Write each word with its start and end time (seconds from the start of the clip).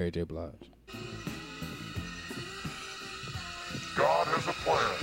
Mary 0.00 0.10
J. 0.10 0.22
Blige. 0.24 0.72
God 3.92 4.24
has 4.32 4.48
a 4.48 4.56
plan, 4.64 4.96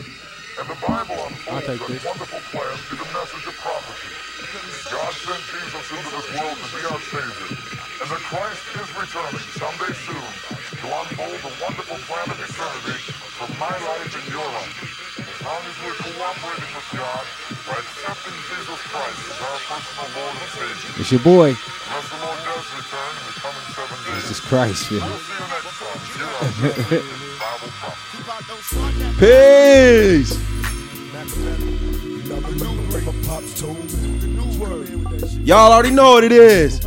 and 0.58 0.66
the 0.66 0.80
Bible 0.82 1.22
I'll 1.22 1.30
unfolds 1.30 1.70
take 1.70 1.78
that 1.86 1.94
this. 1.94 2.02
wonderful 2.02 2.42
plan 2.50 2.74
through 2.90 3.06
the 3.06 3.12
message 3.14 3.46
of 3.46 3.54
prophecy. 3.62 4.10
God 4.90 5.14
sent 5.14 5.44
Jesus 5.54 5.86
into 5.94 6.10
this 6.18 6.28
world 6.34 6.58
to 6.58 6.68
be 6.74 6.82
our 6.90 6.98
Savior, 7.14 7.46
and 8.02 8.08
that 8.10 8.24
Christ 8.26 8.66
is 8.74 8.90
returning 8.98 9.46
someday 9.54 9.94
soon 10.02 10.30
to 10.82 10.88
unfold 10.90 11.46
the 11.46 11.54
wonderful 11.62 12.02
plan 12.10 12.34
of 12.34 12.38
eternity 12.42 12.98
for 13.38 13.54
my 13.62 13.70
life 13.70 14.10
and 14.18 14.26
your 14.34 14.50
life. 14.50 15.07
Long 15.46 15.62
as 15.64 15.78
we're 15.86 15.94
cooperating 15.96 16.74
with 16.76 16.90
God 16.98 17.24
by 17.68 17.78
accepting 17.80 18.34
Jesus 18.50 18.80
Christ 18.90 19.20
as 19.32 19.40
our 19.42 19.60
personal 19.70 20.08
Lord 20.18 20.36
and 20.36 20.50
Savior, 20.52 20.92
It's 21.00 21.12
your 21.12 21.22
boy. 21.22 21.50
unless 21.56 22.08
the 22.10 22.18
Lord 22.26 22.40
does 22.44 22.66
return 22.74 23.14
in 23.16 23.24
the 23.28 23.34
coming 23.40 23.68
seven 23.78 23.98
days. 24.04 24.14
Jesus 24.24 24.40
Christ. 24.42 24.90
We'll 24.92 25.00
see 25.00 25.06
you 25.06 25.12
next 25.48 25.78
time 25.78 26.00
here 26.18 26.34
on 26.42 26.50
Bible 27.38 27.72
Prophecy. 27.80 28.20
Peace. 29.20 30.32
Y'all 35.46 35.72
already 35.72 35.92
know 35.92 36.12
what 36.12 36.26
it 36.26 36.34
is. 36.34 36.86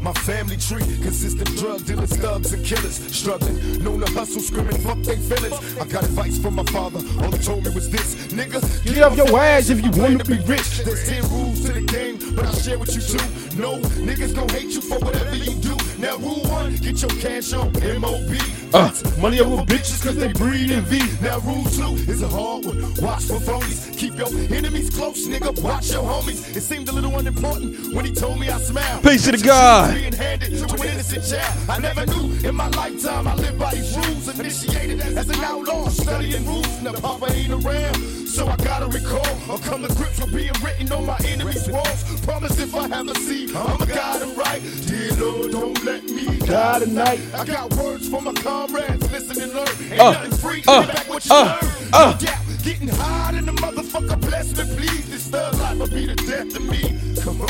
My 0.00 0.12
family 0.12 0.56
tree 0.56 0.84
consists 1.02 1.40
of 1.40 1.56
drug 1.56 1.84
dealers, 1.84 2.16
thugs, 2.16 2.52
and 2.52 2.64
killers. 2.64 2.94
Struggling, 3.14 3.82
known 3.82 4.00
to 4.00 4.12
hustle, 4.12 4.40
screaming, 4.40 4.78
fuck 4.78 4.98
they 4.98 5.16
feelings. 5.16 5.76
I 5.78 5.86
got 5.86 6.04
advice 6.04 6.38
from 6.38 6.54
my 6.54 6.64
father, 6.64 7.00
all 7.20 7.32
he 7.32 7.38
told 7.38 7.64
me 7.64 7.70
was 7.74 7.90
this 7.90 8.14
Nigga, 8.28 8.60
get 8.84 9.02
off 9.02 9.16
your 9.16 9.36
ass 9.36 9.68
if 9.68 9.84
you 9.84 9.90
want 10.00 10.24
to 10.24 10.30
be 10.30 10.38
rich. 10.44 10.78
There's 10.78 11.08
10 11.08 11.22
rules 11.30 11.64
to 11.64 11.72
the 11.72 11.80
game, 11.80 12.18
but 12.36 12.46
I'll 12.46 12.54
share 12.54 12.78
with 12.78 12.94
you 12.94 13.00
two. 13.00 13.18
No, 13.60 13.78
niggas 13.78 14.32
gon' 14.34 14.48
hate 14.50 14.70
you 14.70 14.80
for 14.80 14.98
whatever 15.00 15.34
you 15.34 15.54
do. 15.56 15.76
Now, 15.98 16.16
rule 16.18 16.42
one, 16.44 16.76
get 16.76 17.02
your 17.02 17.10
cash 17.20 17.52
on 17.52 17.72
MOB. 18.00 18.36
Uh. 18.72 18.92
Money 19.20 19.40
over 19.40 19.62
bitches 19.64 20.04
cause 20.04 20.14
they 20.14 20.32
breed 20.32 20.70
in 20.70 20.82
V. 20.84 20.98
Now, 21.20 21.40
rule 21.40 21.64
two 21.64 21.94
is 22.10 22.22
a 22.22 22.28
hard 22.28 22.66
one. 22.66 22.94
Watch 23.02 23.24
for 23.24 23.40
phonies. 23.40 23.96
Keep 23.98 24.16
your 24.16 24.28
enemies 24.56 24.90
close, 24.90 25.26
nigga. 25.26 25.60
Watch 25.60 25.90
your 25.90 26.04
homies. 26.04 26.56
It 26.56 26.60
seemed 26.60 26.88
a 26.88 26.92
little 26.92 27.16
unimportant 27.18 27.94
when 27.94 28.04
he 28.04 28.12
told 28.12 28.38
me 28.38 28.48
I 28.48 28.58
smiled. 28.58 29.02
Peace 29.02 29.24
to 29.24 29.32
the 29.32 29.38
God. 29.38 29.94
Being 29.94 30.12
handed 30.12 30.56
to 30.56 30.74
an 30.74 30.88
innocent 30.88 31.24
child. 31.26 31.70
I 31.70 31.78
never 31.80 32.06
knew 32.06 32.48
in 32.48 32.54
my 32.54 32.68
lifetime 32.68 33.26
I 33.26 33.34
lived 33.34 33.58
by 33.58 33.74
these 33.74 33.96
rules. 33.96 34.38
Initiated 34.38 35.00
as 35.00 35.28
an 35.28 35.42
outlaw, 35.42 35.88
studying 35.88 36.46
rules. 36.46 36.82
Now 36.82 36.92
Papa 36.92 37.32
ain't 37.32 37.52
around, 37.52 37.96
so 38.28 38.46
I 38.46 38.56
gotta 38.56 38.86
recall 38.86 39.26
or 39.50 39.58
come 39.58 39.82
to 39.82 39.94
grips 39.94 40.20
with 40.20 40.32
being 40.34 40.52
written 40.62 40.90
on 40.92 41.06
my 41.06 41.18
enemies' 41.26 41.68
walls. 41.68 42.20
Promise 42.24 42.58
if 42.60 42.74
I 42.74 42.88
have 42.88 43.08
a 43.08 43.14
seed, 43.16 43.54
I'ma 43.54 43.76
guide 43.84 44.20
them 44.20 44.34
right. 44.36 44.62
Dear 44.86 45.12
Lord, 45.16 45.52
don't 45.52 45.84
let 45.84 46.04
me 46.04 46.38
die 46.38 46.80
tonight. 46.80 47.20
I 47.34 47.44
got 47.44 47.72
words 47.74 48.08
for 48.08 48.20
my 48.20 48.32
comrades. 48.34 49.10
Listen 49.10 49.40
and 49.42 49.52
learn. 49.52 49.68
Ain't 49.90 50.00
Uh, 50.00 50.12
nothing 50.12 50.32
free. 50.32 50.62
uh, 50.68 50.86
back 50.86 51.08
what 51.08 51.24
you 51.26 51.34
uh, 51.34 51.58
learn. 51.62 51.72
uh. 51.92 52.12
No 52.12 52.26
doubt, 52.26 52.38
getting 52.62 52.88
high 52.88 53.38
in 53.38 53.46
the 53.46 53.52
motherfucker. 53.52 54.20
Bless 54.20 54.56
me, 54.56 54.76
please. 54.76 55.08
This 55.10 55.28
thug 55.28 55.54
life 55.54 55.78
will 55.78 55.88
be 55.88 56.06
the 56.06 56.14
death 56.16 56.54
of 56.56 56.62
me. 56.62 56.82
Come 57.22 57.40
on, 57.42 57.48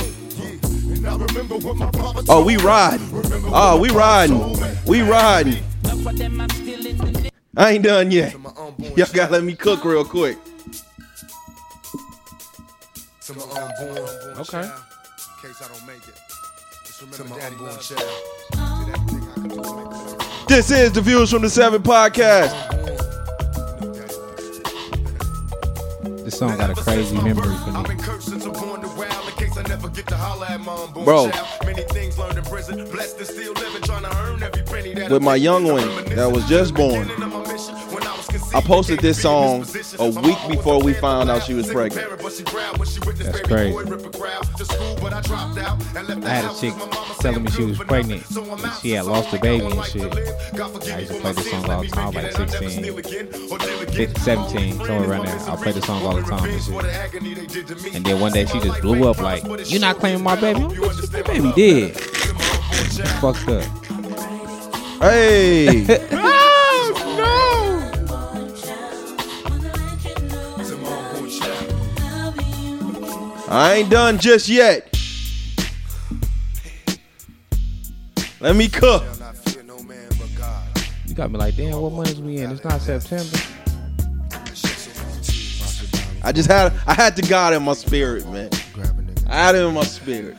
I 1.07 1.17
remember 1.17 1.57
what 1.57 1.77
my 1.77 1.91
Oh, 1.95 2.13
we 2.15 2.23
told 2.25 2.47
me. 2.47 2.57
riding. 2.57 3.09
Oh, 3.53 3.79
we 3.81 3.91
riding. 3.91 4.85
We 4.87 5.03
riding. 5.03 5.63
I 7.57 7.73
ain't 7.73 7.83
done 7.85 8.11
yet. 8.13 8.33
Y'all 8.97 9.07
gotta 9.13 9.33
let 9.33 9.43
me 9.45 9.55
cook 9.57 9.85
real 9.85 10.05
quick. 10.05 10.39
To 13.29 13.35
my 13.35 13.43
unborn, 13.43 14.39
Okay. 14.39 14.63
in 14.63 14.73
case 15.43 15.61
I 15.63 15.69
don't 15.69 15.87
make 15.87 15.99
it. 16.09 16.19
Just 16.87 17.03
remember 17.03 17.17
to 17.19 17.25
my 17.25 17.47
unborn 17.47 17.79
child. 17.79 18.01
Did 18.87 18.95
everything 18.97 19.29
I 19.29 19.35
could 19.35 19.51
do 19.51 19.63
to 19.63 19.77
make 19.77 19.87
it 19.87 20.19
work. 20.19 20.49
This 20.49 20.71
is 20.71 20.93
the 20.93 21.03
Views 21.03 21.31
from 21.31 21.43
the 21.43 21.51
Seven 21.51 21.83
podcast. 21.83 22.55
This 26.25 26.39
song 26.39 26.57
got 26.57 26.71
a 26.71 26.75
crazy 26.75 27.17
memory 27.17 27.55
for 27.65 27.71
me. 27.73 27.83
been 27.83 27.99
cursed 27.99 28.31
since 28.31 28.47
I'm 28.47 28.53
born 28.55 28.81
to 28.81 28.89
wild 28.89 29.29
in 29.29 29.35
case 29.35 29.57
I 29.59 29.63
never 29.69 29.91
get 29.91 30.07
to 30.07 30.17
holler 30.17 30.47
at 30.47 30.61
my 30.63 30.73
unborn 30.73 31.05
Bro. 31.05 31.31
child. 31.31 31.49
Many 31.67 31.83
things 31.83 32.19
learned 32.19 32.39
in 32.39 32.45
prison, 32.45 32.91
blessed 32.91 33.19
and 33.19 33.27
still 33.27 33.53
living, 33.53 33.83
trying 33.83 34.05
to 34.05 34.17
earn 34.23 34.43
every 34.43 34.63
penny 34.63 34.95
that 34.95 35.11
With 35.11 35.23
my 35.23 35.37
young 35.37 35.65
one 35.65 35.87
that 36.15 36.33
was 36.33 36.49
just 36.49 36.73
born. 36.73 37.07
I 38.55 38.61
posted 38.61 39.01
this 39.01 39.21
song 39.21 39.65
a 39.99 40.09
week 40.21 40.39
before 40.49 40.83
we 40.83 40.95
found 40.95 41.31
out 41.31 41.43
she 41.43 41.55
was 41.55 41.71
pregnant. 41.71 42.09
That's 42.19 43.41
crazy. 43.43 43.77
I 46.25 46.29
had 46.29 46.45
a 46.45 46.55
chick 46.59 46.75
telling 47.21 47.45
me 47.45 47.51
she 47.51 47.65
was 47.65 47.79
pregnant. 47.79 48.25
and 48.37 48.73
She 48.81 48.91
had 48.93 49.05
lost 49.07 49.29
her 49.29 49.39
baby 49.39 49.67
and 49.67 49.85
shit. 49.85 50.03
I 50.13 50.99
used 51.01 51.13
to 51.13 51.21
play 51.21 51.33
this 51.33 51.51
song 51.51 51.71
all 51.71 51.83
the 51.83 51.89
time, 51.89 52.13
like 52.13 52.33
16, 52.33 52.95
15, 53.03 54.15
17, 54.17 54.73
somewhere 54.77 55.11
around 55.11 55.27
there. 55.27 55.39
I'll 55.41 55.57
play 55.57 55.73
this 55.73 55.85
song 55.85 56.03
all 56.05 56.15
the 56.17 56.23
time 56.23 56.49
and 56.49 56.63
shit. 56.63 57.95
And 57.95 58.05
then 58.05 58.21
one 58.21 58.33
day 58.33 58.47
she 58.47 58.61
just 58.61 58.81
blew 58.81 59.09
up 59.09 59.19
like, 59.21 59.43
"You're 59.71 59.81
not 59.81 59.99
claiming 59.99 60.23
my 60.23 60.37
baby? 60.41 60.61
My 60.61 61.23
baby 61.23 61.53
did." 61.55 61.97
Fucked 63.21 63.49
up. 63.49 63.65
Hey, 65.01 65.87
ah! 66.13 66.58
I 73.51 73.77
ain't 73.77 73.91
done 73.91 74.19
just 74.19 74.49
yet. 74.49 74.95
Let 78.41 78.55
me 78.55 78.69
cook. 78.69 79.05
You 81.07 81.15
got 81.15 81.31
me 81.31 81.39
like, 81.39 81.57
damn, 81.57 81.81
what 81.81 81.93
month 81.93 82.11
is 82.11 82.21
we 82.21 82.39
in? 82.39 82.51
It's 82.51 82.63
not 82.63 82.81
September. 82.83 83.39
I 86.23 86.33
just 86.33 86.51
had 86.51 86.75
I 86.87 86.93
had 86.93 87.17
the 87.17 87.23
God 87.23 87.55
in 87.55 87.63
my 87.63 87.73
spirit, 87.73 88.29
man. 88.29 88.51
I 89.29 89.35
had 89.35 89.55
him 89.55 89.69
in 89.69 89.75
my 89.75 89.85
spirit. 89.85 90.37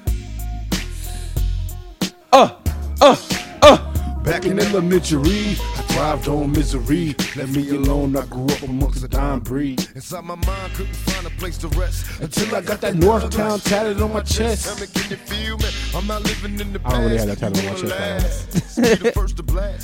Uh, 2.31 2.55
uh, 3.01 3.15
uh. 3.63 4.21
Back 4.21 4.45
in 4.45 4.59
elementary, 4.59 5.57
I 5.59 5.78
thrived 5.99 6.27
on 6.29 6.51
misery. 6.53 7.13
Let 7.35 7.49
me 7.49 7.69
alone, 7.71 8.15
I 8.15 8.25
grew 8.25 8.45
up 8.45 8.61
amongst 8.63 9.01
the 9.01 9.09
dime 9.09 9.41
breed. 9.41 9.85
Inside 9.95 10.23
my 10.23 10.35
mind, 10.35 10.73
couldn't 10.73 10.95
find 10.95 11.27
a 11.27 11.29
place 11.31 11.57
to 11.57 11.67
rest 11.69 12.21
Until 12.21 12.55
I 12.55 12.61
got 12.61 12.79
that 12.81 12.95
North 12.95 13.29
Town 13.29 13.59
tatted 13.59 14.01
on 14.01 14.13
my 14.13 14.21
chest. 14.21 14.65
Tell 14.65 14.79
me, 14.79 14.87
can 14.93 15.11
you 15.11 15.17
feel 15.17 15.57
me? 15.57 15.65
I'm 15.93 16.07
not 16.07 16.23
living 16.23 16.57
in 16.59 16.71
the 16.71 16.79
I 16.85 16.91
don't 16.91 17.03
really 17.03 17.17
have 17.17 17.27
that 17.27 17.39
tattoo 17.39 17.67
on 17.67 17.73
my 17.73 17.79
chest, 17.81 18.53
chest. 18.53 18.77
Be 18.77 18.95
the 18.95 19.11
first. 19.11 19.35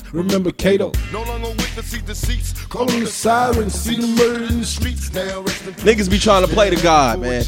Remember 0.14 0.52
Cato? 0.52 0.94
No 1.12 1.24
longer 1.24 1.50
with 1.50 1.76
the 1.76 1.84
seat 1.84 2.06
deceits. 2.06 2.66
Calling 2.68 3.02
the 3.02 3.08
sirens, 3.08 3.74
see 3.74 4.00
the 4.00 4.08
murder 4.08 4.46
in 4.46 4.60
the 4.62 4.66
streets. 4.66 5.14
Now 5.14 5.42
rest 5.42 5.68
in 5.68 5.74
peace. 5.74 5.84
Niggas 5.84 6.10
be 6.10 6.18
trying 6.18 6.48
to 6.48 6.54
play 6.54 6.70
the 6.70 6.82
God, 6.82 7.20
man. 7.20 7.44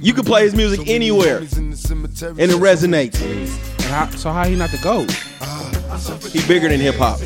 You 0.00 0.14
can 0.14 0.24
play 0.24 0.42
his 0.42 0.54
music 0.54 0.88
anywhere, 0.88 1.38
and 1.38 1.48
it 1.48 2.58
resonates. 2.58 3.20
And 3.20 3.82
how, 3.84 4.08
so 4.10 4.30
how 4.30 4.46
he 4.46 4.56
not 4.56 4.70
the 4.70 4.78
goat? 4.78 5.08
Ah, 5.40 6.28
he 6.32 6.46
bigger 6.46 6.68
than 6.68 6.80
hip 6.80 6.96
hop. 6.96 7.18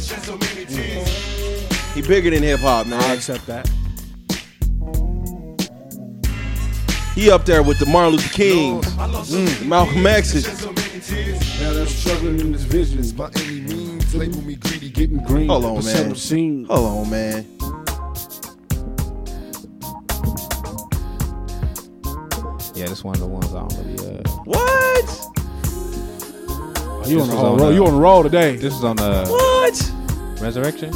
He 1.94 2.02
bigger 2.02 2.30
than 2.30 2.42
hip 2.42 2.60
hop, 2.60 2.86
man. 2.86 3.00
I 3.02 3.14
accept 3.14 3.46
that. 3.46 3.68
He 7.14 7.30
up 7.30 7.44
there 7.44 7.62
with 7.62 7.78
the 7.78 7.86
Martin 7.86 8.14
Luther 8.16 8.34
Kings, 8.34 8.86
mm, 8.86 9.66
Malcolm 9.66 10.04
X's. 10.04 10.64
Now 11.60 11.72
they're 11.72 11.86
struggling 11.86 12.40
in 12.40 12.50
this 12.52 12.62
vision. 12.62 13.08
By 13.16 13.30
any 13.36 13.60
means, 13.60 14.12
label 14.14 14.42
me 14.42 14.56
greedy, 14.56 14.90
getting 14.90 15.18
Getting 15.18 15.26
green. 15.26 15.48
Hold 15.48 15.64
on, 15.64 15.84
man. 15.84 16.14
Hold 16.66 16.70
on, 16.70 17.10
man. 17.10 17.46
Yeah, 22.74 22.86
this 22.86 23.04
one 23.04 23.14
of 23.14 23.20
the 23.20 23.26
ones 23.26 23.46
I 23.54 23.60
don't 23.60 23.76
really. 23.96 24.18
Uh, 24.18 24.22
What? 24.44 25.04
You 27.08 27.20
on 27.20 27.28
This 27.28 27.36
the 27.36 27.42
was 27.42 27.60
roll? 27.60 27.72
You 27.72 27.86
on 27.86 27.92
the 27.94 28.00
roll 28.00 28.22
today? 28.24 28.56
this 28.56 28.74
is 28.74 28.82
on 28.82 28.96
the. 28.96 29.24
What? 29.28 29.93
Resurrection. 30.44 30.92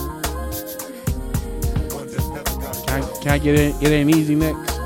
Can 2.86 3.02
I, 3.02 3.18
can 3.22 3.28
I 3.28 3.38
get 3.38 3.58
in? 3.58 3.80
Get 3.80 3.92
in 3.92 4.10
easy 4.10 4.34
next? 4.34 4.78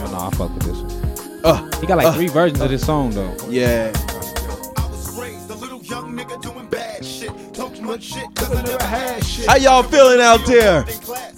Oh 0.00 0.08
no, 0.10 0.18
I 0.18 0.30
fuck 0.34 0.54
with 0.54 0.62
this 0.62 0.78
one. 0.78 1.44
Uh, 1.44 1.80
He 1.80 1.86
got 1.86 1.98
like 1.98 2.14
three 2.14 2.28
versions 2.28 2.62
of 2.62 2.70
this 2.70 2.86
song 2.86 3.10
though. 3.10 3.36
yeah. 3.50 3.92
I 3.94 4.88
was 4.88 5.18
raised 5.20 5.50
a 5.50 5.54
little 5.54 5.82
young 5.82 6.16
nigga 6.16 6.40
doing 6.40 6.66
bad 6.68 7.04
shit. 7.04 7.30
Talk 7.52 7.78
much 7.82 8.04
shit, 8.04 8.34
cause 8.34 8.56
I 8.56 8.62
never 8.62 8.84
had 8.84 9.22
shit. 9.22 9.44
How 9.46 9.56
y'all 9.56 9.82
feeling 9.82 10.22
out 10.22 10.46
there? 10.46 10.80
In 10.88 10.98
class, 11.00 11.34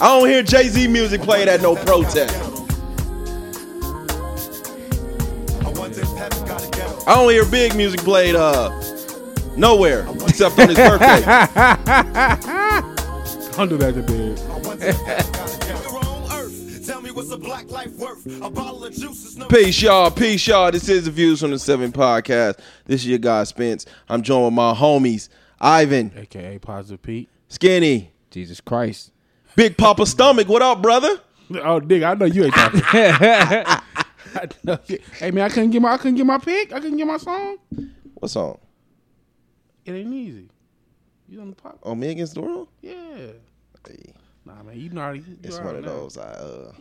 I 0.00 0.18
don't 0.18 0.28
hear 0.28 0.44
Jay 0.44 0.68
Z 0.68 0.86
music 0.86 1.20
played 1.20 1.48
at 1.48 1.60
no 1.60 1.74
protest. 1.74 2.32
I 7.08 7.14
don't 7.14 7.30
hear 7.30 7.44
big 7.46 7.74
music 7.74 7.98
played 8.00 8.36
uh 8.36 8.70
nowhere 9.56 10.06
except 10.28 10.56
on 10.60 10.68
his 10.68 10.78
birthday. 10.78 11.24
Under 13.58 13.76
that 13.76 13.94
the 13.96 14.02
bed. 14.06 14.38
Tell 17.10 17.16
me 17.16 17.28
what's 17.28 17.32
a 17.34 17.38
black 17.38 17.68
life 17.72 17.90
worth? 17.96 18.24
A 18.40 18.48
bottle 18.48 18.84
of 18.84 18.94
juice 18.94 19.24
is 19.24 19.36
no 19.36 19.48
Peace, 19.48 19.82
y'all. 19.82 20.12
Peace, 20.12 20.46
y'all. 20.46 20.70
This 20.70 20.88
is 20.88 21.06
the 21.06 21.10
Views 21.10 21.40
from 21.40 21.50
the 21.50 21.58
Seven 21.58 21.90
podcast. 21.90 22.60
This 22.86 23.00
is 23.00 23.08
your 23.08 23.18
guy 23.18 23.42
Spence. 23.42 23.84
I'm 24.08 24.22
joined 24.22 24.44
with 24.44 24.54
my 24.54 24.72
homies 24.72 25.28
Ivan, 25.60 26.12
AKA 26.16 26.60
Positive 26.60 27.02
Pete. 27.02 27.28
Skinny, 27.48 28.12
Jesus 28.30 28.60
Christ. 28.60 29.10
Big 29.56 29.76
Papa 29.76 30.06
Stomach. 30.06 30.46
What 30.48 30.62
up, 30.62 30.80
brother? 30.82 31.18
Oh, 31.50 31.80
nigga, 31.80 32.10
I 32.10 32.14
know 32.14 32.26
you 32.26 32.44
ain't 32.44 32.54
talking. 32.54 32.80
I 32.84 33.82
know 34.62 34.78
you- 34.86 35.00
hey 35.18 35.32
man, 35.32 35.46
I 35.46 35.48
couldn't 35.48 35.70
get 35.70 35.82
my 35.82 35.94
I 35.94 35.96
couldn't 35.96 36.14
get 36.14 36.26
my 36.26 36.38
pick. 36.38 36.72
I 36.72 36.78
couldn't 36.78 36.96
get 36.96 37.08
my 37.08 37.16
song. 37.16 37.56
What's 38.14 38.36
on? 38.36 38.56
It 39.84 39.90
ain't 39.94 40.14
easy. 40.14 40.48
You 41.28 41.40
on 41.40 41.50
the 41.50 41.56
pop? 41.56 41.80
On 41.82 41.98
Me 41.98 42.10
Against 42.12 42.34
the 42.34 42.42
World? 42.42 42.68
Yeah. 42.82 42.92
Hey, 43.84 44.12
Nah, 44.46 44.62
man, 44.62 44.78
you 44.80 44.90
know 44.90 45.00
already. 45.02 45.20
You 45.20 45.36
it's 45.42 45.58
already 45.58 45.66
one 45.66 45.76
of 45.78 45.84
know. 45.84 46.00
those 46.02 46.16
I 46.16 46.22
uh 46.22 46.72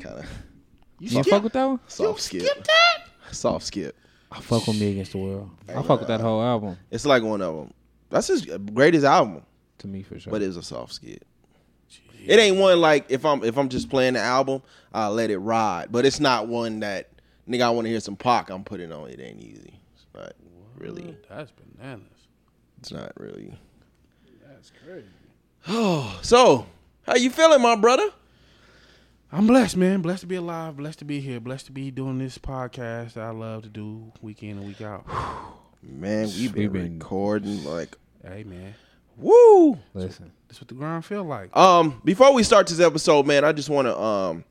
kind 0.00 0.18
of 0.20 0.24
You, 0.98 1.08
You 1.08 1.22
skip- 1.22 1.26
fuck 1.26 1.42
with 1.42 1.52
that 1.54 1.64
one? 1.64 1.80
soft 1.86 2.20
skip. 2.20 2.42
that? 2.64 2.98
Soft 3.32 3.66
skip. 3.66 3.96
I 4.32 4.40
fuck 4.40 4.66
with 4.66 4.78
Me 4.80 4.90
Against 4.92 5.12
the 5.12 5.18
World. 5.18 5.50
I 5.68 5.82
fuck 5.82 6.00
with 6.00 6.08
that 6.08 6.20
whole 6.20 6.42
album. 6.42 6.76
It's 6.90 7.06
like 7.06 7.22
one 7.22 7.40
of 7.42 7.54
them. 7.56 7.72
That's 8.10 8.26
his 8.28 8.44
greatest 8.74 9.04
album, 9.04 9.42
To 9.78 9.86
me, 9.88 10.02
for 10.02 10.18
sure. 10.18 10.30
but 10.30 10.42
it's 10.42 10.56
a 10.56 10.62
soft 10.62 10.92
skit. 10.94 11.22
It 12.24 12.40
ain't 12.40 12.56
one 12.56 12.80
like 12.80 13.06
if 13.08 13.24
I'm 13.24 13.44
if 13.44 13.56
I'm 13.56 13.68
just 13.68 13.88
playing 13.88 14.14
the 14.14 14.20
album, 14.20 14.60
I'll 14.92 15.12
let 15.12 15.30
it 15.30 15.38
ride. 15.38 15.92
But 15.92 16.04
it's 16.04 16.18
not 16.18 16.48
one 16.48 16.80
that 16.80 17.08
nigga 17.48 17.62
I 17.62 17.70
want 17.70 17.84
to 17.84 17.90
hear 17.90 18.00
some 18.00 18.16
Pac. 18.16 18.50
I'm 18.50 18.64
putting 18.64 18.90
on. 18.90 19.08
It 19.10 19.20
ain't 19.20 19.40
easy. 19.40 19.78
It's 19.94 20.06
not 20.12 20.32
really. 20.76 21.16
That's 21.28 21.52
bananas. 21.52 22.02
It's 22.80 22.90
not 22.90 23.12
really. 23.16 23.56
That's 24.44 24.72
crazy. 24.84 25.06
Oh, 25.68 26.18
so, 26.22 26.66
how 27.02 27.14
you 27.14 27.30
feeling, 27.30 27.62
my 27.62 27.76
brother? 27.76 28.08
I'm 29.32 29.46
blessed, 29.46 29.76
man. 29.76 30.02
Blessed 30.02 30.20
to 30.22 30.26
be 30.26 30.36
alive. 30.36 30.76
Blessed 30.76 31.00
to 31.00 31.04
be 31.04 31.20
here. 31.20 31.40
Blessed 31.40 31.66
to 31.66 31.72
be 31.72 31.90
doing 31.90 32.18
this 32.18 32.38
podcast 32.38 33.14
that 33.14 33.24
I 33.24 33.30
love 33.30 33.62
to 33.64 33.68
do 33.68 34.12
week 34.22 34.42
in 34.42 34.50
and 34.58 34.66
week 34.66 34.80
out. 34.80 35.04
Man, 35.82 36.26
we've 36.28 36.52
been, 36.52 36.72
We 36.72 36.80
been- 36.80 36.98
recording 36.98 37.62
like 37.64 37.96
hey, 38.26 38.42
man. 38.44 38.74
woo. 39.16 39.78
Listen. 39.94 40.32
That's 40.48 40.60
what 40.60 40.66
the 40.68 40.74
ground 40.74 41.04
feel 41.04 41.22
like. 41.22 41.56
Um, 41.56 42.00
before 42.04 42.32
we 42.32 42.42
start 42.42 42.66
this 42.66 42.80
episode, 42.80 43.24
man, 43.26 43.44
I 43.44 43.52
just 43.52 43.68
want 43.68 43.86
to 43.86 43.96
um, 43.96 44.44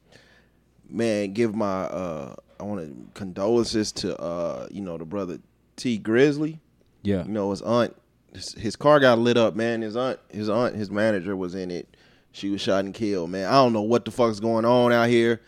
man, 0.89 1.33
give 1.33 1.53
my 1.55 1.83
uh, 1.83 2.35
I 2.59 2.63
want 2.63 2.81
to 2.81 3.11
condolences 3.19 3.91
to 3.93 4.17
uh, 4.21 4.67
you 4.71 4.81
know, 4.81 4.97
the 4.97 5.03
brother 5.05 5.39
Tee 5.75 5.99
Grizzley. 5.99 6.59
Yeah. 7.01 7.23
You 7.25 7.31
know, 7.31 7.51
his 7.51 7.61
aunt, 7.63 7.95
his, 8.33 8.53
his 8.53 8.75
car 8.77 8.99
got 9.01 9.19
lit 9.19 9.35
up, 9.37 9.55
man. 9.55 9.81
His 9.81 9.95
aunt, 9.97 10.19
his 10.29 10.47
aunt, 10.49 10.75
his 10.75 10.89
manager 10.89 11.35
was 11.35 11.53
in 11.55 11.69
it. 11.71 11.97
She 12.35 12.49
was 12.49 12.59
shot 12.59 12.83
and 12.83 12.93
killed, 12.93 13.29
man. 13.29 13.47
I 13.47 13.53
don't 13.53 13.71
know 13.71 13.81
what 13.81 14.03
the 14.03 14.11
fuck's 14.11 14.41
going 14.41 14.65
on 14.65 14.91
out 14.91 15.07
here, 15.07 15.39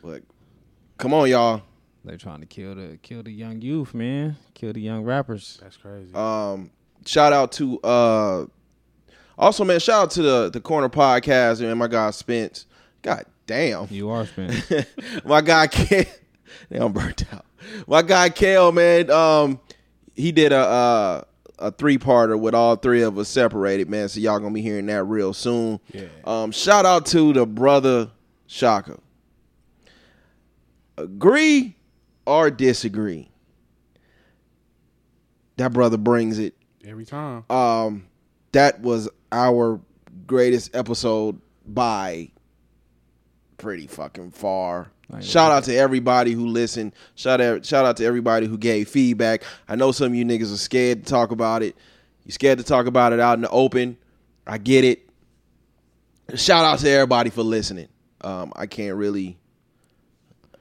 but 0.00 0.22
come 0.96 1.12
on, 1.12 1.28
y'all—they're 1.28 2.16
trying 2.16 2.38
to 2.38 2.46
kill 2.46 2.76
the 2.76 3.00
kill 3.02 3.24
the 3.24 3.32
young 3.32 3.60
youth, 3.60 3.94
man. 3.94 4.36
Kill 4.54 4.72
the 4.72 4.80
young 4.80 5.02
rappers. 5.02 5.58
That's 5.60 5.76
crazy. 5.76 6.14
Um, 6.14 6.70
shout 7.04 7.32
out 7.32 7.50
to 7.52 7.80
uh, 7.80 8.46
also, 9.36 9.64
man, 9.64 9.80
shout 9.80 10.02
out 10.04 10.10
to 10.12 10.22
the 10.22 10.50
the 10.50 10.60
corner 10.60 10.88
podcast 10.88 11.68
and 11.68 11.76
my 11.76 11.88
guy 11.88 12.12
Spence. 12.12 12.66
God 13.02 13.24
damn, 13.48 13.88
You 13.90 14.10
are 14.10 14.24
Spence. 14.24 14.70
my 15.24 15.40
guy 15.40 15.66
Kel, 15.66 16.04
they 16.68 16.78
I'm 16.78 16.92
burnt 16.92 17.24
out. 17.34 17.44
My 17.88 18.02
guy 18.02 18.28
Kel, 18.28 18.70
man, 18.70 19.10
um, 19.10 19.58
he 20.14 20.30
did 20.30 20.52
a 20.52 20.58
uh, 20.58 21.22
a 21.58 21.70
three 21.72 21.98
parter 21.98 22.38
with 22.38 22.54
all 22.54 22.76
three 22.76 23.02
of 23.02 23.18
us 23.18 23.28
separated, 23.28 23.88
man. 23.88 24.08
So 24.08 24.20
y'all 24.20 24.38
gonna 24.38 24.54
be 24.54 24.62
hearing 24.62 24.86
that 24.86 25.04
real 25.04 25.32
soon. 25.34 25.80
Yeah. 25.92 26.04
Um, 26.24 26.52
shout 26.52 26.86
out 26.86 27.06
to 27.06 27.32
the 27.32 27.46
brother 27.46 28.10
Shaka. 28.46 28.98
Agree 30.96 31.76
or 32.26 32.50
disagree? 32.50 33.30
That 35.56 35.72
brother 35.72 35.96
brings 35.96 36.38
it 36.38 36.54
Every 36.84 37.04
time. 37.04 37.44
um 37.50 38.06
that 38.52 38.80
was 38.80 39.08
our 39.32 39.80
greatest 40.26 40.74
episode 40.74 41.40
by 41.66 42.30
pretty 43.58 43.86
fucking 43.86 44.30
far. 44.30 44.90
Like, 45.10 45.22
Shout 45.22 45.50
out 45.50 45.64
to 45.64 45.74
everybody 45.74 46.32
who 46.32 46.46
listened. 46.48 46.92
Shout 47.14 47.40
out 47.40 47.64
shout 47.64 47.86
out 47.86 47.96
to 47.96 48.04
everybody 48.04 48.46
who 48.46 48.58
gave 48.58 48.88
feedback. 48.88 49.42
I 49.66 49.74
know 49.74 49.90
some 49.90 50.08
of 50.08 50.14
you 50.14 50.24
niggas 50.24 50.52
are 50.52 50.58
scared 50.58 51.04
to 51.04 51.10
talk 51.10 51.30
about 51.30 51.62
it. 51.62 51.76
You 52.26 52.32
scared 52.32 52.58
to 52.58 52.64
talk 52.64 52.86
about 52.86 53.14
it 53.14 53.20
out 53.20 53.38
in 53.38 53.42
the 53.42 53.48
open. 53.50 53.96
I 54.46 54.58
get 54.58 54.84
it. 54.84 55.08
Shout 56.34 56.64
out 56.64 56.78
to 56.80 56.90
everybody 56.90 57.30
for 57.30 57.42
listening. 57.42 57.88
Um, 58.20 58.52
I 58.54 58.66
can't 58.66 58.96
really, 58.96 59.38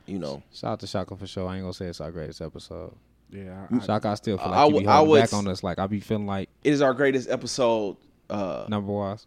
you 0.05 0.17
know, 0.19 0.43
Shout 0.53 0.71
out 0.73 0.79
to 0.79 0.87
Shaka 0.87 1.17
for 1.17 1.27
sure. 1.27 1.47
I 1.47 1.55
ain't 1.55 1.63
gonna 1.63 1.73
say 1.73 1.87
it's 1.87 1.99
our 1.99 2.11
greatest 2.11 2.41
episode. 2.41 2.93
Yeah. 3.29 3.65
I, 3.69 3.75
I, 3.75 3.79
Shaka, 3.79 4.07
I 4.09 4.13
still 4.15 4.37
feel 4.37 4.47
like 4.49 4.57
I 4.57 4.63
you 4.65 4.69
be 4.71 4.73
w- 4.75 4.89
I 4.89 4.95
holding 4.95 5.11
would 5.11 5.21
back 5.21 5.33
on 5.33 5.47
us. 5.49 5.61
Like 5.63 5.79
I 5.79 5.87
be 5.87 5.99
feeling 5.99 6.25
like 6.25 6.47
it 6.63 6.71
is 6.71 6.81
our 6.81 6.93
greatest 6.93 7.29
episode 7.29 7.97
uh 8.29 8.65
number 8.69 8.93
wise. 8.93 9.25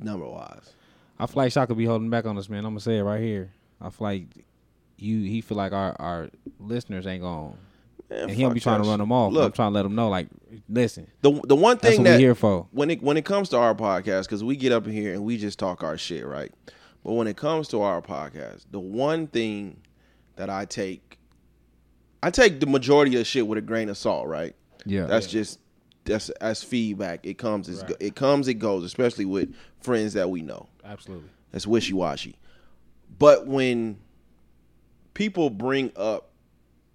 number 0.00 0.26
wise. 0.26 0.72
I 1.20 1.26
feel 1.26 1.42
like 1.44 1.52
Shaka 1.52 1.74
be 1.76 1.84
holding 1.84 2.10
back 2.10 2.26
on 2.26 2.36
us, 2.38 2.48
man. 2.48 2.64
I'm 2.64 2.72
gonna 2.72 2.80
say 2.80 2.98
it 2.98 3.02
right 3.02 3.20
here. 3.20 3.52
I 3.80 3.90
feel 3.90 4.06
like 4.08 4.26
you. 4.98 5.20
He 5.22 5.40
feel 5.40 5.56
like 5.56 5.72
our 5.72 5.94
our 6.00 6.28
listeners 6.58 7.06
ain't 7.06 7.22
going, 7.22 7.56
Man, 8.10 8.20
and 8.22 8.30
he 8.30 8.42
don't 8.42 8.54
be 8.54 8.60
trying 8.60 8.82
to 8.82 8.88
run 8.88 8.98
them 8.98 9.12
off. 9.12 9.32
Look, 9.32 9.40
I'm 9.40 9.44
Look, 9.46 9.54
trying 9.54 9.70
to 9.72 9.74
let 9.74 9.82
them 9.82 9.94
know, 9.94 10.08
like, 10.08 10.28
listen, 10.68 11.08
the 11.22 11.30
the 11.44 11.56
one 11.56 11.78
that's 11.80 11.96
thing 11.96 12.04
that 12.04 12.10
we 12.10 12.14
that 12.16 12.20
here 12.20 12.34
for. 12.34 12.66
when 12.72 12.90
it 12.90 13.02
when 13.02 13.16
it 13.16 13.24
comes 13.24 13.48
to 13.50 13.58
our 13.58 13.74
podcast, 13.74 14.22
because 14.24 14.42
we 14.44 14.56
get 14.56 14.72
up 14.72 14.86
in 14.86 14.92
here 14.92 15.12
and 15.14 15.24
we 15.24 15.36
just 15.36 15.58
talk 15.58 15.82
our 15.82 15.98
shit, 15.98 16.26
right? 16.26 16.52
But 17.04 17.12
when 17.12 17.26
it 17.26 17.36
comes 17.36 17.68
to 17.68 17.82
our 17.82 18.02
podcast, 18.02 18.64
the 18.70 18.80
one 18.80 19.26
thing 19.28 19.80
that 20.36 20.50
I 20.50 20.64
take, 20.64 21.18
I 22.22 22.30
take 22.30 22.60
the 22.60 22.66
majority 22.66 23.18
of 23.20 23.26
shit 23.26 23.46
with 23.46 23.58
a 23.58 23.62
grain 23.62 23.88
of 23.88 23.96
salt, 23.96 24.26
right? 24.26 24.54
Yeah, 24.84 25.04
That's 25.06 25.26
just 25.26 25.58
that's 26.04 26.28
as 26.30 26.62
feedback. 26.62 27.24
It 27.26 27.38
comes, 27.38 27.68
it's, 27.68 27.82
Right. 27.82 27.96
it 28.00 28.14
comes, 28.16 28.48
it 28.48 28.54
goes. 28.54 28.82
Especially 28.84 29.24
with 29.26 29.54
friends 29.80 30.14
that 30.14 30.30
we 30.30 30.42
know. 30.42 30.66
absolutely. 30.84 31.28
That's 31.52 31.66
wishy 31.66 31.92
washy. 31.92 32.36
But 33.18 33.46
when 33.46 33.98
people 35.18 35.50
bring 35.50 35.90
up, 35.96 36.30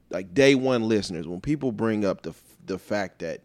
like 0.10 0.34
day 0.34 0.56
one 0.56 0.88
listeners, 0.88 1.28
when 1.28 1.42
people 1.42 1.74
bring 1.74 2.06
up 2.06 2.22
the 2.22 2.34
the 2.66 2.80
fact 2.80 3.20
that 3.20 3.42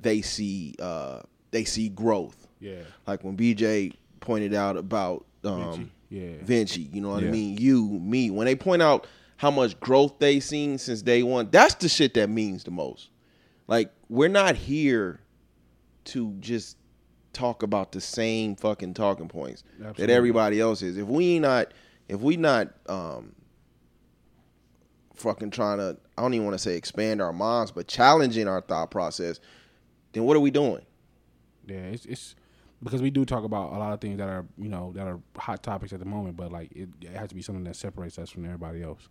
they 0.00 0.20
see 0.20 0.74
uh 0.80 1.20
they 1.52 1.62
see 1.64 1.88
growth, 1.88 2.48
Yeah. 2.60 2.82
like 3.06 3.22
when 3.22 3.36
BJ 3.36 3.94
pointed 4.20 4.52
out 4.52 4.76
about 4.76 5.24
um 5.44 5.62
Vinci. 5.70 5.90
Yeah. 6.10 6.32
Vinci, 6.42 6.80
you 6.92 7.00
know 7.00 7.10
what 7.10 7.22
I 7.22 7.28
mean? 7.30 7.58
You, 7.58 7.84
me, 7.86 8.30
when 8.30 8.46
they 8.46 8.56
point 8.56 8.82
out 8.82 9.06
how 9.36 9.50
much 9.50 9.78
growth 9.78 10.18
they 10.18 10.40
seen 10.40 10.78
since 10.78 11.02
day 11.02 11.22
one, 11.22 11.48
that's 11.52 11.74
the 11.74 11.88
shit 11.88 12.14
that 12.14 12.28
means 12.28 12.64
the 12.64 12.70
most. 12.72 13.10
Like 13.68 13.92
we're 14.08 14.28
not 14.30 14.56
here 14.56 15.20
to 16.06 16.32
just 16.40 16.76
talk 17.34 17.62
about 17.62 17.92
the 17.92 18.00
same 18.00 18.56
fucking 18.56 18.94
talking 18.94 19.28
points 19.28 19.62
that 19.78 20.10
everybody 20.10 20.58
else 20.60 20.82
is. 20.82 20.96
If 20.96 21.06
we 21.06 21.38
not, 21.38 21.72
if 22.08 22.20
we 22.20 22.36
not, 22.36 22.72
um, 22.88 23.32
fucking 25.18 25.50
trying 25.50 25.78
to, 25.78 25.96
I 26.16 26.22
don't 26.22 26.34
even 26.34 26.46
want 26.46 26.54
to 26.54 26.62
say 26.62 26.76
expand 26.76 27.20
our 27.20 27.32
minds, 27.32 27.70
but 27.70 27.88
challenging 27.88 28.48
our 28.48 28.60
thought 28.60 28.90
process, 28.90 29.40
then 30.12 30.24
what 30.24 30.36
are 30.36 30.40
we 30.40 30.50
doing? 30.50 30.84
Yeah, 31.66 31.76
it's 31.76 32.06
it's 32.06 32.34
because 32.82 33.02
we 33.02 33.10
do 33.10 33.24
talk 33.24 33.44
about 33.44 33.72
a 33.72 33.78
lot 33.78 33.92
of 33.92 34.00
things 34.00 34.18
that 34.18 34.28
are 34.28 34.46
you 34.56 34.68
know 34.68 34.92
that 34.94 35.06
are 35.06 35.20
hot 35.36 35.62
topics 35.62 35.92
at 35.92 35.98
the 35.98 36.06
moment, 36.06 36.36
but 36.36 36.50
like 36.50 36.72
it, 36.72 36.88
it 37.00 37.10
has 37.10 37.28
to 37.28 37.34
be 37.34 37.42
something 37.42 37.64
that 37.64 37.76
separates 37.76 38.18
us 38.18 38.30
from 38.30 38.44
everybody 38.44 38.82
else. 38.82 39.08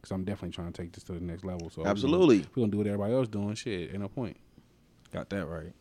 Because 0.00 0.12
I'm 0.12 0.24
definitely 0.24 0.50
trying 0.50 0.70
to 0.70 0.82
take 0.82 0.92
this 0.92 1.02
to 1.04 1.12
the 1.12 1.20
next 1.20 1.44
level. 1.44 1.70
So 1.70 1.86
Absolutely. 1.86 2.40
if 2.40 2.54
we 2.54 2.62
are 2.62 2.66
gonna 2.66 2.72
do 2.72 2.78
what 2.78 2.86
everybody 2.86 3.14
else 3.14 3.28
doing. 3.28 3.54
Shit, 3.54 3.90
ain't 3.90 4.00
no 4.00 4.08
point. 4.08 4.36
got 5.10 5.30
that 5.30 5.46
right. 5.46 5.72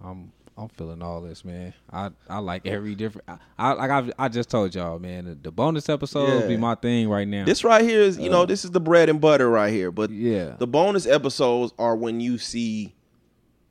I'm 0.00 0.32
I'm 0.56 0.68
feeling 0.68 1.02
all 1.02 1.20
this, 1.20 1.44
man. 1.44 1.74
I, 1.92 2.10
I 2.28 2.38
like 2.38 2.66
every 2.66 2.94
different. 2.94 3.28
I, 3.28 3.38
I 3.58 3.72
like 3.72 3.90
I 3.90 4.24
I 4.24 4.28
just 4.28 4.48
told 4.48 4.74
y'all, 4.74 4.98
man. 5.00 5.24
The, 5.24 5.34
the 5.34 5.50
bonus 5.50 5.88
episodes 5.88 6.42
will 6.42 6.48
be 6.48 6.56
my 6.56 6.76
thing 6.76 7.08
right 7.08 7.26
now. 7.26 7.44
This 7.44 7.64
right 7.64 7.82
here 7.82 8.00
is, 8.00 8.18
you 8.18 8.30
know, 8.30 8.46
this 8.46 8.64
is 8.64 8.70
the 8.70 8.80
bread 8.80 9.08
and 9.08 9.20
butter 9.20 9.50
right 9.50 9.72
here. 9.72 9.90
But 9.90 10.10
yeah, 10.10 10.54
the 10.58 10.66
bonus 10.66 11.06
episodes 11.06 11.72
are 11.78 11.96
when 11.96 12.20
you 12.20 12.38
see 12.38 12.94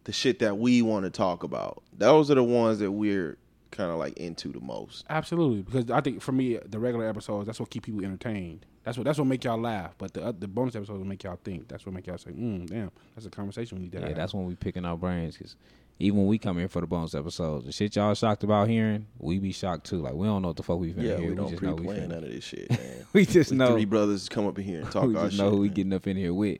the 0.04 0.12
shit 0.12 0.40
that 0.40 0.58
we 0.58 0.82
want 0.82 1.06
to 1.06 1.10
talk 1.10 1.44
about. 1.44 1.84
Those 1.98 2.30
are 2.30 2.36
the 2.36 2.44
ones 2.44 2.80
that 2.80 2.92
we're 2.92 3.38
kind 3.72 3.92
of 3.92 3.98
like 3.98 4.18
into 4.18 4.52
the 4.52 4.60
most. 4.60 5.06
Absolutely, 5.10 5.62
because 5.62 5.90
I 5.90 6.02
think 6.02 6.22
for 6.22 6.32
me, 6.32 6.58
the 6.66 6.80
regular 6.80 7.08
episodes 7.08 7.46
that's 7.46 7.60
what 7.60 7.70
keep 7.70 7.84
people 7.84 8.04
entertained. 8.04 8.66
That's 8.84 8.98
what 8.98 9.06
that's 9.06 9.18
what 9.18 9.28
make 9.28 9.44
y'all 9.44 9.60
laugh. 9.60 9.96
But 9.98 10.14
the 10.14 10.26
uh, 10.26 10.34
the 10.38 10.48
bonus 10.48 10.76
episodes 10.76 11.00
will 11.00 11.08
make 11.08 11.24
y'all 11.24 11.40
think. 11.44 11.68
That's 11.70 11.86
what 11.86 11.96
make 11.96 12.08
y'all 12.08 12.18
say, 12.18 12.32
mm, 12.32 12.68
"Damn, 12.68 12.92
that's 13.16 13.26
a 13.26 13.30
conversation 13.30 13.78
we 13.78 13.84
need 13.84 13.94
to 13.94 14.00
yeah. 14.00 14.08
have." 14.08 14.18
That's 14.18 14.34
when 14.34 14.46
we 14.46 14.56
picking 14.56 14.86
our 14.86 14.98
brains 14.98 15.38
because 15.38 15.56
even 16.04 16.20
when 16.20 16.28
we 16.28 16.38
come 16.38 16.58
here 16.58 16.68
for 16.68 16.82
the 16.82 16.88
bonus 16.88 17.16
episodes, 17.16 17.66
the 17.66 17.72
shit 17.72 17.96
y'all 17.96 18.14
shocked 18.14 18.44
about 18.44 18.68
hearing, 18.68 19.08
we 19.20 19.40
be 19.40 19.52
shocked 19.52 19.86
too. 19.88 19.98
Like 20.02 20.14
we 20.14 20.28
don't 20.28 20.42
know 20.42 20.50
what 20.50 20.58
the 20.58 20.64
fuck 20.64 20.78
we 20.80 20.92
finna 20.92 21.04
Yeah, 21.04 21.18
hear. 21.18 21.30
we 21.30 21.36
don't 21.36 21.50
just 21.50 21.62
know 21.64 21.76
we 21.76 21.86
pre-plan 21.86 22.08
finna. 22.10 22.14
none 22.16 22.24
of 22.26 22.30
this 22.30 22.44
shit, 22.44 22.70
man. 22.78 23.06
We 23.14 23.26
just 23.26 23.52
We 23.52 23.58
know. 23.58 23.72
three 23.74 23.86
brothers 23.86 24.28
come 24.30 24.46
up 24.46 24.58
in 24.60 24.66
here 24.66 24.82
and 24.82 24.92
talk 24.92 25.08
we 25.08 25.16
our 25.16 25.26
just 25.26 25.38
shit. 25.38 25.46
know 25.46 25.50
who 25.52 25.58
we 25.58 25.70
getting 25.70 25.94
up 25.94 26.06
in 26.08 26.18
here 26.18 26.34
with. 26.34 26.60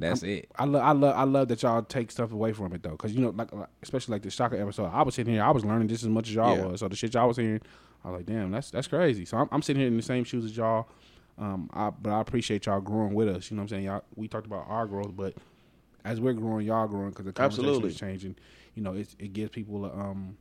That's 0.00 0.24
it. 0.24 0.50
I 0.58 0.64
love, 0.64 0.82
I 0.82 0.90
love, 0.92 1.16
I 1.16 1.22
love 1.22 1.48
that 1.48 1.62
y'all 1.62 1.80
take 1.82 2.10
stuff 2.10 2.32
away 2.32 2.52
from 2.52 2.72
it 2.72 2.82
though, 2.82 2.90
because 2.90 3.14
you 3.14 3.20
know, 3.20 3.30
like, 3.30 3.52
like, 3.52 3.68
especially 3.82 4.12
like 4.12 4.22
the 4.22 4.30
Shaka 4.30 4.60
episode. 4.60 4.86
I 4.86 5.02
was 5.02 5.14
sitting 5.14 5.32
here, 5.34 5.42
I 5.44 5.50
was 5.52 5.64
learning 5.64 5.86
just 5.88 6.02
as 6.02 6.08
much 6.08 6.28
as 6.28 6.34
y'all 6.34 6.56
Yeah. 6.56 6.64
was. 6.66 6.80
So 6.80 6.88
the 6.88 6.96
shit 6.96 7.14
y'all 7.14 7.28
was 7.28 7.36
hearing, 7.36 7.60
I 8.04 8.10
was 8.10 8.18
like, 8.18 8.26
damn, 8.26 8.50
that's 8.50 8.70
that's 8.72 8.88
crazy. 8.88 9.24
So 9.24 9.36
I'm, 9.38 9.48
I'm 9.52 9.62
sitting 9.62 9.80
here 9.80 9.86
in 9.88 9.96
the 9.96 10.02
same 10.02 10.24
shoes 10.24 10.44
as 10.44 10.56
y'all. 10.56 10.88
Um, 11.38 11.70
I, 11.72 11.90
but 11.90 12.10
I 12.12 12.20
appreciate 12.20 12.66
y'all 12.66 12.80
growing 12.80 13.14
with 13.14 13.28
us. 13.28 13.50
You 13.50 13.56
know 13.56 13.60
what 13.60 13.64
I'm 13.64 13.68
saying? 13.68 13.84
Y'all, 13.84 14.02
we 14.16 14.26
talked 14.28 14.46
about 14.46 14.66
our 14.68 14.86
growth, 14.86 15.16
but 15.16 15.34
as 16.04 16.20
we're 16.20 16.32
growing, 16.32 16.66
y'all 16.66 16.86
growing 16.86 17.10
because 17.10 17.24
the 17.24 17.32
conversation 17.32 17.66
Absolutely. 17.66 17.90
is 17.90 17.96
changing. 17.96 18.36
You 18.74 18.82
know, 18.82 18.92
it 18.94 19.14
it 19.18 19.32
gives 19.32 19.50
people 19.50 19.84
a, 19.86 19.90
um 19.92 20.36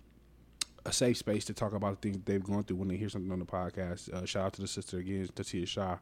a 0.86 0.92
safe 0.92 1.18
space 1.18 1.46
to 1.46 1.54
talk 1.54 1.74
about 1.74 2.02
the 2.02 2.10
things 2.10 2.22
they've 2.26 2.44
gone 2.44 2.64
through 2.64 2.76
when 2.78 2.90
they 2.90 2.98
hear 2.98 3.08
something 3.10 3.32
on 3.32 3.40
the 3.40 3.46
podcast. 3.46 4.12
Uh, 4.14 4.26
shout 4.26 4.48
out 4.48 4.54
to 4.54 4.62
the 4.62 4.68
sister 4.68 4.98
again, 4.98 5.28
Tatia 5.34 5.66
Shah. 5.68 5.98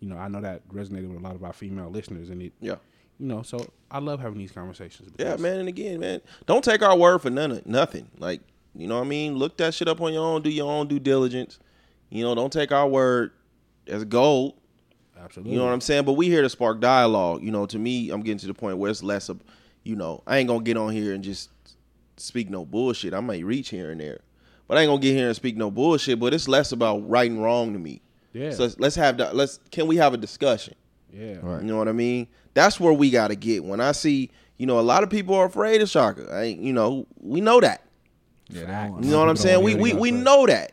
You 0.00 0.08
know, 0.08 0.16
I 0.16 0.28
know 0.28 0.40
that 0.40 0.66
resonated 0.68 1.08
with 1.08 1.18
a 1.18 1.22
lot 1.22 1.34
of 1.34 1.44
our 1.44 1.52
female 1.52 1.90
listeners, 1.90 2.30
and 2.30 2.40
it 2.42 2.52
Yeah. 2.60 2.76
you 3.18 3.26
know, 3.26 3.42
so 3.42 3.58
I 3.90 3.98
love 3.98 4.20
having 4.20 4.38
these 4.38 4.50
conversations. 4.52 5.12
Yeah, 5.18 5.36
man, 5.36 5.60
and 5.60 5.68
again, 5.68 6.00
man, 6.00 6.22
don't 6.46 6.64
take 6.64 6.82
our 6.82 6.96
word 6.96 7.18
for 7.20 7.28
none 7.30 7.52
of 7.52 7.66
nothing. 7.66 8.08
Like, 8.18 8.40
you 8.74 8.86
know 8.86 8.96
what 8.96 9.04
I 9.04 9.08
mean? 9.08 9.36
Look 9.36 9.58
that 9.58 9.74
shit 9.74 9.86
up 9.86 10.00
on 10.00 10.12
your 10.14 10.24
own, 10.24 10.40
do 10.42 10.50
your 10.50 10.70
own 10.72 10.88
due 10.88 10.98
diligence. 10.98 11.58
You 12.08 12.24
know, 12.24 12.34
don't 12.34 12.52
take 12.52 12.72
our 12.72 12.88
word 12.88 13.32
as 13.86 14.04
gold. 14.04 14.54
Absolutely. 15.22 15.52
You 15.52 15.58
know 15.58 15.66
what 15.66 15.72
I'm 15.74 15.80
saying? 15.82 16.04
But 16.04 16.14
we 16.14 16.26
here 16.28 16.42
to 16.42 16.48
spark 16.48 16.80
dialogue. 16.80 17.42
You 17.42 17.50
know, 17.50 17.66
to 17.66 17.78
me, 17.78 18.10
I'm 18.10 18.22
getting 18.22 18.38
to 18.38 18.46
the 18.46 18.54
point 18.54 18.78
where 18.78 18.90
it's 18.90 19.02
less 19.02 19.28
of, 19.28 19.40
you 19.84 19.94
know, 19.94 20.22
I 20.26 20.38
ain't 20.38 20.48
gonna 20.48 20.64
get 20.64 20.76
on 20.78 20.92
here 20.92 21.12
and 21.12 21.22
just 21.22 21.50
speak 22.16 22.50
no 22.50 22.64
bullshit. 22.64 23.14
I 23.14 23.20
might 23.20 23.44
reach 23.44 23.68
here 23.70 23.90
and 23.90 24.00
there, 24.00 24.20
but 24.68 24.78
I 24.78 24.82
ain't 24.82 24.88
gonna 24.88 25.00
get 25.00 25.14
here 25.14 25.26
and 25.28 25.36
speak 25.36 25.56
no 25.56 25.70
bullshit. 25.70 26.18
But 26.20 26.34
it's 26.34 26.48
less 26.48 26.72
about 26.72 27.08
right 27.08 27.30
and 27.30 27.42
wrong 27.42 27.72
to 27.72 27.78
me. 27.78 28.02
Yeah. 28.32 28.50
So 28.52 28.62
let's, 28.64 28.78
let's 28.78 28.96
have 28.96 29.18
the, 29.18 29.32
let's 29.32 29.58
can 29.70 29.86
we 29.86 29.96
have 29.96 30.14
a 30.14 30.16
discussion? 30.16 30.74
yeah. 31.12 31.36
Right. 31.42 31.60
You 31.62 31.68
know 31.68 31.76
what 31.76 31.88
I 31.88 31.92
mean? 31.92 32.26
That's 32.54 32.78
where 32.80 32.92
we 32.92 33.10
got 33.10 33.28
to 33.28 33.34
get. 33.36 33.64
When 33.64 33.80
I 33.80 33.92
see, 33.92 34.30
you 34.58 34.66
know, 34.66 34.78
a 34.78 34.82
lot 34.82 35.02
of 35.02 35.10
people 35.10 35.34
are 35.34 35.46
afraid 35.46 35.80
of 35.82 35.88
Shaka. 35.90 36.28
I, 36.30 36.42
ain't- 36.44 36.60
you 36.62 36.72
know, 36.72 37.06
we 37.20 37.40
know 37.40 37.60
that. 37.60 37.82
Yeah, 38.48 38.88
they 38.98 39.06
You 39.06 39.10
know 39.12 39.18
what 39.20 39.28
I'm 39.30 39.36
saying? 39.36 39.62
We 39.64 39.74
we 39.74 39.92
we 39.94 40.10
know 40.10 40.46
that. 40.46 40.72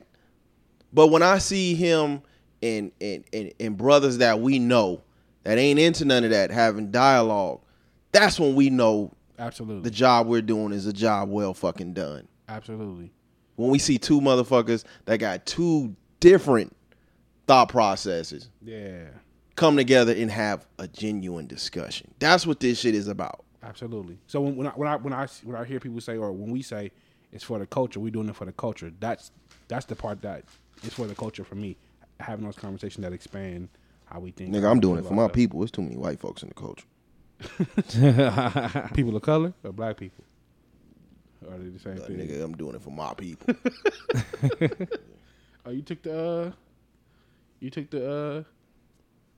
But 0.92 1.08
when 1.08 1.22
I 1.24 1.38
see 1.38 1.76
him 1.76 2.22
and 2.62 2.92
and 3.00 3.24
and, 3.32 3.54
and 3.60 3.78
brothers 3.78 4.18
that 4.18 4.40
we 4.42 4.60
know 4.60 5.02
that 5.44 5.58
ain't 5.58 5.80
into 5.80 6.04
none 6.04 6.24
of 6.26 6.32
that 6.32 6.52
having 6.52 6.92
dialogue, 6.92 7.62
that's 8.12 8.40
when 8.40 8.56
we 8.56 8.70
know 8.70 9.14
Absolutely. 9.40 9.84
the 9.84 9.92
job 9.92 10.28
we're 10.28 10.42
doing 10.42 10.74
is 10.74 10.86
a 10.86 10.94
job 10.94 11.30
well 11.30 11.54
fucking 11.54 11.94
done. 11.94 12.28
Absolutely. 12.48 13.12
When 13.56 13.70
we 13.70 13.80
see 13.80 13.98
two 13.98 14.22
motherfuckers 14.22 14.84
that 15.06 15.18
got 15.18 15.46
two 15.46 15.96
different 16.20 16.76
thought 17.48 17.70
processes 17.70 18.50
Yeah. 18.62 19.06
come 19.56 19.76
together 19.78 20.14
and 20.14 20.30
have 20.32 20.66
a 20.78 20.88
genuine 20.88 21.48
discussion. 21.48 22.14
That's 22.20 22.46
what 22.46 22.60
this 22.60 22.80
shit 22.80 22.96
is 22.96 23.08
about. 23.08 23.44
Absolutely. 23.64 24.18
So 24.28 24.42
when, 24.42 24.56
when 24.56 24.68
I 24.68 24.72
when 24.72 24.88
I 24.88 24.96
when 24.98 25.14
I 25.14 25.28
when 25.44 25.56
I 25.56 25.66
hear 25.66 25.80
people 25.80 26.00
say 26.02 26.18
or 26.18 26.32
when 26.32 26.50
we 26.52 26.62
say 26.62 26.92
it's 27.32 27.44
for 27.44 27.60
the 27.60 27.66
culture, 27.68 28.00
we're 28.00 28.12
doing 28.12 28.30
it 28.30 28.36
for 28.36 28.46
the 28.46 28.52
culture. 28.54 28.92
That's 29.00 29.32
that's 29.68 29.86
the 29.86 29.96
part 29.96 30.22
that 30.22 30.44
is 30.84 30.94
for 30.94 31.06
the 31.08 31.16
culture 31.16 31.44
for 31.44 31.56
me. 31.56 31.76
Having 32.20 32.46
those 32.46 32.56
conversations 32.58 33.04
that 33.04 33.14
expand 33.14 33.70
how 34.06 34.20
we 34.22 34.32
think. 34.32 34.54
Nigga, 34.54 34.70
I'm 34.70 34.80
doing 34.80 35.00
it 35.00 35.06
for 35.06 35.14
my 35.14 35.24
about 35.24 35.34
people. 35.34 35.60
There's 35.60 35.72
too 35.72 35.82
many 35.82 35.98
white 35.98 36.20
folks 36.20 36.42
in 36.42 36.50
the 36.50 36.56
culture. 36.56 36.86
Stuff. 37.42 38.94
People 38.94 39.16
of 39.16 39.22
color 39.22 39.54
or 39.64 39.72
black 39.72 39.98
people. 39.98 40.24
Or 41.48 41.54
are 41.54 41.58
they 41.58 41.70
the 41.70 41.80
same 41.80 41.96
But 41.96 42.08
thing? 42.08 42.18
nigga, 42.18 42.44
I'm 42.44 42.56
doing 42.58 42.76
it 42.76 42.82
for 42.82 42.92
my 42.92 43.14
people. 43.14 43.56
Oh, 45.66 45.72
you 45.72 45.82
took 45.82 46.02
the 46.02 46.18
uh, 46.20 46.52
you 47.60 47.70
took 47.70 47.90
the 47.90 48.10
uh, 48.12 48.44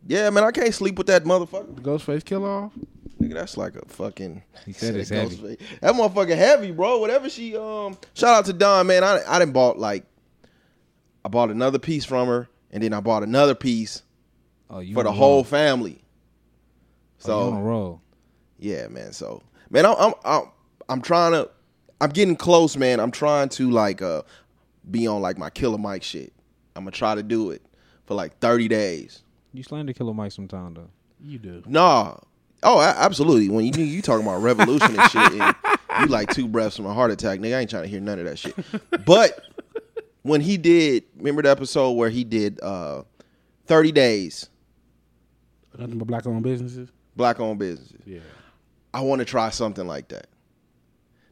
yeah, 0.08 0.29
man, 0.29 0.43
I 0.43 0.51
can't 0.51 0.74
sleep 0.74 0.98
with 0.98 1.08
that 1.08 1.24
motherfucker. 1.24 1.75
the 1.75 1.81
Ghostface 1.81 2.24
kill 2.24 2.46
off. 2.46 2.72
Nigga, 3.20 3.34
that's 3.34 3.58
like 3.58 3.75
a 3.75 3.84
fucking. 3.88 4.43
He 4.65 4.72
said 4.72 4.96
it's 4.96 5.10
heavy. 5.10 5.36
Ghostface. 5.36 5.60
That 5.81 5.93
motherfucker 5.96 6.36
heavy, 6.38 6.72
bro. 6.72 7.00
Whatever 7.00 7.27
she 7.29 7.58
um. 7.58 7.98
Shout 8.13 8.36
out 8.38 8.46
to 8.46 8.53
Don, 8.53 8.88
man. 8.88 9.03
I 9.03 9.22
I 9.27 9.39
didn't 9.39 9.53
bought 9.53 9.77
like. 9.79 10.05
I 11.25 11.29
bought 11.29 11.50
another 11.50 11.79
piece 11.79 12.05
from 12.05 12.27
her, 12.27 12.48
and 12.72 12.81
then 12.84 12.93
I 12.93 13.00
bought 13.00 13.24
another 13.24 13.55
piece 13.55 14.03
Oh, 14.70 14.79
you 14.79 14.93
for 14.93 15.03
the 15.03 15.10
on 15.10 15.15
a 15.15 15.17
whole 15.17 15.36
roll. 15.38 15.43
Family. 17.21 17.41
Oh, 17.41 17.47
on 17.47 17.53
a 17.53 17.57
So 17.57 17.61
roll. 17.61 18.01
yeah, 18.59 18.87
man. 18.87 19.13
So 19.13 19.41
man, 19.69 19.85
I'm 19.85 19.95
I'm 19.99 20.13
I'm, 20.25 20.43
I'm 20.89 21.01
trying 21.01 21.31
to. 21.33 21.49
I'm 21.99 22.09
getting 22.09 22.35
close, 22.35 22.75
man. 22.77 22.99
I'm 22.99 23.11
trying 23.11 23.49
to 23.49 23.69
like 23.69 24.01
uh 24.01 24.23
be 24.89 25.07
on 25.07 25.21
like 25.21 25.37
my 25.37 25.49
Killer 25.49 25.77
Mike 25.77 26.03
shit. 26.03 26.33
I'm 26.75 26.83
gonna 26.83 26.91
try 26.91 27.15
to 27.15 27.21
do 27.23 27.51
it 27.51 27.61
for 28.05 28.15
like 28.15 28.39
30 28.39 28.67
days. 28.67 29.23
You 29.53 29.61
slander 29.63 29.93
Killer 29.93 30.13
Mike 30.13 30.31
sometime 30.31 30.73
though. 30.73 30.89
You 31.23 31.37
do. 31.37 31.63
Nah. 31.67 32.15
Oh, 32.63 32.79
a- 32.79 32.95
absolutely. 32.97 33.49
When 33.49 33.65
you 33.65 33.71
you 33.83 34.01
talking 34.01 34.25
about 34.25 34.41
revolution 34.41 34.99
and 34.99 35.11
shit, 35.11 35.31
and 35.33 35.55
you 35.99 36.05
like 36.07 36.31
two 36.33 36.47
breaths 36.47 36.75
from 36.77 36.85
a 36.85 36.93
heart 36.93 37.11
attack, 37.11 37.39
nigga. 37.39 37.57
I 37.57 37.59
ain't 37.61 37.69
trying 37.69 37.83
to 37.83 37.89
hear 37.89 37.99
none 37.99 38.17
of 38.19 38.25
that 38.25 38.37
shit. 38.39 38.55
But 39.05 39.39
when 40.23 40.41
he 40.41 40.57
did, 40.57 41.03
remember 41.17 41.41
the 41.43 41.49
episode 41.51 41.91
where 41.91 42.09
he 42.09 42.23
did 42.23 42.59
uh, 42.61 43.03
thirty 43.65 43.91
days 43.91 44.49
Nothing 45.77 45.97
but 45.99 46.07
black 46.07 46.25
owned 46.27 46.43
businesses. 46.43 46.89
Black 47.15 47.39
owned 47.39 47.59
businesses. 47.59 48.01
Yeah. 48.05 48.19
I 48.93 49.01
want 49.01 49.19
to 49.19 49.25
try 49.25 49.49
something 49.49 49.87
like 49.87 50.09
that. 50.09 50.27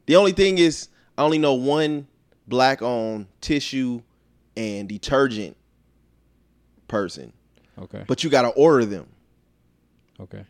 The 0.06 0.16
only 0.16 0.32
thing 0.32 0.58
is, 0.58 0.88
I 1.18 1.22
only 1.22 1.38
know 1.38 1.54
one 1.54 2.06
black 2.48 2.82
owned 2.82 3.26
tissue 3.40 4.02
and 4.56 4.88
detergent 4.88 5.56
person, 6.88 7.32
Okay. 7.78 8.04
but 8.06 8.24
you 8.24 8.30
got 8.30 8.42
to 8.42 8.48
order 8.48 8.84
them. 8.84 9.06
okay. 10.20 10.44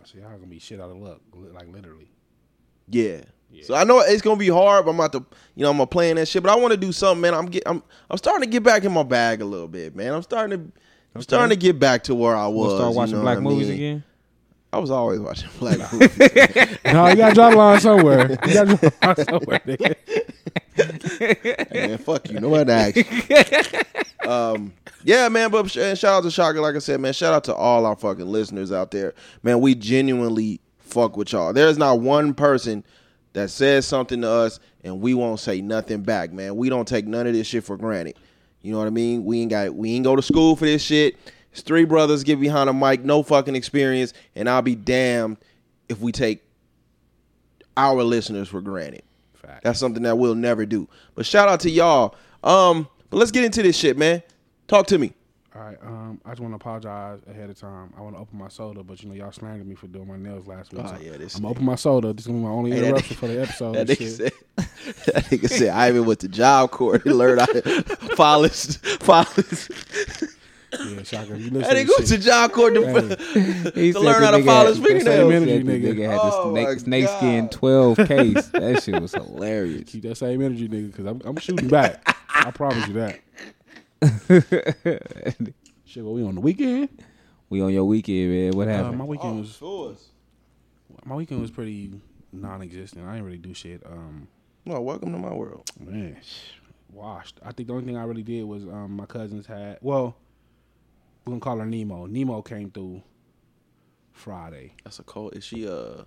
I 0.00 0.06
see 0.08 0.20
how 0.20 0.28
gonna 0.28 0.46
be 0.46 0.58
shit 0.60 0.80
out 0.80 0.90
of 0.90 0.98
luck, 0.98 1.20
like 1.52 1.66
literally. 1.72 2.08
Yeah. 2.88 3.22
yeah. 3.50 3.64
So 3.64 3.74
I 3.74 3.82
know 3.82 3.98
it's 4.00 4.22
gonna 4.22 4.38
be 4.38 4.48
hard, 4.48 4.84
but 4.84 4.92
I'm 4.92 5.00
about 5.00 5.12
to, 5.14 5.24
you 5.56 5.64
know, 5.64 5.70
I'm 5.70 5.76
gonna 5.78 5.86
play 5.88 6.10
in 6.10 6.16
that 6.16 6.28
shit. 6.28 6.44
But 6.44 6.52
I 6.52 6.56
want 6.56 6.72
to 6.72 6.76
do 6.76 6.92
something, 6.92 7.22
man. 7.22 7.34
I'm 7.34 7.46
get, 7.46 7.64
I'm, 7.66 7.82
I'm 8.08 8.16
starting 8.18 8.42
to 8.42 8.52
get 8.52 8.62
back 8.62 8.84
in 8.84 8.92
my 8.92 9.02
bag 9.02 9.40
a 9.40 9.44
little 9.44 9.66
bit, 9.66 9.96
man. 9.96 10.14
I'm 10.14 10.22
starting 10.22 10.56
to, 10.58 10.72
I'm 11.14 11.22
starting 11.22 11.50
to 11.50 11.56
get 11.56 11.80
back 11.80 12.04
to 12.04 12.14
where 12.14 12.36
I 12.36 12.46
was. 12.46 12.54
We'll 12.68 12.76
start 12.76 12.90
you 12.92 12.96
watching 12.98 13.16
know 13.16 13.22
black 13.22 13.38
what 13.38 13.50
I 13.50 13.54
movies 13.54 13.68
mean? 13.68 13.76
again. 13.76 14.04
I 14.76 14.78
was 14.78 14.90
always 14.90 15.20
watching 15.20 15.48
black 15.58 15.78
movies. 15.90 16.18
no, 16.84 17.08
you 17.08 17.16
gotta 17.16 17.34
draw 17.34 17.48
the 17.50 17.56
line 17.56 17.80
somewhere. 17.80 18.30
You 18.30 18.54
gotta 18.54 18.76
draw 18.76 18.76
the 18.76 18.92
line 19.02 19.16
somewhere, 19.24 19.60
nigga. 19.66 19.96
Hey, 21.72 21.86
man, 21.88 21.98
fuck 21.98 22.28
you. 22.28 22.40
Nobody 22.40 22.70
asked. 22.70 22.96
you. 22.96 24.30
um, 24.30 24.74
yeah, 25.02 25.30
man. 25.30 25.50
But 25.50 25.74
and 25.76 25.98
shout 25.98 26.18
out 26.18 26.24
to 26.24 26.30
Shaka. 26.30 26.60
Like 26.60 26.76
I 26.76 26.80
said, 26.80 27.00
man. 27.00 27.14
Shout 27.14 27.32
out 27.32 27.44
to 27.44 27.54
all 27.54 27.86
our 27.86 27.96
fucking 27.96 28.26
listeners 28.26 28.70
out 28.70 28.90
there, 28.90 29.14
man. 29.42 29.62
We 29.62 29.74
genuinely 29.74 30.60
fuck 30.78 31.16
with 31.16 31.32
y'all. 31.32 31.54
There's 31.54 31.78
not 31.78 32.00
one 32.00 32.34
person 32.34 32.84
that 33.32 33.48
says 33.48 33.86
something 33.86 34.20
to 34.20 34.28
us 34.28 34.60
and 34.84 35.00
we 35.00 35.14
won't 35.14 35.40
say 35.40 35.62
nothing 35.62 36.02
back, 36.02 36.34
man. 36.34 36.54
We 36.56 36.68
don't 36.68 36.86
take 36.86 37.06
none 37.06 37.26
of 37.26 37.32
this 37.32 37.46
shit 37.46 37.64
for 37.64 37.78
granted. 37.78 38.18
You 38.60 38.72
know 38.72 38.78
what 38.78 38.88
I 38.88 38.90
mean? 38.90 39.24
We 39.24 39.40
ain't 39.40 39.50
got 39.50 39.74
we 39.74 39.94
ain't 39.94 40.04
go 40.04 40.16
to 40.16 40.22
school 40.22 40.54
for 40.54 40.66
this 40.66 40.82
shit. 40.82 41.16
It's 41.56 41.62
three 41.62 41.86
brothers 41.86 42.22
get 42.22 42.38
behind 42.38 42.68
a 42.68 42.74
mic, 42.74 43.02
no 43.02 43.22
fucking 43.22 43.56
experience, 43.56 44.12
and 44.34 44.46
I'll 44.46 44.60
be 44.60 44.74
damned 44.74 45.38
if 45.88 46.00
we 46.00 46.12
take 46.12 46.42
our 47.78 48.02
listeners 48.02 48.46
for 48.46 48.60
granted. 48.60 49.00
Fact. 49.32 49.64
That's 49.64 49.78
something 49.78 50.02
that 50.02 50.18
we'll 50.18 50.34
never 50.34 50.66
do. 50.66 50.86
But 51.14 51.24
shout 51.24 51.48
out 51.48 51.60
to 51.60 51.70
y'all. 51.70 52.14
Um, 52.44 52.86
but 53.08 53.16
let's 53.16 53.30
get 53.30 53.42
into 53.44 53.62
this 53.62 53.74
shit, 53.74 53.96
man. 53.96 54.22
Talk 54.68 54.86
to 54.88 54.98
me. 54.98 55.14
All 55.54 55.62
right. 55.62 55.78
Um, 55.82 56.20
I 56.26 56.30
just 56.32 56.40
want 56.42 56.52
to 56.52 56.56
apologize 56.56 57.20
ahead 57.26 57.48
of 57.48 57.58
time. 57.58 57.90
I 57.96 58.02
want 58.02 58.14
to 58.16 58.20
open 58.20 58.38
my 58.38 58.48
soda, 58.48 58.82
but 58.82 59.02
you 59.02 59.08
know 59.08 59.14
y'all 59.14 59.32
slandered 59.32 59.66
me 59.66 59.74
for 59.76 59.86
doing 59.86 60.06
my 60.08 60.18
nails 60.18 60.46
last 60.46 60.74
week. 60.74 60.82
Oh, 60.84 60.88
so 60.94 61.00
yeah, 61.02 61.16
this 61.16 61.36
I'm 61.36 61.40
gonna 61.42 61.52
open 61.52 61.64
my 61.64 61.76
soda. 61.76 62.12
This 62.12 62.24
is 62.24 62.26
gonna 62.26 62.40
be 62.40 62.44
my 62.44 62.50
only 62.50 62.72
Hey, 62.72 62.86
interruption 62.88 63.16
nigga- 63.16 63.18
for 63.18 63.28
the 63.28 63.40
episode. 63.44 63.72
That 63.76 63.80
and 63.80 63.88
nigga 63.88 63.98
shit. 63.98 64.10
said, 64.12 64.32
that 65.14 65.24
nigga 65.30 65.48
said 65.48 65.68
Ivan 65.70 66.04
went 66.04 66.20
to 66.20 66.28
Job 66.28 66.70
Corps 66.72 66.96
and 67.02 67.16
learned 67.16 67.40
how 67.40 67.46
to 67.46 67.60
file 68.16 68.42
his, 68.42 68.76
file 68.76 69.24
his. 69.24 70.35
Yeah, 70.94 71.02
Shaka, 71.04 71.38
you 71.38 71.46
I 71.46 71.50
listen 71.50 71.74
didn't 71.74 71.88
go 71.88 71.96
to 72.04 72.18
Job 72.18 72.52
Corps 72.52 72.70
to, 72.70 72.82
He 73.74 73.92
to 73.92 74.00
learn 74.00 74.22
how 74.22 74.30
to 74.32 74.38
nigga 74.38 74.44
file 74.44 74.66
had- 74.66 74.68
his 74.68 74.76
he 74.78 74.82
said 74.84 74.92
fingernails. 75.04 75.32
energy, 75.32 75.58
the 75.62 75.72
nigga. 75.72 75.94
nigga 75.94 76.10
had 76.10 76.18
the 76.18 76.32
Oh, 76.34 76.52
my 76.52 76.64
snake, 76.64 76.78
snake 76.80 77.08
skin 77.08 77.48
12 77.48 77.96
case. 78.08 78.46
That 78.48 78.82
shit 78.82 79.00
was 79.02 79.12
hilarious. 79.14 79.90
Keep 79.90 80.02
that 80.04 80.16
same 80.16 80.42
energy, 80.42 80.68
nigga, 80.68 80.86
because 80.92 81.06
I'm, 81.06 81.20
I'm 81.24 81.36
shooting 81.36 81.68
back. 81.68 82.16
I 82.34 82.50
promise 82.50 82.86
you 82.88 82.94
that. 82.94 83.20
Shit, 85.84 86.04
well, 86.04 86.14
we 86.14 86.22
on 86.24 86.34
the 86.34 86.40
weekend. 86.40 86.88
We 87.48 87.62
on 87.62 87.72
your 87.72 87.84
weekend, 87.84 88.30
man. 88.30 88.52
What 88.56 88.68
Uh, 88.68 88.72
happened? 88.72 88.98
my 88.98 89.04
weekend 89.04 89.40
was 89.40 89.60
Yours. 89.60 90.08
my 91.04 91.14
weekend 91.14 91.40
was 91.40 91.50
pretty 91.50 91.92
non-existent. 92.32 93.06
I 93.06 93.12
didn't 93.12 93.24
really 93.26 93.38
do 93.38 93.54
shit. 93.54 93.82
Um, 93.86 94.26
No, 94.64 94.80
welcome 94.80 95.12
to 95.12 95.18
my 95.18 95.32
world. 95.32 95.70
man, 95.78 96.16
washed. 96.92 97.38
I 97.44 97.52
think 97.52 97.68
the 97.68 97.74
only 97.74 97.84
thing 97.86 97.96
I 97.96 98.02
really 98.04 98.24
did 98.24 98.42
was 98.44 98.64
um, 98.64 98.96
my 98.96 99.06
cousins 99.06 99.46
had. 99.46 99.78
Well, 99.80 100.16
we're 101.26 101.32
gonna 101.32 101.40
call 101.40 101.58
her 101.58 101.66
Nemo. 101.66 102.06
Nemo 102.06 102.40
came 102.42 102.70
through 102.70 103.02
Friday. 104.12 104.74
That's 104.84 104.98
a 105.00 105.02
cold. 105.02 105.34
Is 105.36 105.44
she 105.44 105.68
uh? 105.68 106.02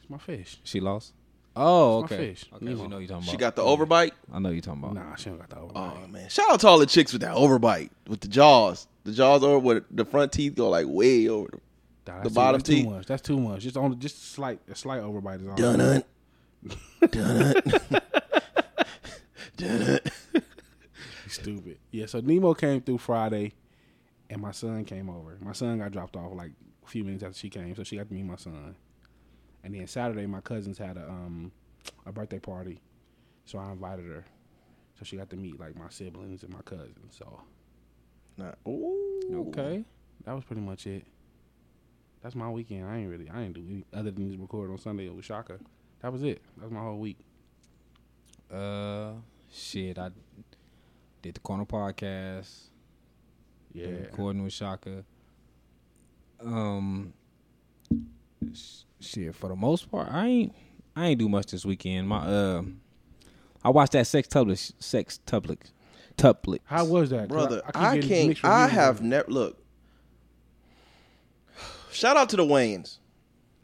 It's 0.00 0.08
my 0.08 0.18
fish. 0.18 0.58
she 0.64 0.80
lost? 0.80 1.12
Oh, 1.56 2.02
It's 2.04 2.10
my 2.10 2.16
okay. 2.16 2.28
fish. 2.30 2.44
Okay, 2.54 2.64
Nemo. 2.64 2.82
we 2.82 2.88
know 2.88 2.98
you 2.98 3.06
talking 3.06 3.22
about. 3.24 3.30
She 3.30 3.36
got 3.36 3.54
the 3.56 3.62
overbite. 3.62 4.12
I 4.32 4.38
know 4.38 4.48
you're 4.50 4.62
talking 4.62 4.82
about. 4.82 4.94
Nah, 4.94 5.14
she 5.16 5.28
don't 5.30 5.38
got 5.38 5.50
the 5.50 5.58
over. 5.58 5.72
Oh 5.74 6.06
man, 6.08 6.28
shout 6.30 6.50
out 6.50 6.60
to 6.60 6.68
all 6.68 6.78
the 6.78 6.86
chicks 6.86 7.12
with 7.12 7.22
that 7.22 7.34
overbite 7.36 7.90
with 8.08 8.20
the 8.20 8.28
jaws. 8.28 8.86
The 9.04 9.12
jaws 9.12 9.42
over 9.44 9.58
where 9.58 9.84
the 9.90 10.04
front 10.04 10.32
teeth 10.32 10.54
go 10.54 10.68
like 10.70 10.86
way 10.88 11.28
over. 11.28 11.50
The, 11.50 12.12
Nah, 12.12 12.16
the 12.18 12.22
that's 12.24 12.34
bottom 12.34 12.60
too, 12.62 12.64
that's 12.64 12.76
teeth. 12.78 12.84
Too 12.84 12.90
much. 12.90 13.06
That's 13.06 13.22
too 13.22 13.38
much. 13.40 13.60
Just 13.62 13.76
on 13.76 13.98
just 14.00 14.16
a 14.16 14.20
slight 14.26 14.60
a 14.70 14.74
slight 14.74 15.02
overbite 15.02 15.42
is 15.42 15.48
on. 15.48 15.54
dun 15.56 15.78
dun 15.78 16.02
dun 17.10 17.54
dun. 19.58 20.00
Stupid. 21.28 21.78
Yeah. 21.90 22.06
So 22.06 22.20
Nemo 22.20 22.54
came 22.54 22.80
through 22.80 22.98
Friday, 22.98 23.52
and 24.30 24.40
my 24.40 24.52
son 24.52 24.84
came 24.84 25.10
over. 25.10 25.36
My 25.42 25.52
son 25.52 25.78
got 25.78 25.92
dropped 25.92 26.16
off 26.16 26.32
like 26.34 26.52
a 26.84 26.88
few 26.88 27.04
minutes 27.04 27.22
after 27.22 27.38
she 27.38 27.50
came, 27.50 27.74
so 27.74 27.82
she 27.82 27.96
got 27.96 28.08
to 28.08 28.14
meet 28.14 28.22
my 28.24 28.36
son. 28.36 28.74
And 29.62 29.74
then 29.74 29.86
Saturday, 29.86 30.24
my 30.26 30.40
cousins 30.40 30.78
had 30.78 30.96
a 30.96 31.06
um 31.08 31.52
a 32.06 32.12
birthday 32.12 32.38
party, 32.38 32.80
so 33.44 33.58
I 33.58 33.70
invited 33.72 34.06
her. 34.06 34.24
So 34.98 35.04
she 35.04 35.16
got 35.16 35.28
to 35.30 35.36
meet 35.36 35.60
like 35.60 35.76
my 35.76 35.88
siblings 35.90 36.42
and 36.42 36.52
my 36.52 36.62
cousins. 36.62 37.16
So 37.18 37.42
Nah. 38.40 38.52
Ooh. 38.66 39.46
Okay. 39.48 39.84
that 40.24 40.32
was 40.32 40.44
pretty 40.44 40.62
much 40.62 40.86
it. 40.86 41.04
That's 42.22 42.34
my 42.34 42.50
weekend. 42.50 42.86
I 42.86 42.98
ain't 42.98 43.10
really, 43.10 43.28
I 43.30 43.42
ain't 43.42 43.54
do 43.54 43.64
any 43.68 43.84
other 43.92 44.10
than 44.10 44.28
just 44.28 44.40
record 44.40 44.70
on 44.70 44.78
Sunday 44.78 45.08
with 45.08 45.24
Shaka. 45.24 45.58
That 46.00 46.12
was 46.12 46.22
it. 46.22 46.42
That 46.56 46.64
was 46.64 46.72
my 46.72 46.80
whole 46.80 46.98
week. 46.98 47.18
Uh, 48.50 49.12
shit. 49.52 49.98
I 49.98 50.10
did 51.22 51.34
the 51.34 51.40
corner 51.40 51.64
podcast. 51.64 52.68
Yeah. 53.72 53.86
recording 53.88 54.42
with 54.42 54.52
Shaka. 54.52 55.04
Um, 56.44 57.12
sh- 58.54 58.82
shit. 59.00 59.34
For 59.34 59.48
the 59.48 59.56
most 59.56 59.90
part, 59.90 60.08
I 60.10 60.26
ain't. 60.26 60.54
I 60.96 61.06
ain't 61.08 61.18
do 61.20 61.28
much 61.28 61.46
this 61.52 61.64
weekend. 61.64 62.08
My 62.08 62.18
uh, 62.26 62.62
I 63.62 63.70
watched 63.70 63.92
that 63.92 64.06
Sextuplet. 64.06 64.72
Sex 64.80 65.20
tublet. 65.26 65.58
Tuplet. 66.16 66.58
How 66.64 66.84
was 66.84 67.10
that, 67.10 67.28
brother. 67.28 67.62
keep 67.66 67.76
I, 67.76 67.94
getting 67.98 68.34
can't. 68.34 68.44
I 68.44 68.62
reviews 68.64 68.74
have 68.78 68.98
on 69.00 69.06
it. 69.06 69.08
never 69.08 69.30
look. 69.30 69.56
Shout 71.92 72.16
out 72.16 72.28
to 72.30 72.36
the 72.36 72.44
Wayans. 72.44 72.98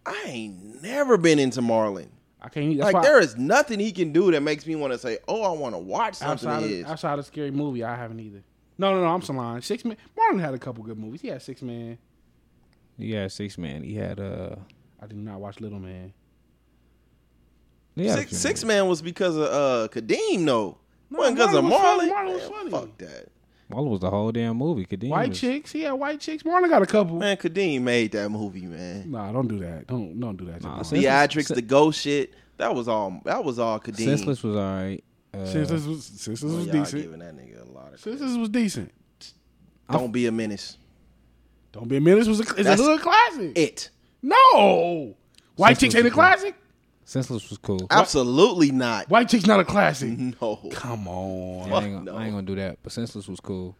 I 0.05 0.23
ain't 0.27 0.83
never 0.83 1.17
been 1.17 1.39
into 1.39 1.61
Marlon. 1.61 2.09
I 2.41 2.49
can't. 2.49 2.77
That's 2.77 2.85
Like 2.93 2.95
why 2.95 3.03
there 3.03 3.21
is 3.21 3.37
nothing 3.37 3.81
he 3.81 3.91
can 3.93 4.13
do 4.13 4.31
that 4.31 4.41
makes 4.43 4.67
me 4.67 4.77
want 4.77 4.93
to 4.93 4.99
say, 4.99 5.19
"Oh, 5.27 5.43
I 5.43 5.51
want 5.59 5.75
to 5.75 5.79
watch 5.79 6.15
something." 6.15 6.49
outside 6.49 6.59
Of 6.59 6.65
of, 6.65 6.71
his. 6.71 6.85
outside 6.87 7.19
of 7.19 7.27
scary 7.27 7.51
movie, 7.51 7.83
I 7.83 7.97
haven't 7.97 8.21
either. 8.21 8.43
No, 8.79 8.93
no, 8.95 9.01
no. 9.01 9.07
I'm 9.07 9.23
Salon. 9.23 9.63
Sixth 9.63 9.85
Man. 9.87 9.97
Marlon 10.19 10.41
had 10.41 10.55
a 10.55 10.59
couple 10.59 10.85
good 10.85 10.99
movies. 10.99 11.21
He 11.23 11.29
had 11.29 11.41
Six 11.43 11.63
Man. 11.63 11.99
He 12.99 13.13
had 13.13 13.31
six 13.31 13.59
man. 13.59 13.83
He 13.83 13.95
had 13.95 14.19
uh. 14.19 14.57
I 15.03 15.07
did 15.07 15.19
not 15.19 15.39
watch 15.41 15.61
Little 15.61 15.79
Man. 15.79 16.15
He 17.95 18.07
had 18.07 18.19
a 18.19 18.23
Six, 18.23 18.37
six 18.37 18.65
man 18.65 18.89
was 18.89 19.03
because 19.03 19.37
of 19.37 19.43
uh 19.45 19.89
Kadeem, 19.89 20.45
though. 20.47 20.79
No, 21.11 21.19
wasn't 21.19 21.37
because 21.37 21.55
of 21.55 21.65
Marlon 21.65 21.71
was. 21.71 22.09
Marlon. 22.09 22.11
Marlon 22.11 22.33
was 22.35 22.49
funny. 22.49 22.71
Fuck 22.71 22.99
that. 22.99 23.29
Marlon 23.71 23.91
was 23.91 24.01
the 24.01 24.11
whole 24.11 24.33
damn 24.33 24.57
movie. 24.57 24.85
Kadeem 24.87 25.09
White 25.11 25.31
was- 25.31 25.41
chicks. 25.41 25.73
He 25.73 25.83
had 25.83 25.93
white 25.93 26.21
chicks. 26.21 26.43
Marlon 26.43 26.69
got 26.69 26.83
a 26.83 26.87
couple. 26.87 27.17
Man, 27.17 27.37
Kadeem 27.37 27.83
made 27.83 28.13
that 28.13 28.31
movie, 28.31 28.67
man. 28.67 29.11
Nah, 29.11 29.33
don't 29.33 29.49
do 29.49 29.59
that. 29.59 29.87
Don't 29.87 30.19
don't 30.19 30.37
do 30.37 30.47
that. 30.47 30.61
to 30.63 30.67
Nah, 30.67 30.81
Theatrics, 30.83 31.55
the 31.55 31.63
ghost 31.63 32.01
shit. 32.01 32.33
That 32.59 32.75
was 32.75 32.89
all. 32.89 33.21
That 33.25 33.45
was 33.45 33.59
all 33.59 33.79
Kadeem. 33.79 34.05
Senseless 34.05 34.43
was 34.43 34.57
alright. 34.57 35.05
Uh, 35.37 35.47
Senseless 35.47 35.85
was 35.87 36.05
Senseless 36.05 36.53
Oh, 36.53 36.57
was 36.57 36.67
y'all 36.67 36.75
decent. 36.85 37.03
giving 37.03 37.19
that 37.21 37.37
nigga 37.37 37.69
a 37.69 37.73
lot 37.73 37.93
of. 37.95 38.01
Senseless 38.01 38.37
was 38.37 38.49
decent. 38.49 38.93
Don't 39.91 40.13
be 40.13 40.27
a 40.27 40.33
menace. 40.33 40.77
Don't 41.73 41.89
be 41.89 41.97
a 41.97 42.01
menace 42.01 42.27
was 42.27 42.41
a, 42.41 42.43
it's 42.43 42.53
a 42.61 42.63
That's 42.63 42.81
hood 42.81 43.01
classic. 43.01 43.57
It. 43.59 43.91
no, 44.23 45.15
white 45.57 45.79
Senseless 45.79 45.79
chicks 45.81 45.95
ain't 45.95 46.03
a 46.03 46.05
was 46.05 46.11
good. 46.11 46.15
classic. 46.15 46.55
Senseless 47.05 47.49
was 47.51 47.59
cool. 47.59 47.87
Absolutely 47.91 48.73
not. 48.73 49.09
White 49.11 49.29
chicks 49.29 49.47
not 49.47 49.61
a 49.61 49.65
classic. 49.65 50.19
No. 50.19 50.57
Come 50.73 51.07
on, 51.07 51.73
I, 51.73 51.85
ain't 51.85 51.95
gonna, 51.95 52.05
no. 52.11 52.17
I 52.17 52.25
ain't 52.25 52.33
gonna 52.33 52.47
do 52.47 52.57
that. 52.57 52.79
But 52.83 52.93
Senseless 52.93 53.29
was 53.29 53.39
cool. 53.41 53.77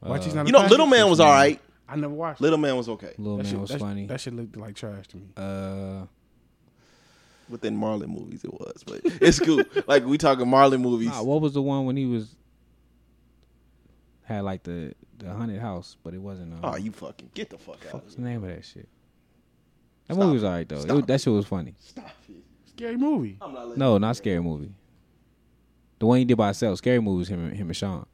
white 0.00 0.22
chicks 0.22 0.34
not. 0.34 0.46
You 0.46 0.50
a 0.50 0.52
know, 0.52 0.58
classic? 0.60 0.70
Little 0.72 0.86
Man 0.86 1.08
was 1.10 1.20
all 1.20 1.30
right. 1.30 1.60
I 1.88 1.94
never 1.94 2.12
watched. 2.12 2.40
it. 2.40 2.42
Little 2.42 2.58
Man 2.58 2.76
was 2.76 2.88
okay. 2.88 3.12
Little 3.18 3.36
That 3.36 3.42
Man 3.44 3.52
shit, 3.52 3.60
was 3.60 3.70
that, 3.70 3.78
funny. 3.80 4.06
That 4.06 4.20
shit 4.20 4.34
looked 4.34 4.56
like 4.56 4.74
trash 4.74 5.06
to 5.08 5.16
me. 5.18 5.26
uh, 5.36 6.06
Within 7.48 7.76
Marlon 7.78 8.08
movies, 8.08 8.42
it 8.44 8.52
was, 8.52 8.82
but 8.84 9.00
it's 9.04 9.38
cool. 9.38 9.62
like 9.86 10.04
we 10.04 10.18
talking 10.18 10.46
Marlon 10.46 10.80
movies. 10.80 11.08
nah, 11.08 11.22
what 11.22 11.40
was 11.40 11.54
the 11.54 11.62
one 11.62 11.86
when 11.86 11.96
he 11.96 12.04
was 12.06 12.34
had 14.24 14.40
like 14.42 14.62
the 14.64 14.92
the 15.18 15.32
haunted 15.32 15.60
house, 15.60 15.96
but 16.02 16.12
it 16.14 16.18
wasn't. 16.20 16.52
Uh, 16.54 16.72
oh, 16.72 16.76
you 16.76 16.90
fucking 16.92 17.30
get 17.34 17.50
the 17.50 17.58
fuck 17.58 17.78
out 17.86 17.94
what's 17.94 18.16
the 18.16 18.22
name 18.22 18.42
of 18.42 18.50
that 18.50 18.64
shit? 18.64 18.88
That 20.08 20.14
Stop 20.14 20.24
movie 20.24 20.34
was 20.34 20.44
alright 20.44 20.68
though. 20.68 20.80
It 20.80 20.90
it. 20.90 21.06
that 21.06 21.20
shit 21.20 21.32
was 21.32 21.46
funny. 21.46 21.74
Stop 21.80 22.10
it. 22.28 22.36
Scary 22.76 22.96
movie. 22.96 23.36
I'm 23.40 23.52
not 23.54 23.76
No, 23.78 23.98
not 23.98 24.16
scary 24.16 24.40
movie. 24.40 24.72
The 25.98 26.06
one 26.06 26.18
he 26.18 26.24
did 26.24 26.36
by 26.36 26.46
himself. 26.48 26.78
Scary 26.78 27.00
movie 27.00 27.18
was 27.20 27.28
him, 27.28 27.46
and- 27.46 27.56
him 27.56 27.68
and 27.68 27.76
Sean. 27.76 28.06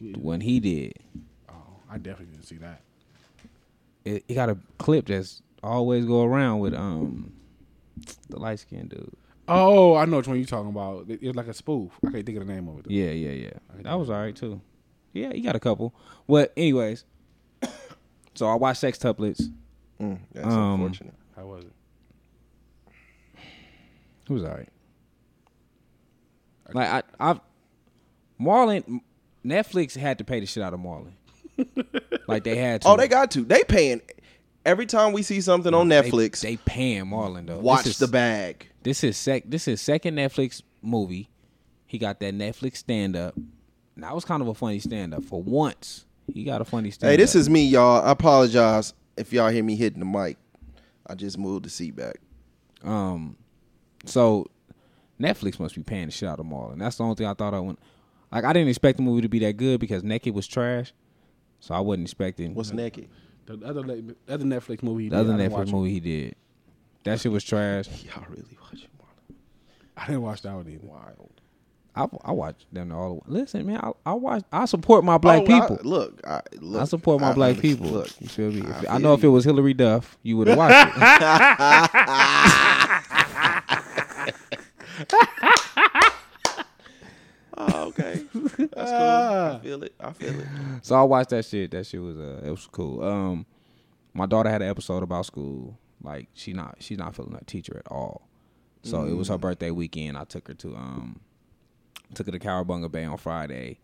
The 0.00 0.18
one 0.18 0.40
he 0.42 0.60
did, 0.60 0.92
Oh, 1.48 1.54
I 1.90 1.96
definitely 1.96 2.34
didn't 2.34 2.44
see 2.46 2.56
that. 2.56 2.82
it, 4.04 4.24
it 4.28 4.34
got 4.34 4.50
a 4.50 4.58
clip 4.78 5.06
that's 5.06 5.40
always 5.62 6.04
go 6.04 6.24
around 6.24 6.58
with 6.58 6.74
um 6.74 7.32
the 8.28 8.38
light 8.38 8.58
skinned 8.58 8.90
dude. 8.90 9.12
Oh, 9.46 9.94
I 9.96 10.04
know 10.06 10.16
which 10.18 10.26
one 10.28 10.38
you 10.38 10.46
talking 10.46 10.70
about. 10.70 11.08
It- 11.10 11.20
It's 11.22 11.36
like 11.36 11.48
a 11.48 11.54
spoof. 11.54 11.92
I 12.06 12.10
can't 12.10 12.24
think 12.26 12.38
of 12.38 12.46
the 12.46 12.52
name 12.52 12.66
of 12.68 12.78
it. 12.78 12.84
though. 12.84 12.94
Yeah, 12.94 13.10
yeah, 13.10 13.30
yeah. 13.30 13.82
That 13.82 13.94
was 13.98 14.08
alright 14.10 14.34
too. 14.34 14.60
Yeah, 15.12 15.32
he 15.32 15.40
got 15.42 15.54
a 15.54 15.60
couple. 15.60 15.94
But 16.26 16.52
anyways, 16.56 17.04
so 18.34 18.46
I 18.46 18.54
watched 18.54 18.80
Sex 18.80 18.98
Tuplets. 18.98 19.42
Mm, 20.00 20.18
that's 20.32 20.46
Um, 20.46 20.80
unfortunate. 20.82 21.14
How 21.36 21.46
was 21.46 21.64
it? 21.64 21.72
It 24.28 24.32
was 24.32 24.42
alright. 24.44 24.68
Like 26.72 26.88
I, 27.20 27.30
I, 27.32 27.40
Marlon, 28.40 29.00
Netflix 29.44 29.96
had 29.96 30.18
to 30.18 30.24
pay 30.24 30.40
the 30.40 30.46
shit 30.46 30.62
out 30.62 30.72
of 30.74 30.80
Marlon. 30.80 31.12
like 32.26 32.42
they 32.44 32.56
had 32.56 32.82
to. 32.82 32.88
Oh, 32.88 32.96
they 32.96 33.06
got 33.06 33.30
to. 33.32 33.42
They 33.42 33.62
paying 33.64 34.00
every 34.64 34.86
time 34.86 35.12
we 35.12 35.22
see 35.22 35.40
something 35.40 35.72
on 35.74 35.88
They- 35.88 36.02
Netflix. 36.02 36.40
They, 36.40 36.56
paying 36.56 37.06
Marlon 37.06 37.46
though. 37.46 37.58
watch 37.58 37.86
is, 37.86 37.98
the 37.98 38.08
bag. 38.08 38.68
This 38.82 39.04
is 39.04 39.16
sec. 39.16 39.44
This 39.46 39.68
is 39.68 39.80
second 39.80 40.16
Netflix 40.16 40.62
movie. 40.82 41.30
He 41.86 41.98
got 41.98 42.20
that 42.20 42.34
Netflix 42.34 42.78
stand 42.78 43.16
up. 43.16 43.34
That 43.96 44.14
was 44.14 44.24
kind 44.24 44.42
of 44.42 44.48
a 44.48 44.54
funny 44.54 44.80
stand 44.80 45.14
up 45.14 45.24
for 45.24 45.42
once. 45.42 46.06
He 46.32 46.42
got 46.44 46.60
a 46.60 46.64
funny 46.64 46.90
stand 46.90 47.08
up. 47.08 47.12
Hey, 47.12 47.16
this 47.16 47.34
is 47.34 47.48
me, 47.48 47.64
y'all. 47.64 48.02
I 48.04 48.10
apologize 48.10 48.92
if 49.16 49.32
y'all 49.32 49.50
hear 49.50 49.62
me 49.62 49.76
hitting 49.76 50.00
the 50.00 50.04
mic. 50.04 50.36
I 51.06 51.14
just 51.14 51.38
moved 51.38 51.64
the 51.66 51.70
seat 51.70 51.94
back. 51.94 52.16
Um, 52.82 53.36
so 54.06 54.46
Netflix 55.20 55.60
must 55.60 55.74
be 55.74 55.82
paying 55.82 56.06
the 56.06 56.10
shit 56.12 56.28
out 56.28 56.40
of 56.40 56.46
Marlon. 56.46 56.78
That's 56.78 56.96
the 56.96 57.04
only 57.04 57.14
thing 57.14 57.26
I 57.26 57.34
thought 57.34 57.54
I 57.54 57.60
went. 57.60 57.78
Like 58.32 58.44
I 58.44 58.52
didn't 58.52 58.68
expect 58.68 58.96
the 58.96 59.02
movie 59.04 59.22
to 59.22 59.28
be 59.28 59.38
that 59.40 59.56
good 59.56 59.78
because 59.80 60.02
Naked 60.02 60.34
was 60.34 60.46
trash, 60.48 60.92
so 61.60 61.74
I 61.74 61.80
wasn't 61.80 62.06
expecting 62.06 62.54
What's 62.54 62.72
naked? 62.72 63.08
The 63.46 63.60
other 63.66 63.82
le- 63.82 64.14
other 64.28 64.44
Netflix 64.44 64.82
movie. 64.82 65.04
he 65.04 65.08
the 65.10 65.16
did, 65.22 65.30
other 65.30 65.42
Netflix 65.42 65.50
watch 65.50 65.68
it. 65.68 65.72
movie 65.72 65.90
he 65.92 66.00
did. 66.00 66.34
That 67.04 67.20
shit 67.20 67.30
was 67.32 67.44
trash. 67.44 67.86
Y'all 68.04 68.24
really 68.30 68.56
watching 68.62 68.88
Marlon? 68.98 69.34
I 69.96 70.06
didn't 70.06 70.22
watch 70.22 70.42
that 70.42 70.54
one 70.54 70.68
either. 70.68 70.86
Wild. 70.86 71.30
I 71.96 72.08
I 72.24 72.32
watched 72.32 72.66
them 72.74 72.90
all. 72.92 73.22
Listen, 73.28 73.66
man, 73.66 73.78
I, 73.82 73.92
I 74.06 74.12
watch. 74.14 74.42
I 74.52 74.64
support 74.64 75.04
my 75.04 75.18
black 75.18 75.42
Oh, 75.42 75.44
I- 75.54 75.60
people. 75.60 75.78
look, 75.84 76.20
I, 76.26 76.40
look, 76.60 76.82
I 76.82 76.84
support 76.86 77.20
my 77.20 77.30
I- 77.30 77.34
black 77.34 77.58
people. 77.58 77.86
Look, 77.88 78.10
you 78.20 78.26
feel 78.28 78.50
me? 78.50 78.60
If- 78.62 78.66
I 78.66 78.78
I, 78.78 78.82
feel 78.82 78.98
know 79.00 79.14
if 79.14 79.22
it 79.22 79.28
was 79.28 79.44
Hilary 79.44 79.74
Duff, 79.74 80.16
you 80.22 80.36
would 80.38 80.48
have 80.48 80.58
watched 80.58 80.96
it. 80.96 81.04
oh, 87.56 87.86
okay, 87.88 88.22
that's 88.74 88.90
cool. 88.90 89.00
I 89.00 89.60
feel 89.62 89.82
it. 89.82 89.94
I 90.00 90.12
feel 90.12 90.40
it. 90.40 90.46
so 90.82 90.94
I 90.94 91.02
watched 91.02 91.30
that 91.30 91.44
shit. 91.44 91.70
That 91.70 91.86
shit 91.86 92.00
was 92.00 92.16
uh, 92.16 92.42
it 92.44 92.50
was 92.50 92.68
cool. 92.70 93.02
Um, 93.02 93.46
my 94.12 94.26
daughter 94.26 94.50
had 94.50 94.62
an 94.62 94.68
episode 94.68 95.02
about 95.02 95.26
school. 95.26 95.78
Like 96.02 96.28
she 96.34 96.52
not 96.52 96.76
she's 96.80 96.98
not 96.98 97.14
feeling 97.14 97.32
her 97.32 97.40
teacher 97.46 97.76
at 97.78 97.90
all. 97.90 98.28
So 98.82 99.06
it 99.06 99.14
was 99.14 99.28
her 99.28 99.38
birthday 99.38 99.70
weekend. 99.70 100.18
I 100.18 100.24
took 100.24 100.46
her 100.48 100.54
to 100.54 100.76
um, 100.76 101.20
took 102.12 102.26
her 102.26 102.32
to 102.32 102.38
Cowabunga 102.38 102.90
Bay 102.92 103.04
on 103.04 103.16
Friday. 103.16 103.78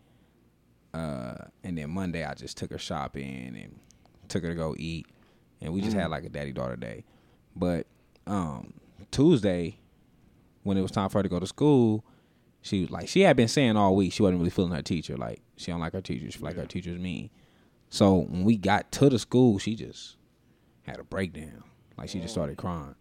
Uh, 0.93 1.45
and 1.63 1.77
then 1.77 1.89
Monday 1.89 2.23
I 2.23 2.35
just 2.35 2.57
took 2.57 2.71
her 2.71 2.77
shopping 2.77 3.55
and 3.59 3.79
took 4.27 4.43
her 4.43 4.49
to 4.49 4.55
go 4.55 4.75
eat, 4.77 5.07
and 5.59 5.73
we 5.73 5.81
just 5.81 5.95
had 5.95 6.11
like 6.11 6.23
a 6.23 6.29
daddy 6.29 6.51
daughter 6.51 6.75
day. 6.75 7.03
But 7.55 7.87
um, 8.27 8.73
Tuesday, 9.09 9.79
when 10.63 10.77
it 10.77 10.81
was 10.81 10.91
time 10.91 11.09
for 11.09 11.19
her 11.19 11.23
to 11.23 11.29
go 11.29 11.39
to 11.39 11.47
school, 11.47 12.05
she 12.61 12.81
was 12.81 12.91
like 12.91 13.07
she 13.07 13.21
had 13.21 13.35
been 13.35 13.47
saying 13.47 13.75
all 13.75 13.95
week 13.95 14.13
she 14.13 14.21
wasn't 14.21 14.39
really 14.39 14.51
feeling 14.51 14.71
her 14.71 14.81
teacher. 14.81 15.17
Like 15.17 15.41
she 15.57 15.71
don't 15.71 15.79
like 15.79 15.93
her 15.93 16.01
teacher. 16.01 16.29
She 16.29 16.37
feel 16.37 16.47
like 16.47 16.57
her 16.57 16.65
teacher's 16.65 16.99
mean. 16.99 17.29
So 17.89 18.19
when 18.19 18.43
we 18.43 18.57
got 18.57 18.91
to 18.93 19.09
the 19.09 19.19
school, 19.19 19.59
she 19.59 19.75
just 19.75 20.17
had 20.83 20.99
a 20.99 21.03
breakdown. 21.03 21.63
Like 21.97 22.09
she 22.09 22.19
just 22.19 22.33
started 22.33 22.57
crying 22.57 22.95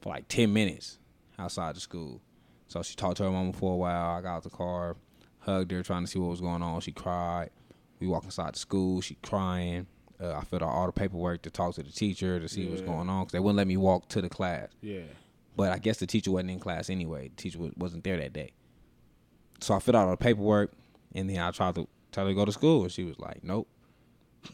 for 0.00 0.10
like 0.10 0.28
ten 0.28 0.52
minutes 0.52 0.98
outside 1.38 1.76
the 1.76 1.80
school. 1.80 2.20
So 2.68 2.82
she 2.82 2.94
talked 2.94 3.18
to 3.18 3.24
her 3.24 3.30
mama 3.30 3.52
for 3.52 3.74
a 3.74 3.76
while. 3.76 4.16
I 4.16 4.20
got 4.22 4.36
out 4.36 4.42
the 4.44 4.50
car, 4.50 4.96
hugged 5.40 5.72
her, 5.72 5.82
trying 5.82 6.04
to 6.04 6.10
see 6.10 6.18
what 6.18 6.30
was 6.30 6.40
going 6.40 6.62
on. 6.62 6.80
She 6.80 6.92
cried. 6.92 7.50
We 8.00 8.06
walk 8.06 8.24
inside 8.24 8.54
the 8.54 8.58
school. 8.58 9.00
She 9.00 9.16
crying. 9.22 9.86
Uh, 10.20 10.34
I 10.34 10.44
filled 10.44 10.62
out 10.62 10.68
all 10.68 10.86
the 10.86 10.92
paperwork 10.92 11.42
to 11.42 11.50
talk 11.50 11.74
to 11.74 11.82
the 11.82 11.90
teacher 11.90 12.38
to 12.38 12.48
see 12.48 12.68
what's 12.68 12.80
going 12.80 13.08
on 13.08 13.24
because 13.24 13.32
they 13.32 13.40
wouldn't 13.40 13.56
let 13.56 13.66
me 13.66 13.76
walk 13.76 14.08
to 14.10 14.22
the 14.22 14.28
class. 14.28 14.68
Yeah. 14.80 15.02
But 15.56 15.70
I 15.72 15.78
guess 15.78 15.98
the 15.98 16.06
teacher 16.06 16.30
wasn't 16.30 16.50
in 16.50 16.60
class 16.60 16.88
anyway. 16.88 17.28
The 17.28 17.42
teacher 17.42 17.58
wasn't 17.76 18.04
there 18.04 18.16
that 18.16 18.32
day. 18.32 18.52
So 19.60 19.74
I 19.74 19.78
filled 19.78 19.96
out 19.96 20.06
all 20.06 20.10
the 20.10 20.16
paperwork, 20.16 20.72
and 21.14 21.28
then 21.28 21.38
I 21.38 21.50
tried 21.50 21.74
to 21.76 21.86
tell 22.10 22.24
her 22.24 22.30
to 22.30 22.34
go 22.34 22.44
to 22.44 22.52
school, 22.52 22.82
and 22.82 22.92
she 22.92 23.04
was 23.04 23.18
like, 23.18 23.44
"Nope." 23.44 23.68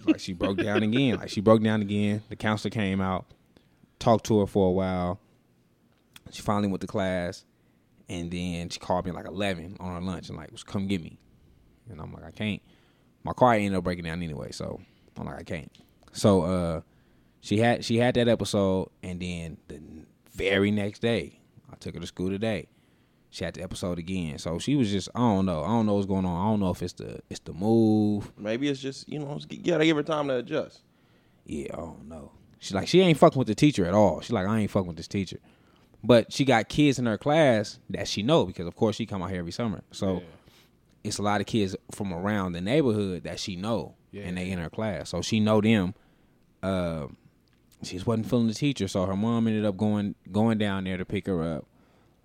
Like 0.05 0.21
she 0.21 0.33
broke 0.33 0.59
down 0.59 0.83
again. 0.83 1.17
Like 1.17 1.31
she 1.31 1.41
broke 1.41 1.63
down 1.63 1.81
again. 1.81 2.23
The 2.29 2.37
counselor 2.37 2.71
came 2.71 3.01
out, 3.01 3.27
talked 3.99 4.27
to 4.27 4.41
her 4.41 4.47
for 4.47 4.69
a 4.69 4.73
while. 4.73 5.21
She 6.31 6.43
finally 6.43 6.69
went 6.69 6.83
to 6.83 6.87
class, 6.87 7.45
and 8.09 8.31
then 8.31 8.69
she 8.69 8.79
called 8.79 9.07
me 9.07 9.13
like 9.13 9.27
eleven 9.27 9.77
on 9.81 9.95
her 9.95 10.01
lunch 10.01 10.29
and 10.29 10.37
like, 10.37 10.51
"Come 10.67 10.89
get 10.89 11.03
me," 11.03 11.19
and 11.89 12.01
I'm 12.01 12.13
like, 12.13 12.25
"I 12.25 12.31
can't." 12.31 12.61
My 13.25 13.33
car 13.33 13.55
ended 13.55 13.75
up 13.75 13.85
breaking 13.85 14.05
down 14.05 14.23
anyway, 14.23 14.53
so 14.53 14.81
I'm 15.17 15.27
like, 15.27 15.39
"I 15.39 15.43
can't." 15.43 15.73
So 16.13 16.43
uh, 16.43 16.81
she 17.41 17.59
had 17.59 17.85
she 17.85 17.97
had 17.97 18.15
that 18.15 18.29
episode, 18.29 18.91
and 19.03 19.21
then 19.21 19.57
the 19.69 19.81
very 20.38 20.70
next 20.70 21.01
day, 21.01 21.40
I 21.70 21.77
took 21.77 21.94
her 21.94 22.01
to 22.01 22.07
school 22.07 22.31
today. 22.31 22.68
She 23.31 23.44
had 23.44 23.53
the 23.55 23.62
episode 23.62 23.98
again, 23.98 24.38
so 24.38 24.59
she 24.59 24.74
was 24.74 24.90
just 24.90 25.11
I 25.14 25.18
don't 25.18 25.44
know, 25.44 25.62
I 25.62 25.66
don't 25.68 25.85
know 25.85 25.94
what's 25.94 26.07
going 26.07 26.24
on. 26.24 26.46
I 26.46 26.51
don't 26.51 26.61
know 26.61 26.70
if 26.70 26.83
it's 26.83 26.94
the 26.94 27.20
it's 27.29 27.40
the 27.40 27.53
move. 27.53 28.33
Maybe 28.38 28.68
it's 28.68 28.81
just 28.81 29.07
you 29.09 29.18
know 29.18 29.33
it's- 29.37 29.46
you 29.51 29.59
gotta 29.70 29.85
give 29.85 29.96
her 29.98 30.03
time 30.03 30.29
to 30.29 30.37
adjust. 30.37 30.81
Yeah, 31.44 31.66
I 31.74 31.77
don't 31.77 32.09
know. 32.09 32.33
She 32.59 32.74
like 32.74 32.88
she 32.88 33.01
ain't 33.03 33.18
fucking 33.18 33.38
with 33.38 33.48
the 33.48 33.55
teacher 33.55 33.85
at 33.85 33.92
all. 33.94 34.20
She 34.22 34.33
like 34.33 34.46
I 34.46 34.61
ain't 34.61 34.70
fucking 34.70 34.88
with 34.88 34.96
this 34.96 35.09
teacher, 35.09 35.38
but 36.03 36.33
she 36.33 36.44
got 36.46 36.68
kids 36.70 36.98
in 36.98 37.05
her 37.07 37.18
class 37.18 37.79
that 37.90 38.09
she 38.09 38.22
know 38.22 38.46
because 38.46 38.66
of 38.66 38.74
course 38.77 38.96
she 38.96 39.05
come 39.05 39.22
out 39.22 39.29
here 39.31 39.40
every 39.40 39.53
summer. 39.53 39.83
So 39.92 40.22
it's 41.05 41.18
a 41.18 41.22
lot 41.22 41.40
of 41.42 41.46
kids 41.46 41.77
from 41.92 42.12
around 42.14 42.53
the 42.53 42.61
neighborhood 42.62 43.24
that 43.24 43.38
she 43.38 43.57
know, 43.57 43.94
and 44.27 44.38
they 44.38 44.51
in 44.51 44.59
her 44.59 44.70
class. 44.70 45.11
So 45.11 45.20
she 45.20 45.38
know 45.38 45.61
them. 45.61 45.94
Uh, 46.62 47.07
she 47.83 47.95
just 47.95 48.07
wasn't 48.07 48.29
feeling 48.29 48.49
the 48.49 48.55
teacher, 48.55 48.88
so 48.88 49.07
her 49.07 49.17
mom 49.17 49.47
ended 49.47 49.64
up 49.64 49.77
going 49.77 50.14
going 50.33 50.59
down 50.59 50.85
there 50.85 50.97
to 50.97 51.05
pick 51.05 51.27
her 51.27 51.57
up, 51.59 51.67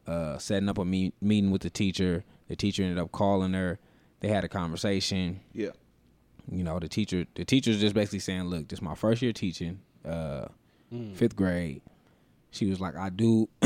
uh, 0.07 0.37
setting 0.37 0.67
up 0.69 0.77
a 0.77 0.85
meet, 0.85 1.13
meeting 1.21 1.51
with 1.51 1.61
the 1.61 1.69
teacher. 1.69 2.23
The 2.47 2.55
teacher 2.55 2.83
ended 2.83 2.97
up 2.99 3.11
calling 3.11 3.53
her. 3.53 3.79
They 4.19 4.27
had 4.29 4.43
a 4.43 4.49
conversation 4.49 5.41
Yeah. 5.53 5.71
you 6.51 6.63
know 6.63 6.79
the 6.79 6.87
teacher 6.87 7.25
the 7.35 7.43
teacher's 7.45 7.79
just 7.81 7.93
basically 7.95 8.19
saying 8.19 8.43
look 8.45 8.67
this 8.69 8.79
is 8.79 8.83
my 8.83 8.95
first 8.95 9.21
year 9.21 9.33
teaching 9.33 9.79
uh 10.05 10.45
fifth 11.13 11.35
grade 11.35 11.81
she 12.51 12.65
was 12.67 12.79
like 12.79 12.95
i 12.95 13.09
do 13.09 13.49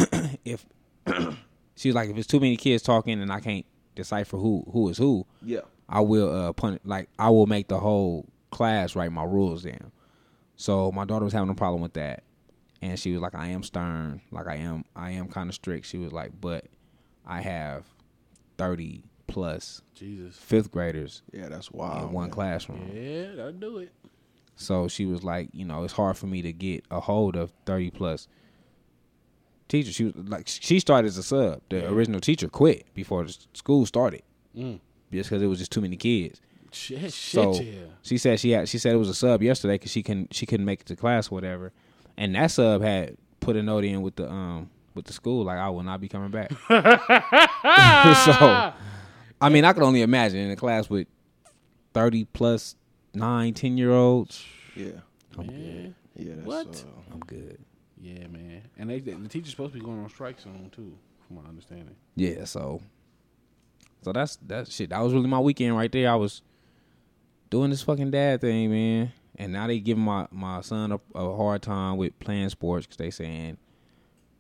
if 0.46 0.66
she 1.76 1.90
was 1.90 1.96
like 1.96 2.10
if 2.10 2.18
it's 2.18 2.28
too 2.28 2.40
many 2.40 2.56
kids 2.58 2.82
talking 2.84 3.22
and 3.22 3.32
i 3.32 3.40
can't 3.40 3.66
decipher 3.96 4.38
who 4.38 4.64
who 4.72 4.90
is 4.90 4.98
who 4.98 5.26
Yeah. 5.44 5.62
i 5.90 6.00
will 6.00 6.34
uh 6.34 6.54
pun 6.54 6.80
like 6.86 7.10
i 7.20 7.30
will 7.30 7.46
make 7.48 7.68
the 7.68 7.80
whole 7.80 8.26
class 8.52 8.96
write 8.96 9.12
my 9.12 9.24
rules 9.24 9.64
down 9.64 9.92
so 10.58 10.92
my 10.92 11.06
daughter 11.06 11.24
was 11.24 11.34
having 11.34 11.50
a 11.50 11.56
problem 11.56 11.82
with 11.82 11.94
that 11.94 12.24
and 12.82 13.00
she 13.00 13.12
was 13.14 13.22
like 13.22 13.34
i 13.36 13.48
am 13.48 13.64
stern 13.64 14.20
like 14.32 14.48
i 14.48 14.56
am 14.56 14.84
i 14.96 15.12
am 15.12 15.28
kind 15.30 15.48
of 15.50 15.56
strict 15.56 15.86
she 15.86 15.98
was 15.98 16.12
like 16.12 16.32
but 16.42 16.66
i 17.26 17.40
have 17.42 17.86
30 18.58 19.04
plus 19.28 19.82
Jesus. 19.94 20.36
fifth 20.38 20.72
graders 20.72 21.22
Yeah, 21.32 21.48
that's 21.50 21.72
wild. 21.72 22.08
in 22.10 22.12
one 22.12 22.26
man. 22.26 22.32
classroom 22.32 22.90
Yeah, 22.94 23.36
that'll 23.36 23.52
do 23.54 23.78
it. 23.80 23.92
so 24.56 24.88
she 24.88 25.06
was 25.06 25.24
like, 25.24 25.50
you 25.54 25.64
know, 25.66 25.84
it's 25.84 25.94
hard 25.94 26.18
for 26.18 26.28
me 26.28 26.42
to 26.42 26.52
get 26.54 26.84
a 26.90 27.00
hold 27.00 27.36
of 27.36 27.52
thirty 27.66 27.92
plus 27.92 28.28
teachers. 29.68 29.94
She 29.96 30.06
was 30.06 30.14
like, 30.16 30.48
she 30.48 30.80
started 30.80 31.08
as 31.10 31.18
a 31.18 31.24
sub. 31.24 31.62
The 31.70 31.88
original 31.92 32.20
teacher 32.22 32.48
quit 32.48 32.86
before 32.94 33.26
the 33.26 33.38
school 33.54 33.86
started, 33.86 34.24
Mm. 34.58 34.80
just 35.12 35.30
because 35.30 35.44
it 35.44 35.48
was 35.48 35.60
just 35.60 35.72
too 35.72 35.82
many 35.82 35.98
kids. 35.98 36.42
Shit, 36.72 37.00
shit, 37.00 37.14
So 37.14 37.60
yeah. 37.62 37.82
she 38.02 38.18
said 38.18 38.40
she 38.40 38.52
had 38.52 38.68
she 38.70 38.78
said 38.78 38.94
it 38.94 38.98
was 38.98 39.10
a 39.10 39.14
sub 39.14 39.42
yesterday 39.42 39.76
because 39.76 39.92
she 39.92 40.04
couldn't 40.04 40.34
she 40.34 40.46
couldn't 40.46 40.66
make 40.66 40.82
it 40.82 40.86
to 40.88 40.96
class 40.96 41.32
or 41.32 41.36
whatever, 41.36 41.72
and 42.18 42.36
that 42.36 42.52
sub 42.52 42.82
had 42.82 43.18
put 43.40 43.56
a 43.56 43.64
note 43.64 43.84
in 43.84 44.02
with 44.02 44.16
the 44.16 44.30
um 44.30 44.70
with 44.96 45.06
the 45.06 45.14
school 45.14 45.46
like 45.46 45.58
I 45.58 45.70
will 45.70 45.84
not 45.84 46.02
be 46.02 46.08
coming 46.10 46.32
back. 46.32 46.52
so, 46.68 46.74
I 49.42 49.50
mean, 49.50 49.64
I 49.64 49.74
could 49.74 49.84
only 49.84 50.02
imagine 50.02 50.40
in 50.40 50.52
a 50.52 50.56
class 50.56 50.90
with 50.90 51.08
thirty 51.94 52.26
plus 52.26 52.76
nine, 53.14 53.54
ten 53.54 53.78
year 53.78 53.92
olds. 53.92 54.44
Yeah. 54.76 54.92
Man. 55.38 55.96
Yeah. 56.16 56.34
That's, 56.36 56.48
What? 56.48 56.86
Uh, 56.88 57.14
I'm 57.14 57.20
good. 57.22 57.60
Yeah, 58.00 58.28
man. 58.28 58.64
And 58.78 58.90
they, 58.90 59.00
the 59.00 59.28
teacher's 59.28 59.52
supposed 59.52 59.74
to 59.74 59.80
be 59.80 59.86
going 59.86 60.00
on 60.00 60.10
strike 60.10 60.40
soon 60.40 60.70
too, 60.76 60.98
from 61.26 61.38
my 61.38 61.44
understanding. 61.48 61.96
Yeah, 62.16 62.46
so 62.46 62.82
so 64.04 64.12
that's 64.12 64.38
that 64.48 64.70
shit. 64.72 64.90
That 64.90 65.00
was 65.00 65.14
really 65.14 65.28
my 65.28 65.40
weekend 65.40 65.76
right 65.76 65.92
there. 65.92 66.10
I 66.10 66.16
was 66.16 66.42
doing 67.50 67.70
this 67.70 67.82
fucking 67.82 68.12
dad 68.12 68.42
thing, 68.42 68.72
man. 68.72 69.12
And 69.36 69.54
now 69.54 69.68
they 69.68 69.80
giving 69.80 70.04
my 70.04 70.28
my 70.32 70.62
son 70.62 70.92
a, 70.92 71.00
a 71.16 71.36
hard 71.36 71.62
time 71.62 71.98
with 71.98 72.18
playing 72.20 72.50
sports 72.50 72.86
because 72.88 72.98
they 72.98 73.12
saying 73.12 73.58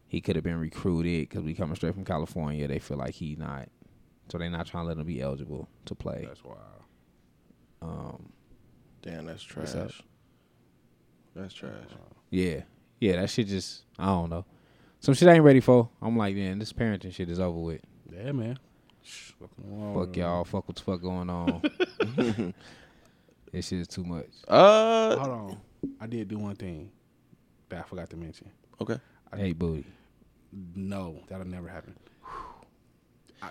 he 0.07 0.21
could 0.21 0.35
have 0.35 0.43
been 0.43 0.59
recruited 0.59 1.29
because 1.29 1.43
we 1.43 1.53
coming 1.53 1.75
straight 1.75 1.93
from 1.93 2.05
California. 2.05 2.67
They 2.67 2.79
feel 2.79 2.97
like 2.97 3.13
he 3.13 3.35
not, 3.35 3.69
so 4.29 4.37
they 4.37 4.49
not 4.49 4.65
trying 4.65 4.85
to 4.85 4.87
let 4.89 4.97
him 4.97 5.05
be 5.05 5.21
eligible 5.21 5.67
to 5.85 5.95
play. 5.95 6.25
That's 6.27 6.43
wild. 6.43 6.57
Um, 7.81 8.29
damn, 9.03 9.25
that's 9.25 9.55
What's 9.55 9.75
up? 9.75 9.89
trash. 9.89 10.01
That's 11.35 11.53
trash. 11.53 11.71
yeah, 12.31 12.61
yeah, 12.99 13.17
that 13.21 13.29
shit 13.29 13.47
just 13.47 13.83
I 13.99 14.07
don't 14.07 14.31
know. 14.31 14.45
Some 14.99 15.13
shit 15.13 15.27
I 15.29 15.33
ain't 15.33 15.43
ready 15.43 15.59
for. 15.59 15.89
I'm 16.01 16.17
like, 16.17 16.35
man, 16.35 16.57
this 16.57 16.73
parenting 16.73 17.13
shit 17.13 17.29
is 17.29 17.39
over 17.39 17.59
with. 17.59 17.81
Yeah, 18.11 18.31
man. 18.31 18.57
Shh, 19.03 19.31
fucking 19.39 19.71
along, 19.71 20.07
Fuck 20.07 20.17
y'all. 20.17 20.43
Fuck 20.43 20.67
what 20.67 20.75
the 20.75 20.81
fuck 20.81 21.01
going 21.01 21.29
on. 21.29 21.61
this 23.57 23.67
shit 23.67 23.79
is 23.79 23.87
too 23.87 24.03
much. 24.03 24.27
Uh. 24.47 25.15
Hold 25.17 25.29
on. 25.29 25.57
I 25.99 26.07
did 26.07 26.27
do 26.27 26.37
one 26.37 26.55
thing 26.55 26.91
that 27.69 27.79
I 27.79 27.83
forgot 27.83 28.09
to 28.11 28.17
mention. 28.17 28.49
Okay. 28.81 28.99
I 29.31 29.37
hate 29.37 29.59
booty. 29.59 29.85
No, 30.75 31.21
that'll 31.27 31.45
never 31.45 31.67
happen. 31.67 31.95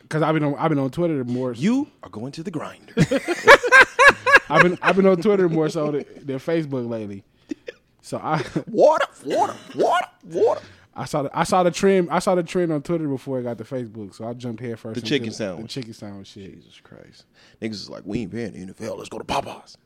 Because 0.02 0.22
I've 0.22 0.34
been 0.34 0.42
on 0.44 0.54
I've 0.56 0.68
been 0.70 0.78
on 0.78 0.90
Twitter 0.90 1.22
more. 1.24 1.52
You 1.52 1.88
are 2.02 2.08
going 2.08 2.32
to 2.32 2.42
the 2.42 2.50
grinder. 2.50 2.92
I've 4.48 4.62
been 4.62 4.78
I've 4.82 4.96
been 4.96 5.06
on 5.06 5.18
Twitter 5.18 5.48
more 5.48 5.68
so 5.68 5.92
than, 5.92 6.04
than 6.22 6.38
Facebook 6.38 6.88
lately. 6.88 7.24
So 8.02 8.18
I 8.18 8.44
water, 8.68 9.06
water, 9.24 9.54
water, 9.74 10.06
water. 10.24 10.60
I 10.98 11.04
saw 11.04 11.22
the, 11.22 11.38
I 11.38 11.44
saw 11.44 11.62
the 11.62 11.70
trend 11.70 12.08
I 12.10 12.18
saw 12.20 12.34
the 12.34 12.42
trend 12.42 12.72
on 12.72 12.82
Twitter 12.82 13.06
before 13.06 13.38
it 13.38 13.42
got 13.44 13.58
to 13.58 13.64
Facebook. 13.64 14.14
So 14.14 14.26
I 14.26 14.32
jumped 14.32 14.60
here 14.62 14.76
first. 14.76 14.94
The 14.94 15.00
into 15.00 15.08
chicken 15.08 15.28
The 15.28 15.34
sandwich. 15.34 15.70
chicken 15.70 15.92
sandwich 15.92 16.28
shit. 16.28 16.54
Jesus 16.54 16.80
Christ. 16.82 17.26
Niggas 17.60 17.72
is 17.72 17.90
like, 17.90 18.02
we 18.04 18.20
ain't 18.22 18.32
paying 18.32 18.52
the 18.52 18.72
NFL. 18.72 18.96
Let's 18.96 19.08
go 19.10 19.18
to 19.18 19.24
Popeyes. 19.24 19.76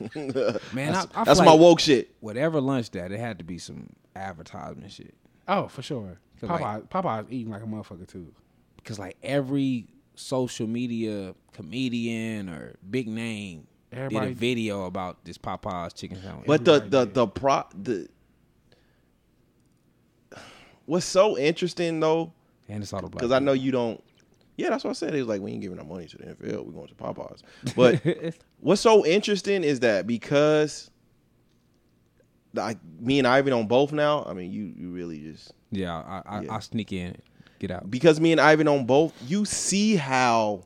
Man, 0.14 0.92
That's, 0.92 1.06
I, 1.14 1.20
I 1.20 1.24
that's 1.24 1.40
feel 1.40 1.46
my 1.46 1.54
woke 1.54 1.80
shit. 1.80 2.14
Whatever 2.20 2.60
lunch 2.60 2.90
that, 2.90 3.12
it 3.12 3.20
had 3.20 3.38
to 3.38 3.44
be 3.44 3.58
some 3.58 3.88
advertisement 4.14 4.90
shit. 4.92 5.14
Oh, 5.48 5.68
for 5.68 5.82
sure. 5.82 6.18
Feel 6.36 6.48
Popeye 6.50 6.60
like- 6.60 6.90
Popeye's 6.90 7.26
eating 7.30 7.50
like 7.52 7.62
a 7.62 7.66
motherfucker 7.66 8.06
too. 8.06 8.32
Because 8.76 8.98
like 8.98 9.16
every 9.22 9.86
social 10.14 10.66
media 10.66 11.34
comedian 11.52 12.48
or 12.48 12.74
big 12.90 13.06
name 13.08 13.66
Everybody- 13.92 14.26
did 14.28 14.32
a 14.32 14.38
video 14.38 14.84
about 14.86 15.24
this 15.24 15.38
Popeyes 15.38 15.94
chicken 15.94 16.20
sandwich. 16.22 16.46
But 16.46 16.64
the 16.64 16.80
the 16.80 17.04
did. 17.04 17.14
the 17.14 17.26
pro 17.28 17.62
the 17.74 18.08
what's 20.86 21.06
so 21.06 21.36
interesting 21.38 22.00
though, 22.00 22.32
and 22.68 22.82
it's 22.82 22.92
all 22.92 23.00
the 23.02 23.08
black. 23.08 23.20
because 23.20 23.32
I 23.32 23.38
know 23.38 23.52
you 23.52 23.70
don't. 23.72 24.02
Yeah, 24.56 24.70
that's 24.70 24.84
what 24.84 24.90
I 24.90 24.94
said. 24.94 25.14
It 25.14 25.18
was 25.18 25.28
like 25.28 25.40
we 25.42 25.52
ain't 25.52 25.60
giving 25.60 25.78
our 25.78 25.84
money 25.84 26.06
to 26.06 26.16
the 26.16 26.24
NFL. 26.24 26.64
We're 26.64 26.72
going 26.72 26.88
to 26.88 26.94
Popeyes. 26.94 27.42
But 27.76 28.34
what's 28.60 28.80
so 28.80 29.04
interesting 29.04 29.62
is 29.64 29.80
that 29.80 30.06
because 30.06 30.90
like 32.54 32.78
me 33.00 33.18
and 33.18 33.26
Ivan 33.28 33.52
on 33.52 33.66
both 33.66 33.92
now. 33.92 34.24
I 34.24 34.32
mean, 34.32 34.50
you 34.52 34.72
you 34.76 34.90
really 34.90 35.18
just 35.20 35.52
yeah, 35.70 35.94
I 35.94 36.22
I, 36.26 36.40
Yeah. 36.42 36.54
I 36.54 36.60
sneak 36.60 36.92
in, 36.92 37.16
get 37.58 37.70
out. 37.70 37.90
because 37.90 38.18
me 38.20 38.32
and 38.32 38.40
Ivan 38.40 38.66
on 38.68 38.86
both. 38.86 39.12
You 39.26 39.44
see 39.44 39.96
how 39.96 40.64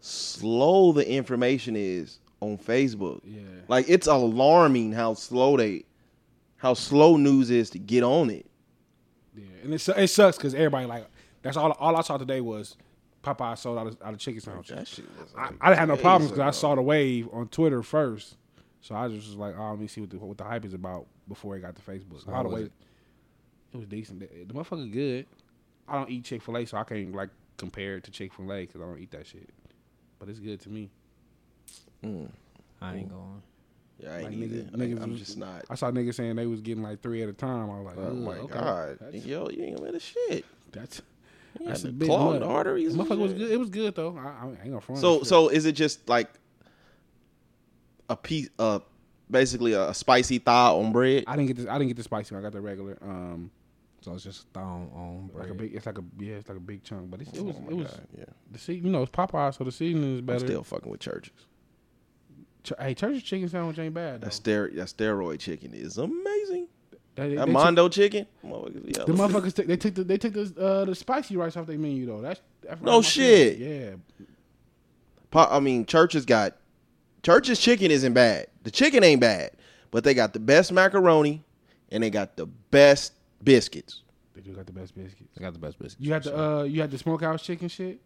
slow 0.00 0.92
the 0.92 1.08
information 1.08 1.76
is 1.76 2.18
on 2.40 2.58
Facebook. 2.58 3.20
Yeah. 3.24 3.40
Like 3.68 3.86
it's 3.88 4.06
alarming 4.06 4.92
how 4.92 5.14
slow 5.14 5.56
they, 5.56 5.84
how 6.58 6.74
slow 6.74 7.16
news 7.16 7.50
is 7.50 7.70
to 7.70 7.78
get 7.78 8.02
on 8.02 8.28
it. 8.30 8.46
Yeah, 9.34 9.44
and 9.64 9.74
it, 9.74 9.78
su- 9.80 9.92
it 9.96 10.08
sucks 10.08 10.36
because 10.36 10.54
everybody 10.54 10.86
like 10.86 11.06
that's 11.46 11.56
all. 11.56 11.72
All 11.72 11.96
I 11.96 12.02
saw 12.02 12.16
today 12.16 12.40
was 12.40 12.76
Popeye 13.22 13.56
sold 13.58 13.78
out 13.78 13.86
of, 13.88 13.98
out 14.04 14.12
of 14.14 14.18
chicken 14.18 14.40
sandwiches. 14.40 14.76
That 14.76 14.86
shit 14.88 15.04
was 15.18 15.32
I, 15.36 15.42
like 15.46 15.54
I 15.60 15.68
didn't 15.70 15.78
have 15.80 15.88
no 15.88 15.96
problems 15.96 16.30
because 16.30 16.46
I 16.46 16.50
saw 16.50 16.74
the 16.74 16.82
wave 16.82 17.28
on 17.32 17.48
Twitter 17.48 17.82
first, 17.82 18.36
so 18.80 18.94
I 18.94 19.08
just 19.08 19.26
was 19.28 19.36
like, 19.36 19.54
"Oh, 19.58 19.70
let 19.70 19.78
me 19.80 19.86
see 19.86 20.00
what 20.00 20.10
the, 20.10 20.18
what 20.18 20.38
the 20.38 20.44
hype 20.44 20.64
is 20.64 20.74
about 20.74 21.06
before 21.28 21.56
it 21.56 21.60
got 21.60 21.74
to 21.76 21.82
Facebook." 21.82 22.22
So 22.24 22.28
All 22.30 22.34
how 22.36 22.42
the 22.44 22.48
way, 22.48 22.60
it? 22.62 22.72
it 23.72 23.76
was 23.76 23.86
decent. 23.86 24.20
The, 24.20 24.28
the 24.44 24.54
motherfucker 24.54 24.90
good. 24.92 25.26
I 25.88 25.94
don't 25.96 26.10
eat 26.10 26.24
Chick 26.24 26.42
Fil 26.42 26.56
A, 26.56 26.66
so 26.66 26.76
I 26.78 26.84
can't 26.84 27.14
like 27.14 27.30
compare 27.56 27.96
it 27.96 28.04
to 28.04 28.10
Chick 28.10 28.32
Fil 28.34 28.52
A 28.52 28.66
because 28.66 28.80
I 28.80 28.84
don't 28.84 28.98
eat 28.98 29.10
that 29.12 29.26
shit. 29.26 29.48
But 30.18 30.28
it's 30.28 30.38
good 30.40 30.60
to 30.62 30.68
me. 30.68 30.90
Mm. 32.04 32.28
I 32.80 32.96
ain't 32.96 33.08
going. 33.10 33.42
Yeah, 33.98 34.10
I 34.12 34.18
ain't 34.18 34.24
Like, 34.24 34.32
either. 34.34 34.46
niggas- 34.56 34.72
Like, 34.78 34.80
niggas 34.90 35.02
I'm 35.02 35.10
was- 35.12 35.18
just 35.20 35.38
not. 35.38 35.64
I 35.70 35.74
saw 35.74 35.90
niggas 35.90 36.14
saying 36.14 36.36
they 36.36 36.46
was 36.46 36.60
getting 36.60 36.82
like 36.82 37.02
three 37.02 37.22
at 37.22 37.28
a 37.28 37.32
time. 37.32 37.70
I 37.70 37.80
was 37.80 37.86
like, 37.86 37.96
Oh 37.98 38.10
"Ooh, 38.10 38.14
my 38.14 38.36
okay. 38.38 38.52
god, 38.54 38.98
That's, 39.00 39.24
yo, 39.24 39.48
you 39.48 39.62
ain't 39.64 39.78
gonna 39.78 39.92
the 39.92 40.00
shit. 40.00 40.44
that's, 40.72 40.98
You 40.98 41.04
that's 41.64 41.84
a 41.84 41.92
big 41.92 42.08
clogged 42.08 42.40
nut. 42.40 42.48
arteries. 42.48 42.94
Motherfucker 42.96 43.18
was 43.18 43.32
good. 43.32 43.50
It 43.50 43.58
was 43.58 43.70
good 43.70 43.94
though. 43.94 44.16
I, 44.18 44.46
I 44.46 44.48
ain't 44.50 44.64
gonna 44.64 44.80
front. 44.80 45.00
So, 45.00 45.18
Shit. 45.18 45.26
so 45.28 45.48
is 45.48 45.66
it 45.66 45.72
just 45.72 46.08
like 46.08 46.28
a 48.08 48.16
piece, 48.16 48.48
uh, 48.58 48.80
basically 49.30 49.72
a 49.72 49.92
spicy 49.94 50.38
thigh 50.38 50.68
on 50.70 50.92
bread? 50.92 51.24
I 51.26 51.36
didn't 51.36 51.48
get 51.48 51.56
this. 51.56 51.66
I 51.66 51.72
didn't 51.78 51.88
get 51.88 51.96
the 51.96 52.02
spicy. 52.02 52.34
one. 52.34 52.42
I 52.42 52.46
got 52.46 52.52
the 52.52 52.60
regular. 52.60 52.98
Um, 53.02 53.50
So 54.02 54.12
it's 54.14 54.22
just 54.24 54.46
thrown 54.54 54.90
on 54.94 55.30
like 55.34 55.44
a 55.50 55.54
bread. 55.54 55.58
big. 55.70 55.74
It's 55.74 55.86
like 55.86 55.98
a 55.98 56.04
yeah. 56.18 56.34
It's 56.34 56.48
like 56.48 56.58
a 56.58 56.60
big 56.60 56.82
chunk. 56.84 57.10
But 57.10 57.22
it's, 57.22 57.32
it 57.32 57.44
was 57.44 57.56
Oh 57.56 57.60
my 57.62 57.68
it 57.70 57.74
was 57.76 57.86
God, 57.90 58.06
yeah. 58.16 58.24
the 58.52 58.58
se- 58.58 58.74
You 58.74 58.90
know, 58.90 59.02
it's 59.02 59.10
Popeye, 59.10 59.56
so 59.56 59.64
the 59.64 59.72
seasoning 59.72 60.14
is 60.14 60.18
I'm 60.20 60.26
better. 60.26 60.46
still 60.46 60.62
fucking 60.62 60.90
with 60.90 61.00
Church's. 61.00 61.32
Ch- 62.62 62.72
hey, 62.78 62.94
church's 62.94 63.22
chicken 63.22 63.48
sandwich 63.48 63.78
ain't 63.78 63.94
bad. 63.94 64.20
Though. 64.20 64.26
That 64.26 64.32
stero- 64.32 64.74
that 64.76 64.88
steroid 64.88 65.38
chicken 65.40 65.72
is 65.74 65.98
amazing. 65.98 66.68
They, 67.16 67.30
they, 67.30 67.34
That 67.36 67.46
they 67.46 67.52
Mondo 67.52 67.88
chicken, 67.88 68.26
yeah, 68.44 68.50
the 68.50 69.12
motherfuckers. 69.12 69.54
Took, 69.54 69.66
they 69.66 69.76
took 69.76 69.94
the 69.94 70.04
they 70.04 70.18
took 70.18 70.34
the 70.34 70.54
uh, 70.60 70.84
the 70.84 70.94
spicy 70.94 71.36
rice 71.36 71.56
off 71.56 71.66
their 71.66 71.78
menu 71.78 72.06
though. 72.06 72.20
That's, 72.20 72.40
that's 72.62 72.80
No 72.82 73.02
shit. 73.02 73.58
favorite. 73.58 73.98
Yeah, 74.20 74.26
Po- 75.30 75.48
I 75.50 75.60
mean, 75.60 75.86
Church's 75.86 76.24
got 76.24 76.56
church's 77.22 77.58
chicken 77.58 77.90
isn't 77.90 78.12
bad. 78.12 78.46
The 78.62 78.70
chicken 78.70 79.02
ain't 79.02 79.20
bad, 79.20 79.52
but 79.90 80.04
they 80.04 80.14
got 80.14 80.32
the 80.32 80.40
best 80.40 80.72
macaroni 80.72 81.42
and 81.90 82.02
they 82.02 82.10
got 82.10 82.36
the 82.36 82.46
best 82.46 83.12
biscuits. 83.42 84.02
they 84.34 84.40
do 84.42 84.52
got 84.52 84.66
the 84.66 84.72
best 84.72 84.94
biscuits. 84.94 85.30
I 85.38 85.40
got 85.40 85.52
the 85.54 85.58
best 85.58 85.78
biscuits. 85.78 86.04
You 86.04 86.12
had 86.12 86.22
the 86.24 86.38
uh, 86.38 86.62
you 86.64 86.80
had 86.80 86.90
the 86.90 86.98
smokehouse 86.98 87.42
chicken 87.42 87.68
shit. 87.68 88.00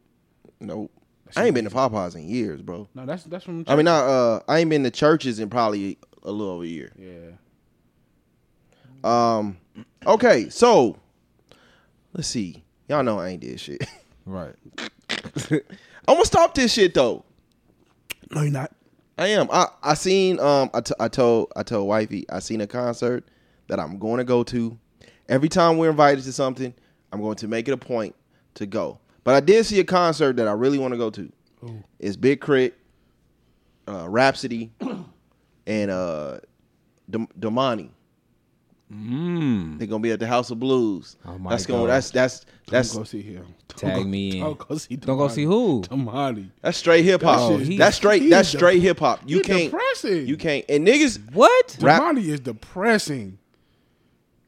Nope. 0.61 0.91
I 1.37 1.45
ain't 1.47 1.55
been 1.55 1.65
to 1.65 1.71
Popeyes 1.71 2.17
in 2.17 2.29
years, 2.29 2.61
bro. 2.63 2.89
No, 2.95 3.07
that's 3.07 3.25
that's 3.25 3.45
from. 3.45 3.65
I 3.69 3.77
mean, 3.77 3.85
not 3.85 4.05
uh, 4.05 4.41
I 4.49 4.59
ain't 4.59 4.71
been 4.71 4.83
to 4.85 4.91
Church's 4.91 5.39
in 5.39 5.49
probably 5.51 5.99
a 6.23 6.31
little 6.31 6.55
over 6.55 6.65
a 6.65 6.67
year. 6.67 6.93
yeah. 6.99 7.37
Um, 9.05 9.57
okay, 10.07 10.49
so 10.49 10.97
let's 12.13 12.29
see. 12.29 12.63
Y'all 12.89 13.03
know 13.03 13.19
I 13.19 13.29
ain't 13.31 13.41
did 13.41 13.61
shit. 13.61 13.85
Right. 14.27 14.55
I'm 15.51 15.61
gonna 16.07 16.25
stop 16.25 16.55
this 16.55 16.73
shit 16.73 16.95
though. 16.95 17.25
No, 18.31 18.43
you're 18.43 18.51
not. 18.53 18.73
I 19.19 19.29
am. 19.29 19.49
I 19.53 19.67
I 19.83 19.95
seen. 19.95 20.39
Um, 20.41 20.71
I, 20.73 20.81
t- 20.81 20.95
I 21.01 21.09
told 21.09 21.53
I 21.57 21.63
told 21.63 21.89
wifey 21.89 22.27
I 22.31 22.39
seen 22.39 22.61
a 22.61 22.67
concert 22.67 23.25
that 23.69 23.79
I'm 23.79 23.99
going 23.99 24.19
to 24.19 24.25
go 24.25 24.43
to. 24.45 24.79
Every 25.29 25.49
time 25.49 25.79
we're 25.79 25.91
invited 25.91 26.25
to 26.25 26.33
something, 26.33 26.75
I'm 27.13 27.21
going 27.21 27.37
to 27.37 27.49
make 27.49 27.69
it 27.69 27.73
a 27.73 27.77
point 27.77 28.15
to 28.55 28.67
go. 28.67 28.99
But 29.23 29.35
I 29.35 29.41
did 29.41 29.65
see 29.67 29.79
a 29.81 29.85
concert 29.85 30.37
that 30.37 30.49
I 30.49 30.53
really 30.53 30.79
want 30.79 30.93
to 30.93 30.99
go 30.99 31.11
to. 31.11 31.33
It's 31.99 32.17
Big 32.17 32.41
K.R.I.T., 32.41 32.75
uh, 33.87 34.09
Rapsody, 34.09 34.71
and 35.67 35.91
uh, 35.91 36.39
Dam- 37.11 37.29
Damani. 37.39 37.91
Mmm. 38.93 39.79
They're 39.79 39.87
gonna 39.87 40.03
be 40.03 40.11
at 40.11 40.19
the 40.21 40.27
House 40.27 40.51
of 40.51 40.59
Blues. 40.59 41.17
Oh 41.25 41.39
my 41.39 41.51
that's 41.51 41.65
going. 41.67 41.87
gosh. 41.87 42.11
That's 42.11 42.11
that's 42.11 42.39
That's 42.69 42.89
that's 42.89 42.95
go 42.97 43.05
see 43.05 43.23
him. 43.23 43.47
Don't 43.69 43.79
Tag 43.91 43.97
go- 43.99 44.05
me 44.05 44.39
in. 44.39 44.41
Don't 44.45 44.59
go 44.59 44.77
see. 44.77 44.97
Don't 44.97 45.17
go 45.19 45.29
see 45.29 45.45
who? 45.45 45.83
Tamani. 45.83 46.51
that's 46.61 46.77
straight 46.79 47.05
hip 47.05 47.23
hop. 47.23 47.51
shit- 47.53 47.67
he- 47.69 47.79
That's 47.79 47.97
straight. 47.97 48.29
That's 48.29 48.49
straight 48.49 48.81
hip 48.83 48.99
hop. 48.99 49.21
You 49.27 49.41
can't. 49.43 49.71
depressing. 49.71 50.27
You 50.27 50.37
can't. 50.37 50.65
And 50.69 50.87
niggas. 50.87 51.21
What? 51.33 51.77
Rap- 51.81 52.17
is 52.17 52.41
depressing. 52.41 53.39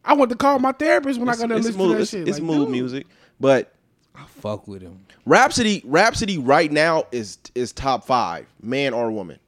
I 0.05 0.15
went 0.15 0.31
to 0.31 0.37
call 0.37 0.59
my 0.59 0.73
therapist 0.73 1.21
when 1.21 1.29
I 1.29 1.37
got 1.37 1.47
to 1.47 1.55
listen 1.57 1.77
mood, 1.77 1.91
to 1.91 1.95
that 1.95 2.01
it's, 2.03 2.11
shit. 2.11 2.27
it's 2.27 2.39
Like, 2.39 2.47
mood 2.47 2.67
dude, 2.67 2.71
music, 2.71 3.07
but 3.39 3.73
I 4.17 4.25
fuck 4.27 4.67
with 4.67 4.83
him. 4.83 5.07
Rapsody, 5.25 5.81
Rapsody, 5.85 6.39
right 6.39 6.73
now 6.73 7.05
is 7.13 7.39
is 7.55 7.73
top 7.73 8.05
five, 8.05 8.47
man 8.61 8.93
or 8.95 9.13
woman. 9.13 9.39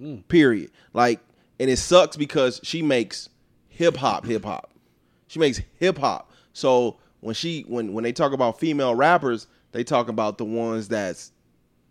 Mm. 0.00 0.26
Period. 0.26 0.72
Like, 0.92 1.20
and 1.60 1.70
it 1.70 1.76
sucks 1.76 2.16
because 2.16 2.58
she 2.64 2.82
makes 2.82 3.28
hip 3.82 3.96
hop, 3.96 4.24
hip 4.24 4.44
hop. 4.44 4.70
She 5.26 5.40
makes 5.40 5.60
hip 5.74 5.98
hop. 5.98 6.30
So 6.52 6.98
when 7.20 7.34
she 7.34 7.64
when 7.66 7.92
when 7.92 8.04
they 8.04 8.12
talk 8.12 8.32
about 8.32 8.60
female 8.60 8.94
rappers, 8.94 9.48
they 9.72 9.82
talk 9.82 10.08
about 10.08 10.38
the 10.38 10.44
ones 10.44 10.86
that's, 10.88 11.32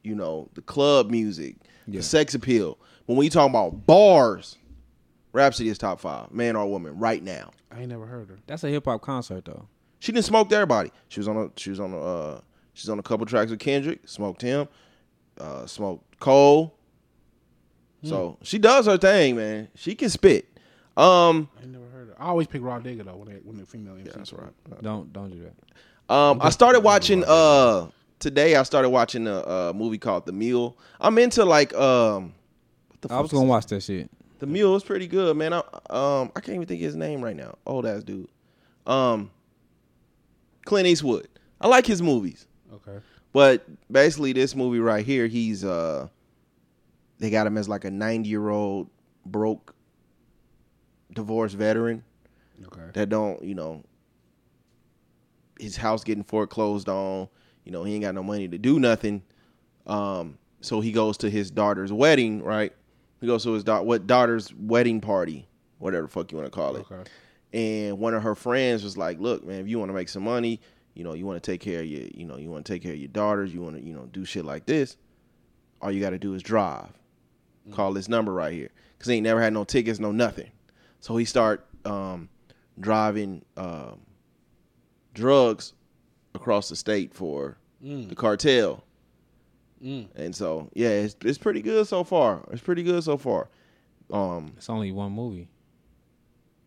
you 0.04 0.16
know, 0.16 0.50
the 0.54 0.62
club 0.62 1.12
music, 1.12 1.58
the 1.88 2.02
sex 2.02 2.34
appeal. 2.34 2.78
But 3.08 3.16
when 3.16 3.26
you 3.26 3.30
talk 3.30 3.50
about 3.50 3.86
bars, 3.86 4.58
Rapsody 5.34 5.70
is 5.70 5.78
top 5.78 6.00
five, 6.00 6.32
man 6.32 6.56
or 6.56 6.70
woman, 6.70 6.98
right 6.98 7.22
now. 7.22 7.52
I 7.72 7.82
ain't 7.82 7.90
never 7.90 8.06
heard 8.06 8.30
her. 8.30 8.40
That's 8.48 8.64
a 8.64 8.70
hip 8.70 8.86
hop 8.86 9.02
concert 9.02 9.46
though. 9.46 9.68
She 10.00 10.12
didn't 10.12 10.26
smoke 10.26 10.52
everybody. 10.52 10.92
She 11.10 11.20
was 11.20 11.28
on 11.28 11.38
a 11.38 11.50
she 11.58 11.72
was 11.72 11.80
on 11.80 11.94
a 11.94 12.00
uh, 12.00 12.42
she's 12.74 12.90
on 12.90 13.00
a 13.00 13.04
couple 13.04 13.26
tracks 13.26 13.52
with 13.52 13.60
Kendrick, 13.60 14.08
smoked 14.08 14.42
him, 14.42 14.68
uh, 15.40 15.66
smoked 15.66 16.20
Cole. 16.20 16.78
So 18.04 18.38
she 18.42 18.58
does 18.58 18.88
her 18.88 18.98
thing, 18.98 19.36
man. 19.36 19.68
She 19.76 19.94
can 19.94 20.10
spit. 20.10 20.51
Um, 20.98 21.50
I 21.62 21.66
never 21.66 21.86
heard 21.88 22.08
her. 22.10 22.16
I 22.20 22.26
always 22.26 22.48
pick 22.48 22.62
Rah 22.62 22.80
Digga 22.80 23.06
though 23.06 23.16
when 23.16 23.30
they, 23.30 23.40
when 23.44 23.58
the 23.58 23.66
female 23.66 23.96
MC. 23.96 24.12
that's 24.14 24.34
right. 24.34 24.52
Don't 24.82 25.12
don't 25.14 25.30
do 25.32 25.42
that. 25.44 26.14
Um, 26.14 26.40
I 26.42 26.50
started 26.50 26.82
watching 26.82 27.24
uh 27.26 27.88
today. 28.20 28.56
I 28.56 28.64
started 28.64 28.90
watching 28.90 29.28
a, 29.28 29.40
a 29.40 29.74
movie 29.74 29.98
called 29.98 30.26
The 30.26 30.34
Mule. 30.34 30.78
I'm 31.00 31.18
into 31.18 31.46
like 31.46 31.74
um, 31.74 32.34
what 32.90 33.02
the 33.02 33.14
I 33.14 33.20
was 33.22 33.32
gonna 33.32 33.46
watch 33.46 33.68
that 33.68 33.82
shit. 33.84 34.10
The 34.40 34.48
Mule 34.48 34.76
is 34.76 34.84
pretty 34.84 35.08
good, 35.08 35.38
man. 35.38 35.54
I 35.54 35.60
um 35.90 36.32
I 36.36 36.42
can't 36.42 36.56
even 36.56 36.66
think 36.68 36.82
of 36.82 36.86
his 36.86 36.96
name 36.96 37.22
right 37.24 37.36
now. 37.36 37.56
Old 37.66 37.86
ass 37.86 38.04
dude. 38.04 38.28
Um, 38.86 39.32
Clint 40.66 40.88
Eastwood. 40.88 41.28
I 41.60 41.68
like 41.68 41.86
his 41.86 42.02
movies. 42.02 42.48
Okay. 42.74 43.00
But 43.34 43.66
basically, 43.92 44.34
this 44.34 44.56
movie 44.56 44.80
right 44.80 45.06
here, 45.06 45.28
he's 45.28 45.64
uh, 45.64 46.08
they 47.20 47.30
got 47.30 47.48
him 47.48 47.58
as 47.58 47.70
like 47.70 47.86
a 47.86 47.92
ninety 47.92 48.30
year 48.30 48.50
old 48.50 48.90
broke, 49.26 49.71
divorced 51.14 51.56
veteran 51.56 52.04
Okay. 52.68 52.90
that 52.94 53.10
don't, 53.10 53.42
you 53.44 53.56
know, 53.56 53.84
his 55.60 55.78
house 55.78 56.04
getting 56.04 56.24
foreclosed 56.24 56.90
on. 56.90 57.28
You 57.66 57.72
know, 57.72 57.84
he 57.84 57.94
ain't 57.94 58.04
got 58.04 58.16
no 58.16 58.24
money 58.24 58.48
to 58.48 58.58
do 58.58 58.80
nothing. 58.80 59.22
Um, 59.86 60.38
so 60.62 60.82
he 60.82 60.92
goes 60.92 61.18
to 61.18 61.30
his 61.30 61.52
daughter's 61.52 61.92
wedding, 61.94 62.42
right? 62.44 62.74
He 63.20 63.28
goes 63.28 63.44
to 63.44 63.52
his 63.54 63.64
da- 63.64 63.82
what 63.82 64.08
daughter's 64.08 64.54
wedding 64.56 65.02
party, 65.02 65.48
whatever 65.80 66.04
the 66.04 66.08
fuck 66.12 66.32
you 66.32 66.38
want 66.38 66.52
to 66.52 66.56
call 66.56 66.76
it. 66.78 66.86
Okay. 66.92 67.10
And 67.54 68.00
one 68.00 68.14
of 68.14 68.24
her 68.24 68.34
friends 68.36 68.84
was 68.84 68.98
like, 68.98 69.20
"Look, 69.20 69.46
man, 69.46 69.60
if 69.62 69.68
you 69.68 69.78
want 69.78 69.90
to 69.90 69.94
make 69.94 70.10
some 70.10 70.24
money, 70.24 70.60
you 70.94 71.04
know, 71.04 71.14
you 71.14 71.26
want 71.26 71.42
to 71.42 71.52
take 71.52 71.62
care 71.62 71.82
of 71.82 71.86
your, 71.86 72.08
you 72.14 72.26
know, 72.26 72.38
you 72.38 72.50
want 72.50 72.66
to 72.66 72.74
take 72.74 72.82
care 72.82 72.94
of 72.94 72.98
your 73.00 73.08
daughters, 73.10 73.54
you 73.54 73.62
want 73.62 73.76
to, 73.78 73.84
you 73.84 73.94
know, 73.94 74.08
do 74.12 74.26
shit 74.26 74.46
like 74.46 74.66
this. 74.66 74.98
All 75.82 75.92
you 75.92 76.00
got 76.02 76.12
to 76.12 76.20
do 76.20 76.34
is 76.34 76.42
drive. 76.44 76.90
Call 77.72 77.94
this 77.94 78.10
number 78.10 78.34
right 78.34 78.54
here, 78.54 78.70
cause 78.98 79.08
he 79.08 79.16
ain't 79.16 79.24
never 79.24 79.42
had 79.42 79.54
no 79.54 79.64
tickets, 79.64 80.00
no 80.00 80.12
nothing. 80.12 80.50
So 81.02 81.18
he 81.18 81.26
start 81.26 81.66
um, 81.86 82.30
driving 82.80 83.44
um, 83.58 84.00
drugs 85.14 85.74
across 86.36 86.70
the 86.70 86.76
state 86.76 87.14
for 87.14 87.58
the 87.82 88.16
cartel. 88.16 88.84
And 89.84 90.36
so, 90.36 90.70
yeah, 90.76 90.90
it's 90.90 91.16
it's 91.26 91.40
pretty 91.40 91.62
good 91.64 91.88
so 91.88 92.04
far. 92.04 92.48
It's 92.52 92.62
pretty 92.62 92.84
good 92.84 93.04
so 93.04 93.18
far. 93.18 93.50
Um, 94.14 94.54
It's 94.58 94.70
only 94.70 94.92
one 94.92 95.12
movie. 95.12 95.48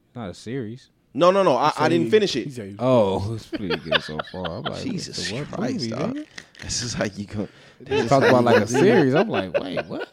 It's 0.08 0.16
not 0.16 0.30
a 0.30 0.34
series. 0.34 0.90
no, 1.14 1.30
no, 1.30 1.44
no, 1.44 1.54
I, 1.56 1.72
I 1.78 1.88
didn't 1.88 2.10
finish 2.10 2.34
it. 2.34 2.50
said- 2.52 2.74
Oh, 2.80 3.34
it's 3.36 3.46
pretty 3.46 3.76
good 3.76 4.02
so 4.02 4.18
far. 4.32 4.46
I'm 4.58 4.62
like, 4.64 4.82
Jesus 4.82 5.30
what 5.30 5.44
the- 5.48 5.50
what 5.52 5.58
Christ, 5.60 5.74
movie, 5.74 5.90
dog. 5.90 6.18
This 6.60 6.82
is 6.82 6.92
how 6.94 7.04
you 7.04 7.26
go. 7.26 7.46
They 7.80 8.04
talk 8.08 8.24
about 8.24 8.42
like 8.42 8.56
a 8.62 8.66
series. 8.66 9.14
I'm 9.14 9.28
like, 9.28 9.52
wait, 9.60 9.84
what? 9.86 10.08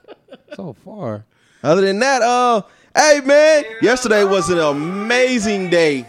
So 0.56 0.74
far. 0.86 1.26
Other 1.64 1.82
than 1.82 1.98
that, 2.00 2.22
uh, 2.22 2.62
hey 2.96 3.22
man, 3.26 3.64
yesterday 3.82 4.24
was 4.24 4.50
an 4.50 4.60
amazing 4.60 5.70
day 5.70 6.06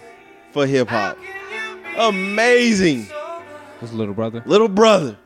for 0.53 0.67
hip 0.67 0.89
hop. 0.89 1.19
Amazing, 1.99 3.05
What's 3.79 3.93
little 3.93 4.15
brother? 4.15 4.43
little 4.47 4.69
brother. 4.69 5.17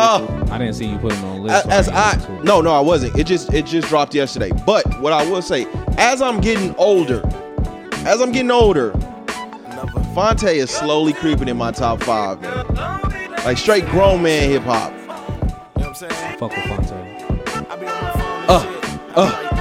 Oh, 0.00 0.46
I 0.50 0.58
didn't 0.58 0.74
see 0.74 0.84
you 0.86 0.98
put 0.98 1.12
him 1.12 1.24
on 1.24 1.38
a 1.40 1.52
as, 1.52 1.64
list. 1.64 1.68
as 1.68 1.88
I 1.88 2.14
to 2.26 2.34
it. 2.36 2.44
no 2.44 2.60
no 2.60 2.72
I 2.72 2.80
wasn't. 2.80 3.16
It 3.18 3.26
just 3.26 3.52
it 3.52 3.64
just 3.66 3.88
dropped 3.88 4.14
yesterday. 4.14 4.50
But 4.66 4.84
what 5.00 5.12
I 5.12 5.28
will 5.28 5.42
say, 5.42 5.66
as 5.96 6.20
I'm 6.20 6.40
getting 6.40 6.74
older, 6.76 7.22
as 8.06 8.20
I'm 8.20 8.30
getting 8.30 8.50
older, 8.50 8.92
Phonte 10.14 10.44
is 10.44 10.70
slowly 10.70 11.14
creeping 11.14 11.48
in 11.48 11.56
my 11.56 11.72
top 11.72 12.02
five, 12.02 12.40
man. 12.42 12.66
Like 13.44 13.56
straight 13.56 13.86
grown 13.86 14.22
man 14.22 14.50
hip 14.50 14.62
hop. 14.62 14.92
You 14.92 14.98
know 15.06 15.14
what 15.74 15.86
I'm 15.88 15.94
saying? 15.94 16.38
Fuck 16.38 16.50
with 16.54 16.64
Phonte. 16.66 16.92
I 17.70 17.76
be 17.76 17.86
on 17.86 18.02
my 18.02 18.12
phone 18.12 18.66
and 19.16 19.16
Uh, 19.16 19.20
uh. 19.22 19.54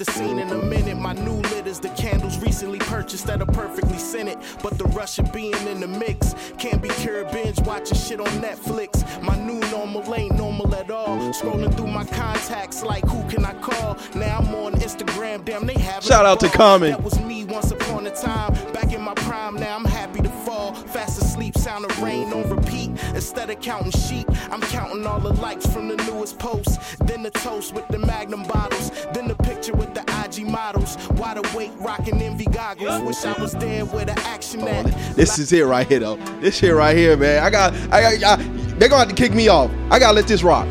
The 0.00 0.10
scene 0.12 0.38
in 0.38 0.48
a 0.50 0.62
minute. 0.62 0.96
My 0.96 1.12
new 1.12 1.42
lit 1.52 1.66
is 1.66 1.78
the 1.78 1.90
candles 1.90 2.38
recently 2.38 2.78
purchased 2.78 3.26
that 3.26 3.42
are 3.42 3.52
perfectly 3.52 3.98
scented. 3.98 4.38
But 4.62 4.78
the 4.78 4.84
rush 4.84 5.18
of 5.18 5.30
being 5.30 5.66
in 5.66 5.80
the 5.80 5.88
mix 5.88 6.34
can't 6.58 6.80
be 6.80 6.88
cured. 6.88 7.30
Binge 7.30 7.60
watching 7.60 7.98
shit 7.98 8.18
on 8.18 8.28
Netflix. 8.40 9.04
My 9.22 9.36
new 9.36 9.60
normal 9.70 10.02
ain't 10.14 10.36
normal 10.36 10.74
at 10.74 10.90
all. 10.90 11.18
Scrolling 11.32 11.76
through 11.76 11.88
my 11.88 12.04
contacts 12.04 12.82
like 12.82 13.04
who 13.04 13.28
can 13.28 13.44
I 13.44 13.52
call? 13.60 13.98
Now 14.14 14.38
I'm 14.38 14.54
on 14.54 14.72
Instagram. 14.74 15.44
Damn, 15.44 15.66
they 15.66 15.78
have 15.78 16.02
Shout 16.02 16.24
out 16.24 16.40
to 16.40 16.48
Common. 16.48 16.92
That 16.92 17.02
was 17.02 17.20
me 17.20 17.44
once 17.44 17.70
upon 17.70 18.06
a 18.06 18.10
time. 18.10 18.54
Back 18.72 18.94
in 18.94 19.02
my 19.02 19.14
prime. 19.14 19.56
Now 19.56 19.76
I'm 19.76 19.84
happy 19.84 20.22
to 20.22 20.30
fall. 20.70 20.82
Fast 20.88 21.20
asleep, 21.20 21.56
sound 21.56 21.84
of 21.84 22.02
rain 22.02 22.32
on 22.32 22.48
repeat. 22.48 22.90
Instead 23.14 23.50
of 23.50 23.60
counting 23.60 23.92
sheep, 23.92 24.26
I'm 24.50 24.60
counting 24.60 25.06
all 25.06 25.20
the 25.20 25.32
likes 25.34 25.66
from 25.66 25.88
the 25.88 25.96
newest 26.04 26.38
posts. 26.38 26.96
Then 27.04 27.22
the 27.22 27.30
toast 27.30 27.74
with 27.74 27.86
the 27.88 27.98
Magnum 27.98 28.44
bottles. 28.44 28.90
Then 29.12 29.28
the 29.28 29.34
picture 29.34 29.72
with 29.72 29.94
the 29.94 30.02
IG 30.24 30.46
models. 30.46 30.96
Wide 31.10 31.38
awake, 31.38 31.72
rocking 31.78 32.20
envy 32.20 32.46
goggles. 32.46 33.00
Wish 33.02 33.24
I 33.24 33.40
was 33.40 33.52
there 33.52 33.84
where 33.86 34.04
the 34.04 34.18
action 34.20 34.62
oh, 34.62 34.68
at. 34.68 35.16
This 35.16 35.38
is 35.38 35.52
it 35.52 35.62
right 35.62 35.86
here, 35.86 36.00
though. 36.00 36.16
This 36.40 36.58
shit 36.58 36.74
right 36.74 36.96
here, 36.96 37.16
man. 37.16 37.42
I 37.42 37.50
got, 37.50 37.74
I 37.92 38.18
got, 38.18 38.38
I, 38.38 38.42
they're 38.78 38.88
gonna 38.88 39.00
have 39.00 39.08
to 39.08 39.14
kick 39.14 39.34
me 39.34 39.48
off. 39.48 39.70
I 39.90 39.98
gotta 39.98 40.14
let 40.14 40.26
this 40.26 40.42
rock. 40.42 40.66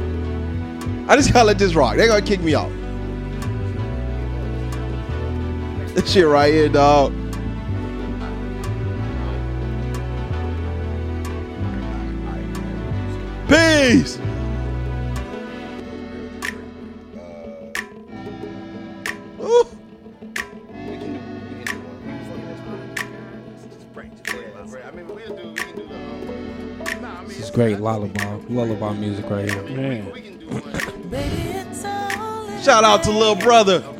I 1.07 1.15
just 1.15 1.33
gotta 1.33 1.45
let 1.45 1.57
this 1.57 1.73
rock. 1.73 1.95
They're 1.97 2.07
gonna 2.07 2.25
kick 2.25 2.41
me 2.41 2.53
off. 2.53 2.71
This 5.95 6.11
shit 6.11 6.27
right 6.27 6.53
here, 6.53 6.69
dog. 6.69 7.28
Peace. 13.49 14.19
This 27.25 27.39
is 27.39 27.49
great 27.49 27.79
lullaby, 27.79 28.35
lullaby 28.49 28.93
music 28.93 29.27
right 29.31 29.49
here. 29.49 29.63
Man, 29.63 30.13
Shout 32.63 32.83
out 32.83 33.01
to 33.03 33.11
little 33.11 33.35
brother. 33.35 33.98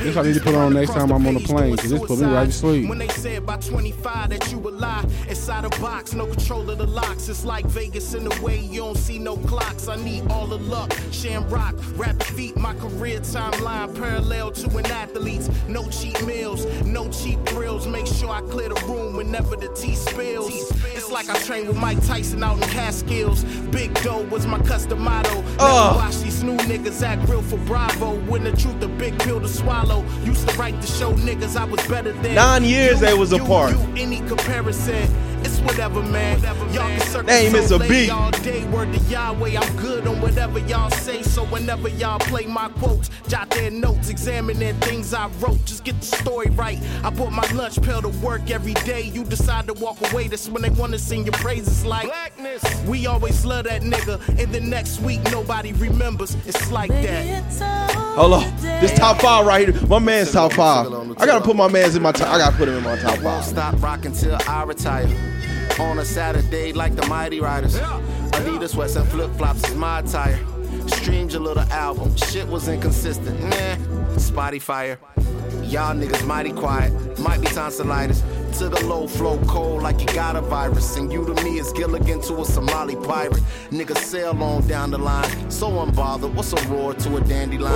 This, 0.00 0.16
I 0.16 0.22
need 0.22 0.34
to 0.34 0.40
put 0.40 0.54
on 0.54 0.74
next 0.74 0.92
time 0.92 1.10
I'm 1.12 1.26
on 1.26 1.34
the 1.34 1.40
plane 1.40 1.76
because 1.76 1.90
this 1.90 2.00
put 2.00 2.18
me 2.18 2.26
right 2.26 2.46
to 2.46 2.52
sleep. 2.52 2.88
When 2.88 2.98
they 2.98 3.08
said 3.08 3.44
by 3.46 3.56
25 3.56 4.30
that 4.30 4.50
you 4.52 4.58
a 4.58 4.70
lie, 4.70 5.04
inside 5.28 5.64
a 5.64 5.70
box, 5.80 6.14
no 6.14 6.26
control 6.26 6.68
of 6.70 6.78
the 6.78 6.86
locks. 6.86 7.28
It's 7.28 7.44
like 7.44 7.66
Vegas 7.66 8.14
in 8.14 8.24
the 8.24 8.42
way 8.42 8.58
you 8.58 8.80
don't 8.80 8.96
see 8.96 9.18
no 9.18 9.36
clocks. 9.36 9.88
I 9.88 9.96
need 9.96 10.30
all 10.30 10.46
the 10.46 10.58
luck. 10.58 10.92
Shamrock, 11.10 11.74
rapid 11.96 12.24
feet, 12.24 12.56
my 12.56 12.74
career 12.74 13.20
timeline 13.20 13.94
parallel 13.94 14.52
to 14.52 14.76
an 14.76 14.86
athlete's. 14.86 15.48
No 15.68 15.88
cheap 15.88 16.20
meals, 16.24 16.64
no 16.84 17.08
cheap 17.10 17.44
thrills. 17.46 17.86
Make 17.86 18.06
sure 18.06 18.30
I 18.30 18.40
clear 18.42 18.68
the 18.68 18.80
room 18.86 19.16
whenever 19.16 19.56
the 19.56 19.68
tea 19.74 19.94
spills. 19.94 20.72
It's 21.08 21.26
like 21.26 21.34
I 21.34 21.42
trained 21.42 21.68
with 21.68 21.78
Mike 21.78 22.04
Tyson 22.04 22.42
out 22.42 22.62
in 22.62 22.68
Catskills. 22.68 23.42
Big 23.70 23.94
dough 24.02 24.24
was 24.24 24.46
my 24.46 24.58
custom 24.58 25.00
motto. 25.04 25.42
Uh. 25.58 25.94
watch 25.96 26.18
these 26.18 26.42
new 26.44 26.58
niggas 26.58 27.00
act 27.00 27.26
real 27.30 27.40
for 27.40 27.56
Bravo. 27.60 28.16
When 28.26 28.44
the 28.44 28.52
truth 28.52 28.82
a 28.82 28.88
big 28.88 29.18
pill 29.20 29.40
to 29.40 29.48
swallow. 29.48 30.04
Used 30.24 30.46
to 30.46 30.54
write 30.58 30.78
to 30.82 30.86
show 30.86 31.14
niggas 31.14 31.56
I 31.56 31.64
was 31.64 31.80
better 31.88 32.12
than. 32.12 32.34
Nine 32.34 32.62
years 32.62 33.00
you, 33.00 33.06
they 33.06 33.14
was 33.14 33.32
you, 33.32 33.42
apart. 33.42 33.72
You, 33.72 33.94
any 33.96 34.18
comparison. 34.28 35.08
It's 35.46 35.57
whatever, 35.68 36.02
man. 36.02 36.40
Y'all 36.72 36.88
can 36.88 37.00
circle 37.00 37.26
Name 37.26 37.54
is 37.54 37.70
a 37.70 37.78
beat. 37.78 38.10
all 38.10 38.30
day. 38.30 38.64
Word 38.68 38.92
to 38.92 38.98
Yahweh, 39.00 39.56
I'm 39.58 39.76
good 39.76 40.06
on 40.06 40.20
whatever 40.20 40.58
y'all 40.60 40.90
say. 40.90 41.22
So 41.22 41.44
whenever 41.46 41.88
y'all 41.88 42.18
play 42.18 42.46
my 42.46 42.68
quotes, 42.80 43.10
jot 43.28 43.50
their 43.50 43.70
notes, 43.70 44.08
examine 44.08 44.58
their 44.58 44.74
things 44.74 45.12
I 45.14 45.28
wrote. 45.40 45.64
Just 45.64 45.84
get 45.84 46.00
the 46.00 46.06
story 46.06 46.50
right. 46.50 46.78
I 47.04 47.10
put 47.10 47.30
my 47.32 47.46
lunch 47.52 47.80
pail 47.82 48.02
to 48.02 48.08
work 48.26 48.50
every 48.50 48.74
day. 48.74 49.02
You 49.02 49.24
decide 49.24 49.66
to 49.66 49.74
walk 49.74 49.98
away. 50.12 50.28
That's 50.28 50.48
when 50.48 50.62
they 50.62 50.70
wanna 50.70 50.98
sing 50.98 51.24
your 51.24 51.32
praises 51.34 51.84
like 51.84 52.06
blackness. 52.06 52.62
We 52.86 53.06
always 53.06 53.44
love 53.44 53.64
that 53.64 53.82
nigga. 53.82 54.16
And 54.42 54.52
the 54.52 54.60
next 54.60 55.00
week 55.00 55.22
nobody 55.30 55.72
remembers. 55.72 56.34
It's 56.46 56.70
like 56.70 56.90
that. 56.90 57.42
Hold 58.16 58.34
on. 58.34 58.56
This 58.80 58.92
top 58.98 59.20
five 59.20 59.46
right 59.46 59.68
here. 59.68 59.86
My 59.86 59.98
man's 59.98 60.32
top 60.32 60.52
five. 60.52 60.86
I 61.18 61.26
gotta 61.26 61.44
put 61.44 61.56
my 61.56 61.68
man's 61.68 61.94
in 61.96 62.02
my 62.02 62.12
top. 62.12 62.28
I 62.28 62.38
gotta 62.38 62.56
put 62.56 62.68
him 62.68 62.76
in 62.76 62.84
my 62.84 62.96
top 62.96 63.18
five. 63.18 63.44
stop 63.44 63.80
rocking 63.82 64.12
till 64.12 64.38
I 64.46 64.64
retire. 64.64 65.06
On 65.78 65.98
a 65.98 66.04
Saturday, 66.04 66.72
like 66.72 66.96
the 66.96 67.06
Mighty 67.06 67.40
Riders. 67.40 67.78
Adidas 67.78 68.70
sweats 68.70 68.96
and 68.96 69.08
flip 69.08 69.30
flops 69.36 69.68
is 69.68 69.74
my 69.74 70.00
attire. 70.00 70.38
Streamed 70.88 71.32
your 71.32 71.42
little 71.42 71.62
album, 71.72 72.14
shit 72.16 72.46
was 72.46 72.68
inconsistent. 72.68 73.40
Nah, 73.44 74.18
spotty 74.18 74.58
fire. 74.58 74.98
Y'all 75.62 75.94
niggas 75.94 76.26
mighty 76.26 76.52
quiet, 76.52 76.92
might 77.18 77.40
be 77.40 77.46
tonsillitis. 77.48 78.22
To 78.58 78.68
the 78.68 78.84
low 78.86 79.06
flow 79.06 79.38
cold 79.46 79.82
like 79.82 80.00
you 80.00 80.06
got 80.06 80.34
a 80.34 80.40
virus. 80.40 80.96
And 80.96 81.12
you 81.12 81.24
to 81.24 81.44
me 81.44 81.60
is 81.60 81.72
Gilligan 81.72 82.20
to 82.22 82.40
a 82.40 82.44
Somali 82.44 82.96
pirate. 82.96 83.40
Niggas 83.70 83.98
sail 83.98 84.42
on 84.42 84.66
down 84.66 84.90
the 84.90 84.98
line, 84.98 85.48
so 85.48 85.70
unbothered. 85.70 86.34
What's 86.34 86.52
a 86.52 86.68
roar 86.68 86.92
to 86.94 87.16
a 87.18 87.20
dandelion? 87.20 87.70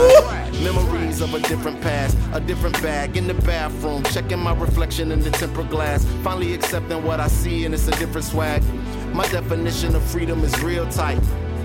Memories 0.65 1.21
of 1.21 1.35
a 1.35 1.39
different 1.39 1.81
past, 1.83 2.19
a 2.33 2.41
different 2.41 2.83
bag 2.83 3.17
in 3.17 3.29
the 3.29 3.35
bathroom. 3.35 4.03
Checking 4.03 4.41
my 4.41 4.55
reflection 4.55 5.13
in 5.13 5.21
the 5.21 5.31
tempered 5.31 5.71
glass. 5.71 6.05
Finally 6.25 6.53
accepting 6.53 7.05
what 7.05 7.21
I 7.21 7.29
see, 7.29 7.65
and 7.65 7.75
it's 7.75 7.87
a 7.87 7.93
different 7.93 8.27
swag. 8.27 8.65
My 9.15 9.29
definition 9.29 9.95
of 9.95 10.03
freedom 10.03 10.43
is 10.43 10.61
real 10.65 10.89
tight. 10.89 11.21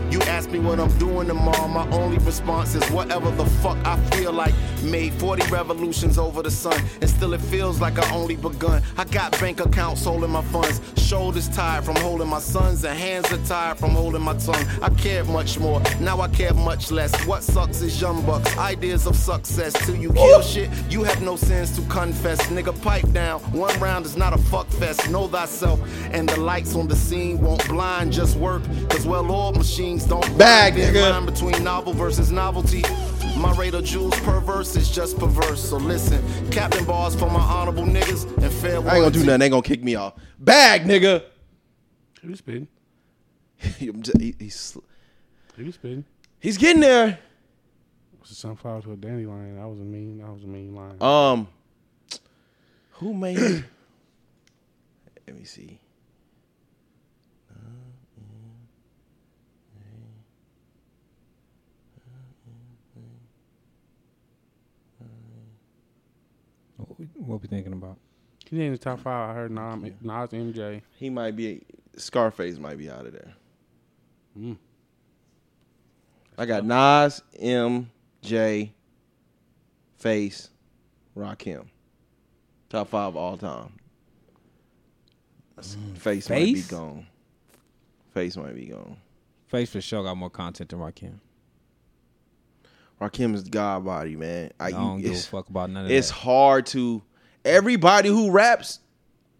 You 0.09 0.21
ask 0.21 0.49
me 0.49 0.59
what 0.59 0.79
I'm 0.79 0.95
doing 0.97 1.27
tomorrow, 1.27 1.67
my 1.67 1.87
only 1.89 2.17
response 2.19 2.75
is 2.75 2.89
whatever 2.91 3.29
the 3.31 3.45
fuck 3.61 3.77
I 3.85 3.97
feel 4.11 4.31
like. 4.31 4.53
Made 4.83 5.13
40 5.15 5.51
revolutions 5.51 6.17
over 6.17 6.41
the 6.41 6.51
sun, 6.51 6.81
and 7.01 7.09
still 7.09 7.33
it 7.33 7.41
feels 7.41 7.81
like 7.81 7.99
I 7.99 8.09
only 8.15 8.37
begun. 8.37 8.81
I 8.97 9.03
got 9.03 9.37
bank 9.39 9.59
accounts 9.59 10.05
holding 10.05 10.29
my 10.29 10.43
funds, 10.43 10.79
shoulders 10.95 11.49
tired 11.49 11.83
from 11.83 11.97
holding 11.97 12.29
my 12.29 12.39
sons, 12.39 12.85
and 12.85 12.97
hands 12.97 13.31
are 13.33 13.45
tired 13.45 13.77
from 13.79 13.91
holding 13.91 14.21
my 14.21 14.37
tongue. 14.37 14.65
I 14.81 14.89
cared 14.91 15.27
much 15.27 15.59
more, 15.59 15.81
now 15.99 16.21
I 16.21 16.29
care 16.29 16.53
much 16.53 16.89
less. 16.89 17.13
What 17.25 17.43
sucks 17.43 17.81
is 17.81 17.99
young 17.99 18.25
bucks, 18.25 18.57
ideas 18.57 19.07
of 19.07 19.15
success. 19.15 19.73
Till 19.85 19.95
you 19.95 20.13
kill 20.13 20.41
shit, 20.41 20.69
you 20.89 21.03
have 21.03 21.21
no 21.21 21.35
sins 21.35 21.75
to 21.75 21.81
confess. 21.89 22.41
Nigga, 22.47 22.79
pipe 22.81 23.11
down, 23.11 23.41
one 23.51 23.77
round 23.79 24.05
is 24.05 24.15
not 24.15 24.33
a 24.33 24.37
fuck 24.37 24.67
fest. 24.67 25.09
Know 25.09 25.27
thyself, 25.27 25.81
and 26.11 26.29
the 26.29 26.39
lights 26.39 26.75
on 26.75 26.87
the 26.87 26.95
scene 26.95 27.41
won't 27.41 27.67
blind, 27.67 28.13
just 28.13 28.37
work. 28.37 28.63
Cause 28.89 29.05
well 29.05 29.29
oiled 29.29 29.57
machines 29.97 30.09
don't 30.09 30.37
Bag, 30.37 30.73
nigga. 30.75 31.11
line 31.11 31.25
between 31.25 31.63
novel 31.63 31.93
versus 31.93 32.31
novelty. 32.31 32.83
My 33.37 33.53
radar 33.55 33.81
jewels 33.81 34.19
perverse 34.21 34.75
is 34.75 34.89
just 34.89 35.17
perverse. 35.17 35.69
So 35.69 35.77
listen, 35.77 36.21
Captain 36.51 36.85
Bars 36.85 37.15
for 37.15 37.29
my 37.29 37.39
honorable 37.39 37.83
niggas 37.83 38.25
and 38.41 38.51
fair 38.51 38.75
I 38.75 38.77
ain't 38.77 38.85
gonna 38.85 39.11
do 39.11 39.23
nothing. 39.25 39.39
They 39.39 39.49
gonna 39.49 39.61
kick 39.61 39.83
me 39.83 39.95
off. 39.95 40.13
Bag, 40.39 40.83
nigga. 40.83 41.23
Who 42.21 42.29
you 42.29 42.35
spitting? 42.35 42.67
He- 43.57 43.91
he's 44.39 44.77
Who 45.55 45.63
you 45.63 45.71
spitting? 45.71 46.05
he's 46.39 46.57
getting 46.57 46.81
there. 46.81 47.17
Was 48.19 48.31
it 48.31 48.35
sunflower 48.35 48.81
to 48.83 48.91
a 48.91 48.95
dandelion? 48.95 49.55
That 49.57 49.67
was 49.67 49.79
a 49.79 49.83
mean. 49.83 50.19
That 50.19 50.31
was 50.31 50.43
a 50.43 50.47
mean 50.47 50.75
line. 50.75 51.01
Um, 51.01 51.47
who 52.93 53.13
made? 53.13 53.37
Let 55.27 55.35
me 55.37 55.43
see. 55.43 55.79
What 67.27 67.41
we, 67.41 67.47
thinking 67.49 67.73
about? 67.73 67.97
He 68.49 68.63
in 68.63 68.71
the 68.71 68.77
top 68.77 69.01
five. 69.01 69.29
I 69.29 69.33
heard 69.33 69.51
Nas, 69.51 69.91
Nas 70.01 70.29
MJ. 70.29 70.81
He 70.95 71.09
might 71.09 71.35
be. 71.35 71.61
Scarface 71.97 72.57
might 72.57 72.77
be 72.77 72.89
out 72.89 73.05
of 73.05 73.11
there. 73.11 73.33
Mm. 74.39 74.57
I 76.37 76.45
got 76.45 76.63
Nas, 76.63 77.21
M, 77.37 77.89
J, 78.21 78.71
Face, 79.97 80.49
Rakim. 81.17 81.65
Top 82.69 82.89
five 82.89 83.15
all 83.15 83.35
time. 83.35 83.73
Face, 85.95 86.29
might 86.29 86.53
be 86.53 86.61
gone. 86.61 87.07
Face 88.13 88.37
might 88.37 88.55
be 88.55 88.67
gone. 88.67 88.97
Face 89.47 89.71
for 89.71 89.81
sure 89.81 90.03
got 90.03 90.15
more 90.15 90.29
content 90.29 90.69
than 90.69 90.79
Rakim. 90.79 91.19
Rakim 93.01 93.33
is 93.35 93.43
God 93.43 93.85
body, 93.85 94.15
man. 94.15 94.51
I, 94.59 94.67
I 94.67 94.71
don't 94.71 95.01
give 95.01 95.11
a 95.11 95.13
it's, 95.13 95.25
fuck 95.25 95.49
about 95.49 95.69
none 95.69 95.85
of 95.85 95.91
it's 95.91 96.09
that. 96.09 96.13
hard 96.15 96.65
to. 96.67 97.01
Everybody 97.47 98.09
who 98.09 98.31
raps 98.31 98.79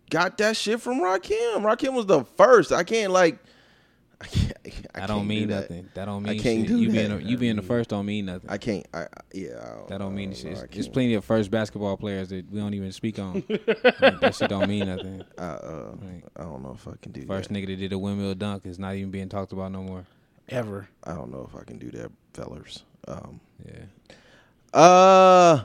got 0.10 0.38
that 0.40 0.56
shit 0.58 0.82
from 0.82 1.00
Rakim. 1.02 1.62
Rakim 1.62 1.94
was 1.94 2.06
the 2.06 2.24
first. 2.24 2.72
I 2.72 2.84
can't 2.84 3.12
like. 3.12 3.38
I 4.22 4.26
can't. 4.26 4.52
I, 4.66 4.70
That 4.70 4.94
can't 4.94 5.08
don't 5.10 5.22
do 5.24 5.28
mean 5.28 5.48
that. 5.50 5.62
nothing. 5.70 5.90
That 5.94 6.06
don't 6.06 6.24
mean 6.24 6.30
I 6.30 6.34
mean 6.34 6.42
can't 6.42 6.60
shit. 6.62 6.68
do 6.70 6.80
you 6.82 6.90
being 6.90 7.10
that. 7.10 7.18
the, 7.24 7.30
you 7.30 7.38
being 7.38 7.56
the 7.56 7.62
first 7.62 7.90
don't 7.92 8.06
mean 8.08 8.26
nothing. 8.26 8.50
I 8.50 8.58
can't. 8.58 8.86
I 8.94 9.02
I- 9.02 9.08
yeah. 9.34 9.48
I 9.62 9.76
don't, 9.76 9.88
that 9.90 9.98
don't 10.00 10.16
mean 10.16 10.32
I 10.32 10.34
shit. 10.34 10.46
know. 10.46 10.52
I 10.52 10.66
There's 10.72 10.86
can't. 10.86 10.94
plenty 10.94 11.14
of 11.14 11.24
first 11.26 11.52
basketball 11.52 11.98
players 11.98 12.30
that 12.30 12.50
we 12.52 12.60
don't 12.60 12.74
even 12.74 12.92
speak 12.92 13.20
on. 13.20 13.44
Like, 14.00 14.20
that 14.22 14.34
shit 14.36 14.50
don't 14.50 14.68
mean 14.68 14.88
nothing. 14.88 15.24
I, 15.38 15.42
uh, 15.44 15.92
Like, 16.02 16.24
I 16.36 16.44
don't 16.44 16.64
know 16.64 16.72
if 16.74 16.88
I 16.88 16.94
can 17.02 17.12
do 17.12 17.26
First 17.28 17.50
that. 17.50 17.56
nigga 17.56 17.68
that 17.68 17.76
did 17.76 17.94
a 17.94 17.98
windmill 18.00 18.34
dunk 18.36 18.66
is 18.66 18.80
not 18.80 18.96
even 18.96 19.12
being 19.12 19.30
talked 19.30 19.52
about 19.52 19.72
no 19.72 19.84
more. 19.84 20.06
Ever. 20.50 20.88
I 21.04 21.14
don't 21.14 21.30
know 21.32 21.48
if 21.52 21.60
I 21.60 21.64
can 21.64 21.78
do 21.78 21.92
that, 21.92 22.10
fellers. 22.34 22.84
Um, 23.08 23.40
Yeah. 23.68 24.80
uh, 24.80 25.64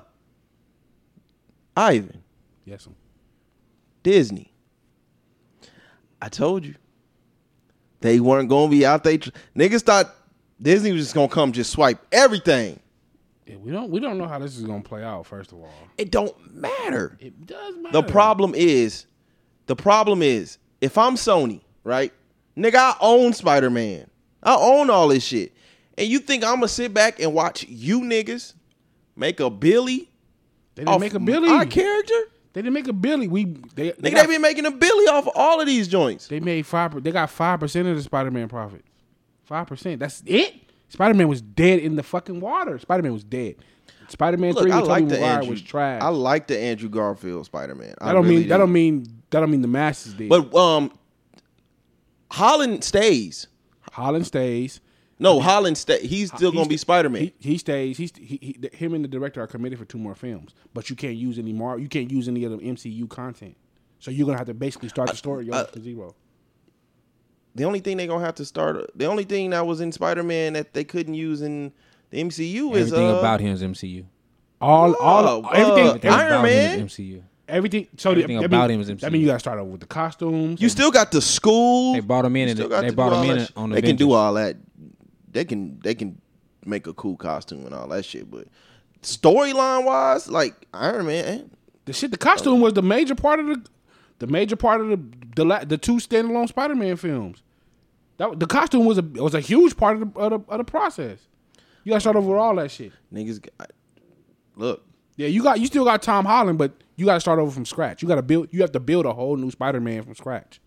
Ivan, 1.77 2.22
Yes. 2.65 2.89
Disney. 4.03 4.53
I 6.21 6.29
told 6.29 6.65
you. 6.65 6.75
They 8.01 8.19
weren't 8.21 8.49
gonna 8.49 8.71
be 8.71 8.85
out 8.85 9.05
there. 9.05 9.19
Niggas 9.57 9.83
thought 9.83 10.13
Disney 10.61 10.93
was 10.93 11.03
just 11.03 11.15
gonna 11.15 11.29
come 11.29 11.53
just 11.53 11.71
swipe 11.71 11.99
everything. 12.11 12.81
Yeah, 13.47 13.57
we 13.57 13.71
don't 13.71 13.91
we 13.91 14.01
don't 14.01 14.19
know 14.19 14.27
how 14.27 14.39
this 14.39 14.57
is 14.57 14.65
gonna 14.65 14.83
play 14.83 15.03
out. 15.05 15.27
First 15.27 15.53
of 15.53 15.59
all, 15.59 15.73
It 15.99 16.11
don't 16.11 16.35
matter. 16.55 17.17
it 17.21 17.47
does 17.47 17.77
matter. 17.79 18.01
The 18.01 18.03
problem 18.09 18.55
is, 18.57 19.07
the 19.67 19.77
problem 19.77 20.23
is, 20.23 20.59
if 20.81 20.99
I'm 20.99 21.15
Sony, 21.15 21.61
right, 21.85 22.13
nigga, 22.57 22.75
I 22.75 22.97
own 23.01 23.33
Spider 23.33 23.71
Man. 23.71 24.09
I 24.43 24.57
own 24.57 24.91
all 24.91 25.09
this 25.09 25.23
shit, 25.25 25.53
and 25.97 26.09
you 26.09 26.19
think 26.19 26.43
I'm 26.45 26.57
gonna 26.57 26.69
sit 26.69 26.93
back 26.93 27.21
and 27.21 27.33
watch 27.35 27.65
you 27.69 28.01
niggas 28.01 28.55
make 29.15 29.39
a 29.39 29.49
Billy? 29.51 30.11
they 30.75 30.85
didn't 30.85 31.01
make 31.01 31.15
a 31.15 31.21
Billy. 31.21 31.49
Our 31.51 31.67
character, 31.67 32.21
They 32.53 32.61
didn't 32.61 32.75
make 32.75 32.89
a 32.89 32.93
Billy. 32.93 33.29
We 33.29 33.45
they 33.45 33.93
they, 33.93 33.93
nigga, 33.93 34.15
got, 34.15 34.27
they 34.27 34.35
been 34.35 34.43
making 34.43 34.67
a 34.67 34.71
Billy 34.71 35.07
off 35.07 35.27
of 35.27 35.33
all 35.35 35.61
of 35.61 35.67
these 35.67 35.89
joints. 35.89 36.29
they 36.29 36.41
made 36.41 36.67
five. 36.67 37.03
They 37.03 37.11
got 37.11 37.31
five 37.31 37.61
percent 37.61 37.89
of 37.89 37.97
the 37.97 38.03
Spider 38.03 38.31
Man 38.31 38.49
profit. 38.49 38.85
Five 39.45 39.67
percent. 39.67 40.01
That's 40.01 40.23
it. 40.27 40.55
Spider 40.89 41.15
Man 41.15 41.29
was 41.29 41.41
dead 41.41 41.79
in 41.79 41.97
the 41.97 42.03
fucking 42.03 42.41
water. 42.41 42.79
Spider 42.79 43.03
Man 43.03 43.13
was 43.15 43.25
dead. 43.25 43.57
Spider 44.09 44.37
Man 44.37 44.53
Look, 44.53 44.65
three 44.65 44.73
I 44.73 44.81
with 44.81 44.89
like 44.89 45.05
Tobey 45.05 45.15
the 45.15 45.21
Maguire 45.21 45.39
Andrew. 45.39 45.51
was 45.51 45.63
trash. 45.63 46.03
I 46.03 46.09
like 46.09 46.47
the 46.47 46.59
Andrew 46.59 46.91
Garfield 46.91 47.47
Spider 47.47 47.75
Man. 47.75 47.95
that 48.01 48.13
don't 48.13 48.29
mean 48.29 48.49
that 48.49 48.59
don't 48.59 48.73
mean 48.73 49.05
that 49.31 49.41
don't 49.41 49.51
mean 49.51 49.63
the 49.63 49.69
masses 49.69 50.13
did. 50.13 50.29
But 50.29 50.55
um, 50.55 50.93
Holland 52.31 52.85
stays. 52.85 53.47
Holland 53.93 54.27
stays. 54.27 54.81
No, 55.23 55.41
Holland 55.41 55.79
stay. 55.79 56.07
He's 56.07 56.29
still 56.33 56.51
He 56.51 56.57
gonna 56.59 56.69
be 56.69 56.77
Spider 56.77 57.09
Man. 57.09 57.23
He, 57.23 57.35
he 57.41 57.59
stays. 57.59 57.97
He's 57.97 58.13
he, 58.17 58.39
he, 58.41 58.69
him 58.77 58.93
and 58.95 59.03
the 59.05 59.09
director 59.09 59.41
are 59.41 59.47
committed 59.47 59.79
for 59.79 59.85
two 59.85 59.99
more 59.99 60.15
films, 60.15 60.53
but 60.75 60.91
you 60.91 60.97
can't 60.97 61.15
use 61.17 61.39
any 61.39 61.53
more. 61.53 61.79
You 61.79 61.89
can't 61.89 62.11
use 62.11 62.29
any 62.29 62.45
of 62.45 62.51
the 62.53 62.59
MCU 62.59 63.09
content. 63.09 63.57
So 64.01 64.11
you're 64.11 64.27
gonna 64.27 64.39
have 64.39 64.49
to 64.49 64.55
basically 64.55 64.89
start 64.89 65.11
the 65.11 65.17
story 65.17 65.49
over 65.51 65.65
from 65.65 65.83
zero. 65.83 66.15
the 67.55 67.65
only 67.65 67.81
thing 67.81 67.97
they're 67.99 68.07
gonna 68.07 68.25
have 68.25 68.35
to 68.37 68.45
start. 68.45 68.91
The 68.97 69.07
only 69.07 69.25
thing 69.25 69.51
that 69.51 69.67
was 69.67 69.81
in 69.81 69.93
Spider 69.93 70.23
Man 70.23 70.55
that 70.55 70.73
they 70.75 70.85
couldn't 70.85 71.15
use 71.15 71.43
in 71.43 71.73
the 72.11 72.23
MCU 72.23 72.75
is 72.75 72.93
Everything 72.93 73.11
uh, 73.11 73.19
about 73.19 73.41
him 73.41 73.53
is 73.53 73.63
MCU. 73.63 74.05
All 74.61 74.95
all 74.97 75.27
Oh, 75.27 75.49
everything 75.51 75.87
uh, 75.87 75.89
everything, 75.91 76.11
Iron 76.11 76.33
about 76.33 76.43
Man? 76.45 76.79
him 76.81 76.87
is 76.87 76.93
MCU. 76.93 77.23
everything. 77.49 77.87
So 77.97 78.11
everything 78.11 78.39
that, 78.39 78.45
about 78.47 78.69
mean, 78.71 78.75
him 78.77 78.81
is 78.81 78.87
That 78.89 78.99
MCU. 78.99 79.13
mean 79.13 79.21
you 79.23 79.27
gotta 79.29 79.39
start 79.41 79.59
over 79.59 79.71
with 79.71 79.81
the 79.81 79.87
costumes. 79.87 80.61
You 80.61 80.69
still 80.69 80.91
got 80.91 81.13
the 81.13 81.21
school. 81.21 81.93
They 81.95 82.01
brought 82.01 82.25
him 82.25 82.35
in 82.37 82.49
and 82.49 82.59
still 82.59 82.69
got 82.69 82.81
they 82.83 82.91
to 82.91 82.97
brought 82.97 83.13
him 83.25 83.31
in 83.31 83.39
that 83.39 83.47
shit. 83.49 83.57
on 83.57 83.71
They 83.71 83.83
can 83.83 83.97
do 83.97 84.13
all 84.13 84.35
that. 84.35 84.57
They 85.33 85.45
can 85.45 85.81
they 85.83 85.95
can 85.95 86.21
make 86.65 86.87
a 86.87 86.93
cool 86.95 87.17
costume 87.17 87.65
and 87.67 87.75
all 87.75 87.89
that 87.89 88.05
shit, 88.05 88.31
but 88.31 88.47
storyline 89.03 89.85
wise, 89.85 90.29
like 90.29 90.67
Iron 90.75 91.07
Man, 91.07 91.25
eh, 91.25 91.43
the 91.87 91.93
shit. 91.93 92.11
The 92.11 92.19
costume 92.19 92.61
was 92.61 92.75
the 92.75 92.83
major 92.83 93.15
part 93.15 93.41
of 93.41 93.47
the 93.47 93.65
the 94.19 94.27
major 94.27 94.57
part 94.57 94.81
of 94.81 94.89
the 94.89 95.01
the, 95.35 95.45
la- 95.45 95.65
the 95.65 95.79
two 95.79 95.97
standalone 95.97 96.49
Spider 96.49 96.75
Man 96.75 96.97
films. 96.97 97.43
That 98.19 98.39
the 98.39 98.47
costume 98.47 98.85
was 98.85 98.99
a 98.99 99.03
was 99.03 99.35
a 99.35 99.41
huge 99.41 99.77
part 99.77 100.01
of 100.01 100.13
the 100.15 100.21
of 100.21 100.31
the, 100.31 100.53
of 100.53 100.59
the 100.59 100.65
process. 100.65 101.19
You 101.85 101.91
gotta 101.91 102.01
start 102.01 102.17
over 102.17 102.29
with 102.29 102.39
all 102.39 102.55
that 102.57 102.71
shit. 102.71 102.93
niggas. 103.13 103.43
got- 103.59 103.73
Look, 104.55 104.85
Yeah, 105.17 105.29
you 105.29 105.43
got 105.43 105.61
you 105.61 105.67
still 105.67 105.85
got 105.85 106.03
Tom 106.03 106.27
Holland, 106.27 106.59
but 106.59 106.73
you 106.97 107.07
got 107.07 107.15
to 107.15 107.21
start 107.21 107.39
over 107.39 107.51
from 107.51 107.65
scratch. 107.65 108.03
You 108.03 108.07
got 108.09 108.17
to 108.17 108.23
build. 108.23 108.49
You 108.53 108.61
have 108.61 108.73
to 108.73 108.81
build 108.81 109.07
a 109.07 109.13
whole 109.15 109.35
new 109.37 109.51
Spider 109.51 109.81
Man 109.81 110.03
from 110.05 110.15
scratch. 110.15 110.61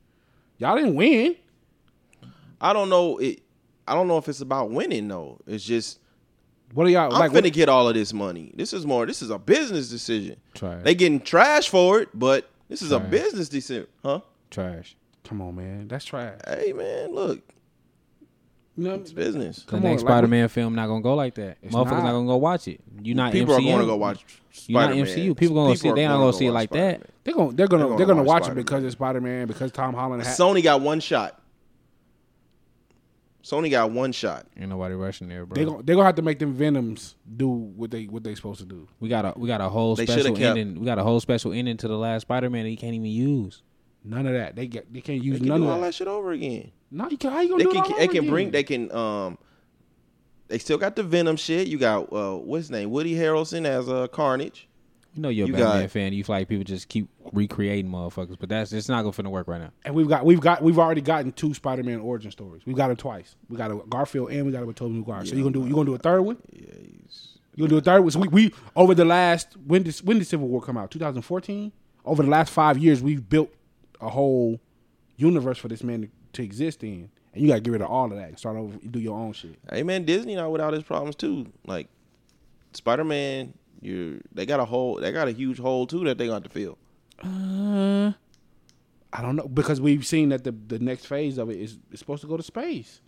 Y'all 0.58 0.76
didn't 0.76 0.96
win. 0.96 1.36
I 2.60 2.74
don't 2.74 2.90
know 2.90 3.20
it. 3.20 3.44
I 3.88 3.94
don't 3.94 4.08
know 4.08 4.18
if 4.18 4.28
it's 4.30 4.42
about 4.42 4.72
winning 4.72 5.08
though. 5.08 5.40
It's 5.48 5.64
just 5.64 6.00
What 6.74 6.88
are 6.88 6.90
y'all 6.90 7.14
I'm 7.14 7.20
like? 7.20 7.32
finna 7.32 7.44
what- 7.44 7.54
get 7.54 7.70
all 7.70 7.88
of 7.88 7.94
this 7.94 8.14
money. 8.14 8.52
This 8.56 8.74
is 8.74 8.86
more. 8.86 9.06
This 9.06 9.22
is 9.22 9.30
a 9.30 9.38
business 9.38 9.90
decision. 9.90 10.38
Trash. 10.54 10.82
They 10.84 10.96
getting 10.96 11.20
trash 11.20 11.70
for 11.70 12.00
it, 12.02 12.10
but 12.14 12.50
this 12.70 12.82
is 12.82 12.92
a 12.92 13.00
business 13.00 13.48
decision, 13.50 13.88
huh? 14.04 14.22
Trash. 14.50 14.96
come 15.24 15.42
on, 15.42 15.56
man, 15.56 15.88
that's 15.88 16.06
trash. 16.06 16.40
Hey 16.48 16.72
man, 16.74 17.14
look, 17.14 17.42
You 18.78 18.84
know, 18.90 18.96
it's 18.96 19.12
business. 19.14 19.64
The 19.64 19.72
Come 19.72 19.84
next 19.84 20.02
on, 20.02 20.08
Spider 20.08 20.28
Man 20.28 20.48
film 20.50 20.76
not 20.76 20.88
gonna 20.88 21.02
go 21.02 21.14
like 21.16 21.36
that. 21.36 21.58
It's 21.62 21.74
Motherfuckers 21.74 21.92
not. 21.92 22.04
not. 22.04 22.12
gonna 22.12 22.28
go 22.28 22.38
watch 22.38 22.68
it. 22.68 22.82
You 23.02 23.14
not 23.16 23.32
People 23.32 23.56
MCU. 23.56 23.60
are 23.60 23.62
going 23.62 23.80
to 23.80 23.86
go 23.86 23.96
watch 23.96 24.26
You 24.68 24.74
not 24.74 24.90
Spider-Man. 24.90 25.06
MCU. 25.06 25.38
People 25.38 25.56
gonna 25.56 25.76
see. 25.78 25.90
are 25.90 25.96
They 25.96 26.04
not 26.04 26.10
gonna 26.14 26.22
gonna 26.24 26.32
go 26.34 26.38
see 26.38 26.46
it 26.48 26.52
like 26.52 26.70
Spider-Man. 26.70 27.00
that. 27.00 27.10
they're 27.24 27.34
gonna 27.34 27.52
they're 27.54 27.68
gonna 27.68 27.88
They're 27.88 27.98
they're 27.98 28.06
gonna 28.08 28.20
gonna 28.20 28.28
watch 28.28 28.42
watch 28.44 28.52
it 28.52 28.56
because 28.56 28.84
it's 28.84 28.94
Spider 28.94 29.22
Man 29.22 29.48
because 29.48 29.72
Tom 29.72 29.94
Holland. 29.94 30.24
Ha- 30.24 30.30
Sony 30.30 30.62
got 30.64 30.82
one 30.82 31.00
shot. 31.00 31.40
Sony 33.46 33.70
got 33.70 33.92
one 33.92 34.12
shot. 34.12 34.48
Ain't 34.58 34.70
nobody 34.70 34.96
rushing 34.96 35.28
there, 35.30 35.46
bro. 35.46 35.54
they 35.56 35.66
gonna 35.70 35.84
they 35.84 35.94
gonna 35.94 36.06
have 36.06 36.16
to 36.16 36.24
make 36.24 36.40
them 36.40 36.54
Venoms 36.54 37.14
do 37.38 37.48
what 37.48 37.92
they 37.92 38.06
what 38.06 38.24
they 38.24 38.34
supposed 38.34 38.60
to 38.62 38.66
do. 38.66 38.88
we 39.00 39.08
got 39.08 39.24
a 39.24 39.34
we 39.40 39.48
got 39.48 39.62
a 39.62 39.70
whole 39.70 39.96
They 39.96 40.08
special 40.08 40.36
kept- 40.36 40.58
ending. 40.58 40.80
We 40.80 40.86
got 40.88 40.98
a 40.98 41.04
whole 41.04 41.20
special 41.20 41.54
ending 41.54 41.78
to 41.78 41.88
the 41.88 41.98
last 41.98 42.24
Spider 42.24 42.50
Man 42.50 42.64
that 42.64 42.70
he 42.70 42.76
can't 42.76 42.96
even 42.96 43.06
use. 43.06 43.62
None 44.04 44.26
of 44.26 44.34
that. 44.34 44.56
They 44.56 44.66
get 44.66 44.92
they 44.92 45.02
can't 45.02 45.24
use 45.24 45.36
They 45.36 45.40
can 45.42 45.48
none 45.50 45.62
do 45.62 45.68
of 45.68 45.74
all 45.74 45.80
that. 45.82 45.86
that 45.88 45.94
shit 45.94 46.08
over 46.08 46.32
again. 46.32 46.72
No, 46.90 47.08
you 47.08 47.18
can. 47.18 47.32
How 47.32 47.42
you 47.42 47.50
gonna 47.50 47.60
They 47.60 47.70
do 47.70 47.72
can. 47.74 47.86
it 47.86 47.92
all 47.92 47.98
They 47.98 48.04
over 48.06 48.14
can 48.14 48.28
bring. 48.30 48.50
They 48.52 48.64
can. 48.64 48.92
Um. 48.92 49.38
They 50.48 50.58
still 50.60 50.78
got 50.78 50.96
the 50.96 51.04
Venom 51.04 51.36
shit. 51.38 51.68
You 51.68 51.78
got 51.80 52.12
uh, 52.14 52.36
what's 52.38 52.64
his 52.66 52.72
name? 52.72 52.90
Woody 52.92 53.14
Harrelson 53.16 53.66
as 53.66 53.90
uh, 53.90 54.08
Carnage. 54.08 54.68
You 55.16 55.22
know 55.22 55.30
you're 55.30 55.46
a 55.46 55.48
You 55.48 55.54
Batman 55.54 55.82
got- 55.84 55.92
fan. 55.92 56.14
You 56.14 56.24
feel 56.26 56.36
like 56.36 56.48
people 56.50 56.66
just 56.66 56.90
keep 56.90 57.08
recreating 57.32 57.90
motherfuckers, 57.90 58.36
but 58.40 58.50
that's 58.50 58.74
it's 58.74 58.90
not 58.90 59.02
gonna 59.04 59.14
finna 59.14 59.32
work 59.32 59.48
right 59.48 59.62
now. 59.62 59.72
And 59.86 59.96
we've 59.96 60.10
got 60.10 60.26
we've 60.26 60.42
got 60.42 60.62
we've 60.62 60.78
already 60.78 61.02
gotten 61.02 61.32
two 61.32 61.54
Spider 61.54 61.84
Man 61.84 62.00
origin 62.02 62.32
stories. 62.32 62.64
We've 62.66 62.76
got 62.76 62.92
it 62.92 62.98
twice. 62.98 63.36
We 63.50 63.56
got 63.58 63.72
a 63.72 63.76
Garfield 63.90 64.32
and 64.32 64.46
we 64.46 64.52
got 64.52 64.62
it 64.62 64.66
with 64.68 64.76
Tobey 64.76 64.94
Maguire. 64.96 65.26
so 65.26 65.36
you 65.36 65.42
gonna 65.44 65.54
do 65.54 65.66
you 65.66 65.74
gonna 65.74 65.86
do 65.86 65.96
a 65.96 65.98
third 65.98 66.22
one? 66.22 66.38
Yeah, 66.52 66.62
you 67.56 67.60
gonna 67.60 67.70
do 67.70 67.78
a 67.78 67.82
third 67.82 68.02
one? 68.02 68.12
So 68.12 68.20
we, 68.20 68.28
we 68.28 68.54
over 68.76 68.94
the 68.94 69.06
last 69.06 69.56
when 69.66 69.84
did 69.84 69.96
when 70.00 70.20
did 70.20 70.28
Civil 70.28 70.48
War 70.50 70.62
come 70.62 70.76
out? 70.78 70.92
2014. 70.92 71.72
Over 72.04 72.22
the 72.22 72.30
last 72.30 72.52
five 72.52 72.78
years, 72.78 73.02
we've 73.02 73.28
built 73.28 73.50
a 74.02 74.10
whole 74.10 74.60
universe 75.18 75.58
for 75.58 75.70
this 75.70 75.82
man 75.82 76.02
to, 76.02 76.10
to 76.34 76.44
exist 76.44 76.84
in, 76.84 77.10
and 77.34 77.42
you 77.42 77.48
gotta 77.48 77.62
get 77.62 77.72
rid 77.72 77.82
of 77.82 77.90
all 77.90 78.06
of 78.12 78.18
that 78.18 78.28
and 78.28 78.38
start 78.38 78.58
over, 78.58 78.78
do 78.92 79.00
your 79.00 79.18
own 79.18 79.32
shit. 79.32 79.58
Hey 79.72 79.82
man, 79.84 80.04
Disney 80.04 80.36
not 80.36 80.52
without 80.52 80.74
his 80.74 80.84
problems 80.84 81.16
too. 81.16 81.48
Like 81.66 81.88
Spider 82.74 83.06
Man, 83.06 83.54
you 83.86 84.22
they 84.32 84.46
got 84.46 84.60
a 84.60 84.66
hole. 84.66 84.96
They 84.96 85.12
got 85.12 85.28
a 85.28 85.32
huge 85.32 85.60
hole 85.60 85.88
too 85.88 86.04
that 86.06 86.18
they 86.18 86.28
got 86.28 86.44
to 86.44 86.50
fill. 86.50 86.78
Uh, 87.24 88.12
I 89.14 89.22
don't 89.22 89.36
know 89.36 89.48
because 89.48 89.80
we've 89.80 90.06
seen 90.06 90.30
that 90.30 90.44
the 90.44 90.52
the 90.52 90.80
next 90.80 91.06
phase 91.06 91.38
of 91.38 91.50
it 91.50 91.60
is, 91.60 91.78
is 91.92 92.00
supposed 92.00 92.22
to 92.22 92.28
go 92.28 92.38
to 92.38 92.44
space. 92.44 93.02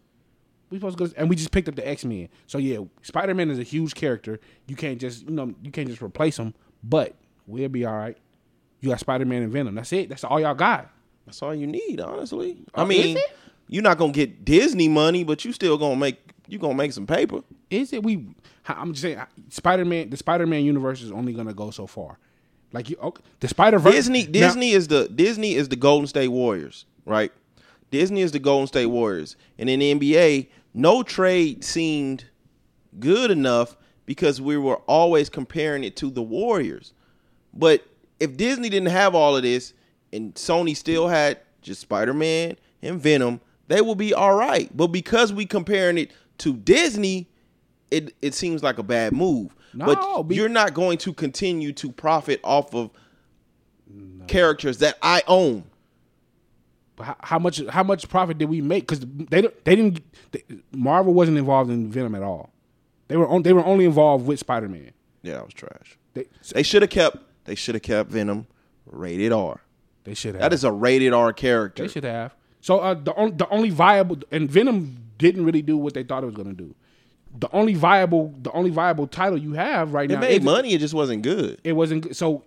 We 0.69 0.77
supposed 0.77 0.97
to 0.97 1.07
go, 1.07 1.13
and 1.17 1.29
we 1.29 1.35
just 1.35 1.51
picked 1.51 1.69
up 1.69 1.75
the 1.75 1.87
X 1.87 2.05
Men. 2.05 2.29
So 2.45 2.57
yeah, 2.57 2.79
Spider 3.01 3.33
Man 3.33 3.49
is 3.49 3.59
a 3.59 3.63
huge 3.63 3.93
character. 3.95 4.39
You 4.67 4.75
can't 4.75 4.99
just 4.99 5.23
you 5.23 5.31
know 5.31 5.53
you 5.61 5.71
can't 5.71 5.87
just 5.87 6.01
replace 6.01 6.37
him. 6.37 6.53
But 6.83 7.15
we'll 7.45 7.69
be 7.69 7.85
all 7.85 7.95
right. 7.95 8.17
You 8.81 8.89
got 8.89 8.99
Spider 8.99 9.25
Man 9.25 9.43
and 9.43 9.51
Venom. 9.51 9.75
That's 9.75 9.91
it. 9.93 10.09
That's 10.09 10.23
all 10.23 10.39
y'all 10.39 10.53
got. 10.53 10.89
That's 11.25 11.41
all 11.41 11.53
you 11.53 11.67
need, 11.67 11.99
honestly. 11.99 12.57
Oh, 12.73 12.83
I 12.83 12.85
mean, 12.85 13.17
you're 13.67 13.83
not 13.83 13.97
gonna 13.97 14.13
get 14.13 14.45
Disney 14.45 14.87
money, 14.87 15.23
but 15.23 15.43
you 15.43 15.51
still 15.51 15.77
gonna 15.77 15.95
make 15.95 16.19
you 16.47 16.57
gonna 16.59 16.75
make 16.75 16.93
some 16.93 17.07
paper. 17.07 17.41
Is 17.69 17.93
it 17.93 18.03
we? 18.03 18.27
I'm 18.67 18.93
just 18.93 19.01
saying, 19.01 19.21
Spider 19.49 19.85
Man. 19.85 20.09
The 20.09 20.17
Spider 20.17 20.45
Man 20.45 20.63
universe 20.63 21.01
is 21.01 21.11
only 21.11 21.33
gonna 21.33 21.53
go 21.53 21.71
so 21.71 21.87
far. 21.87 22.17
Like 22.73 22.89
you, 22.89 22.97
okay, 23.01 23.23
the 23.39 23.47
Spider 23.47 23.79
Verse. 23.79 23.93
Disney 23.93 24.25
Disney 24.25 24.71
is 24.71 24.87
the 24.87 25.07
Disney 25.07 25.55
is 25.55 25.69
the 25.69 25.75
Golden 25.75 26.07
State 26.07 26.29
Warriors, 26.29 26.85
right? 27.05 27.31
Disney 27.91 28.21
is 28.21 28.31
the 28.31 28.39
Golden 28.39 28.67
State 28.67 28.87
Warriors, 28.87 29.37
and 29.57 29.69
in 29.69 29.79
the 29.79 29.93
NBA, 29.93 30.49
no 30.73 31.03
trade 31.03 31.63
seemed 31.63 32.25
good 32.99 33.31
enough 33.31 33.77
because 34.05 34.41
we 34.41 34.57
were 34.57 34.77
always 34.87 35.29
comparing 35.29 35.83
it 35.83 35.95
to 35.97 36.09
the 36.09 36.21
Warriors. 36.21 36.93
But 37.53 37.85
if 38.19 38.35
Disney 38.35 38.69
didn't 38.69 38.89
have 38.89 39.15
all 39.15 39.35
of 39.35 39.43
this, 39.43 39.73
and 40.11 40.33
Sony 40.35 40.75
still 40.75 41.07
had 41.07 41.39
just 41.61 41.81
Spider 41.81 42.13
Man 42.13 42.57
and 42.81 42.99
Venom, 42.99 43.41
they 43.67 43.81
will 43.81 43.95
be 43.95 44.13
all 44.13 44.35
right. 44.35 44.75
But 44.75 44.87
because 44.87 45.31
we 45.31 45.45
comparing 45.45 45.97
it 45.97 46.11
to 46.39 46.53
Disney, 46.53 47.29
it 47.91 48.15
it 48.21 48.33
seems 48.33 48.63
like 48.63 48.77
a 48.77 48.83
bad 48.83 49.13
move. 49.13 49.55
No, 49.73 49.85
but 49.85 50.23
be- 50.23 50.35
you're 50.35 50.49
not 50.49 50.73
going 50.73 50.97
to 50.99 51.13
continue 51.13 51.71
to 51.73 51.91
profit 51.91 52.39
off 52.43 52.73
of 52.73 52.89
characters 54.27 54.79
that 54.79 54.97
I 55.01 55.23
own. 55.27 55.63
how, 56.99 57.15
how 57.19 57.39
much 57.39 57.61
how 57.69 57.83
much 57.83 58.09
profit 58.09 58.37
did 58.37 58.49
we 58.49 58.61
make? 58.61 58.87
Because 58.87 58.99
they 59.01 59.41
they 59.63 59.75
didn't 59.75 60.01
they, 60.31 60.43
Marvel 60.71 61.13
wasn't 61.13 61.37
involved 61.37 61.69
in 61.69 61.91
Venom 61.91 62.15
at 62.15 62.23
all. 62.23 62.51
They 63.07 63.15
were 63.17 63.27
on, 63.27 63.43
they 63.43 63.53
were 63.53 63.63
only 63.65 63.85
involved 63.85 64.25
with 64.27 64.39
Spider 64.39 64.67
Man. 64.67 64.91
Yeah, 65.21 65.33
that 65.35 65.45
was 65.45 65.53
trash. 65.53 65.97
They 66.13 66.25
They 66.53 66.63
should 66.63 66.81
have 66.81 66.91
kept 66.91 67.17
they 67.45 67.55
should 67.55 67.75
have 67.75 67.81
kept 67.83 68.09
Venom 68.09 68.47
rated 68.85 69.31
R. 69.31 69.61
they 70.03 70.13
should 70.13 70.35
have. 70.35 70.41
That 70.41 70.53
is 70.53 70.63
a 70.63 70.71
rated 70.71 71.13
R 71.13 71.33
character. 71.33 71.83
they 71.83 71.89
should 71.89 72.03
have. 72.03 72.35
So 72.61 72.79
uh, 72.79 72.95
the 72.95 73.13
on, 73.13 73.37
the 73.37 73.47
only 73.49 73.69
viable 73.69 74.17
and 74.31 74.49
Venom 74.49 74.97
didn't 75.17 75.45
really 75.45 75.61
do 75.61 75.77
what 75.77 75.93
they 75.93 76.03
thought 76.03 76.23
it 76.23 76.25
was 76.25 76.35
going 76.35 76.49
to 76.49 76.53
do. 76.53 76.75
The 77.39 77.49
only 77.53 77.73
viable 77.75 78.33
the 78.41 78.51
only 78.51 78.69
viable 78.71 79.07
title 79.07 79.37
you 79.37 79.53
have 79.53 79.93
right 79.93 80.09
It 80.09 80.15
now 80.15 80.19
It 80.19 80.29
made 80.29 80.43
money, 80.43 80.73
it 80.73 80.79
just 80.79 80.93
wasn't 80.93 81.21
good. 81.21 81.59
It 81.63 81.73
wasn't 81.73 82.03
good. 82.03 82.15
so 82.15 82.43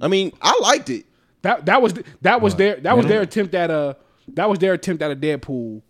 I 0.00 0.08
mean, 0.08 0.32
I 0.40 0.58
liked 0.62 0.88
it. 0.90 1.04
that 1.42 1.66
that 1.66 1.82
was 1.82 1.94
that 2.22 2.40
was 2.40 2.54
their 2.54 2.76
that 2.80 2.96
was 2.96 3.06
their 3.06 3.20
attempt 3.22 3.54
at 3.54 3.70
a 3.70 3.96
that 4.28 4.48
was 4.48 4.58
their 4.58 4.74
attempt 4.74 5.02
at 5.02 5.10
a 5.10 5.16
Deadpool 5.16 5.82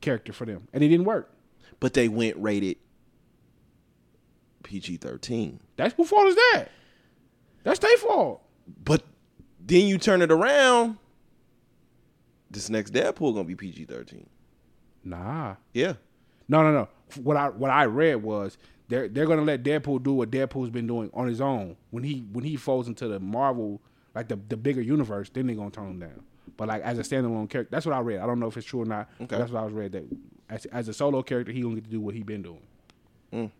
character 0.00 0.32
for 0.32 0.44
them, 0.44 0.68
and 0.72 0.82
it 0.82 0.88
didn't 0.88 1.06
work. 1.06 1.30
But 1.80 1.94
they 1.94 2.08
went 2.08 2.36
rated 2.36 2.76
PG 4.64 4.98
thirteen. 4.98 5.60
That's 5.76 5.94
who 5.94 6.04
fault 6.04 6.26
is 6.28 6.34
that? 6.34 6.66
That's 7.62 7.78
their 7.78 7.96
fault. 7.98 8.42
But 8.84 9.02
then 9.64 9.86
you 9.86 9.96
turn 9.98 10.20
it 10.22 10.30
around. 10.30 10.98
This 12.50 12.68
next 12.70 12.92
Deadpool 12.92 13.34
gonna 13.34 13.44
be 13.44 13.54
PG 13.54 13.84
thirteen. 13.84 14.28
Nah. 15.04 15.56
Yeah. 15.72 15.94
No, 16.48 16.62
no, 16.62 16.72
no. 16.72 16.88
What 17.16 17.36
I 17.36 17.48
what 17.48 17.70
I 17.70 17.84
read 17.86 18.22
was 18.22 18.58
they're 18.88 19.08
they're 19.08 19.26
gonna 19.26 19.42
let 19.42 19.62
Deadpool 19.62 20.02
do 20.02 20.12
what 20.14 20.30
Deadpool's 20.30 20.70
been 20.70 20.86
doing 20.86 21.10
on 21.14 21.28
his 21.28 21.40
own. 21.40 21.76
When 21.90 22.02
he 22.04 22.24
when 22.32 22.44
he 22.44 22.56
falls 22.56 22.88
into 22.88 23.08
the 23.08 23.20
Marvel 23.20 23.80
like 24.14 24.28
the 24.28 24.38
the 24.48 24.56
bigger 24.56 24.80
universe, 24.80 25.30
then 25.30 25.46
they're 25.46 25.56
gonna 25.56 25.70
turn 25.70 25.88
him 25.90 26.00
down. 26.00 26.22
But 26.56 26.68
like 26.68 26.82
as 26.82 26.98
a 26.98 27.02
standalone 27.02 27.48
character, 27.48 27.68
that's 27.70 27.86
what 27.86 27.94
I 27.94 28.00
read. 28.00 28.20
I 28.20 28.26
don't 28.26 28.40
know 28.40 28.48
if 28.48 28.56
it's 28.56 28.66
true 28.66 28.82
or 28.82 28.86
not. 28.86 29.08
Okay. 29.20 29.36
That's 29.38 29.52
what 29.52 29.60
I 29.60 29.64
was 29.64 29.72
read 29.72 29.92
that 29.92 30.04
as 30.48 30.64
as 30.66 30.88
a 30.88 30.92
solo 30.92 31.22
character, 31.22 31.52
he 31.52 31.62
gonna 31.62 31.76
get 31.76 31.84
to 31.84 31.90
do 31.90 32.00
what 32.00 32.14
he 32.14 32.22
been 32.22 32.42
doing. 32.42 32.62
Mm. 33.32 33.50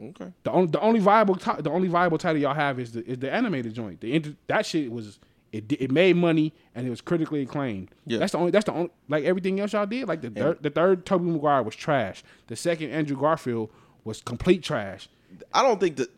Okay. 0.00 0.32
The 0.42 0.50
only 0.50 0.66
the 0.68 0.80
only 0.80 1.00
viable 1.00 1.34
the 1.34 1.70
only 1.70 1.88
viable 1.88 2.18
title 2.18 2.40
y'all 2.40 2.54
have 2.54 2.78
is 2.80 2.92
the 2.92 3.04
is 3.04 3.18
the 3.18 3.32
animated 3.32 3.74
joint. 3.74 4.00
The 4.00 4.12
inter- 4.14 4.34
that 4.46 4.66
shit 4.66 4.90
was 4.90 5.18
it 5.54 5.72
it 5.80 5.90
made 5.90 6.16
money 6.16 6.52
and 6.74 6.86
it 6.86 6.90
was 6.90 7.00
critically 7.00 7.42
acclaimed. 7.42 7.90
Yeah. 8.06 8.18
That's 8.18 8.32
the 8.32 8.38
only 8.38 8.50
that's 8.50 8.64
the 8.64 8.72
only 8.72 8.90
like 9.08 9.24
everything 9.24 9.60
else 9.60 9.72
y'all 9.72 9.86
did. 9.86 10.08
Like 10.08 10.20
the 10.20 10.30
third 10.30 10.62
the 10.62 10.70
third 10.70 11.06
Tobey 11.06 11.24
Maguire 11.30 11.62
was 11.62 11.76
trash. 11.76 12.22
The 12.48 12.56
second 12.56 12.90
Andrew 12.90 13.16
Garfield 13.18 13.70
was 14.02 14.20
complete 14.20 14.62
trash. 14.62 15.08
I 15.52 15.62
don't 15.62 15.78
think 15.80 15.96
the 15.96 16.08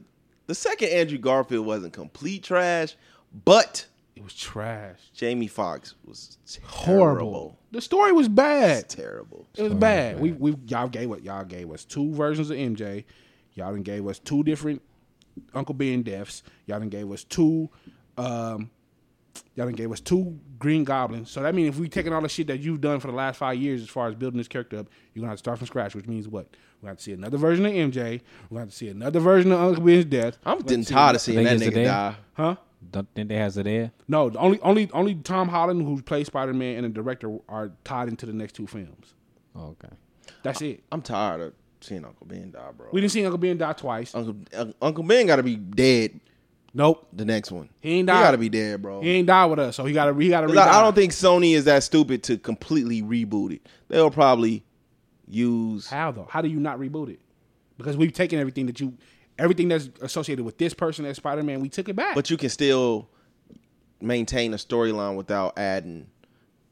the 0.47 0.55
second 0.55 0.89
Andrew 0.89 1.19
Garfield 1.19 1.67
wasn't 1.67 1.93
complete 1.93 2.43
trash, 2.45 2.97
but 3.45 3.87
It 4.15 4.25
was 4.25 4.35
trash. 4.35 4.99
Jamie 5.13 5.49
Foxx 5.49 5.95
was 6.07 6.39
Horrible. 6.65 7.59
The 7.73 7.81
story 7.83 8.13
was 8.13 8.29
bad. 8.29 8.89
Terrible. 8.89 9.47
It 9.57 9.63
was 9.63 9.75
bad. 9.75 10.19
We 10.21 10.33
we 10.33 10.57
y'all 10.67 10.89
gave 10.89 11.11
what 11.11 11.23
y'all 11.23 11.45
gave 11.45 11.71
us 11.71 11.85
two 11.85 12.13
versions 12.13 12.51
of 12.51 12.57
MJ. 12.57 13.05
Y'all 13.55 13.73
done 13.73 13.83
gave 13.83 14.07
us 14.07 14.19
two 14.19 14.43
different 14.43 14.81
Uncle 15.55 15.75
Ben 15.75 16.03
deaths. 16.03 16.43
Y'all 16.67 16.79
done 16.79 16.89
gave 16.89 17.11
us 17.11 17.25
two. 17.25 17.69
Um, 18.17 18.71
y'all 19.55 19.67
done 19.67 19.75
gave 19.75 19.91
us 19.93 20.01
two 20.01 20.39
Green 20.59 20.85
Goblins. 20.85 21.31
So 21.31 21.43
that 21.43 21.55
means 21.55 21.69
if 21.75 21.81
we 21.81 21.89
taking 21.89 22.13
all 22.13 22.21
the 22.21 22.29
shit 22.29 22.47
that 22.49 22.61
you've 22.61 22.81
done 22.81 23.01
for 23.01 23.09
the 23.09 23.13
last 23.17 23.37
five 23.39 23.57
years 23.57 23.83
as 23.83 23.89
far 23.89 24.09
as 24.09 24.15
building 24.15 24.39
this 24.39 24.49
character 24.49 24.79
up, 24.79 24.89
you're 25.15 25.23
gonna 25.23 25.31
have 25.31 25.39
to 25.39 25.43
start 25.43 25.59
from 25.59 25.67
scratch. 25.67 25.95
Which 25.95 26.07
means 26.07 26.29
what? 26.29 26.47
We're 26.81 26.87
gonna 26.87 26.91
have 26.93 26.99
to 26.99 27.03
see 27.05 27.13
another 27.13 27.39
version 27.39 27.67
of 27.67 27.73
MJ. 27.73 28.21
We're 28.51 28.57
gonna 28.57 28.61
have 28.61 28.71
to 28.71 28.77
see 28.77 28.89
another 28.89 29.21
version 29.21 29.53
of 29.53 29.61
Uncle 29.61 29.85
Ben's 29.85 30.05
death. 30.05 30.39
I'm 30.45 30.59
getting 30.61 30.85
tired 30.85 31.17
of 31.17 31.23
seeing 31.23 31.43
that 31.45 31.55
it's 31.55 31.65
nigga 31.65 31.85
die. 31.85 32.17
Huh? 32.35 32.57
Don't 32.91 33.09
think 33.15 33.29
they 33.29 33.37
has 33.37 33.57
it 33.57 33.65
there. 33.65 33.91
No, 34.07 34.31
the 34.31 34.39
only 34.39 34.61
only 34.61 34.91
only 34.93 35.15
Tom 35.17 35.49
Holland 35.49 35.83
who 35.83 36.01
plays 36.03 36.27
Spider 36.27 36.53
Man 36.55 36.85
and 36.85 36.95
the 36.95 37.03
director 37.03 37.39
are 37.49 37.73
tied 37.85 38.09
into 38.09 38.27
the 38.27 38.33
next 38.33 38.53
two 38.53 38.67
films. 38.67 39.15
Oh, 39.55 39.69
okay. 39.83 39.95
That's 40.43 40.61
it. 40.61 40.83
I'm 40.93 41.03
tired 41.03 41.41
of 41.41 41.53
seeing 41.81 42.05
Uncle 42.05 42.27
Ben 42.27 42.51
die, 42.51 42.71
bro. 42.77 42.89
We 42.93 43.01
didn't 43.01 43.13
see 43.13 43.25
Uncle 43.25 43.39
Ben 43.39 43.57
die 43.59 43.73
twice. 43.73 44.15
Uncle 44.15 44.37
Un- 44.55 44.75
Uncle 44.83 45.03
Ben 45.05 45.27
got 45.27 45.37
to 45.37 45.43
be 45.43 45.57
dead. 45.57 46.21
Nope. 46.77 47.09
The 47.15 47.25
next 47.25 47.51
one, 47.51 47.71
He 47.81 47.89
ain't 47.93 48.09
He 48.09 48.13
died. 48.13 48.23
got 48.23 48.31
to 48.33 48.39
be 48.39 48.51
dead, 48.51 48.83
bro. 48.83 49.01
He 49.01 49.11
ain't 49.13 49.27
died 49.27 49.47
with 49.47 49.59
us, 49.59 49.77
so 49.77 49.87
he 49.87 49.95
got 49.95 50.05
to 50.13 50.15
he 50.19 50.29
got 50.29 50.43
to. 50.43 50.47
'Cause 50.49 50.57
I, 50.59 50.79
I 50.79 50.83
don't 50.83 50.95
think 50.95 51.13
Sony 51.13 51.55
is 51.55 51.65
that 51.65 51.83
stupid 51.83 52.23
to 52.25 52.37
completely 52.37 53.01
reboot 53.03 53.53
it. 53.53 53.67
They'll 53.89 54.11
probably 54.11 54.63
use. 55.27 55.87
how 55.89 56.11
though. 56.13 56.29
How 56.31 56.43
do 56.43 56.49
you 56.49 56.61
not 56.61 56.79
reboot 56.79 57.09
it? 57.09 57.21
Because 57.79 57.97
we've 57.97 58.13
taken 58.13 58.39
everything 58.39 58.67
that 58.67 58.79
you, 58.79 58.93
everything 59.39 59.69
that's 59.69 59.89
associated 60.03 60.45
with 60.45 60.59
this 60.59 60.75
person 60.75 61.07
as 61.07 61.17
Spider 61.17 61.43
Man, 61.43 61.61
we 61.61 61.71
took 61.71 61.89
it 61.89 61.97
back. 61.97 62.15
But 62.15 62.29
you 62.29 62.37
can 62.37 62.51
still 62.51 63.09
maintain 64.03 64.53
a 64.53 64.57
storyline 64.59 65.17
without 65.17 65.59
adding 65.59 66.07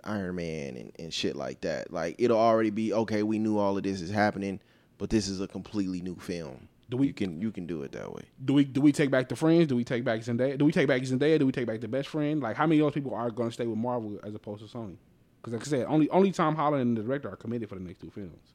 Iron 0.05 0.35
Man 0.37 0.77
and, 0.77 0.93
and 0.99 1.15
shit 1.15 1.35
like 1.35 1.63
that. 1.63 1.91
Like 1.91 2.17
it'll 2.19 2.39
already 2.39 2.69
be 2.71 2.93
okay. 2.93 3.23
We 3.23 3.39
knew 3.39 3.57
all 3.59 3.77
of 3.79 3.83
this 3.83 4.03
is 4.03 4.11
happening, 4.11 4.61
but 4.99 5.09
this 5.09 5.29
is 5.29 5.41
a 5.41 5.49
completely 5.49 6.03
new 6.03 6.17
film. 6.17 6.69
Do 6.91 6.99
we- 6.99 7.07
You 7.09 7.15
can 7.15 7.41
you 7.41 7.51
can 7.51 7.67
do 7.67 7.83
it 7.83 7.93
that 7.93 8.13
way. 8.13 8.23
do 8.45 8.53
we 8.53 8.65
do 8.65 8.81
we 8.81 8.93
take 8.93 9.11
back 9.11 9.29
the 9.29 9.37
friends? 9.37 9.67
Do 9.69 9.77
we 9.77 9.85
take 9.85 10.05
back 10.05 10.21
Zendaya? 10.21 10.59
Do 10.59 10.65
we 10.65 10.73
take 10.73 10.87
back 10.89 11.03
Zendaya? 11.03 11.39
Do 11.39 11.47
we 11.47 11.53
take 11.53 11.67
back 11.67 11.81
the 11.81 11.89
best 11.89 12.09
friend? 12.09 12.41
Like 12.43 12.57
how 12.57 12.67
many 12.67 12.81
of 12.81 12.87
those 12.87 12.95
people 12.95 13.15
are 13.15 13.31
going 13.31 13.49
to 13.49 13.53
stay 13.55 13.67
with 13.67 13.79
Marvel 13.79 14.19
as 14.23 14.35
opposed 14.35 14.61
to 14.69 14.77
Sony? 14.77 14.97
Because 15.41 15.53
like 15.55 15.63
I 15.63 15.67
said, 15.67 15.87
only 15.89 16.09
only 16.11 16.31
Tom 16.33 16.55
Holland 16.55 16.83
and 16.83 16.97
the 16.97 17.03
director 17.03 17.29
are 17.31 17.37
committed 17.37 17.69
for 17.69 17.75
the 17.77 17.81
next 17.83 18.01
two 18.01 18.11
films. 18.11 18.53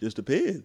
Just 0.00 0.16
depends. 0.16 0.62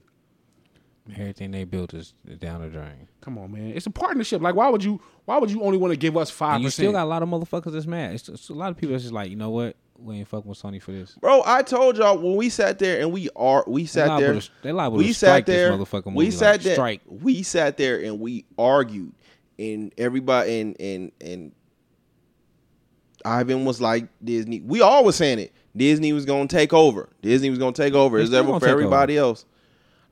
Everything 1.17 1.51
they 1.51 1.65
built 1.65 1.93
is 1.93 2.13
down 2.39 2.61
the 2.61 2.69
drain. 2.69 3.09
Come 3.19 3.37
on, 3.37 3.51
man, 3.51 3.73
it's 3.75 3.85
a 3.85 3.89
partnership. 3.91 4.41
Like 4.41 4.55
why 4.55 4.69
would 4.69 4.81
you 4.83 5.01
why 5.25 5.37
would 5.37 5.51
you 5.51 5.61
only 5.61 5.77
want 5.77 5.91
to 5.91 5.97
give 5.97 6.15
us 6.15 6.29
five 6.29 6.55
And 6.55 6.63
you 6.63 6.67
percent? 6.67 6.85
still 6.85 6.91
got 6.93 7.03
a 7.03 7.09
lot 7.09 7.21
of 7.23 7.27
motherfuckers 7.29 7.73
that's 7.73 7.85
mad. 7.85 8.13
It's, 8.13 8.29
it's 8.29 8.47
a 8.49 8.53
lot 8.53 8.71
of 8.71 8.77
people 8.77 8.91
that's 8.93 9.03
just 9.03 9.13
like, 9.13 9.29
you 9.29 9.35
know 9.35 9.49
what? 9.49 9.75
We 9.97 10.17
ain't 10.17 10.27
fucking 10.27 10.49
with 10.49 10.61
Sony 10.61 10.81
for 10.81 10.91
this. 10.91 11.11
Bro, 11.21 11.43
I 11.45 11.61
told 11.61 11.97
y'all 11.97 12.17
when 12.17 12.35
we 12.35 12.49
sat 12.49 12.79
there 12.79 12.99
and 13.01 13.11
we 13.11 13.29
are 13.35 13.63
we 13.67 13.85
sat 13.85 14.07
liable 14.07 14.33
there. 14.33 14.41
to- 14.41 14.49
they 14.61 14.71
liable 14.71 14.97
we 14.97 15.07
to 15.07 15.13
sat 15.13 15.27
strike 15.27 15.45
this 15.45 15.55
there. 15.55 15.71
motherfucking 15.71 16.13
we 16.15 16.31
sat 16.31 16.51
like, 16.51 16.61
there. 16.61 16.73
strike. 16.73 17.01
We 17.07 17.43
sat 17.43 17.77
there 17.77 18.03
and 18.03 18.19
we 18.19 18.45
argued, 18.57 19.13
and 19.57 19.93
everybody 19.97 20.59
and 20.59 20.79
and 20.81 21.11
and 21.21 21.51
Ivan 23.23 23.65
was 23.65 23.79
like 23.79 24.07
Disney. 24.23 24.61
We 24.61 24.81
all 24.81 25.03
was 25.05 25.15
saying 25.15 25.39
it. 25.39 25.53
Disney 25.75 26.13
was 26.13 26.25
gonna 26.25 26.47
take 26.47 26.73
over. 26.73 27.09
Disney 27.21 27.49
was 27.49 27.59
gonna 27.59 27.71
take 27.71 27.93
over. 27.93 28.19
They 28.19 28.25
still 28.25 28.49
ever 28.49 28.59
for 28.59 28.67
everybody 28.67 29.17
else. 29.17 29.45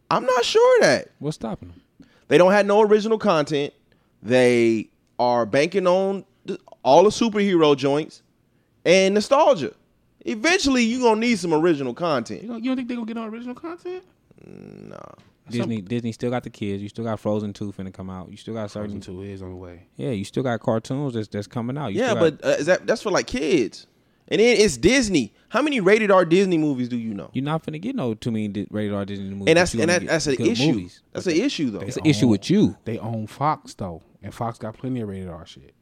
I'm 0.09 0.25
not 0.25 0.43
sure 0.43 0.81
that 0.81 1.09
What's 1.19 1.35
stopping 1.35 1.69
them? 1.69 2.07
they 2.27 2.37
don't 2.37 2.51
have 2.51 2.65
no 2.65 2.81
original 2.81 3.17
content. 3.17 3.73
They 4.21 4.89
are 5.19 5.45
banking 5.45 5.87
on 5.87 6.25
all 6.83 7.03
the 7.03 7.09
superhero 7.09 7.75
joints 7.75 8.23
and 8.85 9.13
nostalgia. 9.13 9.73
Eventually, 10.25 10.83
you're 10.83 11.01
gonna 11.01 11.19
need 11.19 11.39
some 11.39 11.53
original 11.53 11.91
You 11.91 11.95
content. 11.95 12.47
don't, 12.47 12.63
you 12.63 12.69
don't 12.69 12.77
think 12.77 12.87
they're 12.87 12.97
gonna 12.97 13.07
get 13.07 13.17
on 13.17 13.29
original 13.29 13.55
content? 13.55 14.03
No. 14.45 14.99
Disney 15.49 15.81
Disney 15.81 16.11
still 16.11 16.29
got 16.29 16.43
the 16.43 16.49
kids. 16.49 16.81
You 16.81 16.87
still 16.89 17.03
got 17.03 17.19
Frozen 17.19 17.53
Two 17.53 17.71
finna 17.73 17.91
come 17.93 18.09
out. 18.09 18.29
You 18.31 18.37
still 18.37 18.53
got 18.53 18.71
certain 18.71 19.01
Frozen 19.01 19.15
Two 19.15 19.21
is 19.23 19.41
on 19.41 19.49
the 19.49 19.55
way. 19.55 19.87
Yeah, 19.97 20.11
you 20.11 20.23
still 20.23 20.43
got 20.43 20.59
cartoons 20.61 21.13
that's 21.15 21.27
that's 21.27 21.47
coming 21.47 21.77
out. 21.77 21.93
You 21.93 21.99
Yeah, 22.01 22.11
still 22.11 22.29
got- 22.31 22.41
but 22.41 22.47
uh, 22.47 22.51
is 22.59 22.65
that 22.67 22.87
that's 22.87 23.01
for 23.01 23.11
like 23.11 23.27
kids? 23.27 23.87
And 24.27 24.39
then 24.39 24.55
it's 24.57 24.77
Disney. 24.77 25.33
How 25.49 25.61
many 25.61 25.81
rated 25.81 26.09
R 26.09 26.23
Disney 26.23 26.57
movies 26.57 26.87
do 26.87 26.95
you 26.97 27.13
know? 27.13 27.29
you're 27.33 27.43
not 27.43 27.63
finna 27.65 27.81
get 27.81 27.95
no 27.97 28.13
too 28.13 28.31
many 28.31 28.47
di- 28.47 28.67
rated 28.69 28.93
R 28.93 29.03
Disney 29.03 29.29
movies. 29.31 29.47
And 29.49 29.57
that's 29.57 29.73
and 29.73 29.89
that, 29.89 30.05
that's 30.05 30.27
an 30.27 30.35
issue. 30.39 30.67
movies. 30.71 31.01
That's 31.11 31.27
an 31.27 31.33
issue 31.35 31.69
though. 31.71 31.79
It's 31.81 31.97
an 31.97 32.05
issue 32.05 32.27
with 32.29 32.49
you. 32.49 32.77
They 32.85 32.97
own 32.99 33.27
Fox 33.27 33.73
though, 33.73 34.01
and 34.23 34.33
Fox 34.33 34.57
got 34.57 34.77
plenty 34.77 35.01
of 35.01 35.09
rated 35.09 35.27
R 35.27 35.45
shit. 35.45 35.73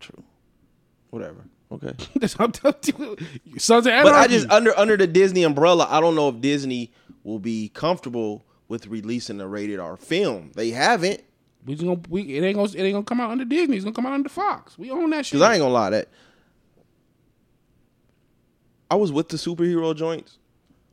True. 0.00 0.22
Whatever. 1.10 1.44
Okay. 1.74 1.92
That's 2.16 2.38
what 2.38 2.62
I'm 2.64 2.74
telling 2.80 3.18
you. 3.44 3.58
Sons 3.58 3.86
of 3.86 3.92
But 4.02 4.14
I 4.14 4.26
just 4.26 4.50
under 4.50 4.76
under 4.78 4.96
the 4.96 5.06
Disney 5.06 5.42
umbrella, 5.42 5.86
I 5.90 6.00
don't 6.00 6.14
know 6.14 6.28
if 6.28 6.40
Disney 6.40 6.92
will 7.22 7.38
be 7.38 7.68
comfortable 7.70 8.44
with 8.68 8.86
releasing 8.86 9.40
a 9.40 9.46
rated 9.48 9.80
R 9.80 9.96
film. 9.96 10.52
They 10.54 10.70
haven't. 10.70 11.22
we 11.66 11.74
just 11.74 11.84
gonna 11.84 12.00
we 12.08 12.22
it 12.36 12.44
ain't 12.44 12.56
gonna 12.56 12.70
it 12.70 12.82
ain't 12.82 12.94
gonna 12.94 13.04
come 13.04 13.20
out 13.20 13.30
under 13.30 13.44
Disney. 13.44 13.76
It's 13.76 13.84
gonna 13.84 13.94
come 13.94 14.06
out 14.06 14.12
under 14.12 14.28
Fox. 14.28 14.78
We 14.78 14.90
own 14.90 15.10
that 15.10 15.26
shit. 15.26 15.32
Cause 15.32 15.42
I 15.42 15.54
ain't 15.54 15.60
gonna 15.60 15.72
lie, 15.74 15.90
that 15.90 16.08
I 18.90 18.96
was 18.96 19.10
with 19.12 19.28
the 19.28 19.36
superhero 19.36 19.94
joints, 19.96 20.38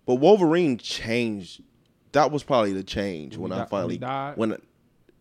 but 0.05 0.15
Wolverine 0.15 0.77
changed. 0.77 1.61
That 2.13 2.31
was 2.31 2.43
probably 2.43 2.73
the 2.73 2.83
change 2.83 3.37
when 3.37 3.51
he 3.51 3.57
I 3.57 3.61
di- 3.63 3.69
finally 3.69 3.93
he 3.95 3.99
died? 3.99 4.37
when 4.37 4.57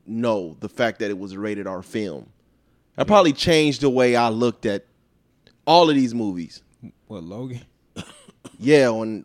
no 0.07 0.57
the 0.61 0.69
fact 0.69 1.01
that 1.01 1.11
it 1.11 1.19
was 1.19 1.33
a 1.33 1.39
rated 1.39 1.67
R 1.67 1.83
film. 1.83 2.31
That 2.97 3.07
probably 3.07 3.33
changed 3.33 3.81
the 3.81 3.91
way 3.91 4.17
I 4.17 4.29
looked 4.29 4.67
at 4.67 4.85
all 5.67 5.89
of 5.91 5.97
these 5.97 6.15
movies. 6.15 6.63
What 7.07 7.23
Logan? 7.25 7.63
Yeah, 8.59 8.89
on 8.89 9.25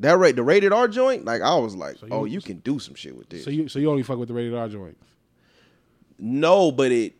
that 0.00 0.18
rate 0.18 0.36
the 0.36 0.42
rated 0.42 0.72
R 0.72 0.88
joint, 0.88 1.24
like 1.24 1.42
I 1.42 1.54
was 1.56 1.74
like, 1.76 2.00
you- 2.02 2.08
oh, 2.10 2.24
you 2.24 2.40
can 2.40 2.58
do 2.58 2.78
some 2.78 2.94
shit 2.94 3.16
with 3.16 3.28
this. 3.28 3.44
so 3.44 3.50
you 3.50 3.68
so 3.68 3.78
you 3.78 3.90
only 3.90 4.02
fuck 4.02 4.18
with 4.18 4.28
the 4.28 4.34
rated 4.34 4.54
R 4.54 4.68
joints. 4.68 5.02
No, 6.18 6.70
but 6.72 6.92
it. 6.92 7.14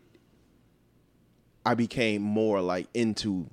I 1.66 1.74
became 1.74 2.22
more 2.22 2.60
like 2.60 2.88
into 2.94 3.48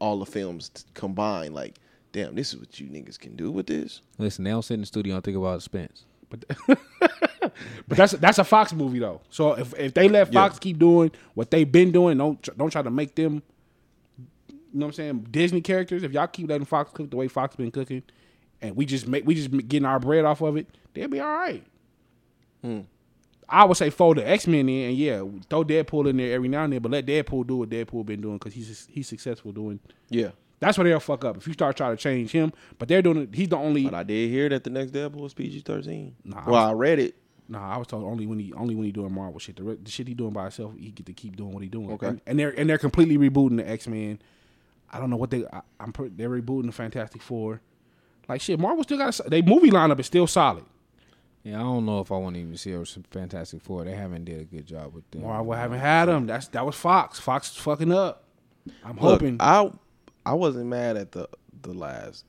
all 0.00 0.18
the 0.18 0.26
films 0.26 0.70
t- 0.70 0.82
combined. 0.94 1.54
Like, 1.54 1.76
damn, 2.12 2.34
this 2.34 2.52
is 2.52 2.58
what 2.60 2.80
you 2.80 2.88
niggas 2.88 3.18
can 3.18 3.36
do 3.36 3.50
with 3.50 3.66
this. 3.66 4.00
Listen, 4.18 4.44
they 4.44 4.50
don't 4.50 4.62
sit 4.62 4.74
in 4.74 4.80
the 4.80 4.86
studio 4.86 5.14
and 5.14 5.22
think 5.24 5.36
about 5.36 5.56
expense. 5.56 6.04
But 6.28 6.44
but 6.66 7.52
that's 7.88 8.12
that's 8.12 8.38
a 8.38 8.44
Fox 8.44 8.72
movie 8.72 8.98
though. 8.98 9.20
So 9.30 9.52
if 9.54 9.72
if 9.78 9.94
they 9.94 10.08
let 10.08 10.32
Fox 10.32 10.56
Yeah. 10.56 10.60
keep 10.60 10.78
doing 10.78 11.12
what 11.34 11.50
they've 11.50 11.70
been 11.70 11.92
doing, 11.92 12.18
don't 12.18 12.42
tr- 12.42 12.50
don't 12.56 12.70
try 12.70 12.82
to 12.82 12.90
make 12.90 13.14
them. 13.14 13.42
You 14.74 14.80
know 14.80 14.86
what 14.86 14.90
I'm 14.90 14.94
saying? 14.94 15.26
Disney 15.30 15.60
characters. 15.60 16.02
If 16.02 16.10
y'all 16.12 16.26
keep 16.26 16.48
letting 16.48 16.66
Fox 16.66 16.90
cook 16.92 17.08
the 17.08 17.16
way 17.16 17.28
Fox 17.28 17.54
been 17.54 17.70
cooking, 17.70 18.02
and 18.60 18.74
we 18.74 18.84
just 18.84 19.06
make 19.06 19.24
we 19.24 19.36
just 19.36 19.50
getting 19.68 19.86
our 19.86 20.00
bread 20.00 20.24
off 20.24 20.40
of 20.40 20.56
it, 20.56 20.66
they'll 20.94 21.06
be 21.08 21.20
all 21.20 21.28
right. 21.32 21.64
Hmm. 22.60 22.80
I 23.48 23.66
would 23.66 23.76
say 23.76 23.90
fold 23.90 24.16
the 24.16 24.28
X 24.28 24.48
Men 24.48 24.68
in, 24.68 24.88
and 24.88 24.96
yeah, 24.96 25.22
throw 25.48 25.62
Deadpool 25.64 26.10
in 26.10 26.16
there 26.16 26.34
every 26.34 26.48
now 26.48 26.64
and 26.64 26.72
then, 26.72 26.80
but 26.82 26.90
let 26.90 27.06
Deadpool 27.06 27.46
do 27.46 27.58
what 27.58 27.68
Deadpool 27.68 28.04
been 28.04 28.20
doing 28.20 28.38
because 28.38 28.52
he's 28.52 28.88
he's 28.90 29.06
successful 29.06 29.52
doing. 29.52 29.78
Yeah, 30.08 30.30
That's 30.58 30.76
where 30.76 30.88
they'll 30.88 30.98
fuck 30.98 31.24
up 31.24 31.36
if 31.36 31.46
you 31.46 31.52
start 31.52 31.76
trying 31.76 31.96
to 31.96 32.02
change 32.02 32.32
him. 32.32 32.52
But 32.78 32.88
they're 32.88 33.02
doing 33.02 33.18
it. 33.18 33.28
He's 33.32 33.50
the 33.50 33.56
only. 33.56 33.84
but 33.84 33.94
I 33.94 34.02
did 34.02 34.28
hear 34.28 34.48
that 34.48 34.64
the 34.64 34.70
next 34.70 34.90
Deadpool 34.90 35.20
was 35.20 35.34
PG 35.34 35.60
thirteen. 35.60 36.16
Nah, 36.24 36.44
I 36.44 36.50
well, 36.50 36.68
I 36.68 36.72
read 36.72 36.98
it. 36.98 37.14
Nah, 37.48 37.74
I 37.74 37.76
was 37.76 37.86
told 37.86 38.02
only 38.02 38.26
when 38.26 38.40
he 38.40 38.52
only 38.54 38.74
when 38.74 38.86
he 38.86 38.90
doing 38.92 39.12
Marvel 39.12 39.38
shit. 39.38 39.54
The, 39.56 39.78
the 39.80 39.90
shit 39.90 40.08
he 40.08 40.14
doing 40.14 40.32
by 40.32 40.44
himself, 40.44 40.72
he 40.76 40.90
get 40.90 41.06
to 41.06 41.12
keep 41.12 41.36
doing 41.36 41.52
what 41.52 41.62
he 41.62 41.68
doing. 41.68 41.92
Okay. 41.92 42.08
and, 42.08 42.20
and 42.26 42.38
they're 42.38 42.58
and 42.58 42.68
they're 42.68 42.78
completely 42.78 43.18
rebooting 43.18 43.58
the 43.58 43.68
X 43.68 43.86
Men. 43.86 44.18
I 44.90 44.98
don't 45.00 45.10
know 45.10 45.16
what 45.16 45.30
they. 45.30 45.44
I, 45.52 45.60
I'm 45.80 45.92
pre- 45.92 46.08
they're 46.08 46.28
rebooting 46.30 46.66
the 46.66 46.72
Fantastic 46.72 47.22
Four. 47.22 47.60
Like 48.28 48.40
shit, 48.40 48.58
Marvel 48.58 48.82
still 48.84 48.98
got 48.98 49.18
a, 49.20 49.28
they 49.28 49.42
movie 49.42 49.70
lineup 49.70 50.00
is 50.00 50.06
still 50.06 50.26
solid. 50.26 50.64
Yeah, 51.42 51.56
I 51.60 51.62
don't 51.62 51.84
know 51.84 52.00
if 52.00 52.10
I 52.10 52.16
want 52.16 52.36
to 52.36 52.40
even 52.40 52.56
see 52.56 52.72
a 52.72 52.84
Fantastic 53.10 53.60
Four. 53.60 53.84
They 53.84 53.94
haven't 53.94 54.24
did 54.24 54.40
a 54.40 54.44
good 54.44 54.66
job 54.66 54.94
with 54.94 55.10
them. 55.10 55.22
Well, 55.22 55.52
I 55.52 55.60
haven't 55.60 55.80
had 55.80 56.06
them. 56.06 56.26
That's 56.26 56.48
that 56.48 56.64
was 56.64 56.74
Fox. 56.74 57.18
Fox 57.20 57.50
is 57.50 57.56
fucking 57.58 57.92
up. 57.92 58.24
I'm 58.82 58.92
Look, 58.96 59.20
hoping 59.20 59.36
I 59.40 59.70
I 60.24 60.32
wasn't 60.34 60.66
mad 60.66 60.96
at 60.96 61.12
the 61.12 61.28
the 61.62 61.74
last 61.74 62.24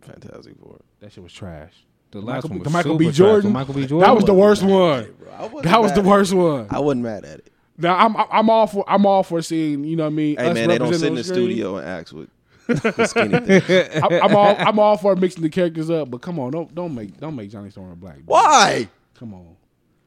Fantastic 0.00 0.56
Four. 0.58 0.80
that 1.00 1.12
shit 1.12 1.22
was 1.22 1.32
trash. 1.32 1.72
The 2.12 2.20
last 2.20 2.44
Michael, 2.44 2.50
one 2.50 2.58
was 2.60 2.64
the 2.66 2.70
Michael 2.72 2.92
super 2.92 2.98
B. 2.98 3.04
trash. 3.06 3.16
Jordan. 3.16 3.42
The 3.50 3.54
Michael 3.58 3.74
B. 3.74 3.86
Jordan. 3.86 4.08
That 4.08 4.14
was 4.16 4.24
the 4.24 4.34
worst 4.34 4.62
one. 4.62 5.14
I 5.32 5.48
That 5.62 5.80
was 5.82 5.90
mad 5.90 5.96
the 5.96 6.08
worst 6.08 6.32
one. 6.34 6.66
I 6.70 6.78
wasn't 6.80 7.02
mad 7.02 7.24
at 7.24 7.38
it. 7.40 7.52
Now 7.78 7.96
I'm 7.96 8.16
I'm 8.30 8.50
all 8.50 8.66
for 8.66 8.84
I'm 8.88 9.04
all 9.06 9.22
for 9.22 9.42
seeing 9.42 9.84
you 9.84 9.96
know 9.96 10.04
what 10.04 10.10
I 10.12 10.14
mean. 10.14 10.36
Hey 10.36 10.52
man, 10.52 10.68
they 10.68 10.78
don't 10.78 10.92
sit 10.94 11.08
in 11.08 11.14
the 11.14 11.24
screen. 11.24 11.36
studio 11.48 11.76
and 11.76 11.88
act 11.88 12.12
with. 12.12 12.28
I'm, 12.68 14.12
I'm 14.12 14.36
all 14.36 14.56
I'm 14.58 14.78
all 14.78 14.96
for 14.96 15.14
mixing 15.16 15.42
the 15.42 15.48
characters 15.48 15.90
up, 15.90 16.10
but 16.10 16.20
come 16.20 16.38
on, 16.38 16.50
don't 16.50 16.74
don't 16.74 16.94
make 16.94 17.18
don't 17.18 17.36
make 17.36 17.50
Johnny 17.50 17.70
Storm 17.70 17.92
a 17.92 17.96
black. 17.96 18.16
dude. 18.16 18.26
Why? 18.26 18.88
Come 19.18 19.34
on, 19.34 19.56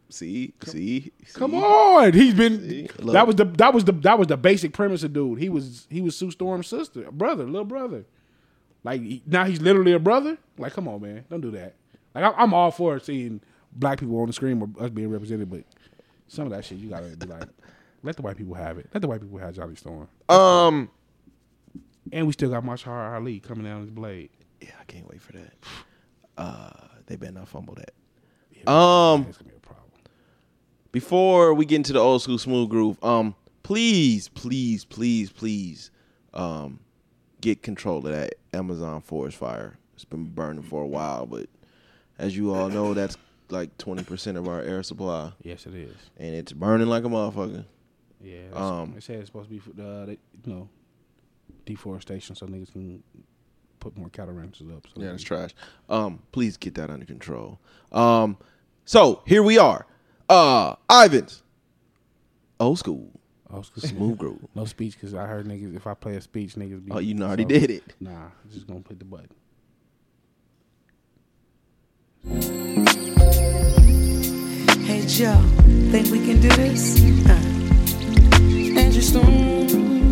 See, 0.10 0.54
see, 0.66 1.12
come 1.34 1.52
see? 1.52 1.58
on. 1.58 2.14
He's 2.14 2.34
been 2.34 2.90
that 3.14 3.26
was 3.28 3.36
the 3.38 3.46
that 3.46 3.74
was 3.74 3.86
the 3.86 3.92
that 3.94 4.18
was 4.20 4.28
the 4.28 4.38
basic 4.38 4.74
premise 4.74 5.04
of 5.04 5.14
dude. 5.14 5.40
He 5.40 5.50
was 5.50 5.88
he 5.90 6.02
was 6.02 6.18
Sue 6.18 6.32
Storm's 6.32 6.68
sister, 6.68 7.10
brother, 7.12 7.46
little 7.46 7.64
brother. 7.66 8.06
Like 8.84 9.02
he- 9.02 9.24
now 9.26 9.46
he's 9.46 9.62
literally 9.62 9.94
a 9.94 10.00
brother. 10.00 10.38
Like 10.58 10.74
come 10.74 10.88
on, 10.88 11.02
man, 11.02 11.26
don't 11.30 11.42
do 11.42 11.52
that. 11.52 11.76
Like 12.16 12.24
I'm, 12.26 12.34
I'm 12.38 12.54
all 12.54 12.72
for 12.72 13.00
seeing 13.00 13.42
black 13.72 14.00
people 14.00 14.20
on 14.20 14.28
the 14.28 14.34
screen 14.34 14.62
or 14.78 14.84
us 14.84 14.90
being 14.90 15.10
represented, 15.10 15.50
but 15.50 15.64
some 16.30 16.46
of 16.46 16.52
that 16.52 16.64
shit 16.64 16.78
you 16.78 16.90
gotta 16.90 17.16
be 17.18 17.26
like, 17.26 17.44
let 18.04 18.16
the 18.16 18.22
white 18.22 18.38
people 18.38 18.54
have 18.54 18.78
it. 18.78 18.88
Let 18.94 19.02
the 19.02 19.08
white 19.10 19.20
people 19.22 19.38
have 19.40 19.54
Johnny 19.54 19.76
Storm. 19.76 20.08
Um, 20.30 20.90
And 22.14 22.26
we 22.26 22.32
still 22.34 22.50
got 22.50 22.64
Mahershala 22.64 23.16
Ali 23.16 23.40
coming 23.42 23.66
down 23.66 23.82
his 23.82 23.90
blade. 23.92 24.30
yeah, 24.62 24.70
I 24.80 24.84
can't 24.86 25.08
wait 25.10 25.22
for 25.22 25.34
that. 25.34 25.54
Uh, 26.38 26.70
they 27.08 27.18
better 27.18 27.34
not 27.34 27.50
fumble 27.50 27.76
that. 27.76 27.92
Um, 28.72 29.26
It's 29.28 29.38
gonna 29.38 29.50
be 29.50 29.58
a 29.58 29.60
problem. 29.60 29.90
before 30.94 31.54
we 31.54 31.66
get 31.66 31.76
into 31.76 31.92
the 31.92 32.00
old 32.00 32.22
school 32.22 32.38
smooth 32.38 32.70
groove, 32.70 32.98
um, 33.04 33.36
please, 33.64 34.30
please, 34.30 34.86
please, 34.86 35.30
please, 35.32 35.92
um, 36.34 36.80
get 37.42 37.62
control 37.62 37.98
of 37.98 38.04
that 38.06 38.36
Amazon 38.54 39.02
forest 39.02 39.36
fire. 39.36 39.78
It's 39.96 40.06
been 40.06 40.26
burning 40.26 40.64
for 40.64 40.82
a 40.82 40.88
while, 40.88 41.26
but 41.26 41.50
as 42.18 42.38
you 42.38 42.54
all 42.54 42.70
know, 42.70 42.94
that's 42.94 43.18
like 43.50 43.78
twenty 43.78 44.04
percent 44.04 44.38
of 44.38 44.48
our 44.48 44.62
air 44.62 44.84
supply, 44.84 45.32
Yes, 45.44 45.66
it 45.66 45.74
is. 45.76 45.96
and 46.18 46.36
it's 46.36 46.52
burning 46.54 46.88
like 46.88 47.04
a 47.04 47.08
motherfucker. 47.08 47.66
Yeah. 48.22 48.40
Um, 48.54 48.94
they 48.94 49.00
say 49.00 49.16
it's 49.16 49.28
supposed 49.28 49.48
to 49.50 49.54
be 49.54 49.60
for 49.60 49.70
the, 49.72 50.06
the 50.06 50.18
you 50.50 50.54
know 50.56 50.70
deforestation, 51.66 52.36
so 52.36 52.46
niggas 52.48 52.72
can 52.72 53.02
put 53.80 53.98
more 53.98 54.10
cattle 54.10 54.34
ranches 54.34 54.68
up. 54.70 54.86
So 54.94 55.02
Yeah, 55.02 55.12
that's 55.12 55.24
trash. 55.24 55.52
Um, 55.90 56.22
please 56.32 56.58
get 56.58 56.76
that 56.76 56.90
under 56.90 57.06
control. 57.06 57.60
Um, 57.92 58.38
so 58.86 59.22
here 59.26 59.42
we 59.44 59.58
are. 59.58 59.86
Uh, 60.28 60.76
Ivan's 60.92 61.44
old 62.60 62.78
school 62.78 63.10
it's 63.58 63.70
'cause- 63.70 63.90
smooth 63.90 64.18
groove. 64.18 64.46
no 64.56 64.66
speech 64.66 64.94
because 64.94 65.14
I 65.16 65.26
heard 65.26 65.48
niggas. 65.48 65.76
If 65.76 65.88
I 65.88 65.94
play 65.96 66.16
a 66.18 66.22
speech, 66.22 66.56
niggas 66.56 66.84
be. 66.86 66.92
Oh, 66.92 67.00
you 67.00 67.18
already 67.24 67.44
so, 67.44 67.50
did 67.50 67.72
it. 67.72 67.96
Nah, 68.00 68.12
I'm 68.26 68.52
just 68.52 68.68
gonna 68.68 68.82
put 68.82 69.00
the 69.00 69.06
button. 69.06 69.30
Hey 74.90 75.06
Joe, 75.06 75.40
think 75.92 76.10
we 76.10 76.18
can 76.26 76.42
do 76.42 76.50
this? 76.50 77.00
Uh. 77.30 77.34
Angie 78.76 79.02
Stone. 79.02 80.12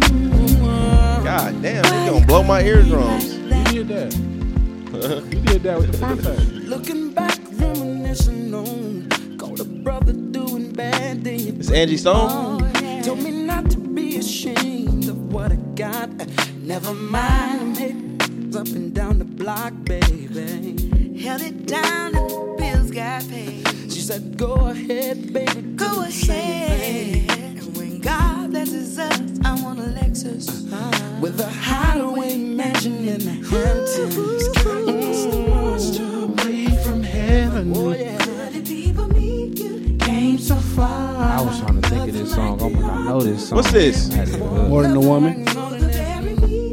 God 1.23 1.59
damn, 1.63 1.81
they 1.81 2.11
gonna 2.11 2.23
blow 2.27 2.43
my 2.43 2.61
eardrums. 2.61 3.33
You 3.73 3.83
did 3.83 3.87
that. 3.87 4.13
you 5.33 5.41
did 5.41 5.63
that 5.63 5.79
with 5.79 5.93
the 5.93 5.97
contact. 5.97 6.41
Looking 6.51 7.11
back, 7.11 7.39
reminiscing 7.53 8.53
on. 8.53 9.09
Called 9.39 9.61
a 9.61 9.65
brother 9.65 10.13
doing 10.13 10.73
bad, 10.73 11.23
then 11.23 11.39
you 11.39 11.53
It's 11.57 11.71
Angie 11.71 11.97
Stone. 11.97 12.59
Told 13.01 13.17
me 13.23 13.31
not 13.31 13.71
to 13.71 13.79
be 13.79 14.17
ashamed 14.19 15.09
of 15.09 15.33
what 15.33 15.53
I 15.53 15.55
got. 15.73 16.09
Uh, 16.21 16.25
Never 16.61 16.93
mind, 16.93 17.61
I'm 17.61 17.75
hitting 17.75 18.55
up 18.55 18.67
and 18.67 18.93
down 18.93 19.17
the 19.17 19.25
block, 19.25 19.73
baby. 19.85 21.17
Held 21.19 21.41
it 21.41 21.65
down 21.65 22.15
and 22.15 22.29
the 22.29 22.55
bills 22.59 22.91
got 22.91 23.27
paid. 23.27 23.67
She 24.07 24.13
said, 24.13 24.37
Go 24.37 24.53
ahead, 24.69 25.33
baby. 25.33 25.51
do 25.51 25.75
Go 25.75 26.03
the 26.03 26.11
same 26.11 27.27
ahead. 27.27 27.57
And 27.57 27.75
when 27.75 27.99
God 27.99 28.51
blesses 28.51 28.97
us, 28.97 29.19
I 29.43 29.61
want 29.61 29.79
a 29.79 29.83
Lexus. 29.83 30.45
thing. 30.47 31.19
With 31.19 31.41
a 31.41 31.49
hideaway 31.49 32.37
mansion 32.37 33.05
in 33.05 33.19
the 33.19 33.31
Hamptons. 33.49 34.47
Mm, 34.63 36.39
away 36.39 36.83
from 36.85 37.03
heaven. 37.03 37.73
Oh, 37.75 37.91
yeah. 37.91 38.17
The 38.51 38.61
people 38.61 39.09
meet 39.09 39.59
you. 39.59 39.97
Came 39.97 40.37
so 40.37 40.55
far. 40.55 41.17
I 41.17 41.41
was 41.41 41.59
trying 41.59 41.81
to 41.81 41.89
think 41.89 42.07
of 42.07 42.13
this 42.13 42.33
song. 42.33 42.61
I'm 42.61 42.73
like, 42.81 42.85
I 42.89 43.03
know 43.07 43.19
this 43.19 43.49
song. 43.49 43.57
What's 43.57 43.71
this? 43.73 44.09
I 44.11 44.15
had 44.19 44.27
to 44.29 44.37
look. 44.37 44.69
More 44.69 44.83
than 44.83 44.95
a 44.95 45.01
woman. 45.01 45.45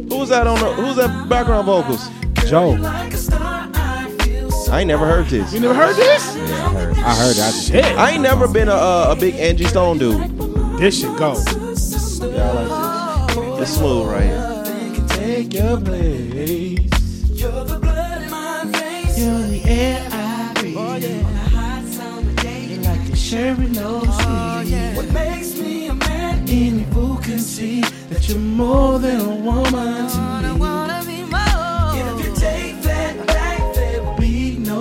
Who's 0.08 0.28
that 0.28 0.46
on 0.46 0.60
the? 0.60 0.72
Who's 0.74 0.94
that 0.98 1.28
background 1.28 1.66
vocals? 1.66 2.08
Joe. 2.48 2.76
Feel 4.64 4.74
I 4.74 4.80
ain't 4.80 4.88
never 4.88 5.06
heard 5.06 5.26
this. 5.26 5.52
You 5.52 5.60
never 5.60 5.74
heard 5.74 5.96
this? 5.96 6.36
Yeah, 6.36 6.42
I 6.42 6.72
heard. 6.72 6.98
I 6.98 7.14
heard. 7.14 7.36
it. 7.36 7.42
I 7.42 7.50
just 7.50 7.70
Shit. 7.70 7.84
I 7.84 8.10
ain't 8.10 8.22
never 8.22 8.48
been 8.48 8.68
a, 8.68 8.72
a, 8.72 9.12
a 9.12 9.16
big 9.16 9.34
Angie 9.34 9.64
Stone 9.64 9.98
dude. 9.98 10.38
This 10.78 11.00
shit 11.00 11.16
go. 11.16 11.34
Yeah, 11.34 12.50
I 12.50 12.52
like 12.52 13.34
this. 13.34 13.60
It's 13.60 13.76
smooth 13.76 14.08
right 14.08 14.24
here. 14.24 15.06
Take 15.08 15.54
your 15.54 15.80
place. 15.80 16.80
You're 17.30 17.64
the 17.64 17.78
blood 17.78 18.22
in 18.22 18.30
my 18.30 18.64
veins. 18.66 19.18
You're 19.18 19.38
the 19.38 19.62
air 19.66 20.08
I 20.10 20.52
breathe. 20.54 20.76
Oh, 20.78 20.96
yeah. 20.96 21.30
Like 22.90 23.10
the 23.10 23.16
sherry 23.16 23.68
knows 23.68 24.04
oh, 24.06 24.62
sweet. 24.64 24.96
What 24.96 25.10
makes 25.12 25.58
me 25.58 25.86
a 25.88 25.94
man? 25.94 26.48
Any 26.48 26.84
fool 26.92 27.16
can 27.16 27.38
see 27.38 27.80
that 28.10 28.28
you're 28.28 28.38
more 28.38 28.98
than 28.98 29.20
a 29.20 29.34
woman 29.36 30.08
to 30.08 30.18
oh, 30.18 30.38
me. 30.42 30.43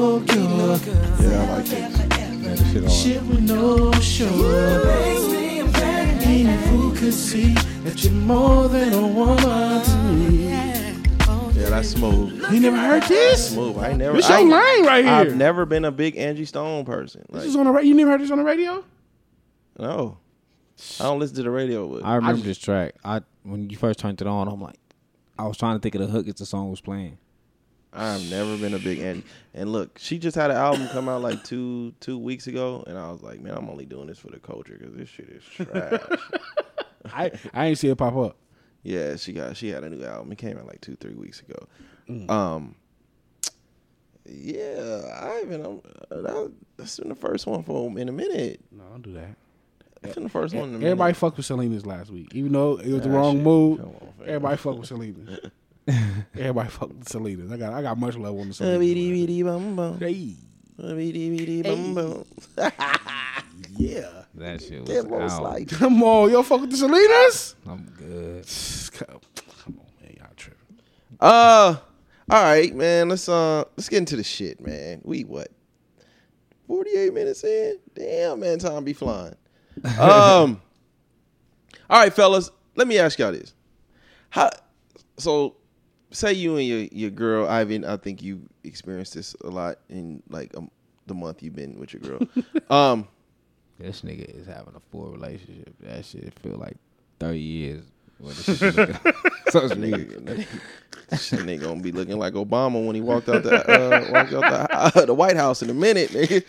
No 0.04 0.20
cure. 0.26 0.44
Yeah, 0.44 1.42
I 1.42 1.54
like 1.54 1.66
this. 1.66 1.98
yeah, 1.98 2.56
this 2.56 2.72
shit 2.72 2.84
on. 2.84 2.90
Shit 2.90 3.22
with 3.24 3.42
no 3.42 3.92
shore. 4.02 4.86
makes 4.86 5.28
me 5.32 5.60
a 5.60 5.66
man. 5.66 6.22
Any 6.24 6.98
could 6.98 7.14
see 7.14 7.54
that 7.84 8.04
you're 8.04 8.14
more 8.14 8.68
than 8.68 8.94
a 8.94 9.08
woman 9.08 9.84
to 9.84 9.98
me. 10.14 10.48
Yeah, 10.48 11.70
that's 11.70 11.90
smooth. 11.90 12.52
You 12.52 12.60
never 12.60 12.78
heard 12.78 13.04
this? 13.04 13.52
Smooth. 13.52 13.78
I 13.78 13.90
ain't 13.90 14.00
never. 14.00 14.18
This 14.18 14.28
your 14.28 14.40
I, 14.40 14.42
lane 14.42 14.86
right 14.86 15.06
here. 15.06 15.14
I've 15.14 15.36
never 15.36 15.66
been 15.66 15.86
a 15.86 15.92
big 15.92 16.18
Angie 16.18 16.46
Stone 16.46 16.84
person. 16.86 17.26
Like, 17.30 17.44
This 17.44 17.52
is 17.52 17.56
on 17.56 17.66
the 17.66 17.72
radio. 17.72 17.88
You 17.90 17.96
never 17.96 18.12
heard 18.12 18.22
this 18.22 18.32
on 18.32 18.40
the 18.40 18.44
radio? 18.44 18.84
no, 19.80 20.18
I 21.00 21.04
don't 21.04 21.20
listen 21.20 21.38
to 21.38 21.44
the 21.44 21.50
radio. 21.50 21.88
But 21.88 22.06
I 22.06 22.16
remember 22.16 22.42
this 22.42 22.58
track. 22.58 22.96
I 23.06 23.22
when 23.44 23.70
you 23.70 23.78
first 23.78 24.00
turned 24.00 24.20
it 24.20 24.28
on, 24.28 24.48
I'm 24.48 24.62
like, 24.62 24.80
I 25.40 25.48
was 25.48 25.58
trying 25.58 25.76
to 25.78 25.80
think 25.80 25.96
of 25.96 26.02
the 26.02 26.08
hook 26.08 26.28
as 26.28 26.36
the 26.36 26.46
song 26.46 26.70
was 26.70 26.82
playing. 26.82 27.18
I've 27.94 28.28
never 28.30 28.58
been 28.58 28.74
a 28.74 28.80
big 28.80 29.00
Angie. 29.00 29.24
And 29.54 29.72
look, 29.72 30.00
she 30.00 30.18
just 30.18 30.36
had 30.36 30.50
an 30.50 30.58
album 30.58 30.88
come 30.90 31.08
out 31.08 31.22
like 31.22 31.44
two 31.44 31.94
two 32.00 32.18
weeks 32.18 32.48
ago, 32.48 32.84
and 32.88 32.98
I 32.98 33.12
was 33.12 33.22
like, 33.22 33.40
man, 33.40 33.54
I'm 33.56 33.70
only 33.70 33.86
doing 33.86 34.08
this 34.08 34.18
for 34.20 34.30
the 34.30 34.40
culture 34.40 34.76
because 34.80 34.96
this 34.96 35.10
shit 35.10 35.30
is 35.30 35.44
trash. 35.44 36.02
I 37.14 37.32
I 37.54 37.66
ain't 37.68 37.78
see 37.78 37.90
it 37.90 37.98
pop 37.98 38.16
up. 38.16 38.38
yeah, 38.82 39.16
she 39.16 39.34
got 39.34 39.56
she 39.56 39.70
had 39.70 39.84
a 39.84 39.90
new 39.90 40.04
album. 40.04 40.32
It 40.32 40.38
came 40.40 40.58
out 40.58 40.66
like 40.66 40.82
two 40.82 40.96
three 40.96 41.14
weeks 41.14 41.42
ago. 41.42 41.68
Mm. 42.10 42.30
Um, 42.30 42.76
yeah, 44.26 45.20
I 45.22 45.42
even 45.46 45.66
um, 45.66 45.82
that, 46.10 46.52
that's 46.78 46.98
been 47.00 47.10
the 47.10 47.16
first 47.16 47.46
one 47.46 47.64
for 47.64 47.88
in 48.00 48.10
a 48.10 48.12
minute. 48.12 48.62
No, 48.72 48.84
don't 48.86 49.02
do 49.04 49.14
that. 49.14 49.36
That's 50.02 50.16
been 50.16 50.24
the 50.24 50.30
first 50.30 50.54
one. 50.54 50.64
In 50.64 50.70
a 50.70 50.78
minute. 50.80 50.88
Everybody 50.88 51.14
fucked 51.14 51.38
with 51.38 51.46
Selena's 51.46 51.86
last 51.86 52.10
week, 52.10 52.34
even 52.34 52.52
though 52.52 52.78
it 52.78 52.92
was 52.92 53.04
the 53.04 53.10
wrong 53.10 53.36
shit. 53.36 53.44
mood. 53.44 53.80
On. 53.82 54.14
Everybody 54.26 54.58
fucked 54.58 54.80
with 54.80 54.88
Selena. 54.88 55.40
Everybody 55.88 56.70
fucked 56.70 56.94
with 56.94 57.10
Selena. 57.10 57.54
I 57.54 57.58
got 57.58 57.74
I 57.74 57.82
got 57.82 57.98
much 57.98 58.16
love 58.16 58.38
on 58.40 58.48
the 58.50 58.54
Selena. 58.54 58.80
beady, 58.80 59.12
beady, 59.12 59.44
bum, 59.44 59.76
bum. 59.76 60.00
Hey, 60.00 60.36
beady, 60.78 61.36
beady, 61.38 61.62
bum, 61.62 61.94
bum. 61.94 62.26
yeah. 63.78 64.24
That 64.36 64.62
shit 64.62 64.80
was 64.82 64.90
That 64.90 65.12
out. 65.14 65.44
like 65.44 65.70
Come 65.70 66.02
on, 66.04 66.32
y'all 66.32 66.44
fuck 66.44 66.62
with 66.62 66.72
the 66.72 66.78
Selenas? 66.78 67.56
I'm 67.68 67.86
good. 67.98 68.46
Come, 68.98 69.20
come 69.64 69.80
on, 69.80 69.86
man, 70.02 70.16
y'all 70.18 70.30
tripping. 70.36 70.78
Uh, 71.20 71.76
all 72.30 72.44
right, 72.44 72.74
man. 72.74 73.10
Let's 73.10 73.28
uh, 73.28 73.66
let's 73.76 73.90
get 73.90 73.98
into 73.98 74.16
the 74.16 74.24
shit, 74.24 74.60
man. 74.66 75.02
We 75.04 75.24
what? 75.26 75.50
Forty 76.68 76.92
eight 76.92 77.14
minutes 77.14 77.44
in. 77.44 77.78
Damn, 77.94 78.40
man, 78.40 78.58
time 78.60 78.84
be 78.86 78.94
flying. 78.94 79.36
Um, 80.00 80.62
all 81.90 82.00
right, 82.00 82.14
fellas. 82.14 82.50
Let 82.76 82.88
me 82.88 82.98
ask 83.00 83.20
y'all 83.20 83.32
this: 83.32 83.54
How? 84.30 84.50
So, 85.18 85.56
say 86.14 86.34
you 86.34 86.56
and 86.58 86.66
your 86.66 86.80
your 86.92 87.10
girl 87.10 87.48
Ivan. 87.48 87.84
I 87.86 87.98
think 87.98 88.22
you 88.24 88.42
experienced 88.64 89.14
this 89.16 89.36
a 89.44 89.50
lot 89.50 89.80
in 89.90 90.24
like 90.30 90.56
um, 90.58 90.72
the 91.08 91.14
month 91.14 91.44
you've 91.44 91.56
been 91.56 91.78
with 91.80 91.94
your 91.94 92.02
girl. 92.02 92.28
um, 92.70 93.08
This 93.80 94.02
nigga 94.02 94.24
is 94.40 94.48
having 94.48 94.76
a 94.76 94.80
full 94.92 95.12
relationship. 95.12 95.74
That 95.82 96.06
shit 96.06 96.34
feel 96.40 96.58
like 96.58 96.78
thirty 97.20 97.40
years. 97.40 97.84
What 98.20 98.36
this 98.38 98.58
shit 98.60 98.76
looking- 98.76 98.96
so 99.50 99.66
it's 99.66 99.74
nigga. 99.74 100.22
nigga, 100.24 100.48
that 101.10 101.20
nigga 101.20 101.62
gonna 101.64 101.82
be 101.82 101.92
looking 101.92 102.18
like 102.18 102.34
Obama 102.34 102.84
when 102.86 102.96
he 102.96 103.02
walked 103.02 103.28
out 103.28 103.44
the 103.44 103.56
uh, 103.70 104.12
walked 104.12 104.34
out 104.34 104.70
the, 104.94 105.02
uh, 105.02 105.06
the 105.06 105.14
White 105.14 105.36
House 105.36 105.62
in 105.62 105.70
a 105.70 105.74
minute, 105.74 106.12
nigga. 106.12 106.44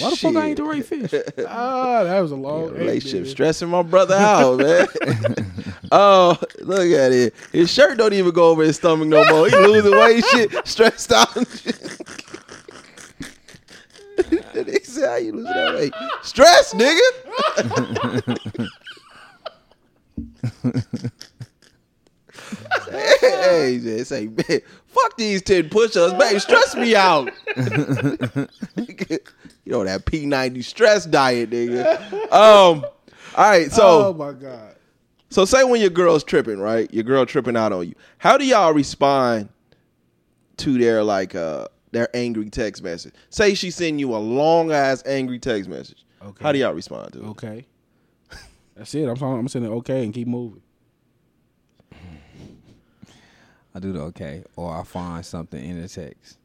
Why 0.00 0.10
the 0.10 0.16
fuck 0.16 0.36
I 0.36 0.48
ain't 0.48 0.56
the 0.58 0.64
right 0.64 0.84
fish? 0.84 1.12
Ah, 1.48 2.04
that 2.04 2.20
was 2.20 2.30
a 2.32 2.36
long 2.36 2.68
eight, 2.74 2.78
relationship 2.80 3.24
nigga. 3.24 3.30
stressing 3.30 3.68
my 3.68 3.82
brother 3.82 4.14
out, 4.16 4.58
man. 4.58 4.86
oh, 5.92 6.38
look 6.60 6.90
at 6.90 7.12
it. 7.12 7.34
His 7.52 7.72
shirt 7.72 7.98
don't 7.98 8.12
even 8.12 8.32
go 8.32 8.50
over 8.50 8.62
his 8.62 8.76
stomach 8.76 9.08
no 9.08 9.24
more. 9.26 9.48
He 9.48 9.56
losing 9.56 9.92
weight, 9.92 10.24
shit, 10.26 10.66
stressed 10.66 11.12
out. 11.12 11.36
They 14.52 14.80
said, 14.80 15.08
"How 15.08 15.16
you 15.16 15.32
losing 15.32 15.52
that 15.52 15.74
weight? 15.74 15.94
Stress, 16.22 16.74
nigga." 16.74 16.98
hey, 22.90 23.76
they 23.78 24.04
say, 24.04 24.26
man, 24.26 24.60
fuck 24.86 25.16
these 25.16 25.42
ten 25.42 25.68
push-ups, 25.68 26.14
baby. 26.14 26.38
Stress 26.40 26.74
me 26.74 26.96
out. 26.96 27.30
you 27.56 29.18
know 29.66 29.84
that 29.84 30.04
P 30.06 30.26
ninety 30.26 30.62
stress 30.62 31.06
diet, 31.06 31.50
nigga. 31.50 32.12
Um, 32.32 32.84
all 33.36 33.50
right, 33.50 33.70
so 33.70 34.08
oh 34.08 34.14
my 34.14 34.32
god. 34.32 34.74
So 35.30 35.44
say 35.44 35.64
when 35.64 35.80
your 35.80 35.90
girl's 35.90 36.24
tripping, 36.24 36.58
right? 36.58 36.92
Your 36.92 37.04
girl 37.04 37.26
tripping 37.26 37.56
out 37.56 37.72
on 37.72 37.88
you. 37.88 37.94
How 38.18 38.38
do 38.38 38.44
y'all 38.44 38.72
respond 38.72 39.48
to 40.58 40.78
their 40.78 41.04
like 41.04 41.34
uh 41.34 41.68
their 41.92 42.08
angry 42.14 42.50
text 42.50 42.82
message? 42.82 43.14
Say 43.30 43.54
she 43.54 43.70
send 43.70 44.00
you 44.00 44.14
a 44.14 44.18
long 44.18 44.72
ass 44.72 45.02
angry 45.06 45.38
text 45.38 45.68
message. 45.68 46.04
Okay. 46.22 46.44
How 46.44 46.52
do 46.52 46.58
y'all 46.58 46.74
respond 46.74 47.12
to 47.12 47.20
it? 47.20 47.26
Okay. 47.28 47.66
That's 48.76 48.94
it. 48.94 49.06
I'm 49.08 49.16
talking, 49.16 49.38
I'm 49.38 49.48
saying 49.48 49.66
okay 49.66 50.04
and 50.04 50.14
keep 50.14 50.28
moving. 50.28 50.62
I 53.74 53.80
do 53.80 53.92
the 53.92 54.00
okay, 54.00 54.42
or 54.56 54.74
I 54.76 54.82
find 54.82 55.24
something 55.24 55.62
in 55.62 55.80
the 55.80 55.88
text, 55.88 56.38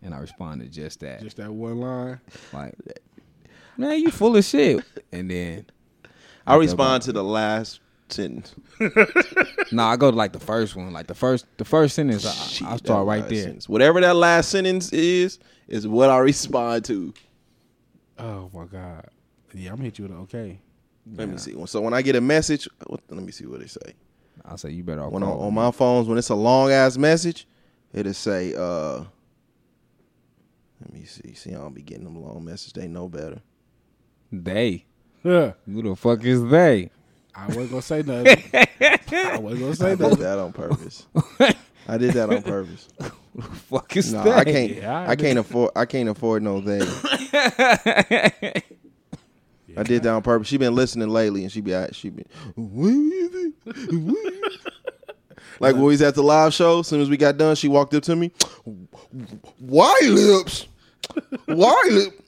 and 0.00 0.14
I 0.14 0.18
respond 0.18 0.62
to 0.62 0.68
just 0.68 1.00
that. 1.00 1.20
Just 1.20 1.36
that 1.36 1.52
one 1.52 1.78
line. 1.78 2.20
like, 2.54 2.74
man, 3.76 3.98
you 3.98 4.10
full 4.10 4.34
of 4.36 4.44
shit. 4.46 4.82
And 5.12 5.30
then, 5.30 5.66
I 6.46 6.56
respond 6.56 7.02
to 7.02 7.12
the 7.12 7.24
last 7.24 7.80
sentence. 8.12 8.54
no, 9.72 9.82
I 9.84 9.96
go 9.96 10.10
to 10.10 10.16
like 10.16 10.32
the 10.32 10.40
first 10.40 10.76
one, 10.76 10.92
like 10.92 11.06
the 11.06 11.14
first, 11.14 11.46
the 11.56 11.64
first 11.64 11.94
sentence. 11.94 12.26
I, 12.26 12.30
Shit, 12.32 12.66
I 12.66 12.70
that 12.72 12.78
start 12.78 13.06
right 13.06 13.28
there. 13.28 13.42
sentence. 13.44 13.68
Whatever 13.68 14.00
that 14.00 14.16
last 14.16 14.50
sentence 14.50 14.92
is, 14.92 15.38
is 15.68 15.86
what 15.86 16.10
I 16.10 16.18
respond 16.18 16.84
to. 16.86 17.14
Oh 18.18 18.50
my 18.52 18.64
god. 18.66 19.06
Yeah, 19.54 19.70
I'm 19.70 19.76
gonna 19.76 19.84
hit 19.84 19.98
you 19.98 20.04
with 20.04 20.12
an 20.12 20.18
okay. 20.22 20.60
Let 21.14 21.28
me 21.28 21.38
see. 21.38 21.54
So 21.66 21.80
when 21.80 21.94
I 21.94 22.02
get 22.02 22.14
a 22.16 22.20
message, 22.20 22.68
what, 22.86 23.00
let 23.08 23.22
me 23.24 23.32
see 23.32 23.46
what 23.46 23.60
they 23.60 23.66
say. 23.66 23.94
I'll 24.44 24.58
say 24.58 24.70
you 24.70 24.82
better. 24.84 25.02
off 25.02 25.12
When 25.12 25.22
on, 25.22 25.30
on 25.38 25.54
my 25.54 25.70
phones, 25.70 26.06
when 26.08 26.18
it's 26.18 26.28
a 26.30 26.34
long 26.34 26.70
ass 26.70 26.96
message, 26.96 27.46
it'll 27.92 28.14
say, 28.14 28.54
uh, 28.54 29.04
let 30.80 30.92
me 30.92 31.04
see. 31.04 31.34
See, 31.34 31.50
I 31.50 31.54
don't 31.58 31.74
be 31.74 31.82
getting 31.82 32.04
them 32.04 32.22
long 32.22 32.44
messages. 32.44 32.72
They 32.74 32.86
know 32.88 33.08
better. 33.08 33.40
they, 34.32 34.84
Yeah. 35.24 35.52
who 35.66 35.82
the 35.82 35.96
fuck 35.96 36.24
is 36.24 36.42
they? 36.44 36.90
I 37.34 37.46
wasn't 37.46 37.70
gonna 37.70 37.82
say 37.82 38.02
nothing. 38.06 38.44
I 39.12 39.38
wasn't 39.38 39.60
gonna 39.60 39.76
say 39.76 39.92
I 39.92 39.94
did 39.94 40.18
that 40.18 40.38
on 40.38 40.52
purpose. 40.52 41.06
I 41.88 41.98
did 41.98 42.14
that 42.14 42.30
on 42.30 42.42
purpose. 42.42 42.88
Fuck 43.70 43.96
is 43.96 44.12
No, 44.12 44.22
they? 44.24 44.32
I 44.32 44.44
can't. 44.44 44.72
Yeah, 44.76 45.00
I 45.00 45.10
I 45.12 45.16
can't 45.16 45.38
afford. 45.38 45.70
I 45.76 45.84
can't 45.86 46.08
afford 46.08 46.42
no 46.42 46.60
they. 46.60 46.80
I 49.76 49.82
did 49.84 50.02
that 50.02 50.10
on 50.10 50.22
purpose. 50.22 50.48
She 50.48 50.56
been 50.58 50.74
listening 50.74 51.08
lately, 51.08 51.42
and 51.44 51.52
she 51.52 51.60
be 51.60 51.72
she 51.92 52.10
be. 52.10 52.24
like 55.60 55.74
when 55.74 55.82
we 55.84 55.92
was 55.92 56.02
at 56.02 56.14
the 56.16 56.22
live 56.22 56.52
show, 56.52 56.80
as 56.80 56.88
soon 56.88 57.00
as 57.00 57.08
we 57.08 57.16
got 57.16 57.36
done, 57.36 57.54
she 57.54 57.68
walked 57.68 57.94
up 57.94 58.02
to 58.04 58.16
me. 58.16 58.32
White 59.58 60.02
lips, 60.02 60.66
white 61.46 61.88
lip, 61.90 62.20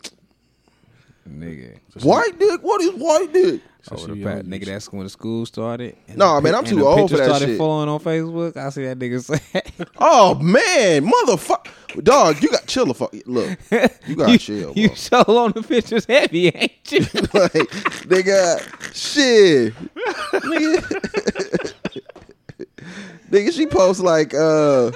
nigga. 1.28 1.78
white 2.02 2.38
dick. 2.38 2.60
What 2.62 2.80
is 2.80 2.92
white 2.94 3.32
dick? 3.32 3.60
Over 3.90 4.14
she 4.14 4.20
the 4.20 4.24
past, 4.24 4.46
nigga, 4.46 4.60
you. 4.60 4.66
that's 4.66 4.92
when 4.92 5.02
the 5.04 5.10
school 5.10 5.44
started. 5.44 5.96
And 6.06 6.16
No, 6.18 6.36
the 6.36 6.42
man, 6.42 6.54
I'm 6.54 6.64
too 6.64 6.86
old 6.86 7.10
for 7.10 7.16
pictures 7.16 7.18
that 7.18 7.24
started 7.36 7.46
shit. 7.46 7.58
following 7.58 7.88
on 7.88 7.98
Facebook. 8.00 8.56
I 8.56 8.68
see 8.70 8.84
that 8.84 8.96
nigga 8.98 9.20
say, 9.22 9.62
Oh 9.98 10.36
man, 10.36 11.04
motherfucker, 11.10 12.02
dog, 12.04 12.40
you 12.42 12.48
got 12.50 12.66
chill 12.66 12.86
the 12.86 12.94
fuck. 12.94 13.12
Look, 13.26 13.58
you 14.06 14.14
got 14.14 14.28
you, 14.32 14.38
chill. 14.38 14.72
you 14.76 14.86
bro. 14.88 14.94
show 14.94 15.24
on 15.36 15.52
the 15.52 15.62
pictures 15.62 16.04
heavy, 16.04 16.48
ain't 16.48 16.72
you? 16.92 17.00
like, 17.34 17.68
nigga, 18.06 18.94
shit. 18.94 19.74
nigga. 20.42 21.74
nigga, 23.30 23.52
she 23.52 23.66
posts 23.66 24.00
like, 24.02 24.32
uh, 24.34 24.92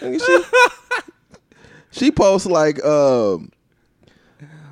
nigga, 0.00 0.24
she, 0.24 2.00
she 2.06 2.10
posts 2.10 2.46
like, 2.46 2.82
um, 2.84 3.50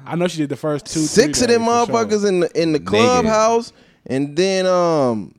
I 0.06 0.16
know 0.16 0.28
she 0.28 0.38
did 0.38 0.48
the 0.48 0.56
first 0.56 0.86
two. 0.86 1.00
six 1.00 1.40
of 1.42 1.48
them 1.48 1.62
days 1.62 1.68
for 1.68 1.86
sure. 1.86 1.94
motherfuckers 1.94 2.28
in 2.28 2.40
the 2.40 2.60
in 2.60 2.72
the 2.72 2.80
clubhouse, 2.80 3.72
and 4.06 4.36
then 4.36 4.66
um, 4.66 5.38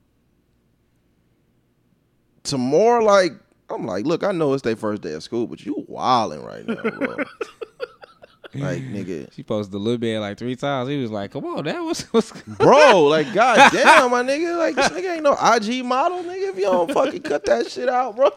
some 2.44 2.62
more 2.62 3.02
like. 3.02 3.34
I'm 3.70 3.88
like, 3.88 4.06
look, 4.06 4.24
I 4.24 4.32
know 4.34 4.54
it's 4.54 4.62
their 4.62 4.76
first 4.76 5.02
day 5.02 5.14
of 5.14 5.24
school, 5.24 5.48
but 5.48 5.66
you 5.66 5.84
wilding 5.88 6.44
right 6.44 6.68
now, 6.68 6.76
bro. 6.76 7.16
like, 8.56 8.84
nigga, 8.84 9.32
She 9.34 9.42
posted 9.42 9.74
a 9.74 9.78
little 9.78 9.98
bit 9.98 10.20
like 10.20 10.38
three 10.38 10.56
times. 10.56 10.90
He 10.90 11.02
was 11.02 11.10
like, 11.10 11.32
"Come 11.32 11.46
on, 11.46 11.64
that 11.64 11.80
was 11.80 12.02
what's 12.12 12.32
bro. 12.44 13.04
Like, 13.06 13.34
goddamn, 13.34 14.12
my 14.12 14.22
nigga. 14.22 14.58
Like, 14.58 14.76
this 14.76 14.90
nigga 14.90 15.16
ain't 15.16 15.24
no 15.24 15.34
IG 15.34 15.84
model, 15.86 16.24
nigga. 16.24 16.50
If 16.50 16.58
you 16.58 16.64
don't 16.64 16.92
fucking 16.92 17.24
cut 17.24 17.46
that 17.46 17.72
shit 17.72 17.90
out, 17.90 18.16
bro. 18.16 18.30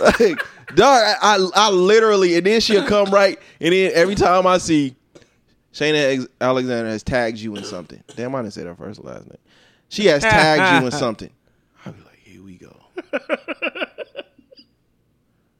like, 0.00 0.38
dog, 0.74 1.02
I, 1.02 1.16
I, 1.22 1.48
I 1.54 1.70
literally, 1.70 2.36
and 2.36 2.46
then 2.46 2.60
she'll 2.60 2.86
come 2.86 3.10
right, 3.10 3.38
and 3.60 3.72
then 3.72 3.92
every 3.94 4.16
time 4.16 4.46
I 4.46 4.58
see 4.58 4.96
Shayna 5.74 6.26
Alexander 6.40 6.88
has 6.88 7.02
tagged 7.02 7.38
you 7.38 7.54
in 7.56 7.64
something. 7.74 8.02
Damn, 8.16 8.34
I 8.34 8.42
didn't 8.42 8.54
say 8.54 8.64
her 8.64 8.74
first 8.76 9.00
or 9.00 9.02
last 9.04 9.26
name. 9.26 9.38
She 9.88 10.06
has 10.06 10.22
tagged 10.22 10.80
you 10.82 10.86
in 10.86 10.92
something. 10.98 11.30
I'll 11.84 11.92
be 11.92 12.00
like, 12.02 12.18
here 12.22 12.42
we 12.42 12.54
go. 12.56 12.74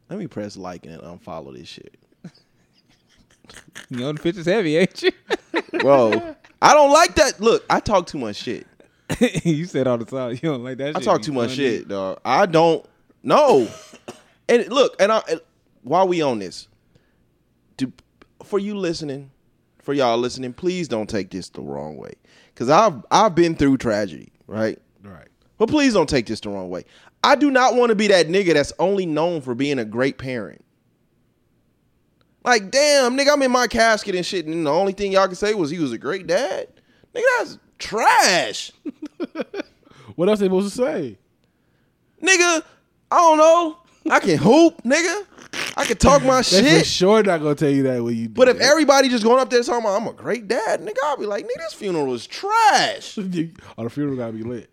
Let 0.08 0.18
me 0.18 0.26
press 0.28 0.56
like 0.56 0.86
and 0.86 1.00
unfollow 1.02 1.56
this 1.56 1.66
shit. 1.68 1.96
you 3.90 3.98
know 3.98 4.12
the 4.12 4.20
pictures 4.20 4.46
heavy, 4.46 4.76
ain't 4.76 5.02
you?" 5.02 5.10
Bro, 5.80 6.36
I 6.62 6.72
don't 6.74 6.92
like 6.92 7.14
that. 7.16 7.40
Look, 7.40 7.64
I 7.68 7.80
talk 7.80 8.06
too 8.06 8.18
much 8.18 8.36
shit. 8.36 8.66
you 9.44 9.64
said 9.64 9.86
all 9.86 9.98
the 9.98 10.04
time 10.04 10.30
you 10.32 10.36
don't 10.50 10.62
like 10.62 10.78
that. 10.78 10.96
I 10.96 11.00
shit. 11.00 11.04
talk 11.04 11.18
You 11.18 11.24
too 11.24 11.32
much 11.32 11.50
funny. 11.50 11.56
shit, 11.56 11.88
dog. 11.88 12.20
I 12.24 12.46
don't 12.46 12.84
know. 13.22 13.68
And 14.46 14.68
look, 14.68 14.94
and 15.00 15.10
I 15.10 15.22
and 15.30 15.40
while 15.84 16.06
we 16.06 16.20
on 16.20 16.38
this, 16.38 16.68
to 17.78 17.90
for 18.42 18.58
you 18.58 18.76
listening, 18.76 19.30
for 19.84 19.92
y'all 19.92 20.18
listening, 20.18 20.52
please 20.52 20.88
don't 20.88 21.08
take 21.08 21.30
this 21.30 21.48
the 21.50 21.60
wrong 21.60 21.96
way, 21.96 22.14
because 22.54 22.68
I've 22.68 23.04
I've 23.10 23.34
been 23.34 23.54
through 23.54 23.78
tragedy, 23.78 24.32
right? 24.46 24.78
Right. 25.02 25.28
But 25.58 25.68
please 25.68 25.92
don't 25.94 26.08
take 26.08 26.26
this 26.26 26.40
the 26.40 26.50
wrong 26.50 26.70
way. 26.70 26.84
I 27.22 27.36
do 27.36 27.50
not 27.50 27.74
want 27.74 27.90
to 27.90 27.94
be 27.94 28.08
that 28.08 28.28
nigga 28.28 28.54
that's 28.54 28.72
only 28.78 29.06
known 29.06 29.40
for 29.40 29.54
being 29.54 29.78
a 29.78 29.84
great 29.84 30.18
parent. 30.18 30.64
Like, 32.44 32.70
damn, 32.70 33.16
nigga, 33.16 33.32
I'm 33.32 33.42
in 33.42 33.50
my 33.50 33.66
casket 33.66 34.14
and 34.14 34.26
shit, 34.26 34.44
and 34.46 34.66
the 34.66 34.70
only 34.70 34.92
thing 34.92 35.12
y'all 35.12 35.26
can 35.26 35.36
say 35.36 35.54
was 35.54 35.70
he 35.70 35.78
was 35.78 35.92
a 35.92 35.98
great 35.98 36.26
dad. 36.26 36.68
Nigga, 37.14 37.22
that's 37.38 37.58
trash. 37.78 38.72
What 40.16 40.28
else 40.28 40.38
they 40.38 40.46
supposed 40.46 40.74
to 40.76 40.82
say? 40.84 41.18
nigga, 42.22 42.62
I 43.10 43.16
don't 43.16 43.38
know. 43.38 43.78
I 44.10 44.20
can 44.20 44.38
hoop, 44.38 44.82
nigga. 44.82 45.26
I 45.76 45.84
can 45.84 45.96
talk 45.96 46.22
my 46.22 46.36
They 46.42 46.42
for 46.42 46.68
shit. 46.68 46.86
sure 46.86 47.22
not 47.22 47.38
gonna 47.40 47.54
tell 47.54 47.70
you 47.70 47.82
that 47.84 48.02
when 48.02 48.14
you. 48.16 48.28
do 48.28 48.34
But 48.34 48.48
if 48.48 48.58
that. 48.58 48.64
everybody 48.70 49.08
just 49.08 49.24
going 49.24 49.40
up 49.40 49.50
there 49.50 49.62
talking 49.62 49.80
about 49.84 50.00
I'm 50.00 50.06
a 50.08 50.12
great 50.12 50.46
dad, 50.48 50.80
nigga, 50.80 50.96
I'll 51.04 51.16
be 51.16 51.26
like, 51.26 51.44
nigga, 51.44 51.58
this 51.58 51.74
funeral 51.74 52.14
is 52.14 52.26
trash. 52.26 53.18
oh, 53.18 53.22
the 53.22 53.90
funeral 53.90 54.16
gotta 54.16 54.32
be 54.32 54.42
lit. 54.44 54.70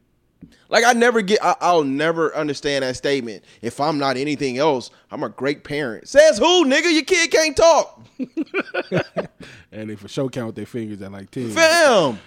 Like 0.69 0.83
I 0.85 0.93
never 0.93 1.21
get, 1.21 1.43
I, 1.43 1.55
I'll 1.61 1.83
never 1.83 2.35
understand 2.35 2.83
that 2.83 2.95
statement. 2.95 3.43
If 3.61 3.79
I'm 3.79 3.97
not 3.97 4.15
anything 4.17 4.57
else, 4.57 4.89
I'm 5.11 5.23
a 5.23 5.29
great 5.29 5.63
parent. 5.63 6.07
Says 6.07 6.37
who, 6.37 6.65
nigga? 6.65 6.91
Your 6.93 7.03
kid 7.03 7.29
can't 7.31 7.55
talk, 7.57 8.05
And 9.71 9.89
they 9.89 9.95
for 9.95 10.07
sure 10.07 10.29
count 10.29 10.55
their 10.55 10.65
fingers 10.65 11.01
at 11.01 11.11
like 11.11 11.31
ten. 11.31 11.49
fam. 11.51 12.19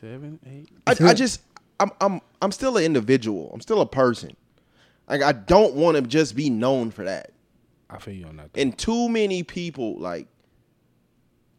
Seven, 0.00 0.38
eight. 0.46 0.68
I, 0.86 1.10
I 1.10 1.14
just, 1.14 1.42
I'm, 1.78 1.90
I'm, 2.00 2.20
I'm 2.40 2.52
still 2.52 2.76
an 2.76 2.84
individual. 2.84 3.50
I'm 3.52 3.60
still 3.60 3.80
a 3.82 3.86
person. 3.86 4.34
Like 5.08 5.22
I 5.22 5.32
don't 5.32 5.74
want 5.74 5.96
to 5.96 6.02
just 6.02 6.34
be 6.36 6.48
known 6.50 6.90
for 6.90 7.04
that. 7.04 7.32
I 7.92 7.98
feel 7.98 8.14
you 8.14 8.26
on 8.26 8.36
that. 8.36 8.52
though. 8.52 8.60
and 8.60 8.76
too 8.76 9.08
many 9.08 9.42
people 9.42 9.98
like 9.98 10.28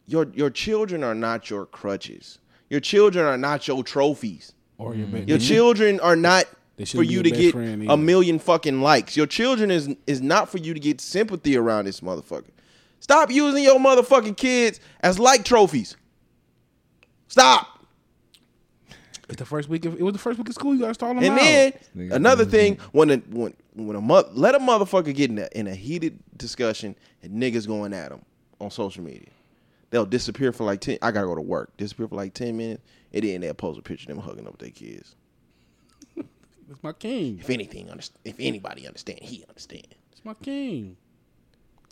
your 0.08 0.28
your 0.34 0.50
children 0.50 1.04
are 1.04 1.16
not 1.16 1.50
your 1.50 1.66
crutches. 1.66 2.40
Your 2.70 2.80
children 2.80 3.26
are 3.26 3.38
not 3.38 3.68
your 3.68 3.84
trophies. 3.84 4.54
or 4.78 4.96
your 4.96 5.06
mm-hmm. 5.06 5.18
best. 5.18 5.30
Your 5.30 5.38
children 5.38 6.00
are 6.00 6.16
not 6.16 6.46
for 6.88 7.04
you 7.04 7.22
to 7.22 7.30
get 7.30 7.54
a 7.56 7.98
million 7.98 8.40
fucking 8.40 8.82
likes. 8.82 9.16
Your 9.16 9.28
children 9.28 9.72
is 9.72 9.90
is 10.08 10.22
not 10.22 10.50
for 10.50 10.58
you 10.58 10.74
to 10.74 10.80
get 10.80 11.02
sympathy 11.02 11.56
around 11.58 11.86
this 11.86 12.02
motherfucker. 12.02 12.52
Stop 13.00 13.32
using 13.32 13.64
your 13.64 13.80
motherfucking 13.80 14.38
kids 14.38 14.80
as 15.02 15.20
like 15.20 15.44
trophies. 15.44 15.98
Stop. 17.28 17.86
It's 19.28 19.38
the 19.38 19.46
first 19.46 19.70
week. 19.70 19.86
Of, 19.86 19.96
it 19.96 20.04
was 20.04 20.14
the 20.14 20.20
first 20.20 20.38
week 20.38 20.50
of 20.50 20.56
school. 20.56 20.74
You 20.74 20.82
gotta 20.82 20.94
start 20.94 21.16
them 21.16 21.24
And 21.24 21.34
out. 21.34 21.74
then 21.96 22.12
another 22.12 22.44
mm-hmm. 22.44 22.52
thing, 22.52 22.78
when 22.92 23.10
a, 23.10 23.18
when 23.18 23.54
when 23.74 23.96
a 23.96 24.02
mo- 24.02 24.30
let 24.34 24.56
a 24.56 24.60
motherfucker 24.60 25.14
get 25.16 25.30
in 25.30 25.40
a, 25.40 25.48
in 25.54 25.68
a 25.68 25.76
heated 25.76 26.20
discussion 26.38 26.96
and 27.24 27.34
niggas 27.42 27.68
going 27.68 27.94
at 27.94 28.12
him 28.12 28.22
on 28.60 28.70
social 28.72 29.04
media. 29.04 29.30
they'll 29.90 30.06
disappear 30.06 30.52
for 30.52 30.64
like 30.64 30.82
ten. 30.82 30.98
I 31.02 31.12
gotta 31.12 31.28
go 31.28 31.36
to 31.36 31.42
work. 31.42 31.76
Disappear 31.78 32.08
for 32.08 32.16
like 32.16 32.34
ten 32.34 32.58
minutes, 32.58 32.84
and 33.14 33.24
then 33.24 33.42
they'll 33.42 33.54
post 33.54 33.80
a 33.80 33.82
picture 33.82 34.12
of 34.12 34.16
them 34.18 34.26
hugging 34.26 34.46
up 34.46 34.54
with 34.54 34.62
their 34.62 34.70
kids. 34.72 35.16
It's 36.70 36.82
my 36.84 36.94
king. 36.94 37.38
If 37.38 37.50
anything, 37.50 37.88
underst- 37.88 38.12
if 38.24 38.36
anybody 38.40 38.88
understand, 38.88 39.20
he 39.22 39.44
understand. 39.50 39.88
It's 40.14 40.24
my 40.24 40.34
king. 40.36 40.96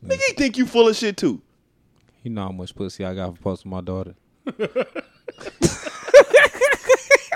Nigga, 0.02 0.22
he 0.28 0.34
think 0.36 0.58
you 0.58 0.66
full 0.66 0.88
of 0.88 0.96
shit 0.96 1.18
too. 1.18 1.42
You 2.24 2.32
know 2.32 2.44
how 2.44 2.52
much 2.54 2.74
pussy 2.74 3.04
I 3.04 3.14
got 3.14 3.36
for 3.36 3.42
posting 3.44 3.72
my 3.72 3.82
daughter. 3.82 4.16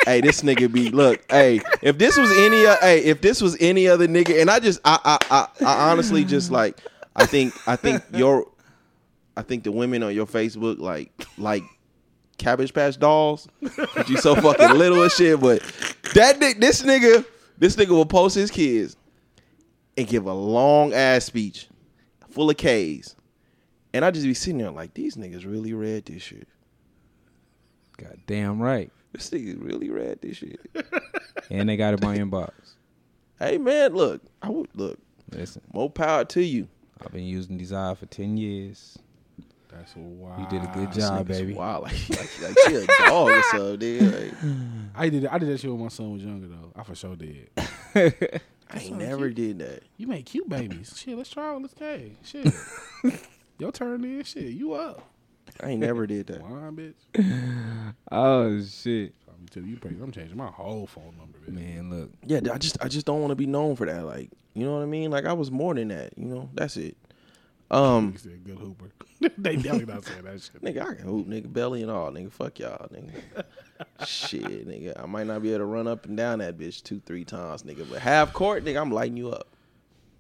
hey, 0.06 0.22
this 0.22 0.42
nigga 0.42 0.72
be 0.72 0.90
look. 0.90 1.24
Hey, 1.30 1.62
if 1.82 1.98
this 1.98 2.18
was 2.18 2.32
any, 2.38 2.66
uh, 2.66 2.78
hey, 2.82 3.04
if 3.04 3.22
this 3.22 3.42
was 3.42 3.58
any 3.60 3.88
other 3.88 4.08
nigga, 4.08 4.42
and 4.42 4.50
I 4.50 4.60
just, 4.60 4.80
I, 4.84 5.00
I, 5.04 5.48
I, 5.62 5.66
I 5.66 5.92
honestly 5.92 6.24
just 6.24 6.52
like, 6.52 6.80
I 7.16 7.26
think, 7.26 7.54
I 7.68 7.76
think 7.76 8.04
your, 8.14 8.48
I 9.36 9.42
think 9.42 9.64
the 9.64 9.72
women 9.72 10.04
on 10.04 10.14
your 10.14 10.26
Facebook 10.26 10.80
like, 10.80 11.12
like 11.38 11.64
Cabbage 12.38 12.74
Patch 12.74 12.98
Dolls. 13.00 13.48
But 13.62 14.10
you 14.10 14.18
so 14.18 14.36
fucking 14.36 14.78
little 14.78 15.02
and 15.04 15.12
shit. 15.12 15.40
But 15.40 15.62
that 16.14 16.40
this 16.40 16.82
nigga, 16.82 17.26
this 17.58 17.76
nigga 17.76 17.90
will 17.90 18.06
post 18.06 18.36
his 18.36 18.52
kids 18.52 18.98
and 19.98 20.08
give 20.08 20.26
a 20.26 20.34
long 20.34 20.94
ass 20.94 21.26
speech 21.26 21.68
full 22.30 22.50
of 22.50 22.58
K's. 22.58 23.16
And 23.94 24.04
I 24.04 24.10
just 24.10 24.26
be 24.26 24.34
sitting 24.34 24.58
there 24.58 24.72
like, 24.72 24.96
these 24.96 25.16
niggas 25.16 25.46
really 25.46 25.74
read 25.74 26.06
this 26.06 26.24
shit. 26.24 26.48
God 27.98 28.20
damn 28.26 28.60
right. 28.60 28.92
This 29.14 29.30
nigga 29.30 29.64
really 29.64 29.90
read 29.90 30.22
this 30.22 30.38
shit. 30.38 30.60
And 31.50 31.68
they 31.70 31.78
got 31.78 31.94
it 31.94 32.02
in 32.04 32.08
my 32.08 32.18
inbox. 32.18 32.52
Hey 33.38 33.58
man, 33.58 33.94
look, 33.94 34.22
I 34.42 34.50
would 34.50 34.70
look. 34.76 34.98
Listen, 35.32 35.62
More 35.74 35.90
power 35.90 36.26
to 36.26 36.42
you. 36.44 36.68
I've 37.04 37.12
been 37.12 37.26
using 37.26 37.58
Desire 37.58 37.96
for 37.96 38.06
ten 38.06 38.38
years. 38.38 38.98
That's 39.70 39.94
wild. 39.96 40.40
You 40.40 40.48
did 40.60 40.68
a 40.68 40.72
good 40.74 40.92
job, 40.94 41.28
nigga's 41.28 41.40
baby. 41.40 41.54
Wild, 41.54 41.84
like, 41.84 42.10
like, 42.10 42.42
like 42.42 42.58
she 42.66 42.76
a 42.76 42.86
dog 42.86 43.30
or 43.30 43.44
something, 43.52 43.80
dude. 43.80 44.14
Like, 44.14 44.34
I 44.96 45.10
did. 45.10 45.26
I 45.28 45.38
did 45.38 45.50
that 45.50 45.60
shit 45.60 45.72
when 45.72 45.82
my 45.82 45.88
son 45.90 46.14
was 46.14 46.24
younger 46.24 46.48
though. 46.48 46.72
I 46.76 46.84
for 46.84 46.96
sure 46.96 47.16
did. 47.16 47.50
I 47.96 48.80
ain't 48.80 48.98
never 48.98 49.30
did 49.30 49.60
that. 49.60 49.84
You 49.98 50.08
make 50.08 50.26
cute 50.26 50.48
babies. 50.48 50.96
Shit, 50.98 51.18
let's 51.18 51.30
try 51.30 51.54
on 51.54 51.62
this 51.64 51.74
K. 51.74 52.14
Shit. 52.24 52.54
Your 53.60 53.72
turn 53.72 54.02
then. 54.02 54.24
Shit, 54.24 54.54
you 54.54 54.74
up. 54.74 55.04
I 55.62 55.70
ain't 55.70 55.82
never 55.82 56.08
did 56.08 56.28
that. 56.28 56.42
Wine, 56.42 56.76
bitch. 56.76 57.94
Oh 58.12 58.62
shit. 58.64 59.14
I'm 59.28 59.66
you, 59.66 59.78
I'm 60.02 60.12
changing 60.12 60.38
my 60.38 60.48
whole 60.48 60.88
phone 60.88 61.16
number, 61.18 61.38
bitch. 61.40 61.54
Man, 61.54 61.90
look. 61.90 62.12
Yeah, 62.26 62.40
I 62.52 62.58
just 62.58 62.78
I 62.84 62.88
just 62.88 63.06
don't 63.06 63.20
want 63.20 63.32
to 63.32 63.36
be 63.36 63.46
known 63.46 63.76
for 63.76 63.86
that. 63.86 64.06
Like, 64.06 64.30
you 64.54 64.66
know 64.66 64.76
what 64.76 64.84
I 64.84 64.86
mean? 64.86 65.12
Like 65.12 65.26
I 65.26 65.34
was 65.34 65.52
more 65.52 65.74
than 65.74 65.90
that. 65.90 66.18
You 66.18 66.26
know, 66.26 66.50
that's 66.54 66.78
it. 66.78 66.98
Um, 67.72 68.12
He 68.12 68.18
said 68.20 68.44
good 68.44 68.58
hooper. 68.58 68.92
they 69.38 69.56
definitely 69.56 69.94
not 69.94 70.06
saying 70.06 70.24
that 70.24 70.42
shit. 70.42 70.62
nigga, 70.62 70.82
I 70.82 70.96
can 70.96 71.06
hoop, 71.06 71.28
nigga, 71.28 71.52
belly 71.52 71.82
and 71.82 71.90
all, 71.90 72.12
nigga. 72.12 72.32
Fuck 72.32 72.60
y'all, 72.60 72.88
nigga. 72.90 73.44
Shit, 74.06 74.68
nigga, 74.68 75.02
I 75.02 75.06
might 75.06 75.28
not 75.28 75.42
be 75.42 75.50
able 75.50 75.60
to 75.60 75.66
run 75.66 75.88
up 75.88 76.06
and 76.06 76.16
down 76.16 76.40
that 76.40 76.58
bitch 76.58 76.84
two, 76.84 77.02
three 77.06 77.26
times, 77.26 77.64
nigga. 77.64 77.90
But 77.90 78.00
half 78.00 78.34
court, 78.34 78.64
nigga, 78.64 78.80
I'm 78.80 78.92
lighting 78.92 79.18
you 79.18 79.30
up. 79.30 79.48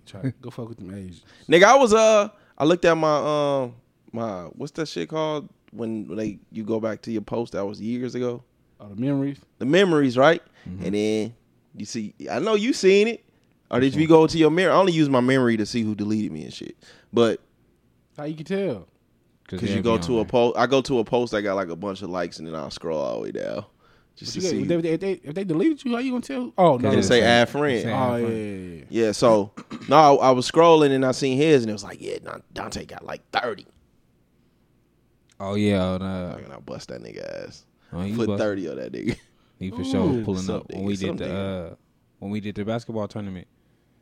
Try, 0.05 0.34
go 0.41 0.49
fuck 0.49 0.69
with 0.69 0.77
them 0.79 0.93
Asians. 0.93 1.23
Nigga, 1.47 1.63
I 1.63 1.75
was 1.75 1.93
uh, 1.93 2.29
I 2.57 2.65
looked 2.65 2.86
at 2.86 2.95
my 2.95 3.63
um, 3.63 3.75
my 4.14 4.43
what's 4.53 4.72
that 4.74 4.88
shit 4.88 5.09
called 5.09 5.49
when 5.72 6.16
they 6.16 6.39
you 6.51 6.64
go 6.64 6.80
back 6.80 7.01
to 7.03 7.11
your 7.11 7.22
post 7.24 7.53
that 7.53 7.66
was 7.66 7.82
years 7.82 8.16
ago. 8.16 8.43
Oh, 8.80 8.88
the 8.89 8.95
memories. 8.95 9.39
the 9.59 9.66
memories, 9.66 10.18
right? 10.18 10.41
Mm-hmm. 10.70 10.86
And 10.86 10.95
then 10.95 11.36
you 11.76 11.86
see, 11.86 12.14
I 12.30 12.39
know 12.39 12.55
you 12.55 12.74
seen 12.74 13.07
it. 13.07 13.26
Or 13.72 13.80
did 13.80 13.95
you 13.95 14.07
go 14.07 14.28
to 14.28 14.38
your 14.38 14.51
mirror? 14.51 14.72
I 14.72 14.76
only 14.76 14.93
use 14.93 15.09
my 15.09 15.20
memory 15.22 15.57
to 15.57 15.66
see 15.66 15.82
who 15.82 15.95
deleted 15.95 16.32
me 16.32 16.43
and 16.43 16.53
shit. 16.53 16.76
But 17.11 17.39
How 18.16 18.26
you 18.26 18.36
can 18.36 18.45
tell? 18.45 18.88
because 19.49 19.74
you 19.74 19.82
go 19.82 19.97
to 19.97 20.20
a 20.20 20.26
post, 20.26 20.57
I 20.57 20.68
go 20.68 20.82
to 20.82 20.99
a 20.99 21.03
post 21.03 21.34
I 21.34 21.41
got 21.41 21.55
like 21.55 21.70
a 21.70 21.76
bunch 21.76 22.01
of 22.01 22.09
likes, 22.09 22.38
and 22.39 22.47
then 22.47 22.55
I'll 22.55 22.70
scroll 22.72 23.01
all 23.01 23.16
the 23.16 23.22
way 23.22 23.32
down 23.32 23.66
just 24.16 24.36
You 24.36 24.41
to 24.41 24.47
see. 24.47 24.61
if, 24.61 24.68
they, 24.68 24.89
if, 24.89 24.99
they, 24.99 25.11
if 25.14 25.34
they 25.34 25.43
deleted 25.43 25.84
you, 25.84 25.93
how 25.93 25.97
you 25.99 26.11
gonna 26.11 26.22
tell? 26.22 26.53
Oh 26.57 26.78
no, 26.78 26.89
And 26.89 26.97
no, 26.97 27.01
say 27.01 27.22
no. 27.22 27.26
add 27.28 27.49
friend. 27.49 27.89
Oh 27.89 27.93
add 27.93 28.22
yeah, 28.22 28.28
yeah, 28.28 28.76
yeah. 28.78 28.84
Yeah, 28.89 29.11
so 29.11 29.51
no, 29.89 29.95
I, 30.20 30.28
I 30.28 30.32
was 30.32 30.49
scrolling 30.49 30.91
and 30.91 31.03
I 31.05 31.11
seen 31.14 31.38
his, 31.38 31.64
and 31.64 31.70
it 31.70 31.74
was 31.74 31.84
like, 31.84 31.99
yeah, 32.01 32.18
Dante 32.53 32.86
got 32.86 33.05
like 33.05 33.22
thirty. 33.32 33.66
Oh 35.45 35.55
yeah, 35.55 35.83
on, 35.83 36.01
uh, 36.01 36.37
And 36.43 36.53
I 36.53 36.57
bust 36.59 36.89
that 36.89 37.01
nigga 37.01 37.47
ass. 37.47 37.65
oh, 37.91 38.01
he, 38.01 38.15
Put 38.15 38.27
bust- 38.27 38.41
thirty 38.41 38.69
on 38.69 38.75
that 38.77 38.91
nigga. 38.91 39.17
he 39.59 39.69
for 39.71 39.83
sure 39.83 40.01
Ooh. 40.09 40.23
pulling 40.23 40.41
Some 40.43 40.55
up 40.57 40.71
when 40.71 40.83
we 40.83 40.95
did 40.95 41.17
the 41.17 41.33
uh, 41.35 41.75
when 42.19 42.31
we 42.31 42.39
did 42.39 42.55
the 42.55 42.65
basketball 42.65 43.07
tournament. 43.07 43.47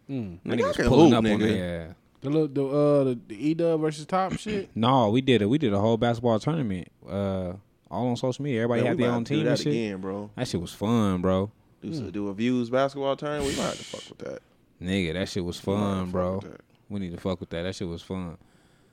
Mm. 0.09 0.39
That 0.45 0.57
Nigga, 0.59 0.67
was 0.67 0.77
pulling 0.87 1.11
hoop, 1.11 1.17
up 1.25 1.31
on 1.31 1.39
nigga. 1.39 1.47
their 1.47 1.81
ass. 1.89 1.95
The 2.21 2.29
little 2.29 2.47
the 2.47 2.65
uh 2.65 3.03
the, 3.05 3.19
the 3.27 3.47
E 3.49 3.53
Dub 3.53 3.79
versus 3.81 4.05
Top 4.05 4.33
shit. 4.37 4.69
No, 4.75 5.09
we 5.09 5.21
did 5.21 5.41
it. 5.41 5.45
We 5.47 5.57
did 5.57 5.73
a 5.73 5.79
whole 5.79 5.97
basketball 5.97 6.39
tournament. 6.39 6.87
Uh, 7.07 7.53
all 7.89 8.07
on 8.07 8.15
social 8.17 8.43
media. 8.43 8.61
Everybody 8.63 8.81
Man, 8.83 8.89
had 8.91 8.97
their 8.99 9.07
own 9.09 9.13
have 9.15 9.23
to 9.25 9.33
do 9.33 9.35
team 9.37 9.45
that 9.45 9.51
and 9.51 9.59
shit. 9.59 9.67
again, 9.67 9.97
bro. 10.01 10.29
That 10.35 10.47
shit 10.47 10.61
was 10.61 10.71
fun, 10.73 11.21
bro. 11.21 11.51
Do, 11.81 11.93
some- 11.93 12.11
do 12.11 12.27
a 12.27 12.33
views 12.33 12.69
basketball 12.69 13.15
tournament. 13.15 13.47
We 13.49 13.55
might 13.57 13.67
have 13.69 13.77
to 13.77 13.83
fuck 13.83 14.09
with 14.09 14.17
that. 14.19 14.39
Nigga, 14.81 15.13
that 15.13 15.29
shit 15.29 15.43
was 15.43 15.65
We 15.65 15.73
might 15.73 15.79
have 15.79 15.89
to 15.89 15.95
fun, 15.95 16.05
fuck 16.05 16.11
bro. 16.11 16.57
We 16.89 16.99
need 16.99 17.11
to 17.11 17.17
fuck 17.19 17.39
with 17.39 17.49
that. 17.51 17.63
That 17.63 17.75
shit 17.75 17.87
was 17.87 18.01
fun. 18.01 18.37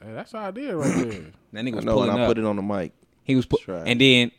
Hey, 0.02 0.12
that's 0.12 0.34
our 0.34 0.48
idea 0.48 0.76
right 0.76 0.94
there. 1.10 1.22
That 1.52 1.64
nigga 1.64 1.72
I 1.72 1.76
was 1.76 1.84
know, 1.86 1.94
pulling 1.94 2.10
and 2.10 2.18
I 2.18 2.22
up. 2.24 2.28
put 2.28 2.38
it 2.38 2.44
on 2.44 2.56
the 2.56 2.62
mic. 2.62 2.92
He 3.24 3.34
was 3.34 3.46
put, 3.46 3.62
Try. 3.62 3.82
and 3.86 3.98
then 4.00 4.30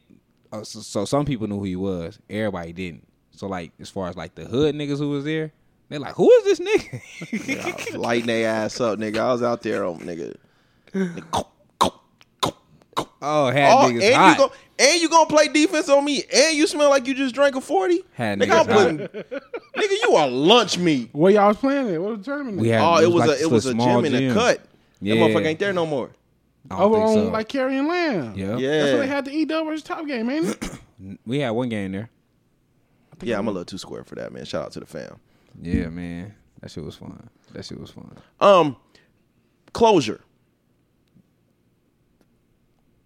uh, 0.52 0.64
so, 0.64 0.80
so 0.82 1.06
some 1.06 1.26
people 1.26 1.48
knew 1.48 1.58
who 1.58 1.64
he 1.66 1.76
was. 1.76 2.20
Everybody 2.30 2.72
didn't. 2.74 3.08
So 3.32 3.48
like 3.48 3.72
as 3.80 3.90
far 3.90 4.10
as 4.10 4.16
like 4.16 4.36
the 4.36 4.46
hood 4.46 4.76
niggas 4.76 4.98
who 5.00 5.10
was 5.10 5.26
there, 5.26 5.52
they're 5.90 6.00
like, 6.00 6.14
who 6.16 6.30
is 6.32 6.44
this 6.44 6.60
nigga? 6.60 7.02
Nigga, 7.32 7.94
I 7.94 7.98
lighting 7.98 8.28
their 8.28 8.48
ass 8.50 8.80
up, 8.80 9.00
nigga. 9.00 9.18
I 9.20 9.32
was 9.32 9.42
out 9.44 9.62
there 9.64 9.86
on 9.86 10.00
nigga. 10.02 10.36
Nigga, 10.94 11.46
oh, 13.22 13.50
had 13.50 13.72
Oh, 13.74 13.90
niggas 13.92 14.04
and 14.04 14.16
hot. 14.16 14.32
you 14.32 14.38
go 14.38 14.52
and 14.78 15.02
you 15.02 15.10
gonna 15.10 15.26
play 15.30 15.48
defense 15.48 15.90
on 15.90 16.06
me, 16.06 16.24
and 16.34 16.56
you 16.56 16.68
smell 16.68 16.90
like 16.90 17.08
you 17.08 17.14
just 17.14 17.34
drank 17.36 17.56
a 17.56 17.62
forty. 17.62 18.04
Had 18.14 18.40
nigga, 18.40 18.60
I'm 18.60 18.66
putting, 18.68 18.98
nigga, 19.78 19.96
you 20.04 20.16
are 20.16 20.28
lunch 20.28 20.78
meat. 20.78 21.10
Where 21.12 21.32
y'all 21.34 21.48
was 21.50 21.58
playing 21.58 21.90
at? 21.94 22.02
What 22.02 22.12
was 22.12 22.20
the 22.20 22.26
tournament? 22.26 22.58
we 22.60 22.70
had. 22.70 22.82
Oh, 22.82 23.02
it 23.02 23.12
was 23.12 23.26
like 23.28 23.40
a 23.40 23.42
it 23.42 23.50
was 23.50 23.66
a 23.66 23.72
small 23.72 24.02
gym 24.02 24.14
in 24.14 24.30
a 24.32 24.34
cut. 24.34 24.62
Yeah. 25.02 25.16
That 25.16 25.22
motherfucker 25.22 25.46
ain't 25.46 25.60
there 25.60 25.74
no 25.74 25.86
more. 25.86 26.12
I 26.70 26.78
don't 26.78 26.94
over 26.94 26.98
on 26.98 27.14
so. 27.14 27.30
like 27.30 27.48
carrying 27.48 27.88
Lamb. 27.88 28.34
yeah. 28.36 28.48
That's 28.48 28.60
where 28.60 28.98
they 28.98 29.08
had 29.08 29.26
the 29.26 29.32
E 29.32 29.46
Dub 29.46 29.66
versus 29.66 29.84
Top 29.84 30.06
game, 30.06 30.30
ain't 30.30 30.48
it? 30.48 31.20
we 31.26 31.40
had 31.40 31.52
one 31.52 31.70
game 31.70 31.92
there. 31.92 32.10
yeah, 33.22 33.38
I'm 33.38 33.48
a 33.48 33.52
little 33.52 33.66
too 33.66 33.78
square 33.78 34.04
for 34.04 34.16
that, 34.16 34.32
man. 34.32 34.46
Shout 34.46 34.66
out 34.66 34.72
to 34.74 34.80
the 34.80 34.86
fam. 34.86 35.20
Yeah, 35.62 35.90
man, 35.90 36.36
that 36.62 36.72
shit 36.72 36.84
was 36.84 36.96
fun. 36.96 37.30
That 37.54 37.66
shit 37.66 37.80
was 37.80 37.92
fun. 37.92 38.16
Um, 38.40 38.76
closure. 39.74 40.22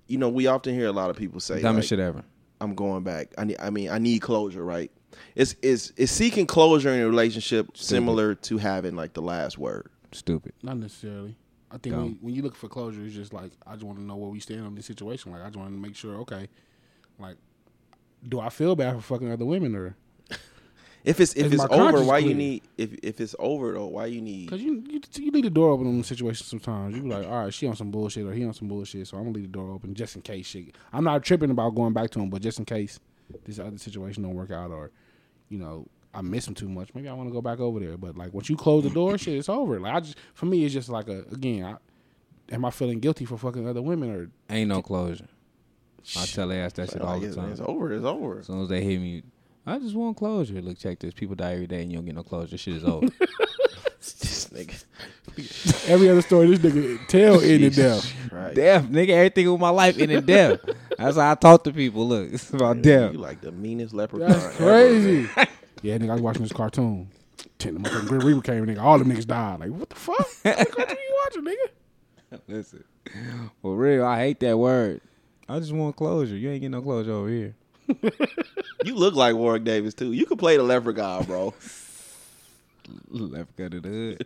You 0.08 0.18
know, 0.18 0.30
we 0.30 0.48
often 0.48 0.76
hear 0.76 0.88
a 0.88 0.92
lot 0.92 1.10
of 1.10 1.16
people 1.16 1.40
say, 1.40 1.62
Dumbest 1.62 1.86
like, 1.86 1.90
shit 1.90 2.00
ever. 2.00 2.24
"I'm 2.60 2.76
going 2.76 3.04
back." 3.04 3.34
I 3.38 3.46
need, 3.46 3.58
I 3.60 3.70
mean, 3.70 3.90
I 3.90 4.00
need 4.00 4.22
closure, 4.22 4.64
right? 4.64 4.92
It's 5.36 5.56
is 5.62 5.94
is 5.96 6.12
seeking 6.12 6.46
closure 6.46 6.90
in 6.90 7.00
a 7.00 7.08
relationship 7.08 7.78
similar 7.78 8.36
to 8.36 8.58
having 8.58 8.96
like 8.96 9.14
the 9.14 9.22
last 9.22 9.58
word? 9.58 9.90
Stupid. 10.12 10.54
Not 10.62 10.78
necessarily. 10.78 11.36
I 11.74 11.78
think 11.80 11.96
when, 11.96 12.18
when 12.22 12.34
you 12.36 12.44
look 12.44 12.56
for 12.56 12.68
closure, 12.68 13.04
it's 13.04 13.16
just 13.16 13.34
like 13.34 13.52
I 13.66 13.74
just 13.74 13.84
want 13.84 13.98
to 13.98 14.04
know 14.04 14.16
where 14.16 14.30
we 14.30 14.40
stand 14.40 14.66
on 14.66 14.76
this 14.76 14.86
situation. 14.86 15.32
Like 15.32 15.42
I 15.42 15.46
just 15.46 15.58
want 15.58 15.72
to 15.72 15.78
make 15.78 15.96
sure, 15.96 16.16
okay, 16.18 16.48
like, 17.18 17.36
do 18.28 18.40
I 18.40 18.50
feel 18.50 18.76
bad 18.76 18.96
for 18.96 19.02
fucking 19.02 19.32
other 19.32 19.46
women 19.46 19.76
or? 19.76 19.96
If 21.04 21.20
it's 21.20 21.34
if 21.34 21.52
it's 21.52 21.66
over, 21.66 22.02
why 22.02 22.20
you 22.20 22.34
need 22.34 22.64
if 22.78 22.94
if 23.04 23.20
it's 23.20 23.36
over 23.38 23.74
though, 23.74 23.88
why 23.88 24.06
you 24.06 24.22
need 24.22 24.50
Cause 24.50 24.62
you 24.62 24.82
you, 24.90 25.02
you 25.16 25.32
leave 25.32 25.44
the 25.44 25.50
door 25.50 25.72
open 25.72 25.86
in 25.86 26.02
situations 26.02 26.48
sometimes. 26.48 26.96
You 26.96 27.02
be 27.02 27.10
like, 27.10 27.28
all 27.28 27.44
right, 27.44 27.54
she 27.54 27.68
on 27.68 27.76
some 27.76 27.92
bullshit 27.92 28.26
or 28.26 28.32
he 28.32 28.46
on 28.46 28.54
some 28.54 28.70
bullshit, 28.70 29.06
so 29.06 29.18
I'm 29.18 29.24
gonna 29.24 29.36
leave 29.36 29.52
the 29.52 29.58
door 29.58 29.70
open 29.72 29.94
just 29.96 30.16
in 30.16 30.22
case 30.22 30.46
shit. 30.46 30.78
I'm 30.94 31.04
not 31.04 31.22
tripping 31.22 31.52
about 31.52 31.76
going 31.76 31.92
back 31.92 32.10
to 32.12 32.22
him, 32.22 32.30
but 32.30 32.42
just 32.42 32.58
in 32.58 32.64
case 32.64 33.02
this 33.44 33.60
other 33.60 33.78
situation 33.78 34.24
don't 34.24 34.34
work 34.34 34.52
out 34.52 34.72
or, 34.72 34.92
you 35.50 35.58
know, 35.58 35.88
I 36.14 36.22
miss 36.22 36.48
him 36.48 36.54
too 36.54 36.70
much. 36.70 36.94
Maybe 36.94 37.10
I 37.10 37.14
want 37.14 37.30
to 37.30 37.34
go 37.34 37.42
back 37.42 37.60
over 37.60 37.80
there. 37.80 37.98
But 37.98 38.18
like 38.18 38.34
once 38.34 38.50
you 38.50 38.56
close 38.56 38.84
the 38.84 38.90
door, 38.90 39.18
shit, 39.18 39.38
it's 39.38 39.50
over. 39.50 39.80
Like 39.80 39.94
I 39.94 40.00
just 40.00 40.18
for 40.34 40.46
me, 40.46 40.64
it's 40.64 40.74
just 40.74 40.90
like 40.90 41.08
a 41.08 41.24
again. 41.32 41.66
I, 41.66 42.54
am 42.54 42.66
I 42.66 42.72
feeling 42.72 43.00
guilty 43.00 43.26
for 43.26 43.38
fucking 43.38 43.68
other 43.68 43.82
women 43.82 44.12
or? 44.12 44.30
Ain't 44.50 44.70
no 44.70 44.82
closure. 44.82 45.28
I 46.18 46.26
tell 46.26 46.50
their 46.50 46.66
ass 46.66 46.74
that 46.74 46.92
shit 46.92 47.02
all 47.02 47.18
like, 47.18 47.30
the 47.30 47.36
time. 47.36 47.52
it's 47.52 47.62
over, 47.62 47.94
it's 47.94 48.06
over. 48.06 48.40
As 48.40 48.48
soon 48.48 48.62
as 48.62 48.68
they 48.68 48.84
hit 48.84 49.00
me, 49.00 49.24
I 49.66 49.80
just 49.80 49.96
want 49.96 50.18
closure. 50.18 50.62
Look, 50.62 50.78
check 50.78 51.00
this. 51.00 51.14
People 51.14 51.36
die 51.36 51.54
every 51.54 51.68
day, 51.68 51.82
and 51.82 51.92
you 51.92 51.98
don't 51.98 52.06
get 52.06 52.16
no 52.16 52.24
closure. 52.24 52.58
Shit 52.58 52.76
is 52.76 52.84
over. 52.84 53.08
this 54.00 54.50
nigga. 54.52 55.90
Every 55.90 56.10
other 56.10 56.22
story, 56.22 56.56
this 56.56 56.60
nigga 56.60 57.08
tell 57.08 57.42
ended 57.42 57.74
death. 57.74 58.14
Right. 58.32 58.54
death, 58.54 58.84
nigga. 58.86 59.10
Everything 59.10 59.52
with 59.52 59.62
my 59.62 59.70
life 59.70 59.98
ended 59.98 60.26
death. 60.26 60.60
That's 60.98 61.16
how 61.16 61.32
I 61.32 61.36
talk 61.36 61.64
to 61.64 61.72
people. 61.72 62.08
Look, 62.08 62.34
it's 62.34 62.50
about 62.52 62.82
death. 62.82 63.14
You 63.14 63.20
like 63.20 63.42
the 63.42 63.52
meanest 63.52 63.94
leprechaun. 63.94 64.30
That's 64.30 64.46
ever, 64.46 64.56
crazy. 64.56 65.30
Yeah, 65.84 65.98
nigga, 65.98 66.10
I 66.10 66.14
was 66.14 66.22
watching 66.22 66.42
this 66.44 66.52
cartoon. 66.52 67.10
Ten 67.60 67.76
the 67.76 67.80
motherfucking 67.82 68.08
Grim 68.08 68.22
Reaper 68.26 68.42
came, 68.42 68.66
nigga. 68.66 68.82
All 68.82 68.98
them 68.98 69.10
niggas 69.12 69.28
died. 69.28 69.60
Like, 69.60 69.70
what 69.70 69.90
the 69.90 69.96
fuck? 69.96 70.18
What 70.44 70.72
cartoon 70.72 70.98
you 70.98 71.22
watching, 71.26 71.46
nigga? 71.46 72.40
Listen, 72.48 72.84
for 73.62 73.76
real, 73.76 74.06
I 74.06 74.18
hate 74.20 74.40
that 74.40 74.58
word. 74.58 75.02
I 75.48 75.60
just 75.60 75.72
want 75.74 75.96
closure. 75.96 76.36
You 76.36 76.50
ain't 76.50 76.62
getting 76.62 76.72
no 76.72 76.82
closure 76.82 77.12
over 77.12 77.30
here. 77.30 77.56
You 78.86 78.96
look 78.96 79.16
like 79.16 79.36
Warwick 79.36 79.64
Davis 79.64 79.94
too. 79.94 80.12
You 80.12 80.26
could 80.26 80.38
play 80.40 80.58
the 80.58 80.64
leprechaun, 80.64 81.24
bro. 81.24 81.54
Left 83.10 83.56
gun 83.56 83.72
of 83.74 83.84
the 83.84 83.90
hood. 83.90 84.26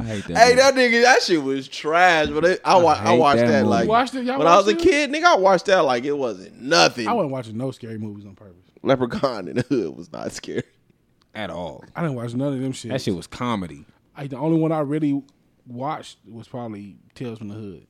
I 0.00 0.04
hate 0.04 0.24
that. 0.28 0.36
Hey, 0.38 0.44
movie. 0.50 0.54
that 0.56 0.74
nigga, 0.74 1.02
that 1.02 1.22
shit 1.22 1.42
was 1.42 1.68
trash. 1.68 2.28
But 2.28 2.44
it, 2.46 2.60
I, 2.64 2.76
wa- 2.78 2.92
I 2.92 2.96
hate 3.12 3.18
watched 3.18 3.40
that 3.40 3.48
that, 3.48 3.66
like 3.66 3.84
You 3.84 3.90
watched 3.90 4.14
it? 4.14 4.24
Y'all 4.24 4.38
when 4.38 4.46
I 4.46 4.56
was 4.56 4.66
a 4.68 4.70
it? 4.70 4.78
kid, 4.78 5.10
nigga. 5.10 5.24
I 5.24 5.36
watched 5.36 5.66
that 5.66 5.80
like 5.84 6.04
it 6.04 6.16
wasn't 6.16 6.58
nothing. 6.60 7.06
I 7.06 7.12
wasn't 7.12 7.32
watching 7.32 7.58
no 7.58 7.70
scary 7.70 7.98
movies 7.98 8.24
on 8.24 8.34
purpose. 8.34 8.69
Leprechaun 8.82 9.48
in 9.48 9.56
the 9.56 9.62
Hood 9.62 9.96
was 9.96 10.12
not 10.12 10.32
scary. 10.32 10.62
at 11.34 11.50
all. 11.50 11.84
I 11.94 12.02
didn't 12.02 12.16
watch 12.16 12.34
none 12.34 12.52
of 12.54 12.60
them 12.60 12.72
shit. 12.72 12.90
That 12.90 13.00
shit 13.02 13.14
was 13.14 13.26
comedy. 13.26 13.84
I, 14.16 14.26
the 14.26 14.36
only 14.36 14.58
one 14.58 14.72
I 14.72 14.80
really 14.80 15.22
watched 15.66 16.18
was 16.28 16.48
probably 16.48 16.96
Tales 17.14 17.38
from 17.38 17.48
the 17.48 17.54
Hood. 17.54 17.86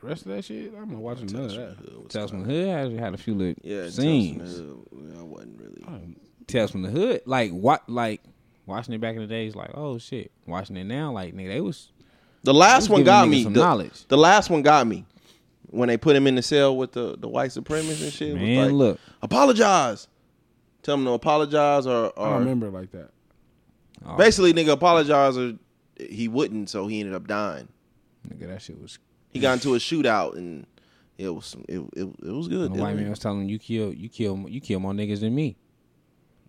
The 0.00 0.06
rest 0.06 0.22
of 0.24 0.28
that 0.32 0.44
shit, 0.46 0.72
I'm 0.74 0.90
not 0.92 1.00
watching 1.00 1.26
none 1.26 1.44
of 1.44 1.54
that. 1.54 2.08
Tales 2.08 2.30
from 2.30 2.44
the 2.44 2.46
Hood 2.52 2.68
had, 2.68 2.92
had 2.98 3.14
a 3.14 3.18
few 3.18 3.34
little 3.34 3.54
Yeah, 3.62 3.82
Tales 3.82 3.94
scenes. 3.96 4.56
from 4.56 4.66
the 5.02 5.12
Hood, 5.12 5.18
I 5.18 5.22
wasn't 5.22 5.60
really. 5.60 6.16
Tales 6.46 6.70
from 6.70 6.82
the 6.82 6.90
Hood, 6.90 7.20
like 7.26 7.50
what, 7.52 7.88
like 7.88 8.22
watching 8.66 8.94
it 8.94 9.00
back 9.00 9.14
in 9.14 9.20
the 9.20 9.26
days, 9.26 9.54
like 9.54 9.70
oh 9.74 9.98
shit. 9.98 10.32
Watching 10.46 10.76
it 10.76 10.84
now, 10.84 11.12
like 11.12 11.34
nigga, 11.34 11.48
they 11.48 11.60
was 11.60 11.92
The 12.44 12.54
last 12.54 12.84
Just 12.84 12.90
one 12.90 13.04
got 13.04 13.28
me. 13.28 13.42
some 13.42 13.52
the, 13.52 13.60
knowledge. 13.60 14.06
the 14.08 14.16
last 14.16 14.48
one 14.48 14.62
got 14.62 14.86
me 14.86 15.04
when 15.66 15.88
they 15.88 15.96
put 15.98 16.16
him 16.16 16.26
in 16.26 16.34
the 16.34 16.42
cell 16.42 16.76
with 16.76 16.92
the, 16.92 17.16
the 17.18 17.28
white 17.28 17.50
supremacists 17.50 18.02
and 18.02 18.12
shit. 18.12 18.28
It 18.30 18.32
was 18.34 18.40
man. 18.42 18.64
like, 18.64 18.72
look, 18.72 19.00
apologize. 19.22 20.08
Tell 20.82 20.94
him 20.94 21.04
to 21.04 21.10
apologize 21.12 21.86
or, 21.86 22.12
I 22.18 22.30
don't 22.30 22.38
remember 22.40 22.68
it 22.68 22.72
like 22.72 22.90
that. 22.92 23.10
oh, 24.04 24.16
basically 24.16 24.52
nigga 24.54 24.72
apologize 24.72 25.36
or 25.36 25.54
he 25.98 26.28
wouldn't, 26.28 26.70
so 26.70 26.86
he 26.86 27.00
ended 27.00 27.14
up 27.14 27.26
dying. 27.26 27.68
nigga, 28.28 28.48
that 28.48 28.62
shit 28.62 28.80
was. 28.80 28.98
He 29.30 29.40
got 29.40 29.54
into 29.54 29.74
a 29.74 29.78
shootout 29.78 30.36
and 30.36 30.66
it 31.18 31.28
was 31.28 31.54
it 31.68 31.80
it, 31.94 32.08
it 32.22 32.32
was 32.32 32.48
good. 32.48 32.72
The 32.74 32.80
white 32.80 32.96
Dylan. 32.96 33.00
man 33.00 33.10
was 33.10 33.18
telling 33.18 33.42
him, 33.42 33.48
"You 33.50 33.58
kill, 33.58 33.92
you 33.92 34.08
kill, 34.08 34.46
you 34.48 34.60
kill 34.60 34.80
more 34.80 34.92
niggas 34.92 35.20
than 35.20 35.34
me." 35.34 35.56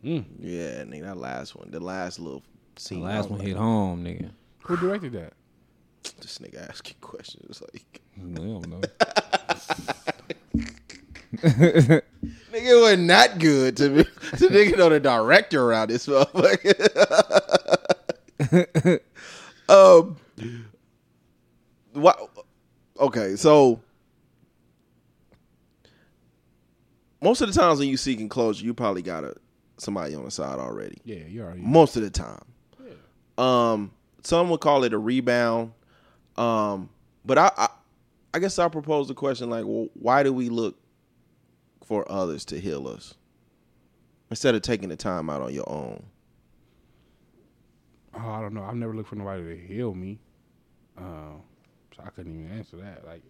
Mm. 0.04 0.26
Yeah, 0.40 0.84
nigga, 0.84 1.04
that 1.04 1.18
last 1.18 1.56
one, 1.56 1.70
the 1.70 1.80
last 1.80 2.20
little 2.20 2.44
The 2.76 2.82
scene. 2.82 3.04
I 3.06 3.18
last 3.18 3.30
one 3.30 3.40
like, 3.40 3.50
hit 3.50 3.58
home, 3.58 4.04
nigga. 4.04 4.32
Who 4.64 4.78
directed 4.78 5.14
that? 5.14 5.34
This 6.22 6.40
nigga 6.40 6.68
asking 6.70 6.96
questions 7.02 7.62
like, 7.74 8.02
We 8.18 8.34
don't 8.34 8.68
know. 8.68 8.82
nigga, 12.52 12.66
it 12.66 12.82
wasn't 12.82 13.08
that 13.08 13.40
good 13.40 13.78
to 13.78 13.90
me. 13.90 14.04
to 14.38 14.48
nigga 14.48 14.78
know 14.78 14.90
the 14.90 15.00
director 15.00 15.64
around 15.64 15.90
this 15.90 16.08
motherfucker. 16.08 16.80
um, 19.70 20.18
what? 21.94 22.30
Okay, 23.00 23.36
so 23.36 23.82
most 27.22 27.42
of 27.42 27.54
the 27.54 27.60
times 27.60 27.80
when 27.80 27.88
you 27.88 27.98
seeking 27.98 28.30
closure, 28.30 28.66
you 28.66 28.74
probably 28.74 29.02
got 29.02 29.24
a 29.24 29.36
somebody 29.78 30.14
on 30.16 30.26
the 30.26 30.32
side 30.32 30.60
already. 30.60 30.98
Yeah, 31.04 31.26
you 31.28 31.42
already. 31.42 31.62
most 31.62 31.96
of 31.96 32.04
the 32.04 32.10
time. 32.10 32.44
Um, 33.38 33.92
some 34.24 34.50
would 34.50 34.60
call 34.60 34.84
it 34.84 34.94
a 34.94 34.98
rebound. 34.98 35.72
Um, 36.38 36.90
but 37.26 37.38
I, 37.38 37.52
I, 37.58 37.68
I 38.34 38.40
guess 38.40 38.60
I 38.60 38.68
propose 38.68 39.08
the 39.08 39.14
question 39.14 39.50
like, 39.50 39.66
well, 39.66 39.88
why 39.94 40.24
do 40.24 40.32
we 40.32 40.50
look 40.50 40.78
for 41.86 42.10
others 42.12 42.46
to 42.46 42.60
heal 42.60 42.88
us 42.88 43.16
instead 44.30 44.56
of 44.56 44.62
taking 44.62 44.90
the 44.90 44.96
time 44.96 45.30
out 45.30 45.42
on 45.42 45.54
your 45.54 45.70
own? 45.70 46.04
Oh, 48.14 48.30
I 48.30 48.42
don't 48.42 48.54
know. 48.54 48.64
I've 48.64 48.76
never 48.76 48.96
looked 48.96 49.10
for 49.10 49.16
nobody 49.16 49.44
to 49.44 49.68
heal 49.68 49.94
me. 49.94 50.20
Um, 50.98 51.42
so 51.96 52.04
I 52.06 52.10
couldn't 52.10 52.34
even 52.34 52.58
answer 52.58 52.78
that. 52.78 53.06
Like 53.06 53.24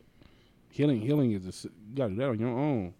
healing, 0.70 1.02
healing 1.02 1.32
is 1.32 1.46
a, 1.46 1.68
you 1.68 1.96
gotta 1.96 2.10
do 2.12 2.16
that 2.18 2.30
on 2.30 2.40
your 2.40 2.50
own. 2.50 2.94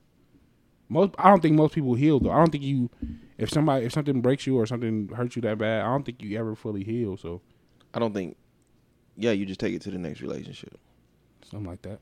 Most, 0.90 1.16
I 1.18 1.30
don't 1.30 1.42
think 1.42 1.56
most 1.56 1.74
people 1.74 1.94
heal 1.96 2.20
though. 2.20 2.32
I 2.32 2.38
don't 2.38 2.52
think 2.52 2.64
you, 2.64 2.90
if 3.38 3.50
somebody, 3.50 3.86
if 3.86 3.94
something 3.94 4.22
breaks 4.22 4.46
you 4.46 4.58
or 4.58 4.66
something 4.66 5.10
hurts 5.10 5.36
you 5.36 5.42
that 5.44 5.58
bad, 5.58 5.82
I 5.82 5.86
don't 5.86 6.06
think 6.06 6.22
you 6.22 6.38
ever 6.38 6.56
fully 6.56 6.84
heal. 6.84 7.18
So 7.18 7.42
I 7.94 8.00
don't 8.00 8.14
think. 8.14 8.38
Yeah, 9.18 9.32
you 9.32 9.46
just 9.46 9.60
take 9.60 9.74
it 9.74 9.82
to 9.84 9.92
the 9.92 9.98
next 9.98 10.22
relationship. 10.22 10.80
something 11.44 11.70
like 11.70 11.82
that. 11.84 12.00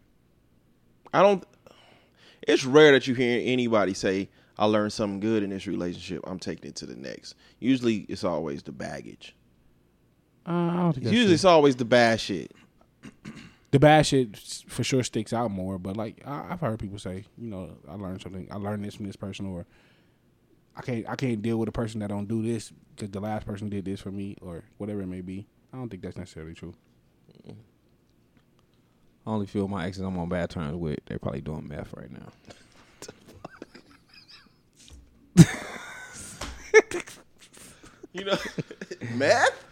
I 1.14 1.22
don't. 1.22 1.44
It's 2.48 2.66
rare 2.66 2.92
that 2.94 3.08
you 3.08 3.14
hear 3.16 3.42
anybody 3.44 3.94
say, 3.94 4.30
"I 4.58 4.66
learned 4.66 4.94
something 4.94 5.20
good 5.20 5.44
in 5.44 5.50
this 5.50 5.68
relationship. 5.68 6.22
I'm 6.26 6.40
taking 6.40 6.70
it 6.70 6.76
to 6.78 6.86
the 6.86 6.96
next." 6.96 7.36
Usually, 7.60 7.98
it's 8.10 8.24
always 8.24 8.64
the 8.64 8.72
baggage. 8.72 9.36
Uh, 10.46 10.52
I 10.52 10.76
don't 10.78 10.94
think 10.94 11.06
Usually, 11.06 11.26
true. 11.26 11.34
it's 11.34 11.46
always 11.46 11.76
the 11.76 11.86
bad 11.86 12.20
shit. 12.20 12.52
the 13.72 13.80
bad 13.80 14.06
shit 14.06 14.36
for 14.68 14.84
sure 14.84 15.04
sticks 15.04 15.34
out 15.34 15.52
more. 15.52 15.78
But 15.78 15.96
like 15.98 16.22
I, 16.26 16.48
I've 16.52 16.60
heard 16.62 16.80
people 16.80 16.98
say, 17.00 17.26
you 17.38 17.50
know, 17.50 17.72
I 17.88 17.96
learned 17.96 18.22
something. 18.22 18.48
I 18.52 18.56
learned 18.56 18.84
this 18.84 18.96
from 18.96 19.06
this 19.06 19.16
person, 19.16 19.46
or 19.46 19.66
I 20.76 20.82
can't 20.82 21.08
I 21.10 21.16
can't 21.16 21.42
deal 21.42 21.58
with 21.58 21.70
a 21.70 21.74
person 21.74 22.00
that 22.00 22.10
don't 22.10 22.28
do 22.28 22.42
this 22.42 22.72
because 22.96 23.12
the 23.12 23.20
last 23.20 23.46
person 23.46 23.70
did 23.70 23.86
this 23.86 24.00
for 24.02 24.12
me, 24.12 24.38
or 24.42 24.64
whatever 24.78 25.02
it 25.02 25.08
may 25.08 25.22
be. 25.22 25.48
I 25.74 25.78
don't 25.78 25.90
think 25.90 26.02
that's 26.02 26.18
necessarily 26.18 26.54
true. 26.54 26.74
I 27.48 27.54
only 29.30 29.46
few 29.48 29.64
of 29.64 29.70
my 29.70 29.86
exes 29.86 30.04
I'm 30.04 30.18
on 30.18 30.30
bad 30.30 30.50
terms 30.50 30.76
with. 30.76 31.00
They're 31.06 31.20
probably 31.20 31.42
doing 31.42 31.68
meth 31.68 31.94
right 31.94 32.12
now. 32.12 32.28
You 38.14 38.26
know, 38.26 38.38
meth. 39.14 39.66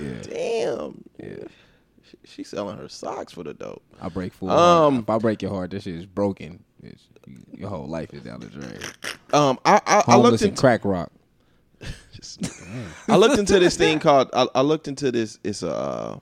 Yeah, 0.00 0.22
Damn, 0.22 1.04
yeah. 1.18 1.44
she, 2.08 2.16
she 2.24 2.44
selling 2.44 2.78
her 2.78 2.88
socks 2.88 3.32
for 3.32 3.42
the 3.42 3.52
dope. 3.52 3.82
I 4.00 4.08
break 4.08 4.32
full. 4.32 4.50
Um, 4.50 5.00
if 5.00 5.10
I 5.10 5.18
break 5.18 5.42
your 5.42 5.50
heart, 5.50 5.72
this 5.72 5.82
shit 5.82 5.96
is 5.96 6.06
broken. 6.06 6.62
It's, 6.82 7.02
your 7.52 7.68
whole 7.68 7.88
life 7.88 8.14
is 8.14 8.22
down 8.22 8.40
the 8.40 8.46
drain. 8.46 8.78
Um, 9.32 9.58
I 9.64 9.80
I, 9.86 10.04
I 10.06 10.16
looked 10.16 10.42
into 10.42 10.60
crack 10.60 10.84
rock. 10.84 11.10
I 13.08 13.16
looked 13.16 13.38
into 13.38 13.58
this 13.58 13.76
thing 13.76 13.98
called 13.98 14.30
I, 14.32 14.46
I 14.54 14.60
looked 14.60 14.86
into 14.86 15.10
this. 15.10 15.38
It's 15.42 15.62
a 15.64 15.74
uh, 15.74 16.18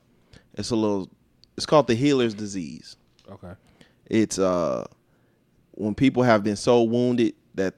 it's 0.55 0.71
a 0.71 0.77
little. 0.77 1.11
It's 1.59 1.67
called 1.67 1.89
the 1.89 1.97
healer's 1.97 2.35
disease. 2.35 2.97
Okay. 3.29 3.53
It's 4.07 4.39
uh 4.39 4.87
when 5.73 5.93
people 5.93 6.23
have 6.23 6.45
been 6.45 6.55
so 6.55 6.85
wounded 6.85 7.35
that 7.57 7.75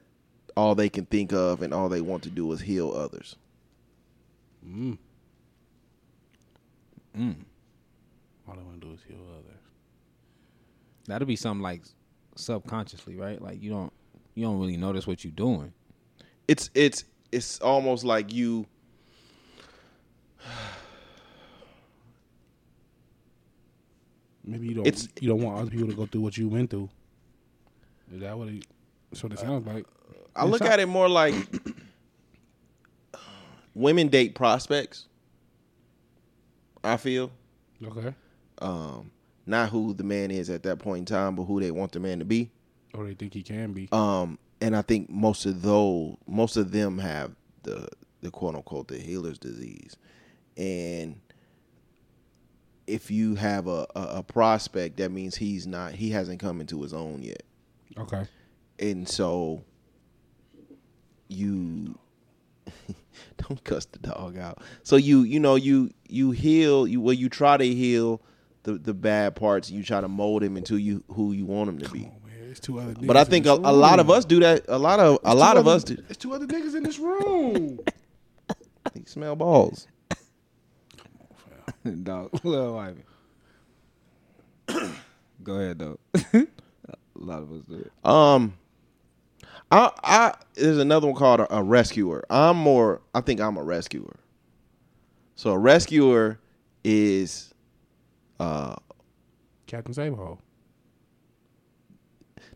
all 0.55 0.75
they 0.75 0.87
can 0.87 1.07
think 1.07 1.33
of 1.33 1.63
and 1.63 1.73
all 1.73 1.89
they 1.89 2.01
want 2.01 2.21
to 2.21 2.29
do 2.29 2.51
is 2.51 2.61
heal 2.61 2.91
others. 2.91 3.37
Mm. 4.63 4.99
Mm. 7.17 7.35
All 8.47 8.53
I 8.53 8.61
want 8.61 8.81
to 8.81 8.87
do 8.87 8.93
is 8.93 8.99
heal 9.07 9.17
others. 9.33 9.59
That'll 11.07 11.27
be 11.27 11.35
something 11.35 11.63
like 11.63 11.81
subconsciously, 12.35 13.15
right? 13.15 13.41
Like 13.41 13.63
you 13.63 13.71
don't 13.71 13.91
you 14.35 14.45
don't 14.45 14.59
really 14.59 14.77
notice 14.77 15.07
what 15.07 15.23
you're 15.23 15.31
doing. 15.31 15.73
It's 16.47 16.69
it's 16.75 17.03
it's 17.31 17.59
almost 17.61 18.03
like 18.03 18.31
you 18.31 18.67
Maybe 24.51 24.67
you 24.67 24.73
don't. 24.75 24.85
It's- 24.87 25.07
you 25.19 25.29
don't 25.29 25.41
want 25.41 25.59
other 25.59 25.71
people 25.71 25.87
to 25.87 25.93
go 25.95 26.05
through 26.05 26.21
what 26.21 26.37
you 26.37 26.49
went 26.49 26.69
through. 26.69 26.89
Is 28.13 28.19
that 28.21 28.37
what 28.37 28.49
it? 28.49 28.65
What 29.21 29.31
it 29.33 29.39
sounds 29.39 29.65
like. 29.65 29.85
I 30.35 30.45
look 30.45 30.61
at 30.61 30.79
it 30.79 30.87
more 30.87 31.09
like 31.09 31.33
women 33.75 34.07
date 34.07 34.35
prospects. 34.35 35.07
I 36.83 36.97
feel 36.97 37.31
Okay. 37.85 38.13
um, 38.59 39.11
not 39.45 39.69
who 39.69 39.93
the 39.93 40.03
man 40.03 40.31
is 40.31 40.49
at 40.49 40.63
that 40.63 40.79
point 40.79 40.99
in 40.99 41.05
time, 41.05 41.35
but 41.35 41.43
who 41.43 41.59
they 41.59 41.71
want 41.71 41.91
the 41.91 41.99
man 41.99 42.19
to 42.19 42.25
be. 42.25 42.49
Or 42.93 43.05
they 43.05 43.13
think 43.13 43.33
he 43.33 43.43
can 43.43 43.73
be. 43.73 43.87
Um, 43.91 44.37
and 44.61 44.75
I 44.75 44.81
think 44.81 45.09
most 45.09 45.45
of 45.45 45.61
those, 45.61 46.15
most 46.27 46.57
of 46.57 46.71
them 46.71 46.97
have 46.99 47.31
the 47.63 47.87
the 48.21 48.29
quote 48.31 48.55
unquote 48.55 48.87
the 48.87 48.97
healer's 48.99 49.39
disease, 49.39 49.95
and 50.57 51.19
if 52.87 53.09
you 53.11 53.35
have 53.35 53.67
a, 53.67 53.85
a, 53.95 54.01
a 54.17 54.23
prospect, 54.23 54.97
that 54.97 55.11
means 55.11 55.35
he's 55.35 55.65
not 55.67 55.93
he 55.93 56.09
hasn't 56.09 56.39
come 56.39 56.59
into 56.61 56.81
his 56.81 56.93
own 56.93 57.21
yet, 57.21 57.43
Okay. 57.97 58.25
and 58.79 59.07
so 59.07 59.63
you 61.27 61.97
don't 63.37 63.63
cuss 63.63 63.85
the 63.85 63.99
dog 63.99 64.37
out. 64.37 64.61
So 64.83 64.95
you 64.95 65.21
you 65.23 65.39
know 65.39 65.55
you 65.55 65.91
you 66.07 66.31
heal 66.31 66.87
you 66.87 67.01
well 67.01 67.13
you 67.13 67.29
try 67.29 67.57
to 67.57 67.65
heal 67.65 68.21
the 68.63 68.73
the 68.73 68.93
bad 68.93 69.35
parts. 69.35 69.69
You 69.71 69.83
try 69.83 70.01
to 70.01 70.07
mold 70.07 70.43
him 70.43 70.57
into 70.57 70.77
you 70.77 71.03
who 71.09 71.31
you 71.31 71.45
want 71.45 71.69
him 71.69 71.79
to 71.79 71.89
be. 71.89 71.99
Man, 72.01 72.11
it's 72.49 72.59
two 72.59 72.79
other. 72.79 72.93
But 73.01 73.17
I 73.17 73.23
think 73.23 73.45
a, 73.45 73.51
a 73.53 73.73
lot 73.73 73.99
of 73.99 74.09
us 74.09 74.25
do 74.25 74.39
that. 74.41 74.65
A 74.67 74.77
lot 74.77 74.99
of 74.99 75.19
a 75.23 75.33
lot 75.35 75.53
two 75.53 75.59
of 75.59 75.67
us 75.67 75.83
do. 75.83 75.97
It's 76.09 76.17
two 76.17 76.33
other 76.33 76.45
niggas 76.47 76.75
in 76.75 76.83
this 76.83 76.99
room. 76.99 77.79
You 78.95 79.03
smell 79.05 79.35
balls. 79.37 79.87
Dog. 82.03 82.29
Well, 82.43 82.77
I 82.77 82.93
mean. 82.93 83.03
Go 85.43 85.55
ahead, 85.55 85.79
though. 85.79 85.99
a 86.13 86.47
lot 87.15 87.41
of 87.41 87.51
us 87.51 87.63
do 87.67 87.75
it. 87.79 87.91
Um, 88.03 88.53
I 89.71 89.91
I 90.03 90.33
there's 90.55 90.77
another 90.77 91.07
one 91.07 91.15
called 91.15 91.39
a, 91.41 91.57
a 91.57 91.63
rescuer. 91.63 92.23
I'm 92.29 92.57
more. 92.57 93.01
I 93.15 93.21
think 93.21 93.39
I'm 93.39 93.57
a 93.57 93.63
rescuer. 93.63 94.17
So 95.35 95.51
a 95.51 95.57
rescuer 95.57 96.39
is 96.83 97.53
uh 98.39 98.75
Captain 99.67 99.93
Save-a-hoe. 99.93 100.37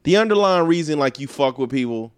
the 0.03 0.17
underlying 0.17 0.67
reason 0.67 0.99
like 0.99 1.19
you 1.19 1.27
fuck 1.27 1.57
with 1.57 1.71
people 1.71 2.11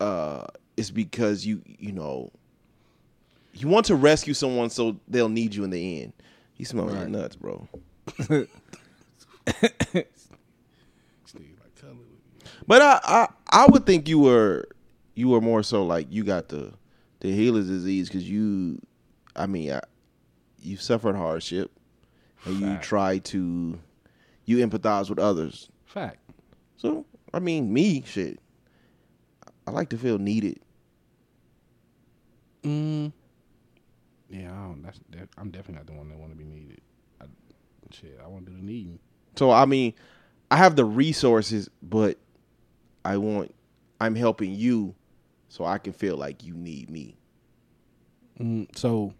uh 0.00 0.46
is 0.76 0.90
because 0.90 1.44
you 1.46 1.62
you 1.66 1.92
know 1.92 2.30
you 3.60 3.68
want 3.68 3.86
to 3.86 3.94
rescue 3.94 4.34
someone 4.34 4.70
so 4.70 4.96
they'll 5.08 5.28
need 5.28 5.54
you 5.54 5.64
in 5.64 5.70
the 5.70 6.02
end. 6.02 6.12
You 6.56 6.64
smell 6.64 6.86
like 6.86 7.08
nuts, 7.08 7.36
bro. 7.36 7.68
But 12.68 12.82
I, 12.82 13.00
I 13.02 13.28
I 13.50 13.66
would 13.66 13.86
think 13.86 14.08
you 14.08 14.18
were 14.20 14.68
you 15.14 15.30
were 15.30 15.40
more 15.40 15.62
so 15.62 15.84
like 15.84 16.06
you 16.10 16.22
got 16.22 16.48
the 16.50 16.74
the 17.20 17.32
healer's 17.32 17.66
disease 17.66 18.08
because 18.08 18.28
you, 18.28 18.80
I 19.34 19.46
mean, 19.46 19.72
I, 19.72 19.80
you 20.60 20.76
suffered 20.76 21.16
hardship 21.16 21.72
and 22.44 22.60
you 22.60 22.76
try 22.76 23.18
to 23.18 23.78
you 24.44 24.66
empathize 24.66 25.08
with 25.08 25.18
others. 25.18 25.70
Fact. 25.86 26.18
So 26.76 27.06
I 27.32 27.38
mean, 27.38 27.72
me 27.72 28.04
shit. 28.06 28.38
I 29.66 29.70
like 29.70 29.88
to 29.88 29.98
feel 29.98 30.18
needed. 30.18 30.60
Mm. 32.62 33.12
Yeah, 34.28 34.52
I 34.52 34.56
don't, 34.56 34.82
that's, 34.82 35.00
that, 35.10 35.28
I'm 35.38 35.50
definitely 35.50 35.76
not 35.76 35.86
the 35.86 35.94
one 35.94 36.08
that 36.10 36.18
want 36.18 36.32
to 36.32 36.36
be 36.36 36.44
needed. 36.44 36.80
I, 37.20 37.24
shit, 37.90 38.20
I 38.22 38.26
want 38.28 38.44
to 38.46 38.52
do 38.52 38.58
the 38.58 38.62
needing. 38.62 38.98
So 39.36 39.50
I 39.50 39.64
mean, 39.64 39.94
I 40.50 40.56
have 40.56 40.76
the 40.76 40.84
resources, 40.84 41.68
but 41.82 42.18
I 43.04 43.16
want 43.16 43.54
I'm 44.00 44.14
helping 44.14 44.54
you, 44.54 44.94
so 45.48 45.64
I 45.64 45.78
can 45.78 45.92
feel 45.92 46.16
like 46.16 46.44
you 46.44 46.54
need 46.54 46.90
me. 46.90 47.16
Mm, 48.40 48.76
so, 48.76 49.12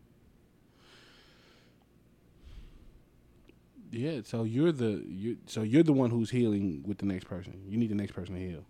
yeah, 3.91 4.21
so 4.25 4.45
you're 4.45 4.73
the 4.73 5.03
you 5.07 5.39
so 5.47 5.63
you're 5.63 5.83
the 5.83 5.93
one 5.93 6.11
who's 6.11 6.31
healing 6.31 6.85
with 6.87 6.99
the 6.99 7.07
next 7.07 7.25
person. 7.25 7.63
You 7.67 7.79
need 7.79 7.91
the 7.91 7.95
next 7.95 8.13
person 8.13 8.35
to 8.35 8.41
heal. 8.41 8.65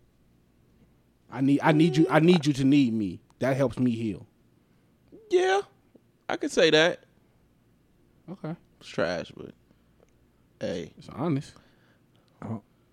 I 1.30 1.41
need 1.41 1.61
I 1.62 1.72
need 1.72 1.97
you 1.97 2.07
I 2.11 2.20
need 2.20 2.47
you 2.47 2.53
to 2.55 2.64
need 2.64 2.93
me. 2.95 3.20
That 3.41 3.57
helps 3.57 3.78
me 3.78 3.91
heal. 3.93 4.26
Yeah, 5.30 5.61
I 6.28 6.36
could 6.36 6.50
say 6.50 6.70
that. 6.70 7.00
Okay, 8.30 8.54
It's 8.80 8.88
trash, 8.88 9.32
but 9.36 9.52
hey, 10.60 10.92
it's 10.98 11.08
honest. 11.08 11.54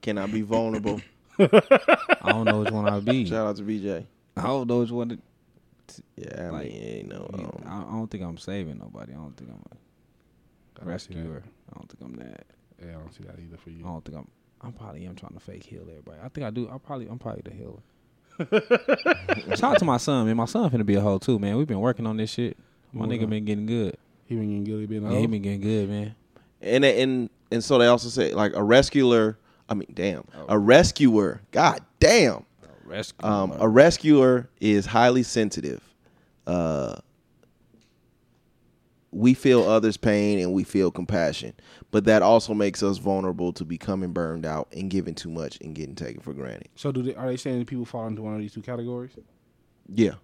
can 0.01 0.17
I 0.17 0.27
be 0.27 0.41
vulnerable? 0.41 1.01
I 1.39 2.31
don't 2.31 2.45
know 2.45 2.59
which 2.61 2.71
one 2.71 2.87
I'll 2.87 3.01
be. 3.01 3.25
Shout 3.25 3.45
out 3.47 3.57
to 3.57 3.63
BJ. 3.63 4.05
I 4.37 4.43
don't 4.43 4.67
know 4.67 4.79
which 4.79 4.91
one. 4.91 5.09
To, 5.09 5.17
Yeah, 6.15 6.47
I 6.47 6.49
Like, 6.51 6.71
mean, 6.71 6.81
ain't 6.83 7.09
no. 7.09 7.29
I, 7.33 7.37
Um, 7.69 7.85
I 7.89 7.91
don't 7.91 8.07
think 8.09 8.23
I'm 8.23 8.37
saving 8.37 8.77
nobody. 8.77 9.11
I 9.11 9.15
don't 9.17 9.35
think 9.35 9.49
I'm 9.49 9.61
I 9.65 9.75
a 10.81 10.85
that. 10.85 10.85
rescuer. 10.85 11.43
I 11.69 11.77
don't 11.77 11.89
think 11.91 12.01
I'm 12.01 12.15
that. 12.25 12.45
Yeah, 12.81 12.89
I 12.91 12.99
don't 12.99 13.13
see 13.13 13.23
that 13.25 13.37
either 13.39 13.57
for 13.57 13.69
you. 13.71 13.83
I 13.83 13.87
don't 13.89 14.05
think 14.05 14.17
I'm. 14.17 14.27
I'm 14.61 14.71
probably 14.71 15.05
am 15.05 15.15
trying 15.15 15.33
to 15.33 15.39
fake 15.41 15.63
heal 15.63 15.81
everybody. 15.89 16.19
I 16.23 16.29
think 16.29 16.47
I 16.47 16.49
do. 16.49 16.69
I 16.69 16.77
probably 16.77 17.07
I'm 17.07 17.19
probably 17.19 17.41
the 17.43 17.51
healer. 17.53 17.81
Shout 19.57 19.73
out 19.75 19.79
to 19.79 19.85
my 19.85 19.97
son, 19.97 20.25
man. 20.25 20.37
My 20.37 20.45
son 20.45 20.69
finna 20.69 20.85
be 20.85 20.95
a 20.95 21.01
hoe 21.01 21.17
too, 21.17 21.39
man. 21.39 21.57
We've 21.57 21.67
been 21.67 21.79
working 21.81 22.07
on 22.07 22.17
this 22.17 22.31
shit. 22.31 22.57
My 22.95 23.01
Hold 23.05 23.11
nigga 23.11 23.23
on. 23.23 23.29
been 23.29 23.45
getting 23.45 23.65
good. 23.67 23.97
He 24.25 24.35
been 24.35 24.47
getting 24.47 24.63
guilty 24.63 24.85
being 24.87 25.05
a 25.05 25.13
Yeah, 25.13 25.19
he 25.19 25.27
been 25.27 25.41
getting 25.41 25.61
good, 25.61 25.89
man. 25.89 26.15
and 26.61 26.83
and 26.85 27.29
and 27.51 27.63
so 27.63 27.77
they 27.77 27.87
also 27.87 28.09
say 28.09 28.33
like 28.33 28.53
a 28.55 28.63
rescuer. 28.63 29.37
I 29.69 29.73
mean, 29.75 29.87
damn, 29.93 30.23
Oh. 30.35 30.45
a 30.49 30.57
rescuer. 30.59 31.41
God 31.51 31.81
damn. 31.99 32.45
Rescue. 32.85 33.27
Um, 33.27 33.51
a 33.59 33.67
rescuer 33.67 34.49
is 34.61 34.85
highly 34.85 35.23
sensitive. 35.23 35.81
Uh, 36.47 36.95
we 39.11 39.33
feel 39.33 39.63
others' 39.63 39.97
pain 39.97 40.39
and 40.39 40.53
we 40.53 40.63
feel 40.63 40.91
compassion, 40.91 41.53
but 41.91 42.03
that 42.05 42.21
also 42.21 42.53
makes 42.53 42.83
us 42.83 42.97
vulnerable 42.97 43.53
to 43.53 43.63
becoming 43.65 44.11
burned 44.11 44.45
out 44.45 44.67
and 44.75 44.89
giving 44.89 45.15
too 45.15 45.29
much 45.29 45.57
and 45.61 45.73
getting 45.73 45.95
taken 45.95 46.21
for 46.21 46.33
granted. 46.33 46.67
So 46.75 46.91
do 46.91 47.01
they, 47.01 47.15
are 47.15 47.27
they 47.27 47.37
saying 47.37 47.59
that 47.59 47.67
people 47.67 47.85
fall 47.85 48.05
into 48.07 48.21
one 48.21 48.35
of 48.35 48.39
these 48.41 48.53
two 48.53 48.61
categories? 48.61 49.11
Yeah, 49.89 50.15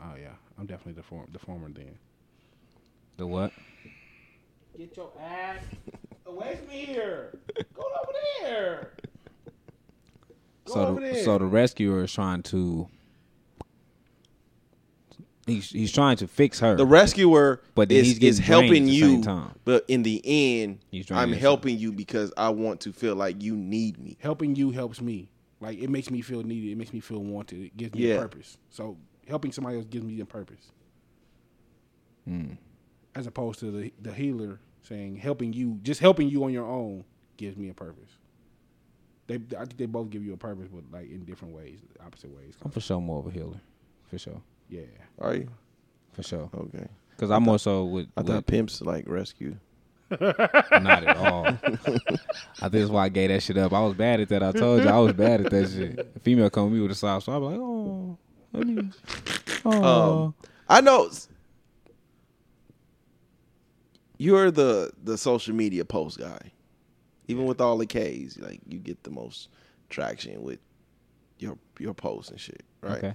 Oh 0.00 0.14
yeah, 0.20 0.30
I'm 0.58 0.66
definitely 0.66 0.94
the 0.94 1.02
form 1.02 1.26
the 1.32 1.38
former 1.38 1.68
then. 1.68 1.98
the 3.16 3.26
what? 3.26 3.52
Get 4.76 4.96
your 4.96 5.10
ass 5.20 5.60
away 6.26 6.56
from 6.56 6.68
here. 6.68 7.38
Go 7.74 7.82
over 7.82 8.12
there. 8.40 8.90
Go 10.66 10.72
so 10.74 10.86
over 10.86 11.00
the, 11.00 11.06
there. 11.12 11.24
so 11.24 11.38
the 11.38 11.44
rescuer 11.46 12.04
is 12.04 12.12
trying 12.12 12.42
to. 12.44 12.88
He's 15.46 15.70
he's 15.70 15.92
trying 15.92 16.16
to 16.16 16.26
fix 16.26 16.58
her. 16.58 16.74
the 16.74 16.84
rescuer 16.84 17.62
But 17.76 17.88
then 17.88 17.98
is, 17.98 18.06
he's 18.08 18.18
getting 18.18 18.28
is 18.30 18.38
helping 18.40 18.68
drained 18.68 18.88
you, 18.90 19.00
same 19.06 19.22
time. 19.22 19.54
but 19.64 19.84
in 19.86 20.02
the 20.02 20.20
end, 20.24 20.80
He's 20.90 21.08
I'm 21.10 21.28
himself. 21.28 21.40
helping 21.40 21.78
you 21.78 21.92
because 21.92 22.32
I 22.36 22.48
want 22.48 22.80
to 22.80 22.92
feel 22.92 23.14
like 23.14 23.40
you 23.40 23.54
need 23.54 23.96
me. 24.00 24.16
helping 24.20 24.56
you 24.56 24.72
helps 24.72 25.00
me. 25.00 25.28
Like 25.60 25.78
it 25.78 25.88
makes 25.88 26.10
me 26.10 26.20
feel 26.20 26.42
needed. 26.42 26.72
It 26.72 26.76
makes 26.76 26.92
me 26.92 26.98
feel 26.98 27.22
wanted. 27.22 27.62
It 27.66 27.76
gives 27.76 27.94
me 27.94 28.08
Yeah. 28.08 28.14
a 28.16 28.20
purpose. 28.22 28.58
So 28.70 28.96
helping 29.28 29.52
somebody 29.52 29.76
else 29.76 29.86
gives 29.86 30.04
me 30.04 30.20
a 30.20 30.24
purpose. 30.26 30.70
Hmm. 32.26 32.52
As 33.14 33.26
opposed 33.26 33.60
to 33.60 33.70
the 33.70 33.92
the 34.02 34.12
healer 34.12 34.60
saying 34.82 35.16
helping 35.16 35.52
you, 35.52 35.78
just 35.82 36.00
helping 36.00 36.28
you 36.28 36.44
on 36.44 36.52
your 36.52 36.66
own 36.66 37.04
gives 37.36 37.56
me 37.56 37.68
a 37.68 37.74
purpose. 37.74 38.10
They, 39.26 39.36
I 39.36 39.64
think 39.64 39.76
they 39.76 39.86
both 39.86 40.10
give 40.10 40.22
you 40.24 40.32
a 40.34 40.36
purpose, 40.36 40.68
but 40.72 40.84
like 40.92 41.10
in 41.10 41.24
different 41.24 41.54
ways, 41.54 41.80
opposite 42.04 42.30
ways. 42.30 42.54
I'm 42.64 42.70
for 42.70 42.80
sure 42.80 43.00
more 43.00 43.18
of 43.18 43.26
a 43.26 43.30
healer, 43.30 43.60
for 44.08 44.18
sure, 44.18 44.40
Yeah, 44.68 44.82
Are 45.20 45.34
you 45.34 45.48
for 46.12 46.22
sure. 46.22 46.48
okay? 46.54 46.86
Because 47.10 47.30
I'm 47.32 47.42
more 47.42 47.58
so 47.58 47.84
with, 47.84 48.06
I 48.16 48.20
with 48.20 48.28
thought 48.30 48.46
pimps 48.46 48.80
like 48.82 49.08
rescue. 49.08 49.56
not 50.10 50.38
at 51.04 51.16
all. 51.16 51.46
I 51.56 51.56
think 51.56 52.72
that's 52.72 52.90
why 52.90 53.06
I 53.06 53.08
gave 53.08 53.30
that 53.30 53.42
shit 53.42 53.58
up. 53.58 53.72
I 53.72 53.80
was 53.80 53.94
bad 53.94 54.20
at 54.20 54.28
that. 54.28 54.42
I 54.44 54.52
told 54.52 54.84
you 54.84 54.88
I 54.88 54.98
was 54.98 55.14
bad 55.14 55.40
at 55.44 55.50
that 55.50 55.70
shit. 55.70 55.98
A 56.14 56.20
female 56.20 56.48
come 56.50 56.68
to 56.68 56.74
me 56.74 56.80
with 56.80 56.92
a 56.92 56.94
sob, 56.94 57.22
so 57.24 57.32
I'm 57.32 57.42
like, 57.42 57.52
let 57.52 57.58
me, 57.58 57.64
oh. 57.66 58.18
Um, 59.64 60.34
I 60.68 60.80
know 60.80 61.10
you're 64.18 64.50
the 64.50 64.92
the 65.02 65.18
social 65.18 65.54
media 65.54 65.84
post 65.84 66.18
guy. 66.18 66.52
Even 67.28 67.46
with 67.46 67.60
all 67.60 67.76
the 67.76 67.86
K's, 67.86 68.38
like 68.40 68.60
you 68.68 68.78
get 68.78 69.02
the 69.02 69.10
most 69.10 69.48
traction 69.88 70.42
with 70.42 70.60
your 71.38 71.58
your 71.78 71.94
posts 71.94 72.30
and 72.30 72.40
shit, 72.40 72.62
right? 72.80 72.98
okay. 72.98 73.14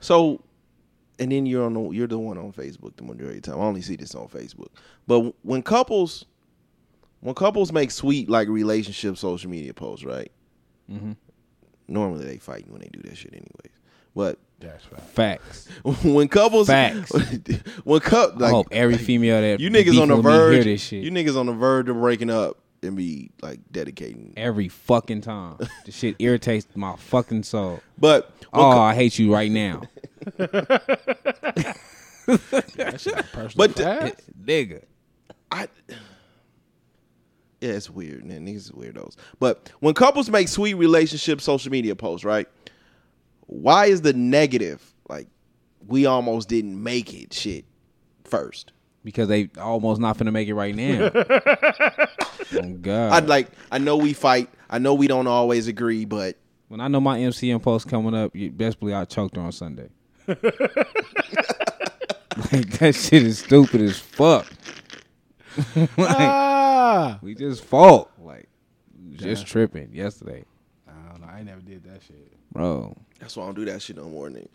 So, 0.00 0.42
and 1.18 1.32
then 1.32 1.46
you're 1.46 1.64
on 1.64 1.72
the, 1.72 1.90
you're 1.90 2.06
the 2.06 2.18
one 2.18 2.36
on 2.36 2.52
Facebook 2.52 2.96
the 2.96 3.04
majority 3.04 3.38
of 3.38 3.42
the 3.44 3.50
time. 3.52 3.60
I 3.60 3.64
only 3.64 3.80
see 3.80 3.96
this 3.96 4.14
on 4.14 4.28
Facebook. 4.28 4.68
But 5.06 5.34
when 5.42 5.62
couples 5.62 6.26
when 7.20 7.34
couples 7.34 7.72
make 7.72 7.90
sweet 7.90 8.28
like 8.28 8.48
relationship 8.48 9.16
social 9.16 9.50
media 9.50 9.72
posts, 9.72 10.04
right? 10.04 10.30
Mm-hmm. 10.92 11.12
Normally 11.88 12.24
they 12.24 12.38
fight 12.38 12.68
when 12.68 12.80
they 12.80 12.88
do 12.92 13.00
that 13.08 13.16
shit 13.16 13.32
anyways. 13.32 13.72
But 14.16 14.38
that's 14.60 14.84
right. 14.92 15.00
Facts. 15.02 15.68
when 16.04 16.28
couples 16.28 16.68
Facts. 16.68 17.12
when 17.84 18.00
cup 18.00 18.40
I 18.40 18.48
hope 18.50 18.68
every 18.70 18.96
female 18.96 19.40
that 19.40 19.60
you 19.60 19.70
niggas 19.70 20.00
on 20.00 20.08
the 20.08 20.14
beefing 20.16 20.16
with 20.16 20.24
me 20.24 20.30
hear 20.32 20.40
verge 20.56 20.64
this 20.64 20.80
shit 20.82 21.02
you 21.04 21.10
niggas 21.10 21.36
on 21.38 21.46
the 21.46 21.52
verge 21.52 21.88
of 21.88 21.96
breaking 21.96 22.30
up 22.30 22.58
and 22.82 22.96
be 22.96 23.30
like 23.42 23.60
dedicating. 23.72 24.32
every 24.36 24.68
fucking 24.68 25.22
time. 25.22 25.56
the 25.86 25.90
shit 25.92 26.16
irritates 26.18 26.66
my 26.76 26.94
fucking 26.96 27.42
soul. 27.42 27.80
But 27.98 28.30
Oh, 28.52 28.70
cou- 28.72 28.78
I 28.78 28.94
hate 28.94 29.18
you 29.18 29.32
right 29.32 29.50
now, 29.50 29.82
Personal 32.26 33.54
But 33.56 33.74
the- 33.76 34.14
nigga. 34.44 34.82
I 35.50 35.68
yeah, 37.64 37.72
it's 37.72 37.88
weird. 37.88 38.26
Man, 38.26 38.46
is 38.46 38.70
weirdos. 38.72 39.16
But 39.38 39.70
when 39.80 39.94
couples 39.94 40.28
make 40.28 40.48
sweet 40.48 40.74
relationship 40.74 41.40
social 41.40 41.72
media 41.72 41.96
posts, 41.96 42.22
right? 42.22 42.46
Why 43.46 43.86
is 43.86 44.02
the 44.02 44.12
negative 44.12 44.94
like 45.08 45.28
we 45.86 46.04
almost 46.04 46.50
didn't 46.50 46.82
make 46.82 47.14
it 47.14 47.32
shit 47.32 47.64
first? 48.24 48.72
Because 49.02 49.28
they 49.28 49.48
almost 49.58 49.98
not 49.98 50.18
finna 50.18 50.30
make 50.30 50.46
it 50.48 50.54
right 50.54 50.74
now. 50.74 51.10
oh 52.62 52.74
God. 52.82 53.12
I'd 53.14 53.28
like 53.28 53.48
I 53.72 53.78
know 53.78 53.96
we 53.96 54.12
fight. 54.12 54.50
I 54.68 54.78
know 54.78 54.92
we 54.92 55.06
don't 55.06 55.26
always 55.26 55.66
agree, 55.66 56.04
but 56.04 56.36
when 56.68 56.80
I 56.82 56.88
know 56.88 57.00
my 57.00 57.18
MCM 57.18 57.62
post 57.62 57.88
coming 57.88 58.14
up, 58.14 58.36
you 58.36 58.50
best 58.50 58.78
believe 58.78 58.96
I 58.96 59.06
choked 59.06 59.36
her 59.36 59.42
on 59.42 59.52
Sunday. 59.52 59.88
like 60.28 60.38
that 62.78 62.94
shit 62.94 63.22
is 63.22 63.38
stupid 63.38 63.80
as 63.80 63.98
fuck. 63.98 64.46
like, 65.76 65.90
ah, 65.98 66.53
ah, 66.84 67.18
we 67.22 67.34
just 67.34 67.64
fought. 67.64 68.10
Like 68.18 68.48
we 69.10 69.16
just 69.16 69.46
tripping 69.46 69.92
yesterday, 69.92 70.44
I 70.88 71.10
don't 71.10 71.20
know. 71.22 71.28
I 71.28 71.38
ain't 71.38 71.46
never 71.46 71.60
did 71.60 71.84
that 71.84 72.02
shit. 72.02 72.32
bro. 72.52 72.96
that's 73.20 73.36
why 73.36 73.44
I 73.44 73.46
don't 73.46 73.54
do 73.56 73.64
that 73.66 73.82
shit 73.82 73.96
no 73.96 74.04
more. 74.08 74.28
Nigga. 74.28 74.48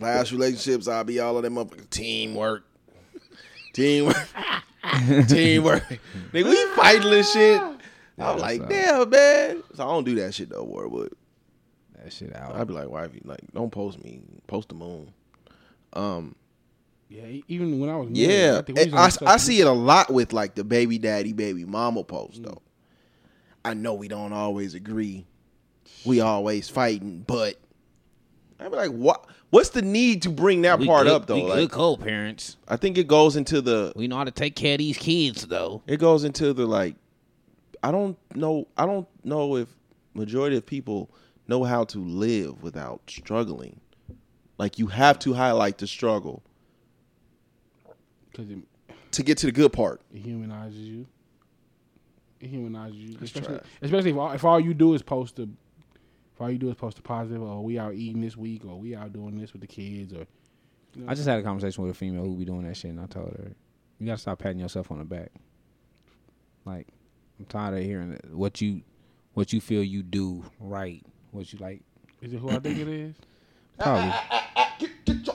Last 0.00 0.32
relationships, 0.32 0.88
I'll 0.88 1.04
be 1.04 1.20
all 1.20 1.36
of 1.36 1.42
them 1.42 1.58
up 1.58 1.72
teamwork. 1.90 2.64
Teamwork. 3.74 4.16
teamwork. 5.28 5.82
Nigga, 6.32 6.44
we 6.48 6.66
fighting 6.76 7.10
this 7.10 7.32
shit. 7.32 7.60
I'm 8.18 8.38
like, 8.38 8.60
so- 8.60 8.68
damn, 8.68 9.10
man. 9.10 9.62
So 9.74 9.82
I 9.84 9.90
don't 9.90 10.04
do 10.04 10.14
that 10.16 10.32
shit 10.34 10.50
no 10.50 10.64
more, 10.64 10.88
but 10.88 11.12
That 12.02 12.12
shit 12.12 12.34
out. 12.36 12.54
I'd 12.54 12.68
be 12.68 12.72
like, 12.72 12.88
wifey, 12.88 13.20
like, 13.24 13.40
don't 13.52 13.70
post 13.70 14.02
me. 14.02 14.22
Post 14.46 14.68
the 14.68 14.74
moon. 14.76 15.12
Um, 15.92 16.36
Yeah, 17.14 17.26
e- 17.26 17.44
even 17.48 17.78
when 17.78 17.88
I 17.88 17.96
was 17.96 18.08
married, 18.10 18.28
yeah. 18.28 18.62
think 18.62 18.78
we 18.78 18.90
was 18.90 19.18
I, 19.22 19.34
I 19.34 19.36
see 19.36 19.60
it 19.60 19.66
a 19.66 19.72
lot 19.72 20.12
with 20.12 20.32
like 20.32 20.54
the 20.56 20.64
baby 20.64 20.98
daddy, 20.98 21.32
baby 21.32 21.64
mama 21.64 22.02
post 22.04 22.42
Mm. 22.42 22.46
though. 22.46 22.62
I 23.64 23.74
know 23.74 23.94
we 23.94 24.08
don't 24.08 24.32
always 24.32 24.74
agree. 24.74 25.24
We 26.04 26.20
always 26.20 26.68
fighting, 26.68 27.24
but 27.26 27.56
I'd 28.60 28.70
be 28.70 28.76
like, 28.76 28.90
what? 28.90 29.26
What's 29.50 29.68
the 29.70 29.82
need 29.82 30.22
to 30.22 30.30
bring 30.30 30.62
that 30.62 30.80
We 30.80 30.86
part 30.86 31.06
good- 31.06 31.12
up 31.14 31.26
though? 31.26 31.36
We 31.36 31.42
Like, 31.42 31.54
good 31.60 31.70
co-parents. 31.70 32.56
I 32.66 32.76
think 32.76 32.98
it 32.98 33.06
goes 33.06 33.36
into 33.36 33.60
the 33.60 33.92
We 33.94 34.08
know 34.08 34.16
how 34.16 34.24
to 34.24 34.30
take 34.32 34.56
care 34.56 34.74
of 34.74 34.78
these 34.78 34.98
kids 34.98 35.46
though. 35.46 35.82
it 35.86 35.98
goes 35.98 36.24
into 36.24 36.52
the 36.52 36.66
like 36.66 36.96
I 37.82 37.92
don't 37.92 38.18
know 38.34 38.66
I 38.76 38.86
don't 38.86 39.06
know 39.24 39.56
if 39.56 39.68
majority 40.14 40.56
of 40.56 40.66
people 40.66 41.10
know 41.46 41.62
how 41.64 41.84
to 41.84 41.98
live 41.98 42.62
without 42.62 43.02
struggling. 43.08 43.80
Like 44.58 44.78
you 44.78 44.88
have 44.88 45.18
to 45.20 45.34
highlight 45.34 45.78
the 45.78 45.86
struggle 45.86 46.42
because 48.34 48.50
it, 48.50 48.58
to 49.12 49.22
get 49.22 49.38
to 49.38 49.46
the 49.46 49.52
good 49.52 49.72
part. 49.72 50.00
it 50.12 50.18
humanizes 50.20 50.80
you. 50.80 51.06
It 52.40 52.48
humanizes 52.48 52.96
you, 52.96 53.18
especially 53.22 53.56
trash. 53.56 53.66
especially 53.80 54.10
if 54.10 54.16
all, 54.16 54.32
if 54.32 54.44
all 54.44 54.60
you 54.60 54.74
do 54.74 54.94
is 54.94 55.02
post 55.02 55.36
the 55.36 55.48
if 56.34 56.40
all 56.40 56.50
you 56.50 56.58
do 56.58 56.68
is 56.68 56.74
post 56.74 56.98
a 56.98 57.02
positive, 57.02 57.40
or 57.42 57.62
we 57.62 57.78
out 57.78 57.94
eating 57.94 58.20
this 58.20 58.36
week, 58.36 58.64
or 58.64 58.76
we 58.78 58.94
out 58.96 59.12
doing 59.12 59.38
this 59.38 59.52
with 59.52 59.60
the 59.62 59.68
kids, 59.68 60.12
or 60.12 60.26
I 61.06 61.14
just 61.14 61.28
had 61.28 61.38
a 61.38 61.42
conversation 61.42 61.82
with 61.84 61.92
a 61.92 61.98
female 61.98 62.24
who 62.24 62.36
be 62.36 62.44
doing 62.44 62.62
that 62.66 62.76
shit, 62.76 62.90
and 62.90 63.00
I 63.00 63.06
told 63.06 63.28
her, 63.28 63.52
"You 63.98 64.06
gotta 64.06 64.18
stop 64.20 64.40
patting 64.40 64.58
yourself 64.58 64.90
on 64.90 64.98
the 64.98 65.04
back. 65.04 65.30
Like, 66.64 66.88
I'm 67.38 67.44
tired 67.46 67.78
of 67.78 67.84
hearing 67.84 68.10
that- 68.12 68.34
what 68.34 68.60
you, 68.60 68.82
what 69.34 69.52
you 69.52 69.60
feel 69.60 69.82
you 69.82 70.02
do 70.02 70.44
right. 70.58 71.04
What 71.30 71.52
you 71.52 71.58
like, 71.60 71.82
is 72.20 72.32
it 72.32 72.38
who 72.38 72.50
I 72.50 72.58
think 72.58 72.78
it 72.78 72.88
is? 72.88 73.14
probably, 73.78 74.12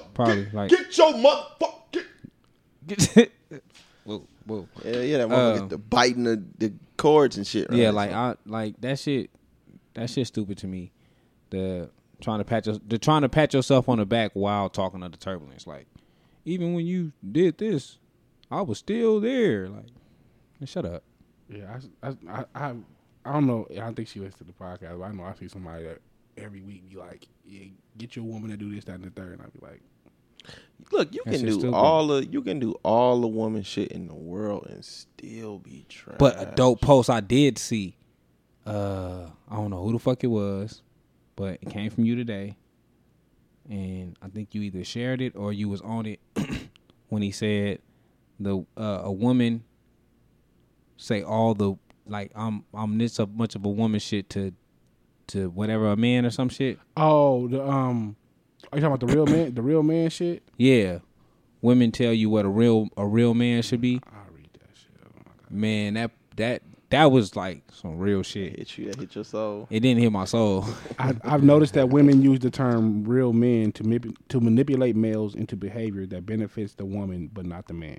probably 0.13 0.49
like, 0.51 0.69
Get 0.69 0.97
your 0.97 1.13
motherfucker. 1.13 1.78
Whoa, 4.03 4.27
whoa. 4.45 4.67
Yeah, 4.83 5.01
yeah, 5.01 5.17
that 5.19 5.27
motherfucker 5.29 5.61
Um, 5.61 5.69
the 5.69 5.77
biting 5.77 6.23
the, 6.23 6.43
the 6.57 6.73
cords 6.97 7.37
and 7.37 7.45
shit. 7.45 7.69
Right? 7.69 7.79
Yeah, 7.79 7.91
like 7.91 8.11
I 8.11 8.35
like 8.45 8.79
that 8.81 8.99
shit. 8.99 9.29
That 9.93 10.09
shit 10.09 10.27
stupid 10.27 10.57
to 10.59 10.67
me. 10.67 10.91
The 11.49 11.89
trying 12.21 12.39
to 12.39 12.45
pat 12.45 12.65
your, 12.65 12.77
the 12.87 12.97
trying 12.97 13.21
to 13.21 13.29
pat 13.29 13.53
yourself 13.53 13.89
on 13.89 13.97
the 13.97 14.05
back 14.05 14.31
while 14.33 14.69
talking 14.69 15.03
of 15.03 15.11
the 15.11 15.17
turbulence. 15.17 15.65
Like, 15.65 15.87
even 16.45 16.73
when 16.73 16.85
you 16.85 17.11
did 17.31 17.57
this, 17.57 17.97
I 18.51 18.61
was 18.61 18.77
still 18.77 19.19
there. 19.19 19.67
Like, 19.69 19.87
shut 20.65 20.85
up. 20.85 21.03
Yeah, 21.49 21.79
I, 22.03 22.09
I, 22.27 22.45
I, 22.53 22.75
I 23.25 23.33
don't 23.33 23.47
know. 23.47 23.67
I 23.71 23.75
don't 23.75 23.95
think 23.95 24.07
she 24.07 24.19
listens 24.19 24.37
to 24.37 24.43
the 24.43 24.53
podcast, 24.53 24.99
but 24.99 25.05
I 25.05 25.11
know 25.11 25.23
I 25.23 25.33
see 25.33 25.47
somebody 25.47 25.85
that 25.85 25.99
every 26.37 26.61
week 26.61 26.89
be 26.89 26.95
like, 26.95 27.27
"Yeah, 27.45 27.65
get 27.97 28.15
your 28.15 28.25
woman 28.25 28.51
to 28.51 28.57
do 28.57 28.73
this, 28.73 28.85
that, 28.85 28.95
and 28.95 29.03
the 29.03 29.09
third. 29.09 29.33
And 29.33 29.41
I 29.41 29.45
be 29.45 29.59
like, 29.61 29.81
look, 30.91 31.13
you 31.13 31.21
That 31.25 31.33
can 31.35 31.45
do 31.45 31.51
stupid. 31.53 31.73
all 31.75 32.07
the 32.07 32.25
you 32.25 32.41
can 32.41 32.59
do 32.59 32.73
all 32.83 33.21
the 33.21 33.27
woman 33.27 33.63
shit 33.63 33.91
in 33.91 34.07
the 34.07 34.15
world 34.15 34.67
and 34.69 34.83
still 34.83 35.59
be 35.59 35.85
trash. 35.89 36.17
But 36.19 36.41
a 36.41 36.53
dope 36.55 36.81
post 36.81 37.09
I 37.09 37.19
did 37.19 37.57
see. 37.57 37.95
Uh, 38.65 39.29
I 39.49 39.55
don't 39.55 39.69
know 39.71 39.83
who 39.83 39.93
the 39.93 39.99
fuck 39.99 40.23
it 40.23 40.27
was, 40.27 40.81
but 41.35 41.59
it 41.61 41.69
came 41.69 41.89
from 41.89 42.05
you 42.05 42.15
today, 42.15 42.55
and 43.69 44.15
I 44.21 44.27
think 44.27 44.53
you 44.53 44.61
either 44.61 44.83
shared 44.83 45.21
it 45.21 45.35
or 45.35 45.51
you 45.53 45.69
was 45.69 45.81
on 45.81 46.05
it 46.05 46.19
when 47.09 47.21
he 47.21 47.31
said 47.31 47.79
the 48.39 48.59
uh, 48.77 49.01
a 49.03 49.11
woman 49.11 49.63
say 50.97 51.23
all 51.23 51.53
the 51.55 51.75
like 52.05 52.31
I'm 52.35 52.63
I'm 52.73 52.97
this 52.97 53.17
a 53.19 53.25
much 53.27 53.55
of 53.55 53.65
a 53.65 53.69
woman 53.69 53.99
shit 53.99 54.29
to 54.31 54.53
to 55.27 55.49
whatever 55.49 55.91
a 55.91 55.95
man 55.95 56.25
or 56.25 56.29
some 56.31 56.49
shit. 56.49 56.79
"Oh, 56.97 57.47
the 57.47 57.65
um, 57.65 58.15
are 58.71 58.77
you 58.77 58.81
talking 58.81 58.85
about 58.85 58.99
the 59.01 59.07
real 59.07 59.25
man, 59.25 59.53
the 59.55 59.61
real 59.61 59.83
man 59.83 60.09
shit?" 60.09 60.43
Yeah, 60.57 60.99
women 61.61 61.91
tell 61.91 62.13
you 62.13 62.29
what 62.29 62.45
a 62.45 62.49
real 62.49 62.89
a 62.97 63.05
real 63.07 63.33
man 63.33 63.61
should 63.61 63.81
be. 63.81 64.01
I 64.07 64.17
read 64.35 64.49
that 64.53 64.75
shit. 64.77 64.91
Oh 65.05 65.09
my 65.15 65.21
god. 65.25 65.51
Man, 65.51 65.93
that 65.95 66.11
that 66.37 66.61
that 66.89 67.11
was 67.11 67.35
like 67.35 67.61
some 67.71 67.97
real 67.99 68.23
shit. 68.23 68.57
hit 68.57 68.77
you, 68.77 68.85
that 68.87 68.99
hit 68.99 69.13
your 69.15 69.23
soul. 69.23 69.67
It 69.69 69.81
didn't 69.81 70.01
hit 70.01 70.11
my 70.11 70.25
soul. 70.25 70.65
I, 70.99 71.13
I've 71.23 71.43
noticed 71.43 71.75
that 71.75 71.89
women 71.89 72.21
use 72.21 72.39
the 72.39 72.49
term 72.49 73.03
"real 73.03 73.31
men" 73.33 73.71
to 73.73 73.83
manip- 73.83 74.15
to 74.29 74.39
manipulate 74.39 74.95
males 74.95 75.35
into 75.35 75.55
behavior 75.55 76.05
that 76.07 76.25
benefits 76.25 76.73
the 76.75 76.85
woman 76.85 77.29
but 77.33 77.45
not 77.45 77.67
the 77.67 77.73
man. 77.75 77.97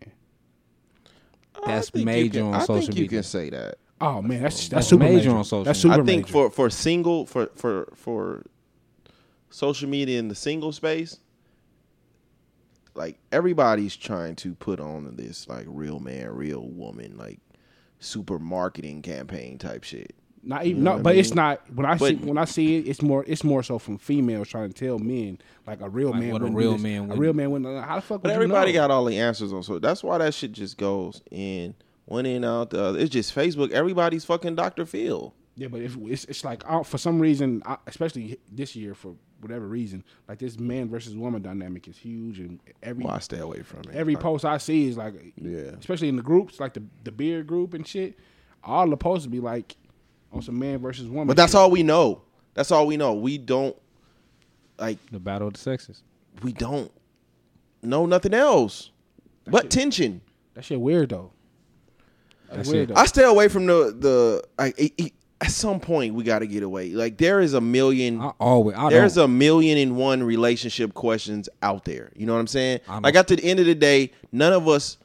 That's 1.66 1.88
I 1.88 1.90
think 1.90 1.94
you 2.00 2.04
major 2.06 2.40
can- 2.40 2.48
on 2.48 2.54
I 2.54 2.58
social 2.60 2.76
think 2.82 2.96
you 2.96 3.02
media. 3.02 3.18
can 3.18 3.22
say 3.22 3.50
that. 3.50 3.74
Oh 4.00 4.22
man, 4.22 4.42
that's 4.42 4.56
that's, 4.56 4.68
That's 4.68 4.86
super 4.88 5.04
major 5.04 5.16
major 5.16 5.30
on 5.36 5.44
social 5.44 5.64
That's 5.64 5.84
media. 5.84 5.94
super 5.96 6.02
I 6.02 6.06
think 6.06 6.22
major. 6.26 6.32
for 6.32 6.50
for 6.50 6.70
single 6.70 7.26
for 7.26 7.50
for 7.54 7.92
for 7.94 8.46
social 9.50 9.88
media 9.88 10.18
in 10.18 10.28
the 10.28 10.34
single 10.34 10.72
space, 10.72 11.18
like 12.94 13.18
everybody's 13.32 13.96
trying 13.96 14.36
to 14.36 14.54
put 14.54 14.80
on 14.80 15.14
this 15.16 15.48
like 15.48 15.64
real 15.68 16.00
man, 16.00 16.28
real 16.30 16.68
woman, 16.68 17.16
like 17.16 17.38
super 17.98 18.38
marketing 18.38 19.02
campaign 19.02 19.58
type 19.58 19.84
shit. 19.84 20.14
Not 20.42 20.64
even 20.64 20.78
You 20.78 20.82
know 20.84 20.90
no, 20.92 20.96
what 20.96 21.00
I 21.00 21.02
but 21.02 21.16
it's 21.16 21.34
not 21.34 21.74
when 21.74 21.86
I 21.86 21.96
see 21.98 22.14
when 22.16 22.38
I 22.38 22.46
see 22.46 22.76
it, 22.78 22.88
it's 22.88 23.02
more 23.02 23.24
it's 23.28 23.44
more 23.44 23.62
so 23.62 23.78
from 23.78 23.98
females 23.98 24.48
trying 24.48 24.72
to 24.72 24.74
tell 24.86 24.98
men 24.98 25.38
like 25.66 25.82
a 25.82 25.88
real 25.88 26.10
Like 26.10 26.20
man. 26.20 26.32
what 26.32 26.42
a 26.42 26.46
real 26.46 26.72
this. 26.72 26.82
man 26.82 26.96
a 26.98 27.02
wouldn't- 27.02 27.18
real 27.20 27.32
man 27.34 27.50
wouldn't. 27.50 27.84
How 27.84 27.96
the 27.96 28.02
fuck? 28.02 28.22
But 28.22 28.30
everybody 28.32 28.70
you 28.72 28.78
know? 28.78 28.84
got 28.88 28.90
all 28.90 29.04
the 29.04 29.18
answers 29.18 29.52
on 29.52 29.62
so 29.62 29.78
that's 29.78 30.02
why 30.02 30.18
that 30.18 30.32
shit 30.34 30.52
just 30.52 30.78
goes 30.78 31.20
in 31.30 31.74
one 32.06 32.24
in 32.26 32.42
out 32.44 32.70
the 32.70 32.82
other. 32.82 32.98
It's 32.98 33.10
just 33.10 33.34
Facebook. 33.34 33.70
Everybody's 33.70 34.24
fucking 34.24 34.54
Dr. 34.56 34.84
Phil. 34.86 35.32
Yeah, 35.56 35.68
but 35.68 35.82
if 35.82 35.96
it's 36.06 36.24
it's 36.24 36.42
like 36.42 36.64
uh, 36.66 36.82
for 36.84 36.96
some 36.96 37.20
reason, 37.20 37.62
uh, 37.66 37.76
especially 37.86 38.38
this 38.50 38.74
year 38.74 38.94
for 38.94 39.14
whatever 39.40 39.66
reason, 39.66 40.04
like 40.28 40.38
this 40.38 40.58
man 40.58 40.88
versus 40.88 41.14
woman 41.16 41.42
dynamic 41.42 41.88
is 41.88 41.96
huge, 41.96 42.38
and 42.38 42.60
every 42.82 43.04
Why 43.04 43.18
stay 43.18 43.38
away 43.38 43.62
from 43.62 43.80
it? 43.80 43.90
every 43.94 44.16
post 44.16 44.44
I 44.44 44.58
see 44.58 44.88
is 44.88 44.96
like, 44.96 45.14
Yeah. 45.36 45.72
especially 45.78 46.08
in 46.08 46.16
the 46.16 46.22
groups, 46.22 46.60
like 46.60 46.74
the 46.74 46.82
the 47.04 47.12
beard 47.12 47.46
group 47.46 47.74
and 47.74 47.86
shit. 47.86 48.18
All 48.62 48.88
the 48.88 48.96
posts 48.96 49.26
be 49.26 49.40
like 49.40 49.76
on 50.32 50.42
some 50.42 50.58
man 50.58 50.78
versus 50.78 51.08
woman. 51.08 51.26
But 51.26 51.36
that's 51.36 51.52
shit. 51.52 51.58
all 51.60 51.70
we 51.70 51.82
know. 51.82 52.22
That's 52.54 52.70
all 52.70 52.86
we 52.86 52.96
know. 52.96 53.14
We 53.14 53.38
don't 53.38 53.76
like 54.78 54.98
The 55.10 55.18
battle 55.20 55.48
of 55.48 55.54
the 55.54 55.60
sexes. 55.60 56.02
we 56.42 56.52
don't 56.52 56.90
know 57.82 58.06
nothing 58.06 58.34
else 58.34 58.90
but 59.46 59.70
tension. 59.70 60.20
That 60.54 60.64
shit 60.64 60.80
weird 60.80 61.08
though. 61.10 61.32
That's 62.48 62.56
That's 62.56 62.68
weird 62.70 62.90
it. 62.90 62.94
though. 62.94 63.00
I 63.00 63.06
stay 63.06 63.24
away 63.24 63.48
from 63.48 63.66
the 63.66 63.94
the 63.98 64.44
like 64.58 64.78
it- 64.78 64.92
it- 64.98 65.12
at 65.42 65.50
some 65.50 65.80
point 65.80 66.14
we 66.14 66.22
got 66.24 66.40
to 66.40 66.46
get 66.46 66.62
away. 66.62 66.90
Like 66.90 67.16
there 67.16 67.40
is 67.40 67.54
a 67.54 67.60
million 67.60 68.20
I 68.20 68.32
always 68.38 68.76
I 68.76 68.90
there's 68.90 69.14
don't, 69.14 69.24
a 69.24 69.28
million 69.28 69.78
and 69.78 69.96
one 69.96 70.22
relationship 70.22 70.92
questions 70.94 71.48
out 71.62 71.84
there. 71.84 72.12
You 72.14 72.26
know 72.26 72.34
what 72.34 72.40
I'm 72.40 72.46
saying? 72.46 72.80
I 72.88 72.92
don't- 72.94 73.02
Like 73.02 73.14
at 73.14 73.28
the 73.28 73.42
end 73.42 73.58
of 73.60 73.66
the 73.66 73.74
day, 73.74 74.12
none 74.32 74.52
of 74.52 74.68
us 74.68 74.98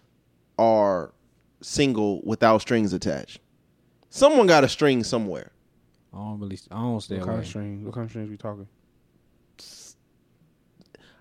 are 0.58 1.14
single 1.62 2.22
without 2.24 2.62
strings 2.62 2.92
attached. 2.94 3.40
Someone 4.10 4.48
got 4.48 4.64
a 4.64 4.70
string 4.70 5.04
somewhere. 5.04 5.52
I 6.14 6.18
don't 6.18 6.40
really 6.40 6.60
I 6.72 6.76
don't 6.76 7.02
stay 7.02 7.18
what 7.18 7.26
kind 7.28 7.40
of 7.40 7.48
strings? 7.48 7.86
What 7.86 7.94
kind 7.94 8.06
of 8.06 8.12
strings 8.12 8.30
we 8.30 8.38
talking? 8.38 8.68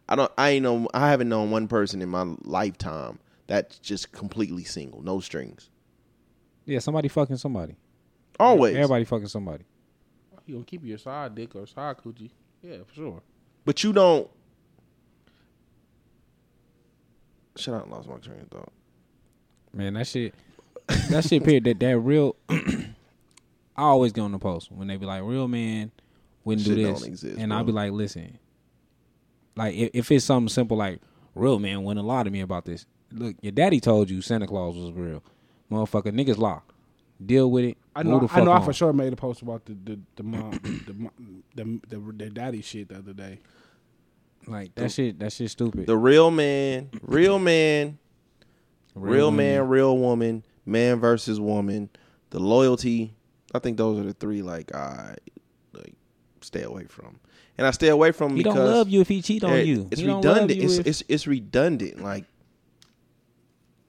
I 0.09 0.17
don't 0.17 0.31
I 0.37 0.51
ain't 0.51 0.63
know 0.63 0.89
I 0.93 1.09
haven't 1.11 1.29
known 1.29 1.51
one 1.51 1.67
person 1.69 2.03
in 2.03 2.09
my 2.09 2.35
lifetime 2.43 3.19
that's 3.47 3.79
just 3.79 4.13
completely 4.13 4.65
single, 4.65 5.03
no 5.03 5.21
strings. 5.21 5.71
Yeah, 6.67 6.79
somebody 6.79 7.09
fucking 7.09 7.37
somebody. 7.37 7.77
Always. 8.39 8.75
Everybody 8.77 9.05
fucking 9.05 9.29
somebody. 9.29 9.65
You 10.47 10.55
gonna 10.55 10.65
keep 10.65 10.85
your 10.85 10.99
side 10.99 11.35
dick 11.35 11.55
or 11.57 11.67
side 11.67 11.97
coochie? 11.99 12.31
Yeah, 12.63 12.79
for 12.87 12.95
sure. 12.95 13.23
But 13.65 13.83
you 13.83 13.93
don't 13.93 14.31
Shut 17.57 17.75
up, 17.75 17.89
lost 17.89 18.09
my 18.09 18.17
train 18.17 18.41
of 18.41 18.49
thought. 18.49 18.73
Man, 19.73 19.95
that 19.95 20.07
shit 20.07 20.35
that 21.11 21.25
shit 21.25 21.43
period 21.45 21.65
that 21.65 21.81
that 21.81 21.99
real 21.99 22.37
I 22.49 22.63
always 23.77 24.13
get 24.13 24.23
on 24.23 24.33
the 24.33 24.39
post 24.39 24.71
when 24.71 24.89
they 24.89 24.97
be 24.97 25.07
like 25.07 25.23
real 25.23 25.49
man 25.49 25.91
wouldn't 26.45 26.67
do 26.67 26.75
this. 26.75 27.01
don't 27.01 27.09
exist, 27.09 27.39
and 27.39 27.53
I'll 27.53 27.65
be 27.65 27.73
like, 27.73 27.93
listen. 27.93 28.39
Like 29.57 29.75
if, 29.75 29.91
if 29.95 30.11
it's 30.11 30.25
something 30.25 30.49
simple 30.49 30.77
like 30.77 31.01
real 31.35 31.59
man 31.59 31.85
wouldn't 31.85 32.07
lie 32.07 32.23
to 32.23 32.31
me 32.31 32.41
about 32.41 32.65
this. 32.65 32.87
Look, 33.13 33.37
your 33.41 33.53
daddy 33.53 33.81
told 33.81 34.11
you 34.11 34.21
Santa 34.21 34.47
Claus 34.47 34.77
was 34.77 34.93
real. 34.93 35.23
Motherfucker, 35.71 36.13
niggas 36.13 36.39
lie. 36.39 36.61
Deal 37.25 37.51
with 37.51 37.65
it. 37.65 37.79
I 37.95 38.03
know. 38.03 38.21
I 38.23 38.27
fuck 38.27 38.45
know. 38.45 38.53
I 38.53 38.61
for 38.65 38.73
sure 38.73 38.93
made 38.93 39.13
a 39.13 39.17
post 39.17 39.43
about 39.43 39.65
the 39.67 39.77
the 39.85 40.01
the 40.17 40.23
mom, 40.23 40.51
the, 40.63 41.11
the, 41.55 41.81
the 41.89 42.13
the 42.13 42.31
daddy 42.31 42.61
shit 42.61 42.89
the 42.89 42.99
other 42.99 43.13
day. 43.13 43.41
Like 44.47 44.75
that 44.75 44.91
shit 44.93 45.19
that 45.21 45.33
shit 45.33 45.51
stupid. 45.51 45.87
The 45.87 45.97
real 45.97 46.31
man, 46.31 46.91
real 47.03 47.39
man, 47.39 47.99
real, 48.95 49.27
women. 49.31 49.37
man, 49.37 49.69
real 49.69 49.97
woman, 49.97 50.45
man 50.67 51.01
versus 51.01 51.41
woman, 51.41 51.89
the 52.31 52.41
loyalty. 52.41 53.15
I 53.55 53.61
think 53.61 53.77
those 53.79 53.99
are 54.01 54.05
the 54.05 54.13
three 54.13 54.43
like 54.43 54.75
I 54.75 55.15
like 55.73 55.95
stay 56.41 56.63
away 56.63 56.87
from. 56.87 57.21
And 57.57 57.67
I 57.69 57.71
stay 57.71 57.89
away 57.89 58.11
from 58.11 58.33
He 58.37 58.43
because 58.43 58.57
don't 58.57 58.67
love 58.67 58.89
you 58.89 59.01
if 59.01 59.09
he 59.09 59.23
cheat 59.23 59.45
on 59.45 59.53
eh, 59.53 59.63
you. 59.63 59.89
It's 59.93 60.01
He 60.01 60.09
redundant. 60.13 60.51
you 60.59 60.65
It's, 60.65 60.79
if- 60.79 60.87
it's 60.89 61.03
it's 61.09 61.27
redundant. 61.29 62.03
Like 62.03 62.25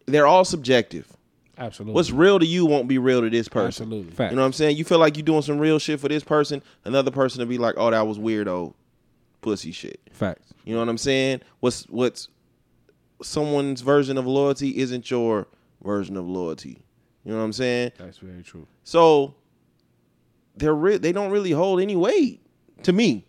they're 0.06 0.28
all 0.28 0.46
subjective. 0.46 1.12
Absolutely. 1.58 1.94
What's 1.96 2.12
real 2.12 2.40
to 2.40 2.46
you 2.46 2.66
won't 2.66 2.88
be 2.88 2.98
real 2.98 3.22
to 3.22 3.30
this 3.30 3.48
person. 3.48 3.84
Absolutely. 3.84 4.12
Fact. 4.12 4.32
You 4.32 4.36
know 4.36 4.42
what 4.42 4.48
I'm 4.48 4.54
saying? 4.54 4.78
You 4.78 4.84
feel 4.84 5.00
like 5.00 5.16
you're 5.16 5.26
doing 5.26 5.42
some 5.42 5.58
real 5.58 5.80
shit 5.80 6.00
for 6.00 6.10
this 6.10 6.24
person, 6.24 6.62
another 6.84 7.12
person 7.12 7.40
will 7.40 7.48
be 7.48 7.58
like, 7.58 7.76
"Oh, 7.78 7.92
that 7.92 8.06
was 8.06 8.18
weirdo, 8.18 8.74
pussy 9.42 9.72
shit." 9.72 10.00
Facts. 10.12 10.54
You 10.66 10.74
know 10.74 10.80
what 10.80 10.90
I'm 10.90 10.98
saying? 10.98 11.42
What's 11.62 11.84
what's 11.86 12.30
someone's 13.22 13.82
version 13.82 14.18
of 14.18 14.26
loyalty 14.26 14.78
isn't 14.78 15.10
your 15.10 15.48
version 15.84 16.18
of 16.18 16.28
loyalty. 16.28 16.84
You 17.24 17.32
know 17.32 17.38
what 17.38 17.46
I'm 17.46 17.54
saying? 17.54 17.92
That's 17.98 18.18
very 18.18 18.44
true. 18.44 18.68
So 18.84 19.36
they're 20.56 20.76
re- 20.76 20.98
they 20.98 21.12
don't 21.12 21.32
really 21.32 21.52
hold 21.52 21.82
any 21.82 21.96
weight 21.96 22.42
to 22.84 22.94
me. 22.94 23.26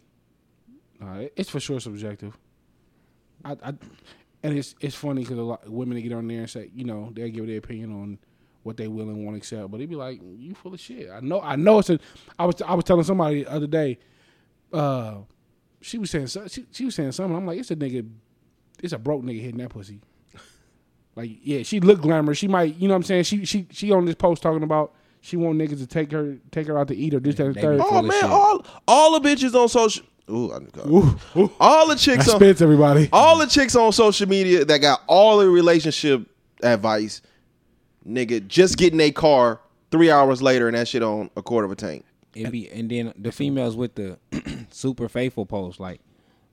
It's 1.37 1.51
for 1.51 1.61
sure 1.61 1.81
subjective. 1.81 2.37
I, 3.45 3.53
I 3.63 3.75
and 4.47 4.59
it's 4.59 4.75
it's 4.81 4.95
funny 4.95 5.23
because 5.23 5.39
a 5.39 5.43
lot 5.43 5.69
women 5.69 5.97
they 5.97 6.03
get 6.03 6.13
on 6.13 6.29
there 6.29 6.41
and 6.41 6.51
say, 6.51 6.71
you 6.75 6.85
know, 6.85 7.11
they 7.15 7.31
give 7.31 7.47
their 7.47 7.59
opinion 7.59 7.93
on 7.93 8.19
what 8.63 8.77
they 8.77 8.89
will 8.89 9.09
and 9.09 9.25
won't 9.25 9.37
accept, 9.37 9.71
but 9.71 9.79
they 9.79 9.87
be 9.87 9.95
like, 9.97 10.21
"You 10.23 10.55
full 10.55 10.75
of 10.75 10.81
shit." 10.81 11.09
I 11.11 11.21
know, 11.21 11.41
I 11.41 11.57
know. 11.57 11.79
It's 11.79 11.91
a. 11.91 11.99
I 12.39 12.47
was 12.47 12.61
I 12.63 12.75
was 12.75 12.85
telling 12.85 13.05
somebody 13.05 13.45
the 13.45 13.51
other 13.53 13.67
day. 13.67 13.99
Uh, 14.73 15.19
she 15.81 15.99
was 15.99 16.11
saying 16.11 16.27
so- 16.29 16.49
she, 16.49 16.67
she 16.71 16.85
was 16.85 16.95
saying 16.95 17.13
something. 17.13 17.37
I'm 17.37 17.47
like, 17.47 17.59
it's 17.59 17.71
a 17.71 17.77
nigga, 17.77 18.09
it's 18.83 18.93
a 18.93 18.99
broke 18.99 19.23
nigga 19.23 19.41
hitting 19.41 19.59
that 19.59 19.71
pussy. 19.71 20.01
Like, 21.15 21.31
yeah, 21.43 21.63
she 21.63 21.81
look 21.81 22.03
glamorous. 22.03 22.39
She 22.39 22.49
might, 22.49 22.77
you 22.77 22.89
know 22.89 22.95
what 22.95 22.99
I'm 22.99 23.03
saying. 23.05 23.25
She 23.25 23.45
she 23.45 23.67
she 23.71 23.91
on 23.91 24.05
this 24.05 24.17
post 24.17 24.43
talking 24.43 24.63
about 24.63 24.95
she 25.23 25.37
want 25.37 25.59
niggas 25.59 25.79
to 25.79 25.87
take 25.87 26.13
her 26.13 26.37
take 26.51 26.67
her 26.67 26.79
out 26.79 26.89
to 26.89 26.97
eat 26.97 27.15
or 27.15 27.21
this 27.21 27.37
that 27.37 27.47
and 27.47 27.55
third. 27.55 27.81
Oh 27.83 28.03
man, 28.03 28.21
shit. 28.21 28.31
all 28.31 28.67
all 28.87 29.19
the 29.19 29.27
bitches 29.27 29.55
on 29.55 29.69
social. 29.69 30.05
Ooh, 30.29 30.53
I- 30.53 31.49
all 31.61 31.89
the 31.89 31.95
chicks 31.97 32.29
on 32.29 32.37
spits 32.37 32.61
everybody. 32.61 33.09
all 33.13 33.39
the 33.39 33.47
chicks 33.47 33.77
on 33.77 33.93
social 33.93 34.29
media 34.29 34.65
that 34.65 34.79
got 34.79 35.03
all 35.07 35.39
the 35.39 35.49
relationship 35.49 36.29
advice, 36.63 37.23
nigga, 38.07 38.47
just 38.47 38.77
getting 38.77 39.01
a 39.01 39.11
car 39.13 39.61
three 39.93 40.11
hours 40.11 40.43
later 40.43 40.67
and 40.69 40.77
that 40.77 40.89
shit 40.89 41.03
on 41.03 41.31
a 41.37 41.43
quarter 41.43 41.65
of 41.65 41.71
a 41.71 41.77
tank. 41.77 42.05
It 42.35 42.51
be 42.51 42.69
and 42.71 42.91
then 42.91 43.15
the 43.17 43.31
females 43.33 43.77
with 43.77 43.95
the 43.95 44.19
super 44.71 45.09
faithful 45.09 45.47
post, 45.47 45.79
like 45.81 46.01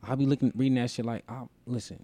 I 0.07 0.15
be 0.15 0.25
looking 0.25 0.51
reading 0.55 0.75
that 0.75 0.91
shit 0.91 1.05
like, 1.05 1.23
I, 1.27 1.43
listen, 1.65 2.03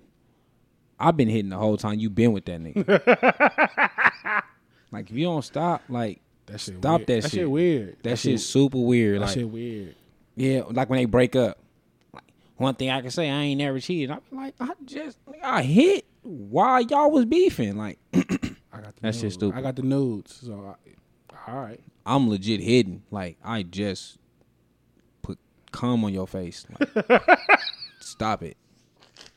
I've 1.00 1.16
been 1.16 1.30
hitting 1.30 1.50
the 1.50 1.58
whole 1.58 1.78
time 1.78 2.00
you 2.00 2.10
been 2.10 2.32
with 2.34 2.46
that 2.46 2.60
nigga. 2.62 4.44
like 4.92 5.10
if 5.10 5.16
you 5.16 5.26
don't 5.26 5.44
stop, 5.44 5.84
like 5.88 6.20
That 6.48 6.60
shit 6.60 6.78
stop 6.80 7.00
weird. 7.02 7.08
that, 7.08 7.22
That 7.22 7.22
shit. 7.24 7.32
shit 7.32 7.52
weird. 7.52 7.90
That, 7.98 8.04
That 8.04 8.18
shit's 8.18 8.42
shit- 8.44 8.52
super 8.52 8.80
weird. 8.80 9.18
That 9.22 9.26
like 9.28 9.34
shit 9.36 9.50
weird. 9.50 9.96
yeah, 10.36 10.62
like 10.72 10.90
when 10.90 10.98
they 10.98 11.06
break 11.06 11.36
up. 11.36 11.59
Like, 12.60 12.64
one 12.66 12.76
thing 12.76 12.90
I 12.90 13.02
can 13.02 13.12
say, 13.12 13.30
I 13.30 13.42
ain't 13.44 13.58
never 13.60 13.80
cheated. 13.80 14.12
I'm 14.12 14.22
like, 14.32 14.56
I 14.60 14.70
just 14.86 15.18
I 15.44 15.64
hit 15.64 16.06
while 16.24 16.82
y'all 16.82 17.10
was 17.12 17.26
beefing. 17.26 17.78
Like 17.78 18.00
I 18.14 18.20
got 18.82 18.96
the 18.96 19.02
That 19.02 19.14
shit 19.16 19.24
nudes. 19.24 19.34
stupid. 19.36 19.58
I 19.58 19.62
got 19.62 19.76
the 19.76 19.82
nudes. 19.84 20.42
So, 20.46 20.76
I, 20.76 21.52
all 21.52 21.60
right. 21.62 21.80
I'm 22.06 22.30
legit 22.30 22.60
hidden. 22.60 23.04
Like 23.12 23.38
I 23.44 23.64
just 23.64 24.18
put 25.22 25.40
cum 25.72 26.04
on 26.04 26.14
your 26.14 26.28
face. 26.28 26.66
Like, 26.80 27.30
stop 28.00 28.44
it. 28.44 28.58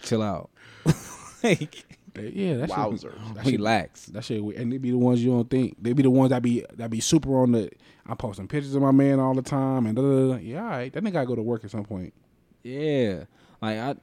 Chill 0.01 0.23
out. 0.23 0.51
like, 1.43 1.85
Yeah, 2.17 2.57
that 2.59 2.69
shit. 2.71 2.77
Wowzer. 2.79 3.15
That 3.35 3.45
shit, 3.45 3.55
relax. 3.55 4.07
that 4.07 4.25
shit. 4.25 4.43
weird. 4.45 4.61
And 4.61 4.73
they 4.73 4.79
be 4.79 4.91
the 4.91 4.99
ones 4.99 5.23
you 5.25 5.31
don't 5.31 5.49
think. 5.49 5.77
They 5.81 5.93
be 5.93 6.03
the 6.03 6.11
ones 6.11 6.31
that 6.31 6.43
be 6.43 6.65
that 6.75 6.91
be 6.91 7.01
super 7.01 7.41
on 7.43 7.53
the. 7.53 7.71
I'm 8.07 8.17
posting 8.17 8.49
pictures 8.49 8.75
of 8.75 8.83
my 8.83 8.91
man 8.91 9.21
all 9.21 9.33
the 9.35 9.43
time 9.43 9.87
and 9.87 9.95
da, 9.95 10.03
da, 10.03 10.33
da. 10.33 10.37
yeah, 10.39 10.63
all 10.65 10.69
right. 10.71 10.93
That 10.93 11.05
nigga 11.05 11.13
gotta 11.13 11.27
go 11.27 11.37
to 11.37 11.43
work 11.43 11.65
at 11.65 11.71
some 11.71 11.85
point. 11.85 12.13
Yeah. 12.63 13.25
Like 13.61 13.79
I 13.79 13.95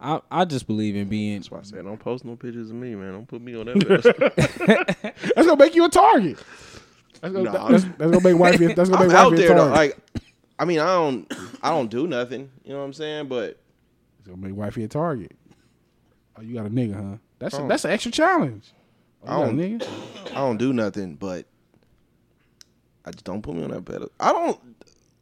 I 0.00 0.20
I 0.30 0.44
just 0.44 0.66
believe 0.66 0.96
in 0.96 1.08
being 1.08 1.38
That's 1.38 1.50
why 1.50 1.58
I 1.58 1.62
said 1.62 1.84
don't 1.84 1.98
post 1.98 2.24
no 2.24 2.36
pictures 2.36 2.70
of 2.70 2.76
me, 2.76 2.94
man. 2.94 3.12
Don't 3.12 3.28
put 3.28 3.40
me 3.42 3.54
on 3.56 3.66
that 3.66 3.76
pedestal. 5.06 5.12
That's 5.34 5.46
gonna 5.46 5.56
make 5.56 5.74
you 5.74 5.84
a 5.84 5.88
target. 5.88 6.38
That's 7.20 7.32
gonna, 7.34 7.52
Nah. 7.52 7.68
that's, 7.68 7.84
that's 7.84 7.96
gonna 8.10 8.20
make 8.20 8.36
wifey. 8.38 8.66
That's 8.74 8.90
gonna 8.90 9.02
I'm 9.02 9.08
make 9.08 9.16
out 9.16 9.30
wifey 9.30 9.44
a 9.44 9.46
there 9.48 9.56
though. 9.56 9.70
target. 9.72 9.96
Like, 10.14 10.22
I 10.58 10.64
mean, 10.64 10.80
I 10.80 10.86
don't, 10.86 11.32
I 11.62 11.70
don't 11.70 11.88
do 11.90 12.06
nothing. 12.08 12.50
You 12.64 12.72
know 12.72 12.80
what 12.80 12.84
I'm 12.86 12.92
saying? 12.92 13.28
But 13.28 13.60
it's 14.18 14.26
gonna 14.28 14.38
make 14.38 14.56
wifey 14.56 14.82
a 14.84 14.88
target. 14.88 15.32
Oh, 16.36 16.42
you 16.42 16.54
got 16.54 16.66
a 16.66 16.70
nigga, 16.70 16.94
huh? 16.94 17.16
That's 17.38 17.54
a, 17.56 17.62
Oh. 17.62 17.68
that's 17.68 17.84
an 17.84 17.92
extra 17.92 18.10
challenge. 18.10 18.72
Oh, 19.24 19.42
I 19.42 19.46
don't- 19.46 19.56
nigga. 19.56 19.88
I 20.32 20.34
don't 20.34 20.56
do 20.56 20.72
nothing. 20.72 21.14
But 21.14 21.46
I 23.04 23.12
just 23.12 23.24
don't 23.24 23.42
put 23.42 23.54
me 23.54 23.62
on 23.64 23.70
that 23.70 23.84
pedestal. 23.84 24.10
I 24.18 24.32
don't 24.32 24.60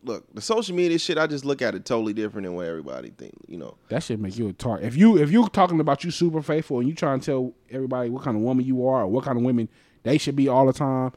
look 0.02 0.32
the 0.34 0.40
social 0.40 0.74
media 0.74 0.98
shit. 0.98 1.18
I 1.18 1.26
just 1.26 1.44
look 1.44 1.62
at 1.62 1.74
it 1.74 1.84
totally 1.84 2.12
different 2.12 2.46
than 2.46 2.54
what 2.54 2.66
everybody 2.66 3.10
think. 3.10 3.34
You 3.46 3.58
know, 3.58 3.76
That 3.88 4.02
should 4.02 4.20
make 4.20 4.36
you 4.38 4.48
a 4.48 4.52
target. 4.52 4.86
If 4.86 4.96
you 4.96 5.18
if 5.18 5.30
you 5.30 5.48
talking 5.48 5.80
about 5.80 6.04
you 6.04 6.10
super 6.10 6.42
faithful 6.42 6.80
and 6.80 6.88
you 6.88 6.94
trying 6.94 7.20
to 7.20 7.26
tell 7.26 7.52
everybody 7.70 8.10
what 8.10 8.22
kind 8.22 8.36
of 8.36 8.42
woman 8.42 8.64
you 8.64 8.86
are 8.86 9.02
or 9.02 9.06
what 9.08 9.24
kind 9.24 9.36
of 9.38 9.44
women 9.44 9.68
they 10.02 10.18
should 10.18 10.36
be 10.36 10.48
all 10.48 10.66
the 10.66 10.72
time, 10.72 11.12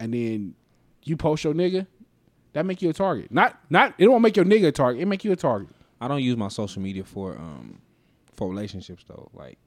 and 0.00 0.14
then 0.14 0.54
you 1.02 1.16
post 1.16 1.44
your 1.44 1.54
nigga, 1.54 1.86
that 2.54 2.64
make 2.64 2.80
you 2.80 2.90
a 2.90 2.94
target. 2.94 3.30
Not 3.30 3.58
not 3.68 3.94
it 3.98 4.08
won't 4.08 4.22
make 4.22 4.36
your 4.36 4.46
nigga 4.46 4.68
a 4.68 4.72
target. 4.72 5.02
It 5.02 5.06
make 5.06 5.24
you 5.24 5.32
a 5.32 5.36
target. 5.36 5.68
I 6.00 6.08
don't 6.08 6.22
use 6.22 6.36
my 6.36 6.48
social 6.48 6.82
media 6.82 7.04
for 7.04 7.36
um 7.36 7.80
for 8.32 8.48
relationships 8.48 9.04
though. 9.06 9.30
Like 9.34 9.58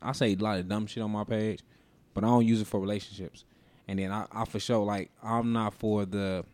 I 0.00 0.12
say 0.12 0.32
a 0.32 0.36
lot 0.36 0.58
of 0.58 0.68
dumb 0.68 0.86
shit 0.86 1.02
on 1.02 1.10
my 1.10 1.24
page, 1.24 1.60
but 2.14 2.24
I 2.24 2.26
don't 2.26 2.46
use 2.46 2.60
it 2.60 2.66
for 2.66 2.80
relationships. 2.80 3.44
And 3.88 3.98
then 3.98 4.12
I, 4.12 4.26
I 4.32 4.44
for 4.44 4.60
sure 4.60 4.84
like 4.84 5.10
I'm 5.22 5.52
not 5.52 5.74
for 5.74 6.04
the 6.04 6.44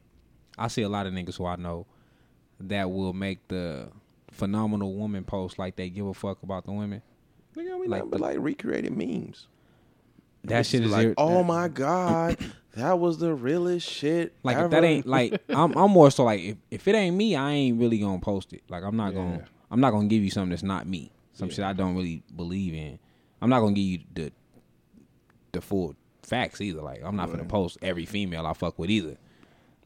I 0.58 0.68
see 0.68 0.82
a 0.82 0.88
lot 0.88 1.06
of 1.06 1.12
niggas 1.12 1.36
who 1.36 1.46
I 1.46 1.56
know 1.56 1.86
that 2.60 2.90
will 2.90 3.12
make 3.12 3.46
the 3.48 3.88
phenomenal 4.32 4.94
woman 4.94 5.24
post 5.24 5.58
like 5.58 5.76
they 5.76 5.88
give 5.90 6.06
a 6.06 6.14
fuck 6.14 6.42
about 6.42 6.64
the 6.66 6.72
women. 6.72 7.02
nigga, 7.56 7.78
we 7.78 7.86
Like- 7.88 8.02
like, 8.02 8.10
but 8.10 8.20
like 8.20 8.36
recreating 8.40 8.96
memes. 8.96 9.46
That 10.44 10.64
shit 10.66 10.84
is 10.84 10.92
like, 10.92 11.08
ir- 11.08 11.14
oh 11.18 11.42
my 11.42 11.66
god, 11.68 12.36
that 12.74 12.98
was 12.98 13.18
the 13.18 13.34
realest 13.34 13.88
shit. 13.88 14.32
Like 14.44 14.56
ever. 14.56 14.66
if 14.66 14.70
that 14.70 14.84
ain't 14.84 15.06
like 15.06 15.42
I'm 15.48 15.76
I'm 15.76 15.90
more 15.90 16.10
so 16.10 16.24
like 16.24 16.40
if, 16.40 16.56
if 16.70 16.88
it 16.88 16.94
ain't 16.94 17.16
me, 17.16 17.34
I 17.36 17.50
ain't 17.52 17.78
really 17.80 17.98
gonna 17.98 18.20
post 18.20 18.52
it. 18.52 18.62
Like 18.68 18.84
I'm 18.84 18.96
not 18.96 19.14
gonna 19.14 19.44
I'm 19.70 19.80
not 19.80 19.90
gonna 19.90 20.06
give 20.06 20.22
you 20.22 20.30
something 20.30 20.50
that's 20.50 20.62
not 20.62 20.86
me. 20.86 21.10
Some 21.32 21.50
shit 21.50 21.64
I 21.64 21.72
don't 21.72 21.96
really 21.96 22.22
believe 22.34 22.72
in. 22.74 22.98
I'm 23.42 23.50
not 23.50 23.60
gonna 23.60 23.72
give 23.74 23.84
you 23.84 23.98
the 24.14 24.32
the 25.52 25.60
full 25.60 25.96
facts 26.22 26.60
either. 26.60 26.80
Like 26.82 27.00
I'm 27.04 27.16
not 27.16 27.30
gonna 27.30 27.44
post 27.44 27.78
every 27.82 28.06
female 28.06 28.46
I 28.46 28.52
fuck 28.52 28.78
with 28.78 28.90
either. 28.90 29.16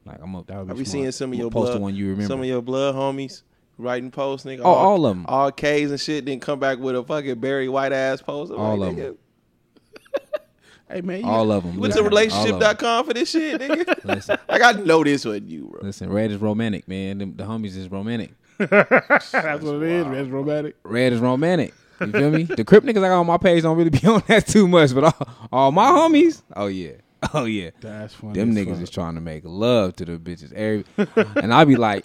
Like 0.04 0.18
I'm 0.22 0.32
gonna 0.32 0.44
That 0.46 0.58
would 0.58 0.70
I 0.70 0.72
be 0.74 0.80
be 0.80 0.84
seeing 0.84 1.10
some 1.12 1.32
of 1.32 1.38
your 1.38 1.50
post 1.50 1.72
blood, 1.72 1.80
one 1.82 1.94
you 1.94 2.06
remember. 2.10 2.26
some 2.26 2.40
of 2.40 2.46
your 2.46 2.60
blood 2.62 2.94
homies 2.94 3.42
writing 3.78 4.10
posts, 4.10 4.46
nigga. 4.46 4.60
Oh, 4.64 4.70
all 4.72 5.06
of 5.06 5.16
'em. 5.16 5.26
all 5.26 5.50
K's 5.52 5.90
and 5.90 6.00
shit. 6.00 6.24
Then 6.26 6.40
come 6.40 6.58
back 6.58 6.78
with 6.78 6.96
a 6.96 7.02
fucking 7.04 7.38
Barry 7.40 7.68
White 7.68 7.92
ass 7.92 8.20
post. 8.22 8.52
I'm 8.52 8.58
All 8.60 8.76
like, 8.76 8.92
of 8.92 8.98
'em. 8.98 9.04
nigga, 9.14 9.16
Hey 10.90 11.00
man, 11.00 11.20
you 11.20 11.26
all 11.26 11.50
of 11.52 11.62
them. 11.64 11.74
You 11.74 11.80
went 11.80 11.94
to 11.94 12.02
relationship.com 12.02 13.06
for 13.06 13.14
this 13.14 13.30
shit, 13.30 13.60
nigga. 13.60 14.04
Listen, 14.04 14.38
like 14.48 14.62
I 14.62 14.72
know 14.72 15.02
this 15.04 15.24
wasn't 15.24 15.48
you, 15.48 15.68
bro. 15.72 15.80
listen, 15.82 16.10
Red 16.12 16.30
is 16.30 16.38
romantic, 16.38 16.86
man. 16.86 17.18
The, 17.18 17.24
the 17.26 17.44
homies 17.44 17.76
is 17.76 17.90
romantic. 17.90 18.32
that's 18.58 19.32
what 19.32 19.76
it 19.76 19.82
is. 19.84 20.06
is 20.06 20.28
romantic. 20.28 20.76
Red 20.82 21.12
is 21.14 21.20
romantic. 21.20 21.72
You 22.00 22.08
feel 22.12 22.30
me? 22.30 22.42
The 22.42 22.64
crip 22.64 22.84
niggas 22.84 22.98
I 22.98 23.08
got 23.08 23.20
on 23.20 23.26
my 23.26 23.38
page 23.38 23.62
don't 23.62 23.76
really 23.78 23.90
be 23.90 24.06
on 24.06 24.22
that 24.26 24.46
too 24.46 24.66
much, 24.68 24.92
but 24.94 25.04
all, 25.04 25.28
all 25.52 25.72
my 25.72 25.86
homies, 25.88 26.42
oh 26.56 26.66
yeah, 26.66 26.92
oh 27.34 27.44
yeah. 27.44 27.70
That's 27.80 28.14
funny. 28.14 28.34
Them 28.34 28.54
niggas 28.54 28.74
fuck. 28.74 28.82
is 28.82 28.90
trying 28.90 29.14
to 29.14 29.20
make 29.20 29.42
love 29.44 29.96
to 29.96 30.04
the 30.04 30.18
bitches. 30.18 30.52
Every, 30.52 30.84
and 31.42 31.52
I'd 31.52 31.68
be 31.68 31.76
like, 31.76 32.04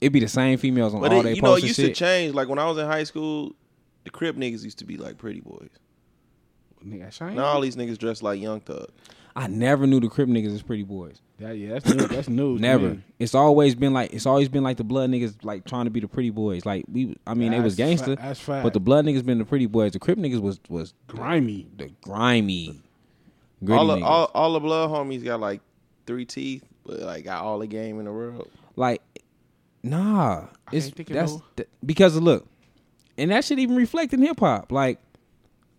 it'd 0.00 0.12
be 0.12 0.20
the 0.20 0.28
same 0.28 0.58
females 0.58 0.94
on 0.94 1.00
But 1.00 1.12
all 1.12 1.20
it, 1.20 1.24
they 1.24 1.34
you 1.34 1.42
know, 1.42 1.54
it 1.56 1.62
used 1.64 1.76
shit. 1.76 1.94
to 1.94 1.98
change. 1.98 2.34
Like 2.34 2.48
when 2.48 2.58
I 2.58 2.64
was 2.66 2.78
in 2.78 2.86
high 2.86 3.04
school, 3.04 3.54
the 4.04 4.10
crip 4.10 4.36
niggas 4.36 4.64
used 4.64 4.78
to 4.78 4.84
be 4.84 4.96
like 4.96 5.18
pretty 5.18 5.40
boys. 5.40 5.70
Nigga, 6.84 7.34
Now 7.34 7.44
all 7.46 7.60
these 7.60 7.76
niggas 7.76 7.98
dressed 7.98 8.22
like 8.22 8.40
young 8.40 8.60
thug. 8.60 8.88
I 9.34 9.46
never 9.46 9.86
knew 9.86 10.00
the 10.00 10.08
crip 10.08 10.28
niggas 10.28 10.52
is 10.52 10.62
pretty 10.62 10.82
boys. 10.82 11.20
That, 11.38 11.56
yeah, 11.56 11.74
that's 11.78 11.94
new, 11.94 12.06
that's 12.08 12.28
news. 12.28 12.58
to 12.58 12.62
Never. 12.62 12.88
me. 12.90 13.02
It's 13.20 13.34
always 13.34 13.74
been 13.76 13.92
like 13.92 14.12
it's 14.12 14.26
always 14.26 14.48
been 14.48 14.64
like 14.64 14.76
the 14.78 14.84
blood 14.84 15.10
niggas 15.10 15.44
like 15.44 15.64
trying 15.64 15.84
to 15.84 15.90
be 15.90 16.00
the 16.00 16.08
pretty 16.08 16.30
boys. 16.30 16.66
Like 16.66 16.84
we, 16.90 17.16
I 17.26 17.34
mean, 17.34 17.52
it 17.52 17.60
was 17.62 17.76
That's 17.76 17.88
gangster, 18.00 18.16
fa- 18.16 18.22
that's 18.22 18.40
fact. 18.40 18.64
but 18.64 18.72
the 18.72 18.80
blood 18.80 19.04
niggas 19.04 19.24
been 19.24 19.38
the 19.38 19.44
pretty 19.44 19.66
boys. 19.66 19.92
The 19.92 20.00
crip 20.00 20.18
niggas 20.18 20.40
was 20.40 20.58
was 20.68 20.92
Grimy. 21.06 21.68
the 21.76 21.92
grimy, 22.00 22.80
gritty 23.64 23.78
All 23.78 23.86
the, 23.88 23.96
niggas. 23.96 24.04
all, 24.04 24.30
all 24.34 24.52
the 24.54 24.60
blood 24.60 24.90
homies 24.90 25.24
got 25.24 25.40
like 25.40 25.60
three 26.06 26.24
teeth, 26.24 26.64
but 26.84 27.00
like 27.00 27.24
got 27.24 27.42
all 27.44 27.58
the 27.58 27.66
game 27.66 27.98
in 27.98 28.04
the 28.06 28.12
world. 28.12 28.50
Like, 28.76 29.02
nah, 29.82 30.46
it's 30.72 30.86
ain't 30.86 30.94
thinking 30.96 31.16
that's 31.16 31.36
th- 31.56 31.68
because 31.84 32.16
of 32.16 32.22
look, 32.22 32.46
and 33.16 33.30
that 33.30 33.44
shit 33.44 33.58
even 33.58 33.76
reflect 33.76 34.12
in 34.14 34.22
hip 34.22 34.40
hop. 34.40 34.70
Like, 34.72 34.98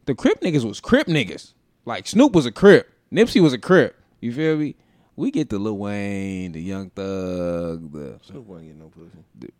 the 0.05 0.15
Crip 0.15 0.41
niggas 0.41 0.65
was 0.65 0.79
Crip 0.79 1.07
niggas. 1.07 1.53
Like 1.85 2.07
Snoop 2.07 2.33
was 2.33 2.45
a 2.45 2.51
Crip, 2.51 2.91
Nipsey 3.11 3.41
was 3.41 3.53
a 3.53 3.57
Crip. 3.57 3.95
You 4.21 4.33
feel 4.33 4.57
me? 4.57 4.75
We 5.15 5.31
get 5.31 5.49
the 5.49 5.59
Lil 5.59 5.77
Wayne, 5.77 6.51
the 6.53 6.61
Young 6.61 6.89
Thug, 6.91 7.91
the 7.91 8.19
Snoop 8.23 8.45
wasn't 8.45 8.67
getting 8.67 8.79
no 8.79 8.87
pussy. 8.89 9.51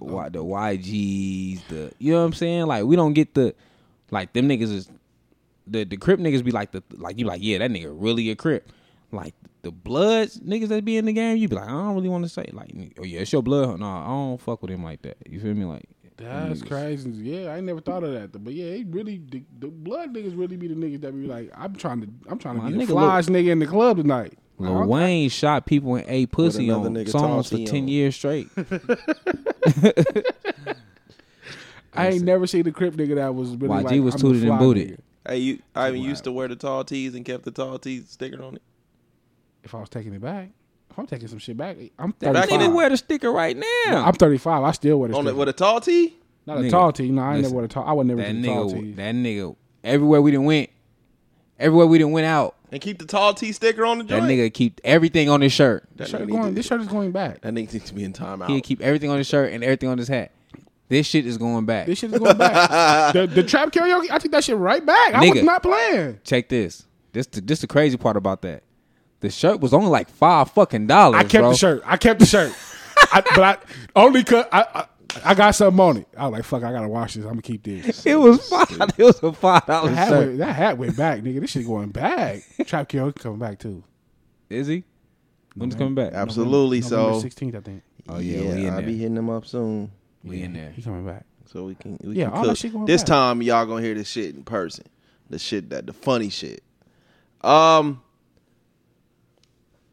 Y, 0.00 0.28
the 0.28 0.44
YGs, 0.44 1.60
the 1.68 1.92
you 1.98 2.12
know 2.12 2.18
what 2.20 2.26
I'm 2.26 2.32
saying? 2.32 2.66
Like 2.66 2.84
we 2.84 2.96
don't 2.96 3.12
get 3.12 3.34
the 3.34 3.54
like 4.10 4.32
them 4.32 4.48
niggas 4.48 4.72
is 4.72 4.88
the 5.66 5.84
the 5.84 5.96
Crip 5.96 6.20
niggas 6.20 6.44
be 6.44 6.50
like 6.50 6.72
the 6.72 6.82
like 6.92 7.18
you 7.18 7.26
like 7.26 7.40
yeah 7.42 7.58
that 7.58 7.70
nigga 7.70 7.92
really 7.96 8.30
a 8.30 8.36
Crip. 8.36 8.70
Like 9.12 9.34
the 9.62 9.70
Bloods 9.70 10.40
niggas 10.40 10.68
that 10.68 10.84
be 10.84 10.96
in 10.96 11.04
the 11.06 11.12
game, 11.12 11.36
you 11.36 11.48
be 11.48 11.56
like 11.56 11.66
I 11.68 11.70
don't 11.70 11.94
really 11.94 12.08
want 12.08 12.24
to 12.24 12.28
say 12.28 12.48
like 12.52 12.70
oh 12.98 13.04
yeah 13.04 13.20
it's 13.20 13.32
your 13.32 13.42
blood. 13.42 13.78
No, 13.80 13.86
I 13.86 14.06
don't 14.06 14.40
fuck 14.40 14.60
with 14.62 14.70
him 14.70 14.82
like 14.84 15.02
that. 15.02 15.16
You 15.28 15.38
feel 15.40 15.54
me? 15.54 15.64
Like 15.64 15.84
That's 16.16 16.60
niggas- 16.62 16.68
crazy. 16.68 17.10
Yeah, 17.10 17.52
I 17.52 17.60
never 17.60 17.80
thought 17.80 18.02
of 18.04 18.12
that. 18.12 18.32
But 18.44 18.52
yeah, 18.54 18.66
it 18.66 18.86
really 18.90 19.18
the, 19.18 19.42
the 19.58 19.68
blood 19.68 20.12
niggas 20.14 20.36
really 20.36 20.56
be 20.56 20.66
the 20.68 20.74
niggas 20.74 21.00
that 21.02 21.12
be 21.12 21.26
like, 21.26 21.50
I'm 21.56 21.74
trying 21.76 22.00
to 22.02 22.08
I'm 22.28 22.38
trying 22.38 22.56
to 22.56 22.62
My 22.62 22.70
be 22.70 22.76
the 22.78 22.84
nigga 22.84 22.88
flies 22.88 23.28
nigga 23.28 23.50
in 23.50 23.58
the 23.60 23.66
club 23.66 23.96
tonight. 23.98 24.34
Lil 24.58 24.78
Okay. 24.78 24.86
Wayne 24.88 25.28
shot 25.30 25.66
people 25.66 25.96
and 25.96 26.04
a 26.08 26.26
pussy 26.26 26.68
another 26.68 26.86
on 26.88 26.94
nigga 26.94 27.10
songs 27.10 27.48
for 27.48 27.54
Tati 27.56 27.64
ten 27.66 27.82
on. 27.82 27.88
years 27.88 28.14
straight. 28.16 28.48
I 31.96 32.08
ain't 32.08 32.24
never 32.24 32.46
seen 32.46 32.64
the 32.64 32.72
crip 32.72 32.94
nigga 32.94 33.14
that 33.16 33.34
was 33.34 33.50
really 33.56 33.68
YG 33.82 33.84
like, 33.84 34.00
was 34.02 34.14
tooted 34.16 34.44
and 34.44 34.58
booted. 34.58 34.88
nigga. 34.90 34.98
Hey, 35.26 35.38
you 35.38 35.58
I 35.74 35.88
even 35.88 36.02
used 36.02 36.24
to 36.24 36.32
wear 36.32 36.48
the 36.48 36.56
tall 36.56 36.84
tees 36.84 37.14
and 37.14 37.24
kept 37.24 37.44
the 37.44 37.50
tall 37.50 37.78
tees 37.78 38.08
sticker 38.10 38.42
on 38.42 38.56
it. 38.56 38.62
If 39.62 39.74
I 39.74 39.80
was 39.80 39.88
taking 39.88 40.12
it 40.12 40.20
back, 40.20 40.50
if 40.90 40.98
I'm 40.98 41.06
taking 41.06 41.28
some 41.28 41.38
shit 41.38 41.56
back. 41.56 41.76
I'm 41.98 42.14
That 42.18 42.34
35. 42.34 42.60
nigga 42.60 42.74
wear 42.74 42.90
the 42.90 42.96
sticker 42.98 43.32
right 43.32 43.56
now. 43.56 44.04
I'm 44.04 44.12
35. 44.14 44.62
I 44.62 44.70
still 44.72 44.98
wear 45.00 45.08
the 45.08 45.16
On 45.16 45.24
the, 45.24 45.30
sticker. 45.30 45.38
with 45.38 45.48
a 45.48 45.52
tall 45.54 45.80
tee. 45.80 46.14
Not 46.46 46.62
a 46.62 46.68
tall 46.70 46.92
tee. 46.92 47.10
No, 47.10 47.22
I 47.22 47.24
ain't 47.24 47.34
never 47.36 47.42
listen, 47.42 47.56
wear 47.56 47.64
a 47.64 47.68
tall. 47.68 47.84
I 47.88 47.92
would 47.92 48.06
never 48.06 48.20
that 48.20 48.32
do 48.32 48.42
the 48.42 48.48
tall 48.48 48.70
nigga, 48.70 48.80
tee. 48.80 48.92
that 48.92 49.14
nigga, 49.14 49.56
everywhere 49.82 50.20
we 50.20 50.30
done 50.30 50.44
went, 50.44 50.70
everywhere 51.58 51.86
we 51.86 51.98
done 51.98 52.12
went 52.12 52.26
out, 52.26 52.54
And 52.70 52.82
keep 52.82 52.98
the 52.98 53.06
tall 53.06 53.32
T 53.32 53.50
sticker 53.52 53.86
on 53.86 53.96
the 53.98 54.04
joint. 54.04 54.22
that 54.22 54.28
joint. 54.28 54.40
nigga 54.40 54.52
keep 54.52 54.80
everything 54.84 55.30
on 55.30 55.40
his 55.40 55.52
shirt. 55.54 55.88
That 55.96 56.08
Shirt 56.08 56.28
going, 56.28 56.42
to- 56.42 56.50
this 56.50 56.66
shirt 56.66 56.82
is 56.82 56.88
going 56.88 57.12
back. 57.12 57.40
that 57.40 57.54
nigga 57.54 57.72
needs 57.72 57.86
to 57.86 57.94
be 57.94 58.04
in 58.04 58.12
timeout. 58.12 58.48
He'll 58.48 58.60
keep 58.60 58.82
everything 58.82 59.08
on 59.10 59.16
his 59.16 59.26
shirt 59.26 59.52
and 59.54 59.64
everything 59.64 59.88
on 59.88 59.96
his 59.96 60.08
hat. 60.08 60.32
This 60.94 61.08
shit 61.08 61.26
is 61.26 61.38
going 61.38 61.66
back. 61.66 61.86
This 61.86 61.98
shit 61.98 62.12
is 62.12 62.20
going 62.20 62.36
back. 62.36 63.12
the, 63.14 63.26
the 63.26 63.42
trap 63.42 63.72
karaoke, 63.72 64.12
I 64.12 64.18
took 64.18 64.30
that 64.30 64.44
shit 64.44 64.56
right 64.56 64.86
back. 64.86 65.12
I 65.12 65.22
was 65.22 65.30
Nigga. 65.30 65.42
not 65.42 65.60
playing. 65.60 66.20
Check 66.22 66.48
this. 66.48 66.86
This 67.10 67.26
the, 67.26 67.40
this 67.40 67.60
the 67.62 67.66
crazy 67.66 67.96
part 67.96 68.16
about 68.16 68.42
that. 68.42 68.62
The 69.18 69.28
shirt 69.28 69.58
was 69.58 69.74
only 69.74 69.88
like 69.88 70.08
five 70.08 70.52
fucking 70.52 70.86
dollars. 70.86 71.18
I 71.18 71.24
kept 71.24 71.42
bro. 71.42 71.50
the 71.50 71.56
shirt. 71.56 71.82
I 71.84 71.96
kept 71.96 72.20
the 72.20 72.26
shirt. 72.26 72.52
I, 73.12 73.22
but 73.22 73.42
I 73.42 73.58
only 73.96 74.22
cause 74.22 74.44
I, 74.52 74.66
I 74.72 74.86
I 75.24 75.34
got 75.34 75.50
something 75.56 75.80
on 75.80 75.96
it. 75.96 76.08
I 76.16 76.28
was 76.28 76.32
like, 76.32 76.44
fuck, 76.44 76.62
I 76.62 76.70
gotta 76.70 76.86
wash 76.86 77.14
this. 77.14 77.24
I'm 77.24 77.30
gonna 77.30 77.42
keep 77.42 77.64
this. 77.64 78.06
It 78.06 78.14
was 78.14 78.48
five. 78.48 78.68
It 78.96 79.02
was 79.02 79.20
a 79.20 79.32
five 79.32 79.66
dollar 79.66 79.90
That 79.90 79.96
hat, 79.96 80.08
shirt. 80.10 80.26
went, 80.28 80.38
that 80.38 80.54
hat 80.54 80.78
went 80.78 80.96
back, 80.96 81.22
nigga. 81.22 81.40
This 81.40 81.50
shit 81.50 81.66
going 81.66 81.88
back. 81.88 82.40
Trap 82.66 82.88
karaoke 82.88 83.16
coming 83.16 83.40
back 83.40 83.58
too. 83.58 83.82
Is 84.48 84.68
he? 84.68 84.84
When 85.56 85.70
is 85.70 85.74
coming 85.74 85.96
back? 85.96 86.12
Absolutely. 86.12 86.82
November 86.82 87.20
so 87.20 87.26
16th, 87.26 87.56
I 87.56 87.60
think. 87.60 87.82
Oh 88.08 88.18
yeah, 88.18 88.42
we 88.42 88.66
in 88.66 88.74
I'll 88.74 88.82
be 88.82 88.96
hitting 88.96 89.16
them 89.16 89.28
up 89.28 89.44
soon. 89.44 89.90
We 90.24 90.42
in 90.42 90.54
there. 90.54 90.70
He 90.70 90.82
coming 90.82 91.04
back. 91.04 91.26
So 91.46 91.64
we 91.64 91.74
can 91.74 91.98
we 92.02 92.16
Yeah, 92.16 92.30
can 92.30 92.34
all 92.34 92.44
that 92.46 92.58
shit 92.58 92.72
going 92.72 92.86
This 92.86 93.02
back. 93.02 93.08
time 93.08 93.42
y'all 93.42 93.66
gonna 93.66 93.82
hear 93.82 93.94
this 93.94 94.08
shit 94.08 94.34
in 94.34 94.42
person. 94.44 94.86
The 95.30 95.38
shit 95.38 95.70
that 95.70 95.86
the 95.86 95.92
funny 95.92 96.30
shit. 96.30 96.62
Um 97.42 98.02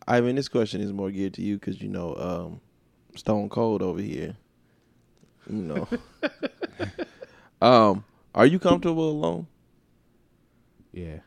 I 0.07 0.21
mean 0.21 0.35
this 0.35 0.47
question 0.47 0.81
is 0.81 0.91
more 0.93 1.11
geared 1.11 1.33
to 1.35 1.41
you 1.41 1.57
because 1.59 1.81
you 1.81 1.89
know 1.89 2.15
um 2.15 2.61
Stone 3.15 3.49
Cold 3.49 3.81
over 3.81 4.01
here. 4.01 4.35
You 5.49 5.61
know. 5.61 5.87
um 7.61 8.05
are 8.33 8.45
you 8.45 8.59
comfortable 8.59 9.09
alone? 9.09 9.47
Yeah, 10.93 11.17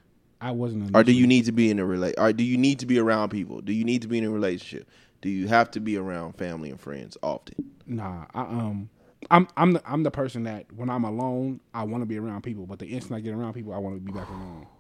I 0.41 0.51
wasn't. 0.51 0.95
Or 0.97 1.03
do 1.03 1.13
you 1.13 1.27
need 1.27 1.45
to 1.47 1.53
be 1.53 1.71
in 1.71 1.79
a 1.79 1.85
relate 1.85 2.15
or 2.19 2.33
do 2.33 2.45
you 2.45 2.57
need 2.57 2.79
to 2.81 2.87
be 2.87 2.99
around 2.99 3.31
people? 3.31 3.61
Do 3.61 3.73
you 3.73 3.85
need 3.85 4.03
to 4.03 4.09
be 4.09 4.19
in 4.19 4.25
a 4.25 4.31
relationship? 4.31 4.89
Do 5.21 5.29
you 5.31 5.49
have 5.49 5.71
to 5.73 5.81
be 5.81 5.97
around 5.97 6.35
family 6.35 6.71
and 6.71 6.79
friends 6.79 7.17
often? 7.23 7.71
Nah, 7.87 8.27
I 8.35 8.41
um, 8.43 8.91
I'm 9.31 9.49
I'm 9.57 9.73
the 9.73 9.83
I'm 9.91 10.03
the 10.03 10.11
person 10.11 10.45
that 10.45 10.67
when 10.73 10.91
I'm 10.91 11.05
alone, 11.05 11.61
I 11.73 11.85
want 11.85 12.03
to 12.03 12.07
be 12.07 12.19
around 12.19 12.43
people, 12.43 12.67
but 12.67 12.79
the 12.79 12.87
instant 12.87 13.17
I 13.17 13.21
get 13.21 13.35
around 13.35 13.53
people, 13.55 13.73
I 13.73 13.79
want 13.79 13.97
to 13.97 14.01
be 14.01 14.13
back 14.13 14.29
alone. 14.29 14.67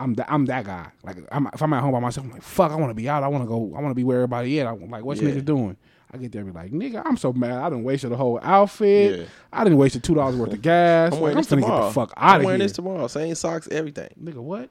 I'm 0.00 0.14
that 0.14 0.30
I'm 0.30 0.46
that 0.46 0.64
guy. 0.64 0.88
Like 1.02 1.16
I'm, 1.32 1.48
if 1.52 1.60
I'm 1.60 1.72
at 1.72 1.82
home 1.82 1.90
by 1.92 1.98
myself, 2.00 2.26
I'm 2.26 2.32
like, 2.32 2.42
fuck, 2.42 2.70
I 2.70 2.76
want 2.76 2.90
to 2.90 2.94
be 2.94 3.08
out. 3.08 3.24
I 3.24 3.28
want 3.28 3.42
to 3.44 3.48
go. 3.48 3.72
I 3.76 3.80
want 3.80 3.90
to 3.90 3.94
be 3.96 4.04
where 4.04 4.18
everybody 4.18 4.60
at. 4.60 4.66
I'm 4.68 4.88
like, 4.90 5.04
what's 5.04 5.20
Yeah. 5.20 5.30
niggas 5.30 5.44
doing? 5.44 5.76
I 6.12 6.16
get 6.16 6.32
there 6.32 6.42
and 6.42 6.52
be 6.52 6.58
like, 6.58 6.70
nigga, 6.72 7.02
I'm 7.04 7.16
so 7.18 7.32
mad. 7.32 7.52
I 7.58 7.68
didn't 7.68 7.84
waste 7.84 8.08
the 8.08 8.16
whole 8.16 8.38
outfit. 8.42 9.18
Yeah. 9.20 9.24
I 9.52 9.64
didn't 9.64 9.78
waste 9.78 10.02
two 10.02 10.14
dollars 10.14 10.36
worth 10.36 10.52
of 10.52 10.62
gas. 10.62 11.12
I'm 11.12 11.18
Like, 11.18 11.22
wearing 11.22 11.36
I'm 11.36 11.42
this 11.42 11.52
finna 11.52 11.60
tomorrow. 11.62 11.80
get 11.82 11.86
the 11.88 11.92
fuck 11.94 12.14
I'm 12.16 12.28
out 12.28 12.40
of 12.40 12.44
wearing 12.46 12.60
this 12.60 12.72
tomorrow. 12.72 13.06
Same 13.08 13.34
socks, 13.34 13.68
everything. 13.70 14.08
nigga, 14.22 14.36
what? 14.36 14.70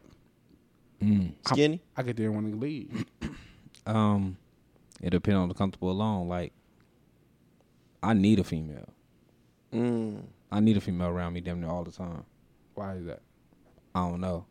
Skinny. 1.46 1.82
I 1.96 2.04
get 2.04 2.16
there 2.18 2.28
and 2.28 2.36
want 2.36 2.52
to 2.52 2.58
leave. 2.58 3.06
Um, 3.86 4.36
it 5.02 5.12
depends 5.12 5.38
on 5.38 5.48
the 5.48 5.54
comfortable 5.54 5.90
alone. 5.92 6.28
Like, 6.28 6.52
I 8.08 8.14
need 8.14 8.40
a 8.40 8.44
female. 8.44 8.88
Mm. 9.74 10.24
I 10.52 10.60
need 10.60 10.78
a 10.78 10.82
female 10.82 11.08
around 11.08 11.34
me 11.34 11.42
damn 11.42 11.60
near 11.60 11.70
all 11.70 11.84
the 11.84 11.92
time. 11.92 12.24
Why 12.74 12.96
is 12.96 13.06
that? 13.06 13.22
I 13.94 14.00
don't 14.10 14.22
know. 14.22 14.46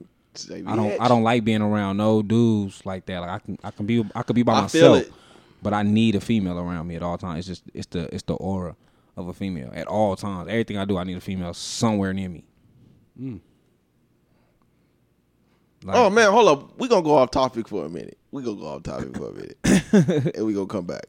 I 0.50 0.76
don't. 0.76 0.90
bitch. 0.90 1.00
I 1.00 1.08
don't 1.08 1.22
like 1.22 1.44
being 1.44 1.62
around 1.62 1.96
no 1.96 2.22
dudes 2.22 2.84
like 2.84 3.06
that. 3.06 3.20
Like 3.20 3.30
I 3.30 3.38
can. 3.38 3.58
I 3.64 3.70
can 3.70 3.86
be. 3.86 4.04
I 4.14 4.22
could 4.22 4.36
be 4.36 4.42
by 4.42 4.54
I 4.54 4.60
myself. 4.62 5.06
But 5.62 5.74
I 5.74 5.82
need 5.82 6.14
a 6.14 6.20
female 6.20 6.58
around 6.58 6.86
me 6.86 6.96
at 6.96 7.02
all 7.02 7.18
times. 7.18 7.48
It's 7.48 7.60
just. 7.60 7.70
It's 7.74 7.86
the. 7.86 8.14
It's 8.14 8.24
the 8.24 8.34
aura 8.34 8.76
of 9.16 9.28
a 9.28 9.32
female 9.34 9.70
at 9.74 9.86
all 9.86 10.16
times. 10.16 10.48
Everything 10.48 10.76
I 10.76 10.84
do, 10.84 10.98
I 10.98 11.04
need 11.04 11.16
a 11.16 11.20
female 11.20 11.54
somewhere 11.54 12.12
near 12.12 12.28
me. 12.28 12.44
Like, 15.84 15.96
oh 15.96 16.10
man, 16.10 16.30
hold 16.30 16.48
up. 16.48 16.78
We're 16.78 16.88
gonna 16.88 17.02
go 17.02 17.14
off 17.14 17.30
topic 17.30 17.66
for 17.66 17.86
a 17.86 17.88
minute. 17.88 18.18
We're 18.30 18.42
gonna 18.42 18.60
go 18.60 18.66
off 18.66 18.82
topic 18.82 19.16
for 19.16 19.30
a 19.30 19.32
minute, 19.32 19.58
and 20.36 20.46
we're 20.46 20.54
gonna 20.54 20.66
come 20.66 20.84
back. 20.84 21.06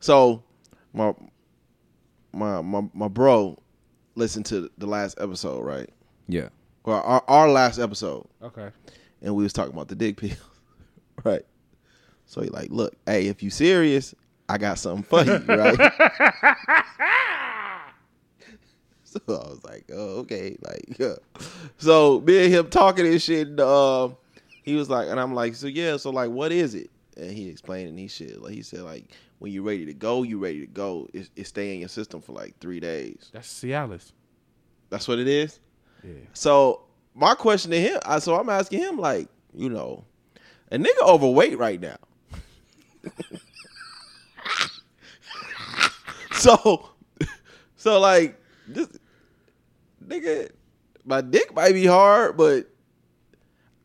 So, 0.00 0.42
my 0.92 1.14
my 2.32 2.60
my 2.62 2.82
my 2.94 3.08
bro 3.08 3.58
listened 4.14 4.46
to 4.46 4.70
the 4.78 4.86
last 4.86 5.18
episode, 5.20 5.64
right? 5.64 5.88
Yeah. 6.28 6.48
Well, 6.84 7.00
our, 7.04 7.22
our 7.28 7.48
last 7.48 7.78
episode, 7.78 8.26
Okay. 8.42 8.68
and 9.22 9.34
we 9.34 9.44
was 9.44 9.52
talking 9.52 9.72
about 9.72 9.88
the 9.88 9.94
dick 9.94 10.16
pills, 10.16 10.36
right? 11.24 11.42
So 12.26 12.42
he 12.42 12.48
like, 12.48 12.70
look, 12.70 12.94
hey, 13.06 13.28
if 13.28 13.42
you 13.42 13.50
serious, 13.50 14.14
I 14.48 14.58
got 14.58 14.78
something 14.78 15.04
for 15.04 15.22
you, 15.22 15.38
right? 15.46 15.78
so 19.04 19.20
I 19.28 19.32
was 19.48 19.60
like, 19.64 19.84
oh, 19.92 20.18
okay, 20.20 20.56
like, 20.62 20.98
yeah. 20.98 21.14
So 21.78 22.20
me 22.20 22.44
and 22.44 22.52
him 22.52 22.68
talking 22.70 23.06
and 23.06 23.20
shit, 23.22 23.48
and, 23.48 23.60
uh, 23.60 24.08
he 24.62 24.74
was 24.74 24.88
like, 24.90 25.08
and 25.08 25.20
I'm 25.20 25.34
like, 25.34 25.54
so 25.54 25.66
yeah, 25.66 25.96
so 25.96 26.10
like, 26.10 26.30
what 26.30 26.52
is 26.52 26.74
it? 26.74 26.90
And 27.16 27.30
he 27.30 27.48
explained 27.48 27.90
and 27.90 27.98
he 27.98 28.08
shit, 28.08 28.40
like 28.42 28.54
he 28.54 28.62
said, 28.62 28.80
like, 28.80 29.04
when 29.42 29.50
you're 29.50 29.64
ready 29.64 29.84
to 29.86 29.92
go, 29.92 30.22
you 30.22 30.38
ready 30.38 30.60
to 30.60 30.68
go. 30.68 31.08
It, 31.12 31.28
it 31.34 31.48
stay 31.48 31.74
in 31.74 31.80
your 31.80 31.88
system 31.88 32.22
for 32.22 32.30
like 32.30 32.56
three 32.60 32.78
days. 32.78 33.28
That's 33.32 33.52
Cialis. 33.52 34.12
That's 34.88 35.08
what 35.08 35.18
it 35.18 35.26
is. 35.26 35.58
Yeah. 36.04 36.12
So 36.32 36.82
my 37.12 37.34
question 37.34 37.72
to 37.72 37.80
him, 37.80 37.98
I, 38.06 38.20
so 38.20 38.38
I'm 38.38 38.48
asking 38.48 38.78
him, 38.78 38.98
like, 38.98 39.26
you 39.52 39.68
know, 39.68 40.04
a 40.70 40.78
nigga 40.78 41.02
overweight 41.02 41.58
right 41.58 41.80
now. 41.80 41.96
so, 46.34 46.90
so 47.74 47.98
like, 47.98 48.40
this 48.68 48.96
nigga, 50.06 50.50
my 51.04 51.20
dick 51.20 51.52
might 51.52 51.72
be 51.72 51.86
hard, 51.86 52.36
but 52.36 52.68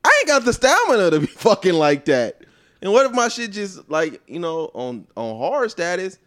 I 0.03 0.15
ain't 0.19 0.27
got 0.27 0.45
the 0.45 0.53
stamina 0.53 1.09
to 1.09 1.19
be 1.21 1.25
fucking 1.25 1.73
like 1.73 2.05
that. 2.05 2.43
And 2.81 2.91
what 2.91 3.05
if 3.05 3.11
my 3.11 3.27
shit 3.27 3.51
just 3.51 3.89
like, 3.89 4.21
you 4.27 4.39
know, 4.39 4.69
on 4.73 5.07
on 5.15 5.37
hard 5.37 5.71
status, 5.71 6.19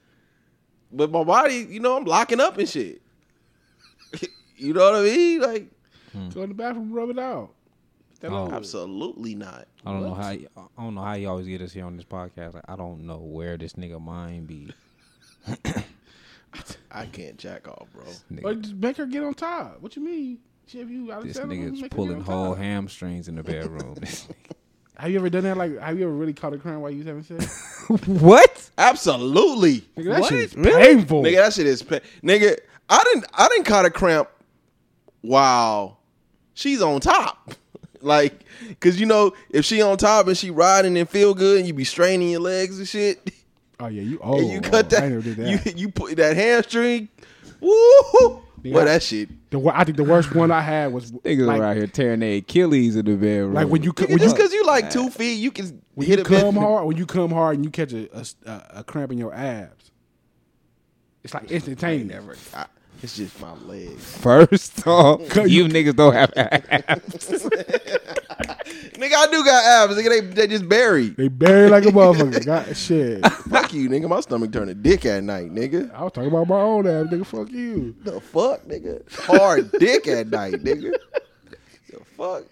but 0.93 1.11
my 1.11 1.25
body, 1.25 1.67
you 1.69 1.81
know, 1.81 1.97
I'm 1.97 2.05
locking 2.05 2.41
up 2.41 2.59
and 2.59 2.69
shit. 2.69 3.01
you 4.57 4.73
know 4.73 4.91
what 4.91 5.01
I 5.01 5.03
mean? 5.05 5.41
Like, 5.41 5.67
hmm. 6.13 6.29
Go 6.31 6.43
in 6.43 6.49
the 6.49 6.55
bathroom, 6.55 6.93
rub 6.93 7.11
it 7.11 7.19
out. 7.19 7.55
Oh. 8.23 8.51
absolutely 8.51 9.35
not. 9.35 9.67
I 9.87 9.93
don't 9.93 10.03
know 10.03 10.15
how. 10.15 10.29
y- 10.29 10.47
I 10.57 10.83
don't 10.83 10.95
know 10.95 11.03
how 11.03 11.15
you 11.15 11.29
always 11.29 11.47
get 11.47 11.63
us 11.63 11.73
here 11.73 11.87
on 11.87 11.97
this 11.97 12.05
podcast. 12.05 12.55
Like, 12.55 12.69
I 12.69 12.77
don't 12.77 13.07
know 13.07 13.19
where 13.19 13.57
this 13.57 13.75
nigga 13.75 14.01
mind 14.01 14.47
be. 14.47 14.71
I 16.91 17.07
can't 17.07 17.39
jack 17.39 17.67
off, 17.69 17.87
bro. 17.95 18.05
Or 18.43 18.55
just 18.57 18.75
make 18.75 18.97
her 18.99 19.07
get 19.07 19.23
on 19.23 19.35
top. 19.35 19.81
What 19.81 19.97
you 19.97 20.03
mean? 20.05 20.39
Shit, 20.67 20.83
if 20.83 20.91
you 20.91 21.07
this 21.23 21.39
nigga's 21.39 21.49
make 21.49 21.83
her 21.83 21.89
get 21.89 21.91
pulling 21.93 22.17
on 22.17 22.23
whole 22.23 22.55
hamstrings 22.55 23.29
in 23.29 23.37
the 23.37 23.43
bedroom. 23.43 23.97
Have 25.01 25.11
you 25.11 25.17
ever 25.19 25.31
done 25.31 25.45
that? 25.45 25.57
Like, 25.57 25.79
have 25.79 25.99
you 25.99 26.05
ever 26.05 26.13
really 26.15 26.35
caught 26.35 26.53
a 26.53 26.59
cramp 26.59 26.83
while 26.83 26.91
you 26.91 26.99
was 26.99 27.07
having 27.07 27.23
sex? 27.23 27.85
what? 28.07 28.71
Absolutely, 28.77 29.81
Nigga, 29.97 30.05
that 30.05 30.21
What? 30.21 30.29
shit 30.29 30.39
is 30.41 30.55
Really? 30.57 30.83
painful. 30.97 31.23
nigga. 31.23 31.37
That 31.37 31.53
shit 31.55 31.67
is 31.67 31.83
pa- 31.83 32.01
nigga. 32.23 32.57
I 32.89 33.03
didn't. 33.05 33.25
I 33.33 33.49
didn't 33.49 33.65
caught 33.65 33.87
a 33.87 33.91
cramp. 33.91 34.29
While 35.23 35.99
she's 36.55 36.81
on 36.83 37.01
top, 37.01 37.55
like, 38.01 38.45
cause 38.81 38.99
you 38.99 39.07
know 39.07 39.33
if 39.51 39.65
she 39.65 39.83
on 39.83 39.97
top 39.99 40.27
and 40.29 40.37
she 40.37 40.51
riding 40.51 40.97
and 40.97 41.09
feel 41.09 41.35
good, 41.35 41.59
and 41.59 41.67
you 41.67 41.75
be 41.75 41.85
straining 41.85 42.31
your 42.31 42.41
legs 42.41 42.79
and 42.79 42.87
shit, 42.89 43.31
oh 43.81 43.87
yeah, 43.89 44.03
you 44.03 44.19
oh, 44.23 44.39
and 44.39 44.51
you 44.51 44.61
cut 44.61 44.93
oh, 44.93 44.97
I 44.97 45.01
that, 45.01 45.09
never 45.09 45.23
did 45.23 45.37
that. 45.37 45.49
you 45.67 45.73
you 45.77 45.89
put 45.91 46.17
that 46.17 46.37
hamstring. 46.37 47.09
Woo! 47.61 48.43
Well, 48.65 48.85
that 48.85 49.03
shit. 49.03 49.29
the, 49.51 49.61
I 49.75 49.85
think 49.85 49.97
the 49.97 50.05
worst 50.05 50.35
one 50.35 50.51
I 50.51 50.61
had 50.61 50.93
was 50.93 51.13
Niggas 51.13 51.47
like, 51.47 51.61
around 51.61 51.77
here 51.77 51.87
tearing 51.87 52.21
their 52.21 52.37
Achilles 52.39 52.97
in 52.97 53.05
the 53.07 53.15
bedroom. 53.17 53.55
like 53.55 53.69
when 53.69 53.83
you 53.83 53.93
Nigga, 53.93 54.09
when 54.11 54.19
just 54.19 54.37
cause 54.37 54.53
you 54.53 54.65
like 54.67 54.91
two 54.91 55.09
feet, 55.11 55.35
you 55.35 55.51
can 55.51 55.81
when 55.95 56.07
hit 56.07 56.19
you 56.19 56.25
a 56.25 56.29
bit. 56.29 56.41
come 56.43 56.57
hard 56.57 56.87
when 56.87 56.97
you 56.97 57.07
come 57.07 57.31
hard 57.31 57.57
and 57.57 57.65
you 57.65 57.71
catch 57.71 57.93
a 57.93 58.09
a, 58.17 58.25
a, 58.51 58.63
a 58.81 58.85
cramp 58.85 59.13
in 59.13 59.19
your 59.19 59.33
abs. 59.35 59.91
It's 61.23 61.35
like 61.35 61.51
instantaneous. 61.51 62.09
Never. 62.09 62.37
I, 62.55 62.67
it's 63.03 63.17
just 63.17 63.41
my 63.41 63.53
legs. 63.67 64.17
first 64.19 64.87
off, 64.87 65.21
you 65.37 65.45
you- 65.45 65.65
niggas 65.67 65.97
don't 65.97 66.13
have 66.15 66.33
abs. 66.37 67.49
Nigga, 68.95 69.15
I 69.15 69.27
do 69.31 69.45
got 69.45 69.65
abs. 69.65 69.97
Nigga, 69.97 70.09
they 70.09 70.21
they 70.21 70.47
just 70.47 70.69
buried. 70.69 71.17
They 71.17 71.29
buried 71.29 71.71
like 71.71 71.85
a 71.85 71.87
motherfucker. 71.91 72.45
God, 72.45 72.77
shit. 72.77 73.27
Fuck 73.27 73.73
you, 73.73 73.89
nigga. 73.89 74.09
My 74.09 74.21
stomach 74.21 74.53
turn 74.53 74.69
a 74.69 74.75
dick 74.75 75.07
at 75.07 75.23
night, 75.25 75.51
nigga. 75.51 75.93
I 75.95 76.03
was 76.03 76.13
talking 76.13 76.29
about 76.31 76.49
my 76.49 76.61
own 76.61 76.87
abs, 76.87 77.11
nigga. 77.11 77.27
Fuck 77.27 77.51
you. 77.51 77.95
The 78.03 78.21
fuck, 78.21 78.65
nigga? 78.65 79.11
Hard 79.13 79.73
dick 79.73 80.07
at 80.09 80.29
night, 80.29 80.55
nigga. 80.55 80.93
The 81.89 82.05
fuck? 82.17 82.45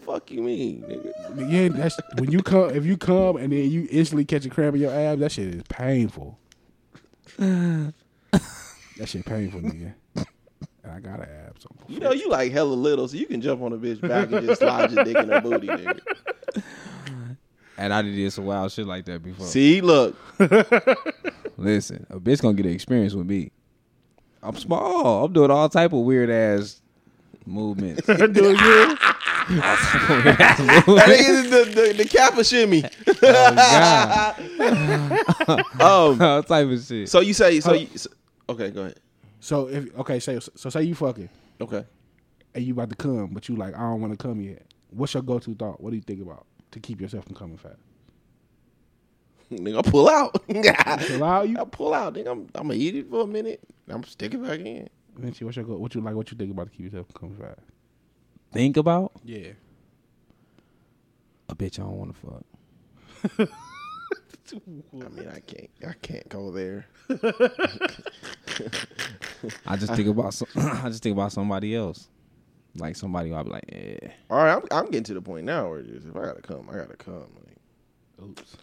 Fuck 0.00 0.30
you 0.30 0.42
mean, 0.42 0.82
nigga? 0.82 1.50
Yeah, 1.50 1.68
that's 1.68 1.98
when 2.18 2.30
you 2.30 2.42
come. 2.42 2.70
If 2.70 2.84
you 2.84 2.96
come 2.96 3.36
and 3.36 3.52
then 3.52 3.70
you 3.70 3.86
instantly 3.90 4.24
catch 4.24 4.44
a 4.46 4.50
cramp 4.50 4.74
in 4.74 4.82
your 4.82 4.92
abs, 4.92 5.20
that 5.20 5.32
shit 5.32 5.54
is 5.54 5.62
painful. 5.68 6.38
that 7.38 7.92
shit 9.06 9.24
painful, 9.24 9.60
nigga. 9.60 9.94
And 10.90 11.06
I 11.06 11.08
got 11.10 11.20
an 11.20 11.28
abs. 11.46 11.62
So 11.62 11.68
You 11.88 12.00
know 12.00 12.12
you 12.12 12.28
like 12.28 12.52
hella 12.52 12.74
little, 12.74 13.06
so 13.08 13.16
you 13.16 13.26
can 13.26 13.40
jump 13.40 13.62
on 13.62 13.72
a 13.72 13.76
bitch 13.76 14.00
back 14.00 14.30
and 14.32 14.46
just 14.46 14.60
slide 14.60 14.90
your 14.90 15.04
dick 15.04 15.16
in 15.16 15.28
her 15.28 15.40
booty, 15.40 15.68
nigga. 15.68 16.00
And 17.78 17.94
I 17.94 18.02
did 18.02 18.30
some 18.30 18.44
wild 18.44 18.70
shit 18.72 18.86
like 18.86 19.06
that 19.06 19.22
before. 19.22 19.46
See, 19.46 19.80
look, 19.80 20.14
Listen, 21.56 22.06
a 22.10 22.20
bitch 22.20 22.42
gonna 22.42 22.52
get 22.52 22.66
an 22.66 22.72
experience 22.72 23.14
with 23.14 23.26
me. 23.26 23.52
I'm 24.42 24.54
small. 24.56 25.24
I'm 25.24 25.32
doing 25.32 25.50
all 25.50 25.66
type 25.70 25.94
of 25.94 26.00
weird 26.00 26.28
ass 26.28 26.82
movements. 27.46 28.04
Doing 28.06 28.26
good. 28.26 28.98
that 29.48 31.16
is 31.18 31.50
the, 31.50 31.64
the 31.74 31.94
the 31.96 32.04
Kappa 32.04 32.44
shimmy. 32.44 32.84
Oh, 35.80 36.12
um, 36.12 36.20
all 36.22 36.42
type 36.42 36.68
of 36.68 36.82
shit. 36.84 37.08
so 37.08 37.20
you 37.20 37.32
say 37.32 37.60
so, 37.60 37.72
you, 37.72 37.88
so 37.96 38.10
okay, 38.50 38.70
go 38.70 38.82
ahead. 38.82 39.00
So 39.40 39.68
if 39.68 39.94
okay, 39.98 40.20
say 40.20 40.38
so 40.38 40.70
say 40.70 40.82
you 40.82 40.94
fucking 40.94 41.28
Okay, 41.60 41.84
and 42.54 42.64
you 42.64 42.72
about 42.74 42.90
to 42.90 42.96
come, 42.96 43.28
but 43.28 43.48
you 43.48 43.56
like 43.56 43.74
I 43.74 43.80
don't 43.80 44.00
want 44.00 44.12
to 44.12 44.22
come 44.22 44.40
yet. 44.40 44.62
What's 44.90 45.14
your 45.14 45.22
go 45.22 45.38
to 45.38 45.54
thought? 45.54 45.80
What 45.80 45.90
do 45.90 45.96
you 45.96 46.02
think 46.02 46.20
about 46.22 46.46
to 46.72 46.80
keep 46.80 47.00
yourself 47.00 47.24
from 47.26 47.34
coming 47.36 47.56
fast? 47.58 47.76
nigga, 49.50 49.78
I 49.78 49.90
pull 49.90 50.08
out. 50.08 50.42
Allow 51.10 51.42
you. 51.42 51.58
I 51.58 51.64
pull 51.64 51.92
out. 51.94 52.14
Nigga, 52.14 52.28
I'm 52.30 52.48
I'm 52.54 52.68
gonna 52.68 52.74
eat 52.74 52.94
it 52.96 53.10
for 53.10 53.22
a 53.22 53.26
minute. 53.26 53.60
I'm 53.88 54.04
sticking 54.04 54.42
back 54.42 54.60
in. 54.60 54.88
Vinci, 55.16 55.44
what's 55.44 55.56
your 55.56 55.64
go? 55.64 55.76
What 55.76 55.94
you 55.94 56.00
like? 56.00 56.14
What 56.14 56.30
you 56.30 56.36
think 56.36 56.50
about 56.52 56.70
to 56.70 56.76
keep 56.76 56.84
yourself 56.86 57.06
from 57.08 57.30
coming 57.30 57.36
fast? 57.36 57.60
Think 58.52 58.76
about 58.76 59.12
Yeah. 59.24 59.52
a 61.48 61.54
bitch 61.54 61.78
I 61.78 61.82
don't 61.82 61.96
want 61.98 62.14
to 62.14 63.36
fuck. 63.38 63.48
I 64.52 65.08
mean, 65.08 65.28
I 65.28 65.40
can't 65.40 65.70
I 65.86 65.92
can't 66.02 66.28
go 66.28 66.50
there. 66.50 66.86
I 69.66 69.76
just 69.76 69.94
think 69.94 70.08
about 70.08 70.34
some, 70.34 70.48
I 70.56 70.88
just 70.88 71.02
think 71.02 71.14
about 71.14 71.32
somebody 71.32 71.74
else, 71.74 72.08
like 72.76 72.96
somebody 72.96 73.32
I'll 73.32 73.44
be 73.44 73.50
like, 73.50 73.64
eh. 73.70 73.96
All 74.28 74.38
right, 74.38 74.52
I'm 74.54 74.62
I'm 74.70 74.84
getting 74.86 75.04
to 75.04 75.14
the 75.14 75.22
point 75.22 75.46
now 75.46 75.70
where 75.70 75.82
just 75.82 76.06
if 76.06 76.16
I 76.16 76.20
gotta 76.26 76.42
come, 76.42 76.68
I 76.70 76.74
gotta 76.76 76.96
come. 76.96 77.26
Like, 77.46 78.28
Oops. 78.28 78.56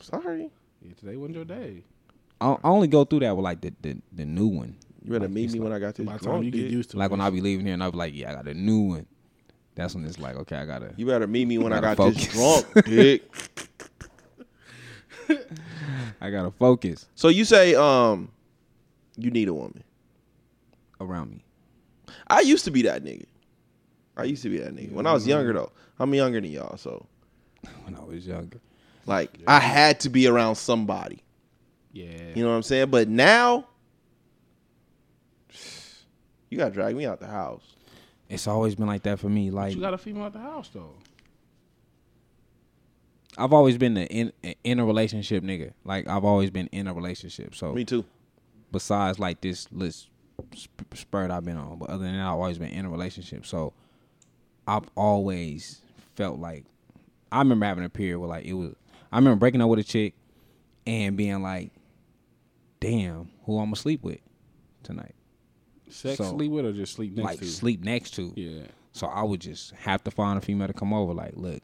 sorry, 0.00 0.50
Yeah, 0.82 0.92
today 0.98 1.16
wasn't 1.16 1.36
your 1.36 1.44
day. 1.44 1.84
I, 2.40 2.52
I 2.64 2.68
only 2.68 2.88
go 2.88 3.04
through 3.04 3.20
that 3.20 3.36
with 3.36 3.44
like 3.44 3.60
the 3.60 3.72
the, 3.82 3.96
the 4.12 4.24
new 4.26 4.48
one. 4.48 4.76
you 5.02 5.10
better 5.12 5.24
Like, 5.24 5.30
meet 5.30 5.52
me 5.52 5.58
like- 5.60 5.64
when 5.64 5.72
I 5.72 5.78
got 5.78 5.94
this 5.94 6.06
By 6.06 6.14
the 6.14 6.18
time 6.18 6.28
drunk. 6.30 6.44
you 6.46 6.50
get 6.50 6.70
used 6.70 6.90
to 6.90 6.96
Like 6.98 7.10
it, 7.10 7.12
when 7.12 7.20
I 7.20 7.30
be 7.30 7.40
leaving 7.40 7.64
here 7.66 7.74
and 7.74 7.84
I 7.84 7.90
be 7.90 7.96
like, 7.96 8.14
yeah, 8.14 8.30
I 8.32 8.34
got 8.34 8.48
a 8.48 8.54
new 8.54 8.80
one. 8.80 9.06
That's 9.74 9.94
when 9.94 10.04
it's 10.04 10.18
like, 10.18 10.36
okay, 10.36 10.56
I 10.56 10.66
gotta. 10.66 10.92
You 10.96 11.06
better 11.06 11.26
meet 11.26 11.46
me 11.46 11.56
when 11.58 11.72
I 11.72 11.80
Gotta 11.80 12.10
this 12.12 12.26
drunk, 12.28 12.66
dick. 12.86 13.22
I 16.20 16.30
gotta 16.30 16.50
focus 16.50 17.06
So 17.14 17.28
you 17.28 17.44
say 17.44 17.74
um, 17.74 18.30
you 19.16 19.30
need 19.30 19.48
a 19.48 19.54
woman. 19.54 19.82
around 21.00 21.30
me. 21.30 21.44
I 22.28 22.40
used 22.40 22.64
to 22.66 22.70
be 22.70 22.82
that 22.82 23.02
nigga. 23.04 23.26
I 24.16 24.24
used 24.24 24.42
to 24.42 24.48
be 24.50 24.58
that 24.58 24.74
nigga 24.74 24.92
when 24.92 25.06
I 25.06 25.12
was 25.12 25.26
younger 25.26 25.52
though. 25.52 25.72
I'm 25.98 26.12
younger 26.14 26.40
than 26.40 26.50
y'all, 26.50 26.76
so 26.76 27.06
When 27.84 27.94
I 27.96 28.04
was 28.04 28.26
younger, 28.26 28.60
like 29.06 29.30
I 29.46 29.58
had 29.60 30.00
to 30.00 30.10
be 30.10 30.26
around 30.26 30.56
somebody. 30.56 31.22
yeah. 31.92 32.06
You 32.34 32.42
know 32.42 32.50
what 32.50 32.56
I'm 32.56 32.62
saying? 32.62 32.90
But 32.90 33.08
now, 33.08 33.66
you 36.50 36.58
gotta 36.58 36.70
drag 36.72 36.96
me 36.96 37.06
out 37.06 37.20
the 37.20 37.26
house. 37.26 37.62
it's 38.28 38.46
always 38.46 38.74
been 38.74 38.86
like 38.86 39.02
that 39.02 39.18
for 39.18 39.28
me. 39.28 39.50
Like 39.50 39.74
you 39.74 39.80
got 39.80 39.94
a 39.94 39.98
female 39.98 40.26
at 40.26 40.32
the 40.32 40.38
house 40.40 40.68
though. 40.72 40.94
I've 43.38 43.52
always 43.52 43.78
been 43.78 43.94
the 43.94 44.06
in 44.06 44.32
in 44.64 44.78
a 44.78 44.84
relationship 44.84 45.42
nigga. 45.42 45.72
Like 45.84 46.06
I've 46.08 46.24
always 46.24 46.50
been 46.50 46.66
in 46.72 46.86
a 46.86 46.94
relationship. 46.94 47.54
So 47.54 47.72
Me 47.72 47.84
too. 47.84 48.04
besides 48.70 49.18
like 49.18 49.40
this 49.40 49.66
list 49.72 50.08
sp- 50.54 50.92
spurt 50.94 51.30
I've 51.30 51.44
been 51.44 51.56
on, 51.56 51.78
but 51.78 51.88
other 51.90 52.04
than 52.04 52.14
that, 52.16 52.26
I've 52.26 52.32
always 52.34 52.58
been 52.58 52.70
in 52.70 52.84
a 52.84 52.90
relationship. 52.90 53.46
So 53.46 53.72
I've 54.66 54.84
always 54.96 55.80
felt 56.14 56.38
like 56.38 56.64
I 57.30 57.38
remember 57.38 57.64
having 57.66 57.84
a 57.84 57.88
period 57.88 58.18
where 58.18 58.28
like 58.28 58.44
it 58.44 58.52
was. 58.54 58.74
I 59.10 59.16
remember 59.16 59.38
breaking 59.38 59.60
up 59.62 59.68
with 59.68 59.78
a 59.78 59.84
chick 59.84 60.14
and 60.86 61.16
being 61.16 61.42
like, 61.42 61.70
"Damn, 62.80 63.30
who 63.44 63.58
I'm 63.58 63.66
gonna 63.66 63.76
sleep 63.76 64.02
with 64.02 64.20
tonight?" 64.82 65.14
Sex, 65.88 66.16
So, 66.18 66.24
sleep 66.36 66.50
with, 66.50 66.64
or 66.66 66.72
just 66.72 66.94
sleep 66.94 67.14
next 67.14 67.24
like 67.24 67.38
to? 67.40 67.44
sleep 67.46 67.82
next 67.84 68.10
to. 68.14 68.32
Yeah. 68.36 68.62
So 68.92 69.06
I 69.06 69.22
would 69.22 69.40
just 69.40 69.72
have 69.72 70.02
to 70.04 70.10
find 70.10 70.38
a 70.38 70.40
female 70.40 70.66
to 70.68 70.72
come 70.72 70.92
over. 70.94 71.12
Like, 71.12 71.32
look, 71.36 71.62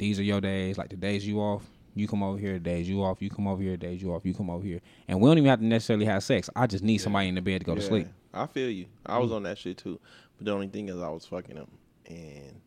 these 0.00 0.18
are 0.18 0.22
your 0.24 0.40
days. 0.40 0.78
Like 0.78 0.88
the 0.88 0.96
days 0.96 1.26
you 1.26 1.38
off, 1.40 1.62
you 1.94 2.08
come 2.08 2.22
over 2.22 2.38
here. 2.38 2.54
The 2.54 2.60
days 2.60 2.88
you 2.88 3.04
off, 3.04 3.20
you 3.20 3.30
come 3.30 3.46
over 3.46 3.62
here. 3.62 3.72
The 3.72 3.76
days 3.76 4.02
you 4.02 4.12
off, 4.14 4.24
you 4.24 4.34
come 4.34 4.50
over 4.50 4.64
here. 4.64 4.80
And 5.06 5.20
we 5.20 5.28
don't 5.28 5.38
even 5.38 5.50
have 5.50 5.60
to 5.60 5.66
necessarily 5.66 6.06
have 6.06 6.24
sex. 6.24 6.48
I 6.56 6.66
just 6.66 6.82
need 6.82 6.98
somebody 6.98 7.28
in 7.28 7.34
the 7.34 7.42
bed 7.42 7.60
to 7.60 7.64
go 7.66 7.74
to 7.74 7.82
sleep. 7.82 8.08
I 8.32 8.46
feel 8.46 8.70
you. 8.70 8.86
I 9.04 9.18
was 9.18 9.30
mm. 9.30 9.36
on 9.36 9.42
that 9.44 9.58
shit 9.58 9.76
too. 9.76 10.00
But 10.36 10.46
the 10.46 10.52
only 10.52 10.68
thing 10.68 10.88
is, 10.88 10.96
I 11.00 11.08
was 11.08 11.26
fucking 11.26 11.56
him, 11.56 11.70
and 12.06 12.60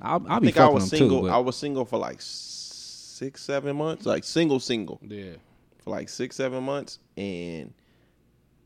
I'll, 0.00 0.22
I'll 0.26 0.32
I 0.32 0.38
be 0.38 0.46
think 0.46 0.58
I 0.58 0.68
was 0.68 0.90
single. 0.90 1.22
too. 1.22 1.28
I 1.28 1.38
was 1.38 1.56
single 1.56 1.86
for 1.86 1.98
like 1.98 2.18
six, 2.20 3.42
seven 3.42 3.76
months, 3.76 4.04
like 4.04 4.24
single, 4.24 4.60
single 4.60 5.00
Yeah. 5.02 5.34
for 5.82 5.90
like 5.90 6.10
six, 6.10 6.36
seven 6.36 6.62
months, 6.64 6.98
and 7.16 7.72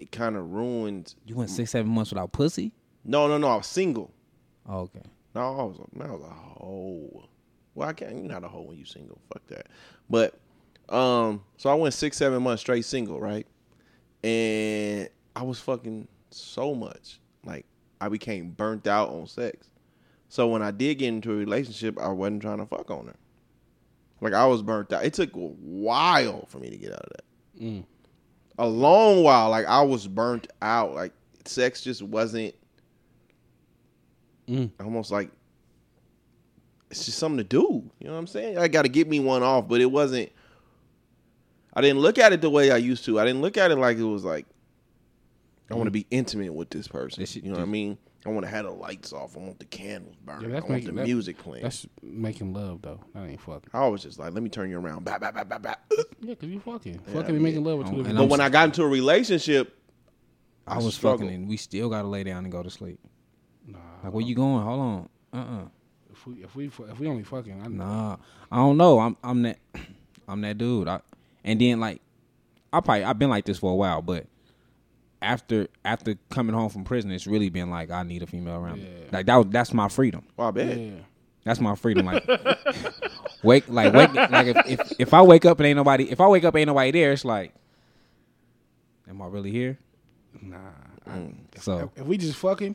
it 0.01 0.11
kind 0.11 0.35
of 0.35 0.51
ruined. 0.51 1.15
you 1.27 1.37
went 1.37 1.51
six, 1.51 1.71
seven 1.71 1.93
months 1.93 2.11
without 2.11 2.33
pussy. 2.33 2.73
No, 3.05 3.29
no, 3.29 3.39
no. 3.39 3.49
I 3.49 3.57
was 3.57 3.67
single. 3.67 4.13
Oh, 4.69 4.81
okay. 4.81 5.03
No, 5.35 5.61
I 5.61 5.63
was. 5.65 5.79
a- 5.79 6.03
I 6.03 6.11
was 6.11 6.23
a 6.23 6.35
hoe. 6.35 7.29
Well, 7.77 7.89
I 7.89 7.93
can't. 7.93 8.17
You're 8.17 8.25
not 8.25 8.43
a 8.43 8.49
hoe 8.49 8.63
when 8.63 8.79
you 8.79 8.87
single. 8.87 9.21
Fuck 9.33 9.47
that. 9.49 9.67
But 10.09 10.35
um, 10.89 11.45
so 11.59 11.71
I 11.71 11.75
went 11.75 11.95
six, 11.95 12.17
seven 12.17 12.43
months 12.43 12.63
straight 12.63 12.87
single, 12.87 13.21
right? 13.21 13.47
And 14.25 15.09
I 15.37 15.43
was 15.43 15.61
fucking 15.61 16.09
so 16.31 16.75
much. 16.75 17.21
Like 17.45 17.67
I 18.01 18.09
became 18.09 18.51
burnt 18.51 18.87
out 18.87 19.11
on 19.11 19.27
sex. 19.27 19.69
So 20.31 20.49
when 20.49 20.63
I 20.63 20.71
did 20.71 20.97
get 20.97 21.09
into 21.09 21.33
a 21.33 21.37
relationship, 21.37 21.99
I 22.01 22.09
wasn't 22.09 22.43
trying 22.43 22.59
to 22.59 22.67
fuck 22.67 22.91
on 22.91 23.07
her. 23.09 23.17
Like 24.23 24.33
I 24.33 24.47
was 24.47 24.63
burnt 24.63 24.93
out. 24.95 25.05
It 25.05 25.13
took 25.13 25.37
a 25.37 25.39
while 25.39 26.47
for 26.47 26.59
me 26.59 26.71
to 26.71 26.77
get 26.79 26.93
out 26.93 27.01
of 27.01 27.11
that. 27.11 27.25
A 28.59 28.67
long 28.67 29.23
while. 29.23 29.51
Like 29.51 29.67
I 29.67 29.83
was 29.83 30.09
burnt 30.09 30.49
out. 30.63 30.95
Like 30.95 31.13
sex 31.45 31.83
just 31.83 32.03
wasn't 32.03 32.55
almost 34.81 35.11
like 35.11 35.31
it's 36.91 37.07
just 37.07 37.19
something 37.19 37.39
to 37.39 37.45
do. 37.45 37.91
You 37.99 38.07
know 38.07 38.13
what 38.13 38.19
I'm 38.19 38.27
saying? 38.27 38.59
I 38.59 38.69
got 38.69 38.83
to 38.83 38.89
get 38.89 39.09
me 39.09 39.21
one 39.21 39.43
off, 39.43 39.69
but 39.69 39.81
it 39.81 39.91
wasn't. 39.91 40.31
I 41.75 41.81
didn't 41.81 42.01
look 42.01 42.19
at 42.19 42.33
it 42.33 42.41
the 42.41 42.51
way 42.51 42.71
I 42.71 42.79
used 42.79 43.05
to. 43.05 43.21
I 43.21 43.25
didn't 43.25 43.43
look 43.43 43.57
at 43.57 43.71
it 43.71 43.77
like 43.77 43.99
it 43.99 44.05
was 44.05 44.25
like 44.25 44.47
I 45.71 45.75
want 45.75 45.87
to 45.87 45.91
be 45.91 46.07
intimate 46.11 46.53
with 46.55 46.71
this 46.71 46.89
person. 46.89 47.23
This 47.23 47.37
you 47.37 47.43
know 47.43 47.53
what 47.53 47.63
I 47.63 47.67
mean? 47.67 47.99
I 48.25 48.31
want 48.31 48.45
to 48.45 48.51
have 48.51 48.65
the 48.65 48.71
lights 48.73 49.13
off. 49.13 49.37
I 49.37 49.41
want 49.41 49.59
the 49.59 49.67
candles 49.67 50.17
burning. 50.25 50.51
Yeah, 50.51 50.57
I 50.57 50.61
want 50.61 50.71
making 50.71 50.95
the 50.95 51.01
that- 51.01 51.07
music 51.07 51.39
playing. 51.39 51.63
That's 51.63 51.87
making 52.03 52.55
love 52.55 52.83
though. 52.83 53.01
That 53.15 53.29
ain't 53.29 53.41
fucking. 53.41 53.71
I 53.73 53.87
was 53.89 54.03
just 54.03 54.19
like, 54.19 54.33
let 54.33 54.43
me 54.43 54.49
turn 54.49 54.71
you 54.71 54.79
around. 54.79 55.05
Bah, 55.05 55.19
bah, 55.21 55.33
bah, 55.33 55.45
bah, 55.45 55.59
bah. 55.59 55.75
Yeah, 56.21 56.35
cause 56.35 56.49
you 56.49 56.61
fucking. 56.61 56.95
Yeah, 56.95 57.13
fucking 57.13 57.29
and 57.29 57.37
yeah. 57.37 57.43
making 57.43 57.65
love 57.65 57.79
with 57.79 57.89
two 57.89 57.97
different. 57.97 58.17
But 58.17 58.25
I'm 58.25 58.29
when 58.29 58.41
I 58.41 58.49
got 58.49 58.65
into 58.67 58.83
a 58.83 58.89
relationship, 58.89 59.77
I 60.67 60.79
was 60.79 60.95
struggled. 60.95 61.21
fucking, 61.23 61.35
and 61.35 61.49
we 61.49 61.57
still 61.57 61.89
got 61.89 62.03
to 62.03 62.09
lay 62.09 62.25
down 62.25 62.45
and 62.45 62.51
go 62.51 62.63
to 62.63 62.71
sleep. 62.71 62.99
Nah, 63.67 63.79
Like, 64.03 64.13
where 64.13 64.25
you 64.25 64.35
going? 64.35 64.63
Hold 64.65 64.81
on. 64.81 65.09
Uh, 65.33 65.37
uh 65.37 65.65
if 66.41 66.55
we 66.57 66.67
if 66.67 66.79
we 66.79 66.91
if 66.91 66.99
we 66.99 67.07
only 67.07 67.23
fucking, 67.23 67.63
I 67.63 67.69
Nah, 67.69 68.17
I 68.51 68.57
don't 68.57 68.77
know. 68.77 68.99
I'm 68.99 69.17
I'm 69.23 69.43
that 69.43 69.59
I'm 70.29 70.41
that 70.43 70.59
dude. 70.59 70.89
I 70.89 71.01
and 71.45 71.61
then 71.61 71.81
like 71.81 72.01
I 72.73 72.81
probably 72.81 73.05
I've 73.05 73.19
been 73.19 73.31
like 73.31 73.45
this 73.45 73.59
for 73.59 73.73
a 73.73 73.75
while, 73.75 74.03
but 74.03 74.27
after 75.23 75.69
after 75.85 76.17
coming 76.31 76.55
home 76.55 76.69
from 76.69 76.85
prison, 76.85 77.11
it's 77.11 77.27
really 77.27 77.49
been 77.49 77.71
like 77.71 77.91
I 77.91 78.03
need 78.03 78.23
a 78.23 78.27
female 78.27 78.57
around 78.57 78.83
me. 78.83 78.89
Like 79.13 79.27
that 79.27 79.37
was 79.37 79.47
that's 79.51 79.73
my 79.73 79.89
freedom. 79.89 80.25
well, 80.37 80.49
I 80.49 80.51
bet. 80.51 80.79
Yeah. 80.79 80.91
That's 81.45 81.61
my 81.61 81.77
freedom. 81.77 82.07
Like 82.07 82.27
wake 83.43 83.69
like 83.69 83.95
wake 83.95 84.13
like 84.15 84.49
if, 84.49 84.57
if 84.67 84.93
if 84.99 85.15
I 85.15 85.23
wake 85.23 85.45
up 85.45 85.61
and 85.61 85.67
ain't 85.67 85.77
nobody 85.77 86.11
if 86.11 86.21
I 86.21 86.27
wake 86.27 86.45
up 86.45 86.57
ain't 86.57 86.67
nobody 86.67 86.91
there, 86.91 87.13
it's 87.13 87.25
like 87.25 87.55
Am 89.09 89.23
I 89.23 89.27
really 89.27 89.53
here? 89.53 89.79
Nah. 90.43 90.57
I, 91.07 91.11
Mm. 91.11 91.35
So 91.61 91.93
if 91.95 92.05
we 92.05 92.19
just 92.19 92.37
fucking, 92.37 92.75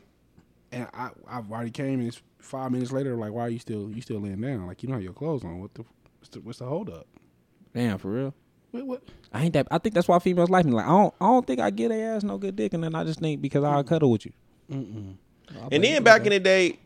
and 0.72 0.88
I 0.94 1.10
I've 1.28 1.52
already 1.52 1.70
came 1.70 2.00
and 2.00 2.08
it's 2.08 2.22
five 2.42 2.70
minutes 2.72 2.92
later, 2.92 3.16
like 3.16 3.32
why 3.32 3.42
are 3.42 3.48
you 3.50 3.58
still 3.58 3.90
you 3.90 4.02
still 4.02 4.20
laying 4.20 4.40
down? 4.40 4.66
Like 4.66 4.82
you 4.82 4.88
don't 4.88 4.96
have 4.96 5.04
your 5.04 5.12
clothes 5.12 5.44
on. 5.44 5.60
What 5.60 5.74
the 5.74 5.84
what's 6.18 6.28
the, 6.30 6.40
what's 6.40 6.58
the 6.58 6.66
hold 6.66 6.90
up? 6.90 7.06
damn 7.74 7.96
for 7.98 8.08
real. 8.08 8.34
Wait, 8.72 8.86
what? 8.86 9.02
I 9.32 9.44
ain't 9.44 9.52
that. 9.54 9.68
I 9.70 9.78
think 9.78 9.94
that's 9.94 10.08
why 10.08 10.18
females 10.18 10.50
like 10.50 10.64
me. 10.64 10.72
Like 10.72 10.86
I 10.86 10.90
don't. 10.90 11.14
I 11.20 11.26
don't 11.26 11.46
think 11.46 11.60
I 11.60 11.70
get 11.70 11.90
a 11.90 12.00
ass 12.00 12.22
no 12.22 12.38
good 12.38 12.56
dick, 12.56 12.72
and 12.74 12.82
then 12.82 12.94
I 12.94 13.04
just 13.04 13.20
think 13.20 13.40
because 13.40 13.64
I 13.64 13.82
cuddle 13.82 14.10
with 14.10 14.26
you. 14.26 14.32
And 14.70 15.18
then 15.70 16.02
back 16.02 16.24
in 16.24 16.30
the 16.30 16.40
day, 16.40 16.78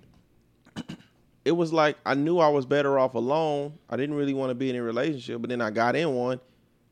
it 1.45 1.53
was 1.53 1.73
like 1.73 1.97
I 2.05 2.15
knew 2.15 2.39
I 2.39 2.49
was 2.49 2.66
better 2.66 2.99
off 2.99 3.15
alone. 3.15 3.74
I 3.89 3.97
didn't 3.97 4.16
really 4.16 4.35
want 4.35 4.51
to 4.51 4.55
be 4.55 4.70
in 4.70 4.77
a 4.77 4.83
relationship, 4.83 5.41
but 5.41 5.51
then 5.51 5.61
I 5.61 5.70
got 5.70 5.95
in 5.95 6.12
one, 6.15 6.41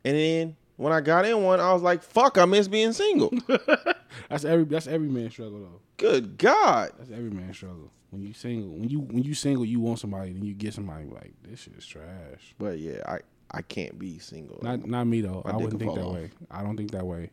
and 0.04 0.16
then 0.16 0.56
when 0.76 0.92
I 0.92 1.00
got 1.00 1.24
in 1.24 1.42
one, 1.42 1.60
I 1.60 1.72
was 1.72 1.82
like, 1.82 2.02
"Fuck, 2.02 2.38
I 2.38 2.44
miss 2.44 2.68
being 2.68 2.92
single." 2.92 3.32
That's 4.28 4.44
every 4.44 4.64
that's 4.64 4.86
every 4.86 5.08
man's 5.08 5.32
struggle 5.32 5.58
though. 5.58 5.80
Good 5.96 6.38
God, 6.38 6.92
That's 6.98 7.10
every 7.10 7.30
man's 7.30 7.56
struggle. 7.56 7.90
When 8.14 8.22
you 8.22 8.32
single, 8.32 8.70
when 8.70 8.88
you 8.88 9.00
when 9.00 9.24
you 9.24 9.34
single, 9.34 9.64
you 9.64 9.80
want 9.80 9.98
somebody, 9.98 10.32
then 10.32 10.44
you 10.44 10.54
get 10.54 10.72
somebody 10.72 11.06
like 11.06 11.32
this 11.42 11.60
shit 11.60 11.74
is 11.76 11.84
trash. 11.84 12.54
but 12.58 12.78
yeah, 12.78 13.00
I 13.06 13.18
I 13.50 13.62
can't 13.62 13.98
be 13.98 14.20
single. 14.20 14.60
Not 14.62 14.86
not 14.86 15.04
me 15.04 15.20
though. 15.20 15.42
My 15.44 15.50
I 15.50 15.54
dick 15.54 15.62
wouldn't 15.62 15.80
think 15.80 15.94
that 15.96 16.04
off. 16.04 16.14
way. 16.14 16.30
I 16.48 16.62
don't 16.62 16.76
think 16.76 16.92
that 16.92 17.04
way. 17.04 17.30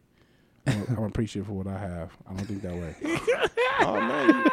I'm, 0.65 0.85
I'm 0.97 1.03
appreciative 1.03 1.47
for 1.47 1.53
what 1.53 1.67
I 1.67 1.77
have. 1.77 2.11
I 2.27 2.33
don't 2.33 2.45
think 2.47 2.61
that 2.63 2.73
way. 2.73 2.95
Oh 3.83 3.99
man, 3.99 4.27
you, 4.29 4.43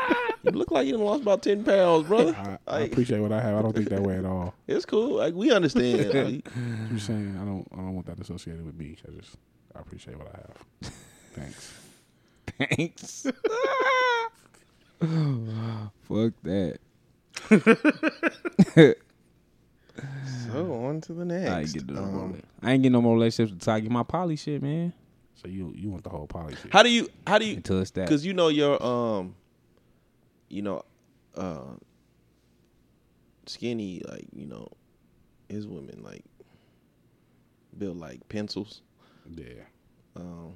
you 0.44 0.50
look 0.52 0.70
like 0.70 0.86
you 0.86 0.92
done 0.92 1.02
lost 1.02 1.20
about 1.20 1.42
ten 1.42 1.62
pounds, 1.62 2.06
brother. 2.06 2.34
I, 2.66 2.76
I 2.76 2.80
appreciate 2.80 3.20
what 3.20 3.30
I 3.32 3.42
have. 3.42 3.56
I 3.58 3.62
don't 3.62 3.74
think 3.74 3.90
that 3.90 4.02
way 4.02 4.16
at 4.16 4.24
all. 4.24 4.54
it's 4.66 4.86
cool. 4.86 5.16
Like 5.16 5.34
we 5.34 5.50
understand. 5.50 5.98
Like, 6.14 6.48
I'm 6.56 6.88
just 6.94 7.06
saying 7.06 7.38
I 7.40 7.44
don't 7.44 7.66
I 7.72 7.76
don't 7.76 7.94
want 7.94 8.06
that 8.06 8.18
associated 8.20 8.64
with 8.64 8.76
me. 8.78 8.96
I 9.06 9.20
just 9.20 9.36
I 9.74 9.80
appreciate 9.80 10.16
what 10.16 10.28
I 10.28 10.38
have. 10.38 10.92
Thanks. 11.34 11.74
Thanks. 12.58 13.26
Fuck 16.08 16.32
that. 16.42 16.78
so 20.46 20.72
on 20.72 21.00
to 21.02 21.12
the 21.12 21.24
next. 21.24 21.50
I 21.50 21.60
ain't 21.60 21.72
getting 21.72 21.94
no 21.94 22.02
more. 22.02 22.24
Um, 22.24 22.42
I 22.62 22.72
ain't 22.72 22.82
getting 22.82 22.92
no 22.92 23.02
more 23.02 23.14
relationships 23.14 23.52
until 23.52 23.74
I 23.74 23.80
get 23.80 23.92
my 23.92 24.02
poly 24.02 24.36
shit, 24.36 24.60
man. 24.62 24.92
So 25.34 25.46
you 25.46 25.72
you 25.76 25.88
want 25.88 26.02
the 26.02 26.10
whole 26.10 26.26
poly 26.26 26.56
shit? 26.56 26.72
how 26.72 26.82
do 26.82 26.90
you? 26.90 27.08
How 27.26 27.38
do 27.38 27.46
you? 27.46 27.56
Until 27.56 27.80
it's 27.80 27.92
that. 27.92 28.06
Because 28.06 28.26
you 28.26 28.34
know 28.34 28.48
your 28.48 28.82
um, 28.82 29.36
you 30.48 30.62
know, 30.62 30.82
uh, 31.36 31.74
skinny 33.46 34.02
like 34.08 34.26
you 34.34 34.46
know, 34.46 34.68
his 35.48 35.66
women 35.66 36.02
like 36.02 36.24
build 37.76 37.98
like 37.98 38.28
pencils. 38.28 38.82
Yeah. 39.30 39.62
Um, 40.16 40.54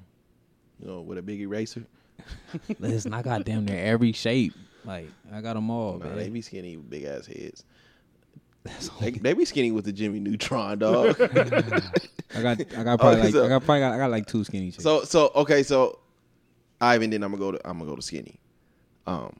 you 0.79 0.87
know, 0.87 1.01
with 1.01 1.17
a 1.17 1.21
big 1.21 1.39
eraser. 1.39 1.85
Listen, 2.79 3.13
I 3.13 3.21
got 3.21 3.43
damn 3.45 3.65
near 3.65 3.83
every 3.83 4.11
shape. 4.11 4.53
Like 4.85 5.09
I 5.33 5.41
got 5.41 5.53
them 5.53 5.69
all, 5.69 5.97
Nah, 5.97 6.05
man. 6.07 6.17
they 6.17 6.29
be 6.29 6.41
skinny 6.41 6.77
with 6.77 6.89
big 6.89 7.03
ass 7.03 7.25
heads. 7.25 7.63
That's 8.63 8.89
all. 8.89 8.97
They, 8.99 9.11
they 9.11 9.33
be 9.33 9.45
skinny 9.45 9.71
with 9.71 9.85
the 9.85 9.91
Jimmy 9.93 10.19
Neutron 10.19 10.79
dog. 10.79 11.15
I 12.35 12.41
got, 12.41 12.59
I 12.61 12.83
got 12.83 12.99
probably 12.99 13.19
Okay, 13.19 13.21
like, 13.23 13.33
so- 13.33 13.45
I 13.45 13.49
got 13.49 13.63
probably 13.65 13.79
got, 13.81 13.93
I 13.93 13.97
got 13.97 14.11
like 14.11 14.25
two 14.25 14.43
skinny 14.43 14.71
chicks. 14.71 14.83
so 14.83 15.03
so 15.03 15.31
okay 15.35 15.63
so, 15.63 15.99
Ivan. 16.81 17.09
Then 17.11 17.23
I'm 17.23 17.31
gonna 17.31 17.39
go 17.39 17.51
to 17.53 17.67
I'm 17.69 17.77
gonna 17.79 17.89
go 17.89 17.95
to 17.95 18.01
skinny. 18.01 18.39
Um, 19.07 19.35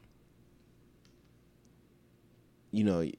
you 2.71 2.83
know, 2.83 3.09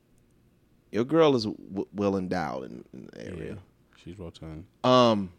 your 0.93 1.05
girl 1.05 1.35
is 1.37 1.45
w- 1.45 1.87
well 1.95 2.17
endowed 2.17 2.65
in, 2.65 2.85
in 2.93 3.09
the 3.13 3.23
Yeah. 3.23 3.31
area. 3.31 3.59
She's 4.03 4.19
rotund. 4.19 4.67
Um, 4.83 5.33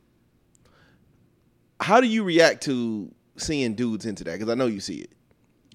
how 1.80 2.02
do 2.02 2.08
you 2.08 2.24
react 2.24 2.64
to 2.64 3.12
seeing 3.38 3.76
dudes 3.76 4.06
into 4.06 4.24
that? 4.24 4.34
Because 4.40 4.50
I 4.50 4.56
know 4.56 4.68
you 4.68 4.80
see 4.80 4.98
it, 4.98 5.12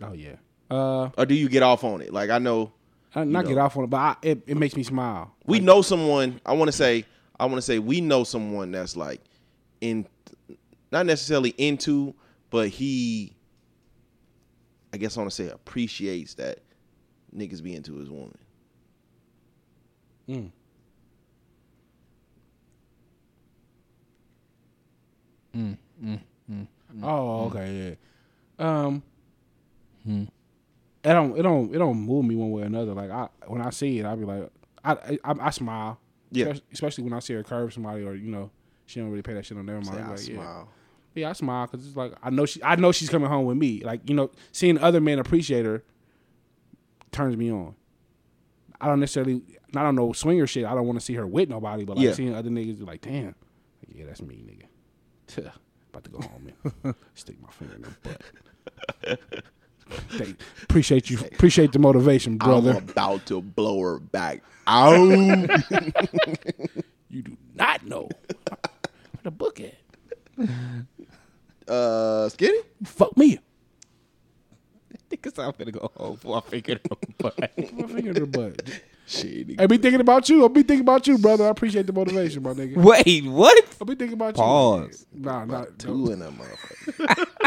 Oh 0.03 0.13
yeah. 0.13 0.37
Uh, 0.71 1.11
or 1.19 1.27
do 1.27 1.35
you 1.35 1.49
get 1.49 1.63
off 1.63 1.85
on 1.85 2.01
it? 2.01 2.13
Like 2.13 2.31
I 2.31 2.39
know 2.39 2.73
I, 3.15 3.25
not 3.25 3.45
know. 3.45 3.49
get 3.51 3.59
off 3.59 3.77
on 3.77 3.85
it, 3.85 3.91
but 3.91 3.97
I, 3.97 4.17
it 4.23 4.43
it 4.47 4.57
makes 4.57 4.77
me 4.77 4.83
smile. 4.83 5.35
we 5.47 5.61
know 5.61 5.83
someone. 5.83 6.41
I 6.47 6.53
want 6.53 6.69
to 6.69 6.77
say 6.77 7.05
I 7.39 7.47
want 7.47 7.57
to 7.57 7.63
say 7.63 7.79
we 7.79 8.01
know 8.01 8.25
someone 8.25 8.71
that's 8.71 8.97
like 8.97 9.21
in, 9.81 10.07
not 10.93 11.07
necessarily 11.07 11.51
into, 11.59 12.15
but 12.51 12.69
he. 12.69 13.35
I 14.93 14.97
guess 14.97 15.17
I 15.17 15.21
want 15.21 15.31
to 15.31 15.37
say 15.37 15.49
appreciates 15.49 16.35
that 16.35 16.59
niggas 17.35 17.63
be 17.63 17.75
into 17.75 17.95
his 17.97 18.11
woman. 18.11 18.39
Mm. 20.29 20.51
Mm, 25.57 25.77
mm, 26.05 26.21
mm. 26.51 26.67
Mm. 26.95 27.05
Oh, 27.05 27.47
okay, 27.47 27.59
mm. 27.59 27.97
yeah. 28.59 28.85
Um, 28.87 29.03
hmm. 30.05 30.23
it 31.05 31.13
don't, 31.13 31.39
it 31.39 31.43
don't, 31.43 31.75
it 31.75 31.79
don't 31.79 31.97
move 31.97 32.25
me 32.25 32.37
one 32.37 32.51
way 32.51 32.63
or 32.63 32.67
another. 32.67 32.93
Like 32.93 33.11
I, 33.11 33.29
when 33.47 33.63
I 33.63 33.71
see 33.71 33.99
it, 33.99 34.07
I 34.07 34.15
be 34.15 34.25
like, 34.25 34.51
I, 34.85 35.19
I, 35.25 35.35
I 35.41 35.51
smile. 35.51 35.99
Yeah. 36.31 36.55
Especially, 36.73 37.05
when 37.05 37.13
I 37.13 37.19
see 37.19 37.35
her 37.35 37.43
curve 37.43 37.73
somebody, 37.73 38.05
or 38.05 38.15
you 38.15 38.31
know, 38.31 38.51
she 38.87 39.01
don't 39.01 39.11
really 39.11 39.23
pay 39.23 39.35
that 39.35 39.47
shit 39.47 39.59
on 39.59 39.67
their 39.67 39.81
mind. 39.81 40.05
I 40.05 40.11
Like, 40.11 40.29
yeah. 40.29 40.35
smile. 40.35 40.69
Yeah, 41.15 41.31
I 41.31 41.33
smile 41.33 41.67
because 41.67 41.87
it's 41.87 41.97
like 41.97 42.13
I 42.23 42.31
know 42.31 42.47
she, 42.47 42.63
I 42.63 42.77
know 42.77 42.93
she's 42.93 43.09
coming 43.11 43.29
home 43.29 43.47
with 43.47 43.57
me. 43.57 43.83
Like 43.83 44.09
you 44.09 44.15
know, 44.15 44.31
seeing 44.53 44.79
other 44.79 45.01
men 45.01 45.19
appreciate 45.19 45.67
her 45.67 45.83
turns 47.11 47.37
me 47.37 47.51
on. 47.51 47.75
I 48.81 48.87
don't 48.87 49.01
necessarily, 49.01 49.43
I 49.77 49.83
don't 49.83 49.95
know 49.95 50.13
swinger 50.13 50.47
shit. 50.47 50.65
I 50.65 50.75
don't 50.75 50.87
want 50.87 50.99
to 50.99 51.05
see 51.05 51.15
her 51.15 51.27
with 51.27 51.49
nobody, 51.49 51.85
but 51.85 51.97
like 51.97 52.07
Yeah. 52.07 52.13
seeing 52.13 52.35
other 52.35 52.49
niggas, 52.49 52.87
like, 52.87 53.03
damn, 53.03 53.27
like, 53.27 53.35
yeah, 53.89 54.07
that's 54.07 54.23
me, 54.23 54.37
nigga. 54.37 55.53
About 55.93 56.05
to 56.05 56.11
go 56.11 56.21
home 56.21 56.53
and 56.85 56.95
stick 57.15 57.37
my 57.43 57.51
finger 57.51 57.75
in 57.75 57.83
the 57.83 57.91
butt. 58.03 59.21
Thank- 60.11 60.39
appreciate 60.63 61.11
you, 61.11 61.19
appreciate 61.19 61.73
the 61.73 61.79
motivation, 61.81 62.37
brother. 62.39 62.71
I'm 62.73 62.89
about 62.89 63.27
to 63.27 63.41
blow 63.43 63.81
her 63.83 63.99
back 63.99 64.43
out. 64.69 64.97
you 67.09 67.23
do 67.23 67.37
not 67.57 67.85
know 67.85 68.09
where 68.29 69.23
the 69.25 69.33
book 69.33 69.59
at. 69.61 69.75
uh, 71.69 72.29
skinny. 72.29 72.59
Fuck 72.85 73.17
me, 73.17 73.39
Because 75.09 75.37
I'm 75.41 75.53
gonna 75.59 75.73
go 75.73 75.91
home 75.97 76.15
before 76.15 76.37
I 76.37 76.41
figure 76.49 76.77
it 76.77 76.87
out. 76.93 77.39
my 77.73 77.87
finger 77.89 78.11
in 78.11 78.15
the 78.15 78.27
butt. 78.27 78.63
Shit. 79.11 79.61
I 79.61 79.67
be 79.67 79.77
thinking 79.77 80.01
about 80.01 80.29
you. 80.29 80.45
I 80.45 80.49
be 80.49 80.63
thinking 80.63 80.83
about 80.83 81.05
you, 81.09 81.19
brother. 81.19 81.45
I 81.45 81.49
appreciate 81.49 81.85
the 81.85 81.93
motivation, 81.93 82.45
my 82.45 82.53
nigga. 82.53 82.77
Wait, 82.77 83.25
what? 83.25 83.65
I 83.81 83.85
be 83.85 83.97
thinking 83.97 84.13
about 84.13 84.37
Pause. 84.37 85.05
you. 85.13 85.23
Nah, 85.23 85.45
nah. 85.45 85.65
Two 85.79 86.13
in 86.13 86.21
that 86.21 86.31
motherfucker. 86.31 87.27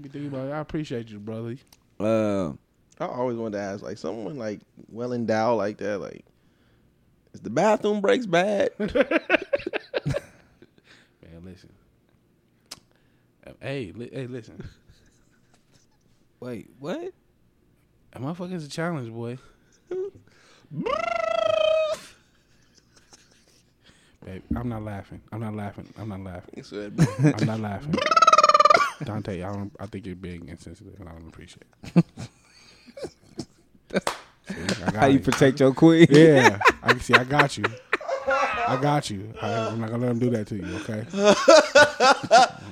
Be 0.00 0.08
thinking 0.08 0.26
about. 0.26 0.50
I 0.50 0.58
appreciate 0.58 1.08
you, 1.08 1.20
brother. 1.20 1.54
Uh, 2.00 2.48
I 2.98 3.06
always 3.06 3.36
wanted 3.36 3.58
to 3.58 3.62
ask, 3.62 3.84
like, 3.84 3.96
someone 3.96 4.36
like 4.36 4.60
well 4.90 5.12
endowed 5.12 5.56
like 5.58 5.78
that, 5.78 6.00
like, 6.00 6.24
is 7.32 7.40
the 7.42 7.50
bathroom 7.50 8.00
breaks 8.00 8.26
bad? 8.26 8.70
Man, 8.78 8.90
listen. 11.44 11.72
Hey, 13.60 13.92
li- 13.94 14.10
hey, 14.12 14.26
listen. 14.26 14.68
wait, 16.40 16.68
what? 16.80 17.12
A 18.14 18.20
motherfucker's 18.20 18.64
a 18.64 18.68
challenge, 18.68 19.12
boy. 19.12 19.38
Babe, 24.24 24.42
I'm 24.56 24.68
not 24.68 24.82
laughing. 24.82 25.20
I'm 25.32 25.40
not 25.40 25.54
laughing. 25.54 25.92
I'm 25.98 26.08
not 26.08 26.20
laughing. 26.20 26.64
I'm 27.24 27.46
not 27.46 27.60
laughing. 27.60 27.94
Dante, 29.04 29.42
I 29.42 29.52
don't. 29.52 29.72
I 29.80 29.86
think 29.86 30.06
you're 30.06 30.14
being 30.14 30.48
insensitive, 30.48 30.98
and 31.00 31.08
I 31.08 31.12
don't 31.12 31.28
appreciate. 31.28 31.64
it. 31.94 32.04
See, 34.46 34.82
I 34.82 34.90
got 34.90 34.94
How 34.94 35.06
you 35.06 35.18
protect 35.18 35.60
your 35.60 35.74
queen? 35.74 36.06
Yeah, 36.10 36.58
I 36.82 36.90
can 36.90 37.00
see. 37.00 37.14
I 37.14 37.24
got 37.24 37.58
you. 37.58 37.64
I 38.26 38.78
got 38.80 39.10
you. 39.10 39.32
I, 39.42 39.68
I'm 39.68 39.80
not 39.80 39.90
gonna 39.90 40.06
let 40.06 40.10
him 40.12 40.18
do 40.20 40.30
that 40.30 40.46
to 40.48 40.56
you. 40.56 40.76
Okay. 40.76 41.04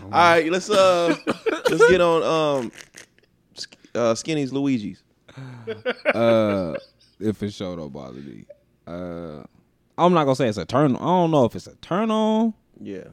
All 0.04 0.10
right, 0.10 0.50
let's 0.50 0.70
uh, 0.70 1.14
let's 1.70 1.88
get 1.90 2.00
on 2.00 2.22
um, 2.22 2.72
uh, 3.94 4.14
Skinny's 4.14 4.52
Luigi's. 4.52 5.01
Uh, 6.14 6.74
if 7.20 7.42
it 7.42 7.50
sure 7.52 7.76
don't 7.76 7.92
bother 7.92 8.20
me. 8.20 8.44
Uh, 8.86 9.42
I'm 9.98 10.12
not 10.12 10.24
gonna 10.24 10.36
say 10.36 10.48
it's 10.48 10.58
a 10.58 10.64
turn. 10.64 10.96
I 10.96 11.00
don't 11.00 11.30
know 11.30 11.44
if 11.44 11.54
it's 11.54 11.66
a 11.66 11.76
turn 11.76 12.10
on. 12.10 12.54
Yeah, 12.80 13.04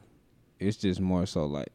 It's 0.59 0.77
just 0.77 0.99
more 0.99 1.25
so 1.25 1.45
like 1.45 1.69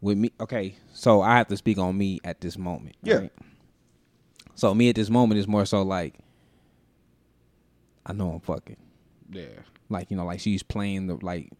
with 0.00 0.18
me. 0.18 0.32
Okay, 0.40 0.76
so 0.92 1.22
I 1.22 1.38
have 1.38 1.48
to 1.48 1.56
speak 1.56 1.78
on 1.78 1.96
me 1.96 2.20
at 2.24 2.40
this 2.40 2.58
moment. 2.58 2.96
Yeah. 3.02 3.14
right? 3.16 3.32
So 4.54 4.74
me 4.74 4.88
at 4.88 4.96
this 4.96 5.10
moment 5.10 5.38
is 5.38 5.46
more 5.48 5.64
so 5.66 5.82
like 5.82 6.14
I 8.04 8.12
know 8.12 8.32
I'm 8.32 8.40
fucking. 8.40 8.76
Yeah. 9.30 9.46
Like 9.88 10.10
you 10.10 10.16
know, 10.16 10.24
like 10.24 10.40
she's 10.40 10.62
playing 10.62 11.06
the 11.06 11.16
like 11.24 11.50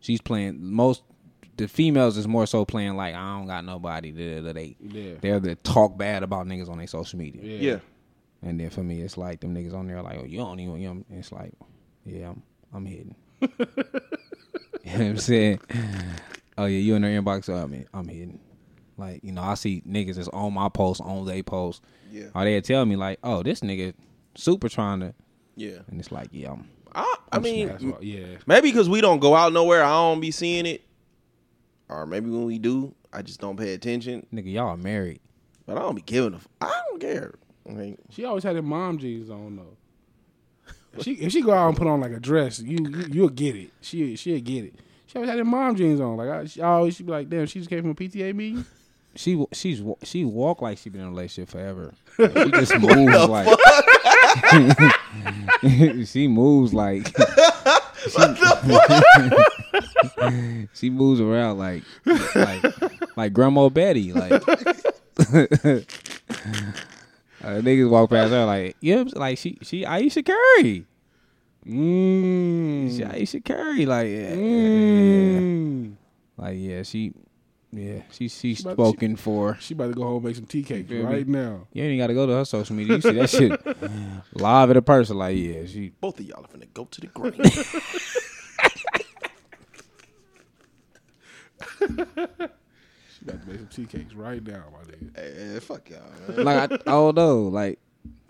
she's 0.00 0.20
playing 0.20 0.64
most. 0.64 1.02
The 1.62 1.68
females 1.68 2.16
is 2.16 2.26
more 2.26 2.44
so 2.44 2.64
playing 2.64 2.96
like 2.96 3.14
I 3.14 3.38
don't 3.38 3.46
got 3.46 3.64
nobody. 3.64 4.10
They 4.10 4.40
they 4.52 4.76
Yeah. 4.80 5.14
they're 5.20 5.38
the 5.38 5.54
talk 5.54 5.96
bad 5.96 6.24
about 6.24 6.48
niggas 6.48 6.68
on 6.68 6.78
their 6.78 6.88
social 6.88 7.20
media. 7.20 7.40
Yeah. 7.40 7.70
yeah. 7.72 7.78
And 8.42 8.58
then 8.58 8.68
for 8.70 8.82
me, 8.82 9.00
it's 9.00 9.16
like 9.16 9.38
them 9.38 9.54
niggas 9.54 9.72
on 9.72 9.86
there 9.86 10.02
like, 10.02 10.18
oh, 10.20 10.24
you 10.24 10.38
don't 10.38 10.58
even. 10.58 10.80
You 10.80 10.94
know, 10.94 11.04
it's 11.10 11.30
like, 11.30 11.52
yeah, 12.04 12.30
I'm, 12.30 12.42
I'm 12.74 12.84
hitting. 12.84 13.14
you 13.40 13.48
know 13.48 14.92
what 14.92 15.00
I'm 15.00 15.16
saying? 15.18 15.60
Oh 16.58 16.64
yeah, 16.64 16.78
you 16.80 16.96
in 16.96 17.02
their 17.02 17.22
inbox? 17.22 17.48
Oh, 17.48 17.54
I'm, 17.54 17.86
I'm 17.94 18.08
hitting. 18.08 18.40
Like 18.98 19.22
you 19.22 19.30
know, 19.30 19.42
I 19.42 19.54
see 19.54 19.84
niggas 19.88 20.16
that's 20.16 20.26
on 20.28 20.52
my 20.54 20.68
post, 20.68 21.00
on 21.00 21.24
they 21.26 21.44
post. 21.44 21.80
Yeah. 22.10 22.26
Or 22.34 22.42
they 22.42 22.60
tell 22.60 22.84
me 22.84 22.96
like, 22.96 23.20
oh, 23.22 23.44
this 23.44 23.60
nigga 23.60 23.94
super 24.34 24.68
trying 24.68 24.98
to, 24.98 25.14
Yeah, 25.54 25.78
and 25.86 26.00
it's 26.00 26.10
like, 26.10 26.26
yeah, 26.32 26.50
I'm. 26.50 26.68
I, 26.92 27.16
I 27.30 27.38
mean, 27.38 27.68
That's 27.68 27.84
yeah. 28.02 28.26
maybe 28.46 28.70
because 28.72 28.88
we 28.88 29.00
don't 29.00 29.20
go 29.20 29.36
out 29.36 29.52
nowhere, 29.52 29.84
I 29.84 29.90
don't 29.90 30.20
be 30.20 30.32
seeing 30.32 30.66
it, 30.66 30.82
or 31.92 32.06
maybe 32.06 32.30
when 32.30 32.44
we 32.44 32.58
do, 32.58 32.94
I 33.12 33.22
just 33.22 33.40
don't 33.40 33.56
pay 33.56 33.74
attention. 33.74 34.26
Nigga, 34.32 34.52
y'all 34.52 34.68
are 34.68 34.76
married. 34.76 35.20
But 35.66 35.76
I 35.76 35.80
don't 35.80 35.94
be 35.94 36.02
giving 36.02 36.34
a. 36.34 36.36
F- 36.36 36.48
I 36.60 36.80
don't 36.88 37.00
care. 37.00 37.34
I 37.68 37.72
mean, 37.72 37.98
She 38.10 38.24
always 38.24 38.42
had 38.44 38.56
her 38.56 38.62
mom 38.62 38.98
jeans 38.98 39.30
on 39.30 39.56
though. 39.56 39.76
If 40.94 41.04
she 41.04 41.12
if 41.14 41.32
she 41.32 41.40
go 41.42 41.52
out 41.52 41.68
and 41.68 41.76
put 41.76 41.86
on 41.86 42.00
like 42.00 42.12
a 42.12 42.20
dress, 42.20 42.58
you, 42.60 42.76
you 42.84 43.06
you'll 43.10 43.28
get 43.28 43.56
it. 43.56 43.70
She 43.80 44.14
she'll 44.16 44.40
get 44.40 44.64
it. 44.64 44.74
She 45.06 45.16
always 45.16 45.30
had 45.30 45.38
her 45.38 45.44
mom 45.44 45.76
jeans 45.76 46.00
on. 46.00 46.16
Like 46.16 46.28
I, 46.28 46.44
she 46.46 46.60
always 46.60 46.96
she 46.96 47.02
be 47.02 47.12
like, 47.12 47.28
damn, 47.30 47.46
she 47.46 47.60
just 47.60 47.70
came 47.70 47.80
from 47.82 47.90
a 47.90 47.94
PTA 47.94 48.34
meeting. 48.34 48.64
She 49.14 49.44
she's 49.52 49.82
she 50.04 50.24
walk 50.24 50.62
like 50.62 50.78
she 50.78 50.88
been 50.90 51.02
in 51.02 51.08
a 51.08 51.10
relationship 51.10 51.50
forever. 51.50 51.92
She 52.16 52.28
just 52.52 52.78
moves 52.78 53.28
like 53.28 53.48
she 56.06 56.28
moves 56.28 56.72
like 56.72 57.12
what 57.18 58.38
the 58.38 59.46
she 60.74 60.88
moves 60.90 61.20
around 61.20 61.58
like 61.58 61.82
like 62.34 62.64
like 63.16 63.32
Grandma 63.34 63.68
Betty. 63.68 64.12
Like 64.12 64.32
uh, 64.32 64.40
niggas 67.60 67.90
walk 67.90 68.10
past 68.10 68.30
her 68.30 68.44
like, 68.46 68.76
yeah, 68.80 69.04
like 69.14 69.36
she 69.38 69.58
she 69.62 69.84
Ayesha 69.84 70.22
Curry. 70.22 70.86
Mm. 71.66 72.96
She 72.96 73.04
Ayesha 73.04 73.40
Curry. 73.40 73.84
Like 73.86 74.08
yeah, 74.08 74.34
Mm. 74.34 75.94
like 76.36 76.56
yeah, 76.58 76.82
she 76.82 77.12
yeah 77.72 78.02
she 78.10 78.28
she's 78.28 78.60
about- 78.60 78.74
spoken 78.74 79.16
for. 79.16 79.56
She 79.60 79.74
about 79.74 79.88
to 79.88 79.94
go 79.94 80.02
home 80.02 80.16
and 80.16 80.24
make 80.26 80.36
some 80.36 80.46
tea 80.46 80.62
cakes 80.62 80.88
feel 80.88 80.98
me? 80.98 81.04
right 81.14 81.26
now. 81.26 81.66
You 81.72 81.84
ain't 81.84 81.98
got 82.00 82.08
to 82.08 82.14
go 82.14 82.26
to 82.26 82.34
her 82.34 82.44
social 82.44 82.76
media. 82.76 82.96
You 82.96 83.00
see 83.02 83.12
that 83.12 83.30
shit 83.30 84.34
live 84.40 84.70
in 84.70 84.76
a 84.76 84.82
person. 84.82 85.16
Like 85.18 85.36
yeah, 85.36 85.64
she 85.66 85.92
Both 86.00 86.20
of 86.20 86.26
y'all 86.26 86.44
are 86.44 86.48
finna 86.48 86.72
go 86.74 86.84
to 86.84 87.00
the 87.00 87.06
grave. 87.08 87.34
She 91.88 93.24
about 93.28 93.42
to 93.42 93.48
make 93.48 93.58
some 93.58 93.68
tea 93.68 93.86
cakes 93.86 94.14
right 94.14 94.44
now, 94.44 94.64
my 94.72 94.78
nigga. 94.90 95.16
hey, 95.54 95.60
fuck 95.60 95.88
y'all, 95.90 96.00
man. 96.36 96.44
like 96.44 96.72
I, 96.72 96.74
I 96.74 96.78
don't 96.90 97.16
know. 97.16 97.42
Like 97.44 97.78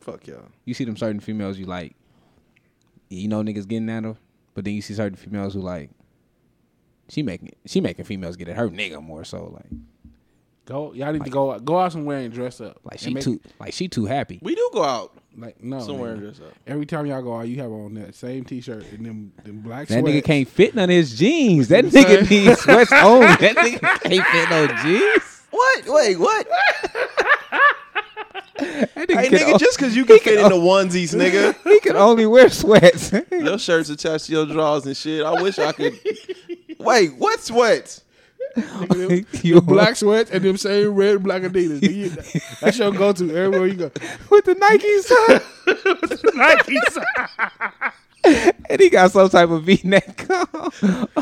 Fuck 0.00 0.26
y'all. 0.26 0.48
you 0.64 0.74
see 0.74 0.84
them 0.84 0.96
certain 0.96 1.20
females 1.20 1.58
you 1.58 1.66
like, 1.66 1.94
you 3.08 3.28
know 3.28 3.42
niggas 3.42 3.66
getting 3.68 3.88
at 3.90 4.04
her, 4.04 4.16
but 4.54 4.64
then 4.64 4.74
you 4.74 4.82
see 4.82 4.94
certain 4.94 5.16
females 5.16 5.54
who 5.54 5.60
like, 5.60 5.90
she 7.12 7.22
making 7.22 7.50
she 7.66 7.80
making 7.80 8.04
females 8.06 8.36
get 8.36 8.48
at 8.48 8.56
her 8.56 8.68
nigga 8.68 9.02
more 9.02 9.22
so 9.24 9.52
like 9.54 9.66
Go, 10.64 10.92
y'all 10.94 11.12
need 11.12 11.24
to 11.24 11.30
go 11.30 11.58
go 11.58 11.76
out 11.80 11.90
somewhere 11.90 12.18
and 12.18 12.32
dress 12.32 12.60
up. 12.60 12.78
like 12.84 13.00
she 13.00 13.12
make- 13.12 13.24
too 13.24 13.40
like 13.58 13.72
she 13.74 13.88
too 13.88 14.04
happy. 14.06 14.38
We 14.42 14.54
do 14.54 14.70
go 14.72 14.84
out 14.84 15.12
like 15.36 15.60
no 15.62 15.80
somewhere 15.80 16.10
nigga. 16.10 16.14
and 16.14 16.22
dress 16.22 16.38
up. 16.48 16.54
Every 16.68 16.86
time 16.86 17.04
y'all 17.06 17.20
go 17.20 17.34
out, 17.36 17.48
you 17.48 17.56
have 17.60 17.72
on 17.72 17.94
that 17.94 18.14
same 18.14 18.44
T-shirt 18.44 18.84
and 18.92 19.04
them 19.04 19.32
them 19.42 19.60
black. 19.60 19.88
That 19.88 20.04
nigga 20.04 20.10
sweats. 20.12 20.26
can't 20.28 20.48
fit 20.48 20.74
none 20.76 20.84
of 20.88 20.90
his 20.94 21.18
jeans. 21.18 21.66
That 21.66 21.84
You 21.86 21.90
know 21.90 22.00
what 22.00 22.08
I'm 22.10 22.24
nigga 22.26 22.30
needs 22.30 22.60
sweats 22.60 22.92
on. 22.92 23.20
That 23.22 23.56
nigga 23.56 23.80
can't 24.02 24.26
fit 24.28 24.50
no 24.50 24.66
jeans. 24.84 25.42
What? 25.50 25.84
Wait, 25.88 26.16
what? 26.20 26.46
That 28.56 29.08
nigga 29.08 29.16
Hey, 29.20 29.28
nigga, 29.30 29.54
o- 29.54 29.58
just 29.58 29.76
because 29.78 29.96
you 29.96 30.04
can 30.04 30.16
he 30.16 30.20
fit 30.22 30.36
can 30.38 30.44
in 30.44 30.50
the 30.50 30.64
onesies, 30.64 31.14
nigga. 31.14 31.56
he 31.64 31.80
can 31.80 31.96
only 31.96 32.26
wear 32.26 32.48
sweats. 32.48 33.12
Your 33.32 33.58
shirts 33.58 33.90
attached 33.90 34.26
to 34.26 34.32
your 34.32 34.46
drawers 34.46 34.86
and 34.86 34.96
shit. 34.96 35.24
I 35.24 35.42
wish 35.42 35.58
I 35.58 35.72
could. 35.72 35.98
Wait, 36.84 37.14
what 37.14 37.40
sweats? 37.40 38.02
you 39.42 39.60
black 39.62 39.96
sweats 39.96 40.30
and 40.30 40.44
them 40.44 40.56
same 40.58 40.90
red 40.90 41.14
and 41.16 41.24
black 41.24 41.42
Adidas. 41.42 41.80
Nigga, 41.80 41.94
you- 42.34 42.40
That's 42.60 42.78
your 42.78 42.92
go-to 42.92 43.34
everywhere 43.34 43.66
you 43.66 43.74
go. 43.74 43.84
with 44.30 44.44
the 44.44 44.54
Nikes 44.54 45.10
on. 48.24 48.52
and 48.68 48.80
he 48.80 48.90
got 48.90 49.10
some 49.10 49.28
type 49.30 49.48
of 49.50 49.64
V-neck 49.64 50.26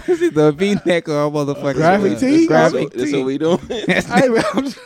is 0.08 0.22
it 0.22 0.34
the 0.34 0.52
V-neck 0.52 1.08
or 1.08 1.26
a 1.26 1.30
motherfucker? 1.30 1.74
Graphic 1.74 2.18
tee? 2.18 2.46
Graphic 2.46 2.90
That's 2.92 3.12
what 3.12 3.24
we 3.24 3.38
doing. 3.38 3.60
I 3.70 4.22
ain't, 4.24 4.54
I'm 4.54 4.64
just, 4.64 4.78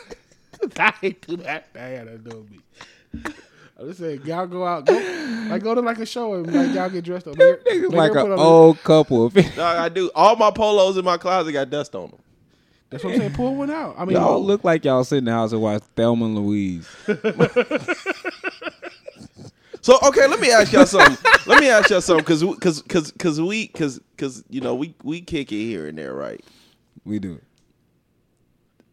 I 0.79 0.93
ain't 1.03 1.27
do 1.27 1.37
that. 1.37 1.67
I 1.75 1.95
ain't 1.95 2.05
that 2.05 2.29
do 2.29 2.45
me. 2.51 2.59
I'm 3.77 3.87
just 3.87 3.99
saying, 3.99 4.21
y'all 4.25 4.47
go 4.47 4.65
out, 4.65 4.85
go, 4.85 4.93
like 5.49 5.61
go 5.61 5.75
to 5.75 5.81
like 5.81 5.99
a 5.99 6.05
show 6.05 6.35
and 6.35 6.53
like 6.53 6.73
y'all 6.73 6.89
get 6.89 7.03
dressed 7.03 7.27
up. 7.27 7.37
Make, 7.37 7.63
Niggas 7.65 7.81
make 7.81 7.91
like 7.91 8.13
her 8.13 8.19
an 8.19 8.25
put 8.27 8.31
on- 8.33 8.39
old 8.39 8.83
couple. 8.83 9.29
Dog, 9.29 9.57
I 9.59 9.89
do. 9.89 10.09
All 10.15 10.35
my 10.37 10.49
polos 10.51 10.95
in 10.97 11.03
my 11.03 11.17
closet 11.17 11.51
got 11.51 11.69
dust 11.69 11.93
on 11.95 12.09
them. 12.11 12.19
That's 12.89 13.03
what 13.03 13.13
I'm 13.13 13.19
saying. 13.19 13.33
Pull 13.33 13.55
one 13.55 13.71
out. 13.71 13.95
I 13.97 14.05
mean, 14.05 14.15
Y'all 14.15 14.41
look 14.41 14.63
like 14.63 14.85
y'all 14.85 15.03
sit 15.03 15.17
in 15.17 15.25
the 15.25 15.31
house 15.31 15.51
and 15.51 15.61
watch 15.61 15.81
Thelma 15.95 16.25
and 16.25 16.37
Louise. 16.39 16.87
So 19.81 19.99
okay, 20.01 20.25
let 20.27 20.39
me 20.39 20.49
ask 20.49 20.73
y'all 20.73 20.87
something. 20.87 21.15
let 21.45 21.61
me 21.61 21.69
ask 21.69 21.91
y'all 21.91 22.01
something 22.01 22.23
because 22.23 22.41
because 22.43 22.81
because 22.81 23.11
because 23.11 23.39
we 23.39 23.67
because 23.67 23.99
because 23.99 24.43
you 24.49 24.59
know 24.59 24.73
we 24.73 24.95
we 25.03 25.21
kick 25.21 25.51
it 25.51 25.57
here 25.63 25.85
and 25.85 25.95
there, 25.95 26.15
right? 26.15 26.43
We 27.03 27.19
do. 27.19 27.39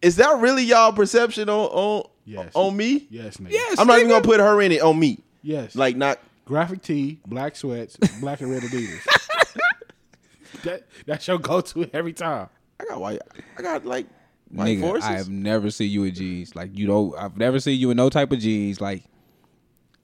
Is 0.02 0.16
that 0.16 0.38
really 0.40 0.64
y'all 0.64 0.92
perception 0.92 1.48
on 1.48 1.70
on 1.70 2.10
Yes. 2.24 2.52
on 2.54 2.76
me? 2.76 3.06
yes, 3.10 3.38
nigga. 3.38 3.50
Yes, 3.52 3.78
I'm 3.78 3.86
not 3.86 3.98
even 3.98 4.10
gonna 4.10 4.24
put 4.24 4.40
her 4.40 4.60
in 4.62 4.72
it 4.72 4.82
on 4.82 4.98
me. 4.98 5.18
yes. 5.42 5.74
Like 5.74 5.96
not. 5.96 6.18
graphic 6.44 6.82
tee, 6.82 7.20
black 7.26 7.56
sweats, 7.56 7.96
black 8.20 8.40
and 8.40 8.50
red 8.50 8.62
Adidas. 8.62 9.04
that 10.64 10.84
that's 11.06 11.26
your 11.26 11.38
go-to 11.38 11.88
every 11.92 12.12
time. 12.12 12.48
I 12.80 12.84
got 12.84 13.00
white. 13.00 13.20
I 13.58 13.62
got 13.62 13.84
like 13.84 14.06
white 14.50 14.78
Nigga, 14.78 14.80
forces. 14.82 15.08
I 15.08 15.12
have 15.14 15.28
never 15.28 15.70
seen 15.70 15.90
you 15.90 16.04
in 16.04 16.14
jeans. 16.14 16.54
Like 16.54 16.76
you 16.76 16.86
don't. 16.86 17.16
I've 17.18 17.36
never 17.36 17.58
seen 17.60 17.78
you 17.80 17.90
in 17.90 17.96
no 17.96 18.08
type 18.10 18.30
of 18.32 18.38
jeans. 18.38 18.80
Like 18.80 19.02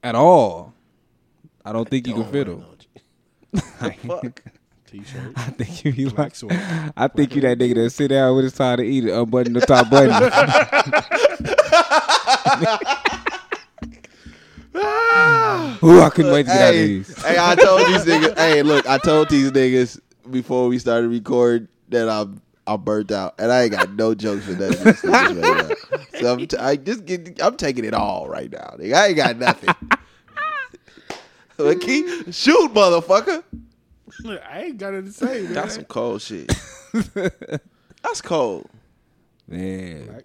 at 0.03 0.15
all. 0.15 0.73
I 1.65 1.71
don't 1.73 1.87
think 1.89 2.07
you 2.07 2.13
can 2.15 2.25
fit 2.31 2.47
them. 2.47 2.65
Fuck. 4.07 4.41
T-shirt, 4.87 5.33
I 5.35 5.41
think 5.51 5.85
you 5.85 5.93
be 5.93 6.05
black 6.05 6.17
like. 6.17 6.35
sweats. 6.35 6.93
I 6.97 7.07
think 7.09 7.35
you 7.35 7.41
that 7.41 7.59
nigga 7.59 7.75
that 7.75 7.89
sit 7.91 8.07
down 8.07 8.35
with 8.35 8.45
his 8.45 8.53
time 8.53 8.77
to 8.77 8.83
eat 8.83 9.05
it, 9.05 9.11
unbutton 9.11 9.53
the 9.53 9.61
top 9.61 9.87
button. 9.91 10.15
Ooh, 15.83 16.01
I 16.01 16.09
couldn't 16.13 16.31
wait 16.31 16.45
to 16.45 16.51
get 16.51 16.61
out 16.61 16.69
of 16.69 16.75
Hey, 16.75 16.87
these. 16.87 17.23
hey, 17.23 17.37
I 17.39 17.55
told 17.55 17.87
these 17.87 18.05
niggas. 18.05 18.37
hey, 18.37 18.63
look, 18.63 18.87
I 18.87 18.97
told 18.97 19.29
these 19.29 19.51
niggas 19.51 19.99
before 20.29 20.67
we 20.67 20.77
started 20.79 21.09
recording 21.09 21.67
that 21.89 22.09
I'm 22.09 22.41
I'm 22.67 22.81
burnt 22.81 23.11
out, 23.11 23.35
and 23.39 23.51
I 23.51 23.63
ain't 23.63 23.71
got 23.71 23.89
no 23.91 24.13
jokes 24.13 24.45
for 24.45 24.53
that. 24.53 24.99
Right 25.03 25.35
now. 25.35 25.71
So 26.19 26.33
I'm 26.33 26.47
t- 26.47 26.57
I 26.57 26.75
just 26.75 27.05
get 27.05 27.41
I'm 27.41 27.55
taking 27.57 27.85
it 27.85 27.93
all 27.93 28.27
right 28.29 28.51
now. 28.51 28.75
Nigga. 28.77 28.93
I 28.93 29.07
ain't 29.07 29.15
got 29.17 29.37
nothing. 29.37 29.73
But 31.57 31.81
keep 31.81 32.05
shoot, 32.33 32.73
motherfucker. 32.73 33.43
I 34.49 34.61
ain't 34.61 34.77
got 34.77 34.93
it 34.93 35.01
to 35.07 35.11
say, 35.11 35.41
man. 35.41 35.53
That's 35.53 35.75
some 35.75 35.83
cold 35.83 36.21
shit. 36.21 36.47
That's 38.01 38.21
cold. 38.21 38.69
Man, 39.45 40.05
black 40.05 40.23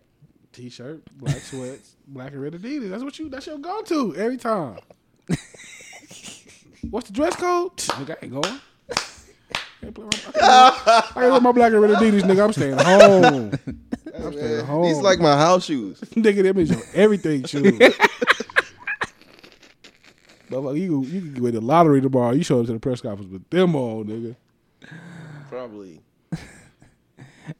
T-shirt, 0.55 1.03
black 1.19 1.37
sweats, 1.39 1.97
black 2.07 2.33
and 2.33 2.41
red 2.43 2.53
Adidas. 2.55 2.89
That's 2.91 3.03
what 3.03 3.19
you. 3.19 3.29
That's 3.29 3.47
your 3.47 3.59
go-to 3.59 4.15
every 4.17 4.37
time. 4.37 4.79
What's 6.91 7.09
the 7.09 7.13
dress 7.13 7.35
code? 7.37 7.77
Nigga, 7.77 8.11
I 8.11 8.17
ain't 8.25 8.33
going. 8.33 8.61
Can't 9.81 9.95
play 9.95 10.05
my- 10.05 10.11
I 10.41 11.03
can't 11.13 11.17
wear 11.33 11.41
my 11.41 11.53
black 11.53 11.73
and 11.73 11.83
red 11.83 11.91
Adidas, 11.91 12.23
nigga. 12.23 12.45
I'm 12.45 12.53
staying 12.53 12.79
home. 12.79 13.53
I'm 14.17 14.33
staying 14.33 14.65
home. 14.65 14.85
These 14.85 14.99
like 14.99 15.19
my 15.19 15.37
house 15.37 15.65
shoes. 15.65 16.01
nigga. 16.15 16.43
Them 16.45 16.59
is 16.59 16.71
your 16.71 16.83
everything 16.95 17.45
shoes. 17.45 17.79
Motherfucker, 20.51 20.79
you 20.81 21.03
you 21.05 21.21
can 21.33 21.43
win 21.43 21.55
the 21.55 21.61
lottery 21.61 22.01
tomorrow. 22.01 22.33
You 22.33 22.45
show 22.45 22.61
up 22.61 22.67
to 22.67 22.73
the 22.75 22.79
press 22.79 23.01
conference 23.01 23.33
with 23.33 23.49
them 23.51 23.75
on, 23.75 24.05
nigga. 24.05 24.37
Probably. 25.49 26.01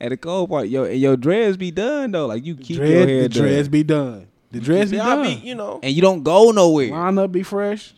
At 0.01 0.09
the 0.11 0.17
cold 0.17 0.51
part, 0.51 0.69
yo, 0.69 0.85
and 0.85 0.99
your 1.01 1.17
dreads 1.17 1.57
be 1.57 1.71
done 1.71 2.11
though. 2.13 2.27
Like 2.27 2.45
you 2.45 2.55
keep 2.57 2.79
your 2.79 2.87
Dread, 2.87 3.09
hair 3.09 3.23
the 3.23 3.29
done. 3.29 3.43
dreads 3.43 3.69
be 3.69 3.83
done. 3.83 4.27
The 4.51 4.61
dreads 4.61 4.91
be 4.91 4.97
Yeah, 4.99 5.07
I 5.09 5.15
done. 5.17 5.25
be, 5.25 5.33
you 5.47 5.55
know. 5.55 5.81
and 5.83 5.93
you 5.95 6.01
don't 6.03 6.23
go 6.23 6.51
nowhere. 6.53 6.91
Line 6.91 7.19
up, 7.19 7.33
be 7.33 7.43
fresh. 7.43 7.95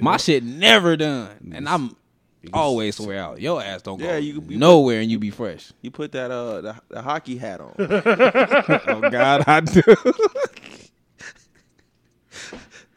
My 0.00 0.16
shit 0.16 0.42
never 0.42 0.96
done, 0.96 1.52
and 1.54 1.68
I'm 1.68 1.94
always 2.52 2.96
swear 2.96 3.18
out. 3.18 3.40
Your 3.40 3.62
ass 3.62 3.82
don't 3.82 3.98
go 4.00 4.16
you- 4.16 4.42
you- 4.48 4.58
nowhere, 4.58 5.00
and 5.00 5.10
you 5.10 5.18
be 5.18 5.30
fresh. 5.30 5.72
You 5.82 5.90
put 5.90 6.12
that 6.12 6.30
uh 6.30 6.60
the, 6.60 6.74
the 6.88 7.02
hockey 7.02 7.36
hat 7.36 7.60
on. 7.60 7.74
oh 7.78 9.10
God, 9.10 9.44
I 9.46 9.60
do. 9.60 9.82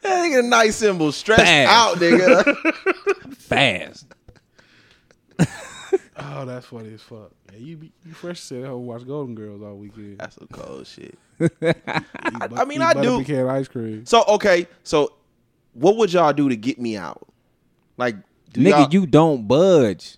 that 0.02 0.22
nigga 0.24 0.44
nice 0.48 0.76
symbol 0.76 1.12
stretched 1.12 1.42
Fast. 1.42 1.70
out, 1.70 1.96
nigga. 1.98 3.34
Fast. 3.36 4.06
Oh, 6.20 6.44
that's 6.44 6.66
funny 6.66 6.92
as 6.94 7.00
fuck. 7.02 7.30
Yeah, 7.52 7.58
you 7.58 7.76
be 7.76 7.92
you 8.04 8.12
fresh 8.12 8.40
sit 8.40 8.62
at 8.62 8.68
home 8.68 8.86
watch 8.86 9.06
Golden 9.06 9.34
Girls 9.34 9.62
all 9.62 9.76
weekend. 9.76 10.18
That's 10.18 10.34
some 10.36 10.48
cold 10.52 10.86
shit. 10.86 11.16
Eat 11.40 11.52
I, 11.62 12.46
bu- 12.48 12.56
I 12.56 12.64
mean, 12.64 12.80
eat 12.80 12.84
I 12.84 12.94
butter 12.94 13.08
do. 13.08 13.18
pecan 13.24 13.46
ice 13.48 13.68
cream. 13.68 14.04
So 14.04 14.24
okay, 14.28 14.66
so 14.82 15.12
what 15.74 15.96
would 15.96 16.12
y'all 16.12 16.32
do 16.32 16.48
to 16.48 16.56
get 16.56 16.80
me 16.80 16.96
out? 16.96 17.26
Like, 17.96 18.16
do 18.52 18.60
Nigga, 18.62 18.70
y'all, 18.70 18.88
you 18.90 19.06
don't 19.06 19.46
budge. 19.46 20.16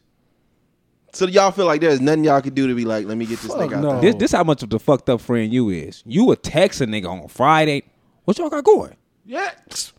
so 1.12 1.26
y'all 1.26 1.50
feel 1.50 1.66
like 1.66 1.82
there's 1.82 2.00
nothing 2.00 2.24
y'all 2.24 2.40
could 2.40 2.54
do 2.54 2.66
to 2.66 2.74
be 2.74 2.84
like, 2.86 3.04
let 3.06 3.18
me 3.18 3.26
get 3.26 3.38
this 3.40 3.50
Fuck 3.52 3.58
nigga 3.70 3.74
out 3.74 3.82
no. 3.82 3.90
there. 4.00 4.12
This 4.12 4.14
this 4.14 4.32
how 4.32 4.44
much 4.44 4.62
of 4.62 4.70
the 4.70 4.78
fucked 4.78 5.10
up 5.10 5.20
friend 5.20 5.52
you 5.52 5.68
is. 5.68 6.02
You 6.06 6.24
would 6.26 6.42
text 6.42 6.80
a 6.80 6.86
nigga 6.86 7.10
on 7.10 7.28
Friday. 7.28 7.82
What 8.24 8.38
y'all 8.38 8.48
got 8.48 8.64
going? 8.64 8.96
Yeah, 9.26 9.50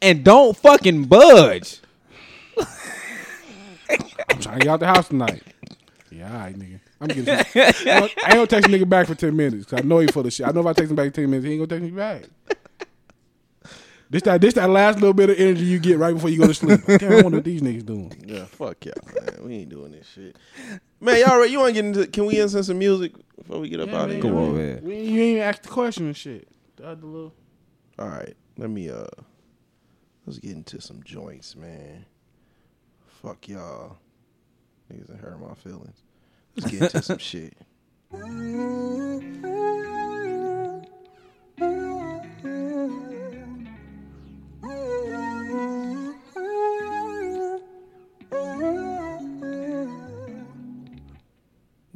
And 0.01 0.23
don't 0.23 0.57
fucking 0.57 1.05
budge. 1.05 1.79
I'm 4.29 4.39
trying 4.39 4.59
to 4.59 4.65
get 4.65 4.67
out 4.67 4.79
the 4.79 4.87
house 4.87 5.07
tonight. 5.09 5.43
Yeah, 6.11 6.31
all 6.33 6.39
right, 6.39 6.55
nigga. 6.55 6.79
I'm 6.99 7.07
getting. 7.07 7.29
I 7.29 8.03
ain't 8.27 8.33
gonna 8.33 8.47
text 8.47 8.67
a 8.69 8.71
nigga 8.71 8.87
back 8.89 9.07
for 9.07 9.15
ten 9.15 9.35
minutes. 9.35 9.65
'cause 9.65 9.79
I 9.79 9.83
know 9.83 9.99
he 9.99 10.07
full 10.07 10.25
of 10.27 10.33
shit. 10.33 10.45
I 10.47 10.51
know 10.51 10.59
if 10.59 10.65
I 10.67 10.73
text 10.73 10.89
him 10.91 10.95
back 10.97 11.05
in 11.07 11.11
ten 11.13 11.29
minutes, 11.29 11.45
he 11.45 11.53
ain't 11.53 11.59
gonna 11.69 11.79
text 11.81 11.83
me 11.91 11.97
back. 11.97 12.23
This 14.09 14.23
that 14.23 14.41
this 14.41 14.55
that 14.55 14.69
last 14.69 14.95
little 14.99 15.13
bit 15.13 15.29
of 15.29 15.39
energy 15.39 15.63
you 15.63 15.79
get 15.79 15.97
right 15.97 16.13
before 16.13 16.29
you 16.29 16.39
go 16.39 16.47
to 16.47 16.53
sleep. 16.53 16.81
Damn, 16.85 17.13
I 17.13 17.21
wonder 17.21 17.37
what 17.37 17.45
these 17.45 17.61
niggas 17.61 17.85
doing. 17.85 18.13
Yeah, 18.27 18.43
fuck 18.43 18.83
y'all, 18.83 18.93
man. 19.15 19.45
We 19.47 19.53
ain't 19.55 19.69
doing 19.69 19.93
this 19.93 20.05
shit. 20.05 20.35
Man, 20.99 21.17
y'all 21.21 21.39
ready? 21.39 21.53
You 21.53 21.59
want 21.59 21.69
to 21.69 21.81
get 21.81 21.85
into? 21.85 22.07
Can 22.07 22.25
we 22.25 22.37
insert 22.41 22.65
some 22.65 22.77
music 22.77 23.13
before 23.37 23.61
we 23.61 23.69
get 23.69 23.79
up 23.79 23.87
out 23.93 24.09
of 24.09 24.11
here? 24.11 24.21
Come 24.21 24.35
on, 24.35 24.57
man. 24.57 24.81
We, 24.83 24.95
you 24.95 24.99
ain't 25.21 25.37
even 25.37 25.41
asked 25.43 25.63
the 25.63 25.69
question 25.69 26.07
and 26.07 26.17
shit. 26.17 26.45
The 26.75 26.87
other 26.89 27.05
little. 27.07 27.33
All 27.97 28.09
right, 28.09 28.35
let 28.57 28.69
me 28.69 28.89
uh, 28.89 29.05
let's 30.25 30.39
get 30.39 30.51
into 30.51 30.81
some 30.81 31.01
joints, 31.03 31.55
man. 31.55 32.05
Fuck 33.21 33.47
y'all. 33.47 33.97
Niggas 34.91 35.07
that 35.07 35.17
hurt 35.19 35.39
my 35.39 35.53
feelings. 35.55 36.01
Let's 36.57 36.71
get 36.71 36.81
into 36.81 37.01
some 37.01 37.17
shit. 37.17 37.53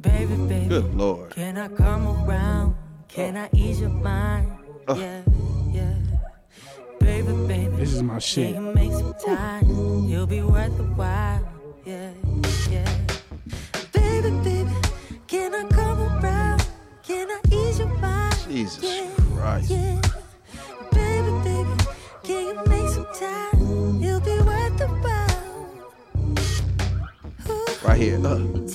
Baby, 0.00 0.36
baby. 0.48 0.68
Good 0.68 0.94
lord. 0.94 1.30
Can 1.32 1.58
I 1.58 1.68
come 1.68 2.06
around? 2.26 2.76
Can 3.08 3.36
I 3.36 3.50
ease 3.52 3.80
your 3.80 3.90
mind? 3.90 4.50
Yeah, 4.88 5.22
yeah. 5.70 5.94
Baby, 7.00 7.32
baby. 7.46 7.76
This 7.76 7.92
is 7.92 8.02
my 8.02 8.18
shit. 8.20 8.58
make 8.58 8.92
some 8.92 9.14
time? 9.24 9.68
You'll 10.08 10.26
be 10.26 10.40
worth 10.40 10.74
the 10.78 10.84
while. 10.84 11.45
Yeah, 11.86 12.10
yeah. 12.68 12.98
Baby, 13.92 14.30
baby. 14.42 14.74
Can 15.28 15.54
I 15.54 15.68
come 15.68 16.02
around? 16.02 16.66
Can 17.04 17.30
I 17.30 17.40
ease 17.52 17.78
your 17.78 17.86
mind? 17.86 18.34
Jesus 18.48 18.82
yeah, 18.82 19.08
Christ. 19.36 19.70
Yeah. 19.70 20.00
Baby, 20.90 21.30
baby. 21.44 21.70
Can 22.24 22.46
you 22.46 22.54
make 22.66 22.88
some 22.88 23.06
time? 23.14 24.02
You'll 24.02 24.18
be 24.18 24.36
worth 24.40 24.76
the 24.78 24.88
while. 24.98 25.46
Right 27.84 28.00
here. 28.00 28.26
Uh. 28.26 28.65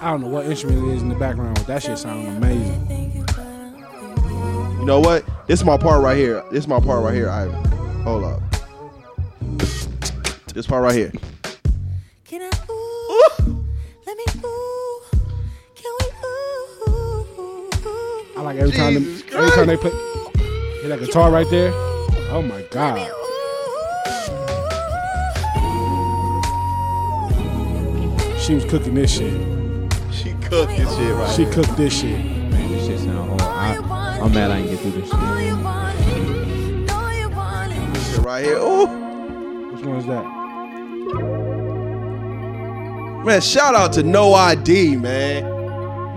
I 0.00 0.12
don't 0.12 0.20
know 0.20 0.28
what 0.28 0.46
instrument 0.46 0.86
it 0.86 0.94
is 0.94 1.02
in 1.02 1.08
the 1.08 1.16
background, 1.16 1.56
but 1.56 1.66
that 1.66 1.82
shit 1.82 1.98
sounds 1.98 2.28
amazing. 2.28 2.86
Thinking 2.86 3.22
what 3.22 3.38
I'm 3.40 3.74
thinking. 3.74 4.78
You 4.78 4.84
know 4.84 5.00
what? 5.00 5.24
This 5.48 5.58
is 5.58 5.66
my 5.66 5.76
part 5.76 6.04
right 6.04 6.16
here. 6.16 6.44
This 6.52 6.60
is 6.60 6.68
my 6.68 6.78
part 6.78 7.02
right 7.02 7.14
here, 7.14 7.28
Ivan. 7.28 7.64
Hold 8.02 8.22
up. 8.22 8.40
This 10.54 10.68
part 10.68 10.84
right 10.84 10.94
here. 10.94 11.10
Can 12.24 12.42
I 12.42 12.50
ooh? 12.70 13.66
Let 14.06 14.16
me 14.16 14.24
ooh. 14.44 15.00
Can 15.74 15.92
we 16.00 16.06
ooh? 16.24 17.26
I 18.36 18.42
like 18.42 18.56
every 18.58 18.72
time, 18.72 18.94
them, 18.94 19.02
Jesus 19.02 19.34
every 19.34 19.50
time 19.50 19.66
they 19.66 19.76
play, 19.76 19.90
hear 20.80 20.90
that 20.90 21.00
guitar 21.00 21.32
right 21.32 21.50
there. 21.50 21.72
Oh 22.30 22.40
my 22.40 22.62
god, 22.70 22.98
she 28.38 28.54
was 28.54 28.64
cooking 28.64 28.94
this 28.94 29.10
shit. 29.18 29.57
She 30.48 30.54
cooked 30.56 30.76
this 30.78 30.96
shit 30.96 31.14
right 31.14 31.30
She 31.36 31.44
here. 31.44 31.52
cooked 31.52 31.76
this 31.76 32.00
shit. 32.00 32.24
Man, 32.24 32.72
this 32.72 32.86
shit 32.86 33.00
sound 33.00 33.40
hard. 33.40 33.42
I, 33.42 34.18
I'm 34.22 34.32
mad 34.32 34.50
I 34.50 34.62
didn't 34.62 34.70
get 34.70 34.80
through 34.80 34.90
this 34.92 35.10
shit. 35.10 35.18
Know 35.20 35.38
you 35.38 35.58
want 35.58 35.98
it. 36.00 36.86
Know 36.86 37.08
you 37.10 37.28
want 37.28 37.72
it. 37.72 38.00
Shit 38.00 38.18
right 38.24 38.44
here. 38.44 38.56
Ooh. 38.56 38.86
Which 39.74 39.84
one 39.84 39.96
is 39.96 40.06
that? 40.06 40.24
Man, 43.26 43.40
shout 43.42 43.74
out 43.74 43.92
to 43.94 44.02
No 44.02 44.32
ID, 44.32 44.96
man. 44.96 45.44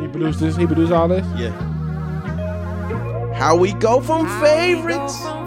He 0.02 0.08
produced 0.08 0.40
this. 0.40 0.56
He 0.56 0.66
produced 0.66 0.94
all 0.94 1.10
this. 1.10 1.26
Yeah. 1.36 1.52
How 3.34 3.58
we 3.58 3.74
go 3.74 4.00
from 4.00 4.28
favorites. 4.40 5.18
Go 5.18 5.24
from 5.24 5.34
favorites 5.34 5.41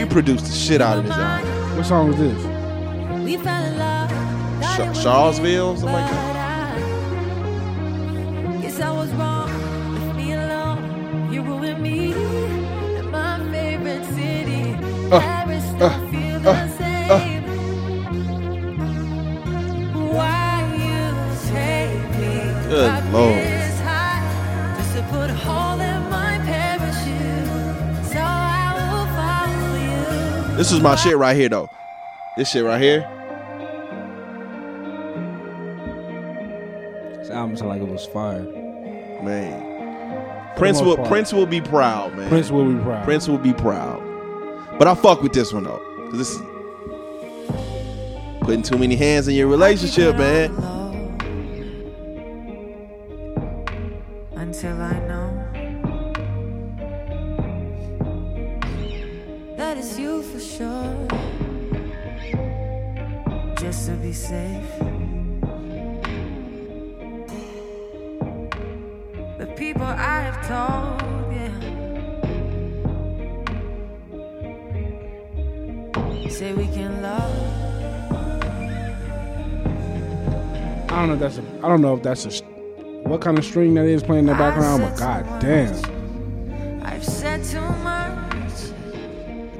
He 0.00 0.06
produced 0.06 0.46
the 0.46 0.52
shit 0.52 0.80
out 0.80 0.96
of 0.96 1.04
this 1.04 1.12
album. 1.12 1.76
What 1.76 1.84
song 1.84 2.08
was 2.08 2.16
this? 2.16 2.42
We 3.22 3.36
fell 3.36 3.64
in 3.64 3.78
love. 3.78 4.08
thought 4.08 4.76
Cha- 4.78 4.84
it 4.84 4.88
was 4.88 4.98
Charlesville, 5.04 5.74
something 5.76 5.92
like 5.92 6.10
but 6.10 6.39
This 30.60 30.72
is 30.72 30.80
my 30.82 30.94
shit 30.94 31.16
right 31.16 31.34
here, 31.34 31.48
though. 31.48 31.70
This 32.36 32.50
shit 32.50 32.62
right 32.62 32.78
here. 32.78 33.00
This 37.16 37.30
album 37.30 37.56
sound 37.56 37.70
like 37.70 37.80
it 37.80 37.88
was 37.88 38.04
fire. 38.04 38.42
Man. 39.22 40.52
Prince 40.58 40.82
will 40.82 40.96
part. 40.96 41.08
Prince 41.08 41.32
will 41.32 41.46
be 41.46 41.62
proud, 41.62 42.14
man. 42.14 42.28
Prince 42.28 42.50
will 42.50 42.70
be 42.70 42.78
proud. 42.78 43.04
Prince 43.04 43.26
will 43.26 43.38
be 43.38 43.54
proud. 43.54 44.02
But 44.78 44.86
I 44.86 44.94
fuck 44.94 45.22
with 45.22 45.32
this 45.32 45.50
one 45.50 45.64
though. 45.64 45.80
Cause 46.10 46.18
this 46.18 46.30
is 46.32 46.42
putting 48.42 48.60
too 48.62 48.76
many 48.76 48.96
hands 48.96 49.28
in 49.28 49.36
your 49.36 49.48
relationship, 49.48 50.18
man. 50.18 50.50
Until 54.32 54.78
I 54.78 55.09
don't 81.06 81.08
know. 81.08 81.26
If 81.26 81.34
that's 81.34 81.38
a. 81.38 81.42
I 81.64 81.68
don't 81.68 81.82
know 81.82 81.96
if 81.96 82.02
that's 82.02 82.24
a. 82.26 82.44
What 83.08 83.20
kind 83.20 83.38
of 83.38 83.44
string 83.44 83.74
that 83.74 83.86
is 83.86 84.02
playing 84.02 84.20
in 84.20 84.26
the 84.26 84.34
background? 84.34 84.82
Oh 84.82 84.88
but 84.88 84.98
god 84.98 85.40
damn. 85.40 86.82
I've 86.84 87.04
said 87.04 87.42
too 87.44 87.60
much 87.60 88.52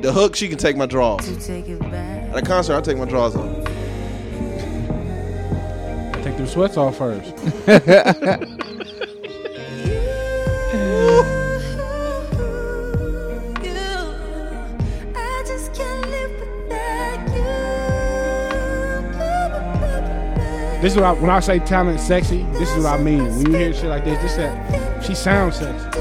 The 0.03 0.13
hook, 0.13 0.37
she 0.37 0.49
can 0.49 0.59
take 0.59 0.77
my 0.77 0.87
draws. 0.87 1.27
take. 1.47 1.69
At 1.69 2.37
a 2.37 2.43
concert, 2.43 2.77
I 2.77 2.81
take 2.81 2.99
my 2.99 3.07
draws 3.07 3.35
off. 3.37 3.65
Take 6.23 6.37
them 6.37 6.47
sweats 6.47 6.77
off 6.77 6.99
first. 6.99 7.35
This 20.81 20.95
is 20.95 20.97
what 20.97 21.05
I, 21.05 21.13
when 21.13 21.29
I 21.29 21.41
say 21.41 21.59
talent 21.59 22.01
sexy. 22.01 22.43
This 22.53 22.71
is 22.71 22.83
what 22.83 22.99
I 22.99 23.03
mean. 23.03 23.27
When 23.37 23.53
you 23.53 23.59
hear 23.59 23.75
shit 23.75 23.85
like 23.85 24.03
this, 24.03 24.19
this 24.23 24.37
that 24.37 25.05
she 25.05 25.15
sounds 25.15 25.57
sexy. 25.57 26.01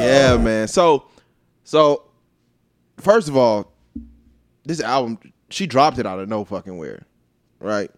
Yeah, 0.00 0.38
man. 0.38 0.68
So, 0.68 1.04
so 1.64 2.04
first 2.96 3.28
of 3.28 3.36
all, 3.36 3.70
this 4.64 4.80
album, 4.80 5.18
she 5.50 5.66
dropped 5.66 5.98
it 5.98 6.06
out 6.06 6.18
of 6.18 6.30
no 6.30 6.46
fucking 6.46 6.78
where, 6.78 7.04
right? 7.60 7.90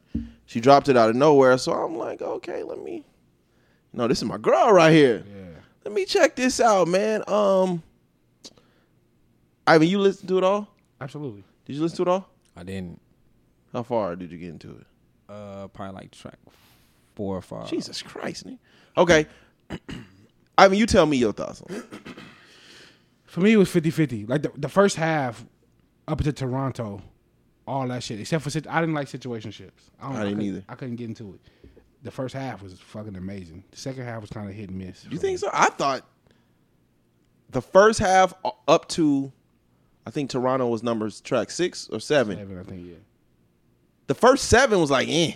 She 0.46 0.60
dropped 0.60 0.88
it 0.88 0.96
out 0.96 1.08
of 1.08 1.14
nowhere. 1.14 1.56
So 1.56 1.72
I'm 1.72 1.96
like, 1.96 2.20
okay, 2.20 2.64
let 2.64 2.82
me. 2.82 3.04
No, 3.92 4.08
this 4.08 4.18
is 4.18 4.24
my 4.24 4.38
girl 4.38 4.72
right 4.72 4.92
here. 4.92 5.24
Yeah. 5.24 5.60
Let 5.84 5.94
me 5.94 6.04
check 6.04 6.34
this 6.34 6.58
out, 6.58 6.88
man. 6.88 7.22
Um, 7.28 7.84
Ivan, 9.70 9.86
you 9.86 10.00
listen 10.00 10.26
to 10.26 10.38
it 10.38 10.44
all? 10.44 10.66
Absolutely. 11.00 11.44
Did 11.64 11.76
you 11.76 11.82
listen 11.82 11.96
to 11.98 12.02
it 12.02 12.08
all? 12.08 12.28
I 12.56 12.64
didn't. 12.64 13.00
How 13.72 13.84
far 13.84 14.16
did 14.16 14.32
you 14.32 14.38
get 14.38 14.48
into 14.48 14.70
it? 14.72 14.86
Uh, 15.28 15.68
probably 15.68 15.94
like 15.94 16.10
track 16.10 16.38
four 17.14 17.36
or 17.36 17.42
five. 17.42 17.70
Jesus 17.70 18.02
Christ, 18.02 18.46
nigga. 18.46 18.58
Okay. 18.96 19.26
Ivan, 20.58 20.76
you 20.76 20.86
tell 20.86 21.06
me 21.06 21.16
your 21.18 21.32
thoughts 21.32 21.62
on 21.62 21.76
it. 21.76 21.84
For 23.26 23.40
me, 23.40 23.52
it 23.52 23.56
was 23.56 23.68
50-50. 23.68 24.28
Like 24.28 24.42
the, 24.42 24.50
the 24.56 24.68
first 24.68 24.96
half, 24.96 25.44
up 26.08 26.20
to 26.22 26.32
Toronto, 26.32 27.00
all 27.64 27.86
that 27.86 28.02
shit. 28.02 28.18
Except 28.18 28.42
for 28.42 28.50
I 28.68 28.80
didn't 28.80 28.94
like 28.96 29.06
situationships. 29.06 29.70
I, 30.00 30.08
don't, 30.08 30.16
I 30.16 30.24
didn't 30.24 30.38
couldn't- 30.38 30.42
either. 30.42 30.64
I 30.68 30.74
couldn't 30.74 30.96
get 30.96 31.08
into 31.08 31.34
it. 31.34 31.70
The 32.02 32.10
first 32.10 32.34
half 32.34 32.60
was 32.60 32.72
fucking 32.80 33.14
amazing. 33.14 33.62
The 33.70 33.76
second 33.76 34.04
half 34.04 34.22
was 34.22 34.30
kind 34.30 34.48
of 34.48 34.54
hit 34.56 34.70
and 34.70 34.78
miss. 34.78 35.06
You 35.08 35.18
think 35.18 35.38
so? 35.38 35.48
I 35.52 35.66
thought 35.66 36.04
the 37.50 37.60
first 37.62 37.98
half 38.00 38.34
up 38.66 38.88
to, 38.88 39.30
I 40.10 40.12
think 40.12 40.28
Toronto 40.28 40.66
was 40.66 40.82
numbers 40.82 41.20
track 41.20 41.52
six 41.52 41.88
or 41.92 42.00
seven. 42.00 42.36
Seven, 42.36 42.58
I 42.58 42.64
think. 42.64 42.84
Yeah. 42.84 42.94
The 44.08 44.14
first 44.14 44.46
seven 44.48 44.80
was 44.80 44.90
like, 44.90 45.06
eh. 45.08 45.34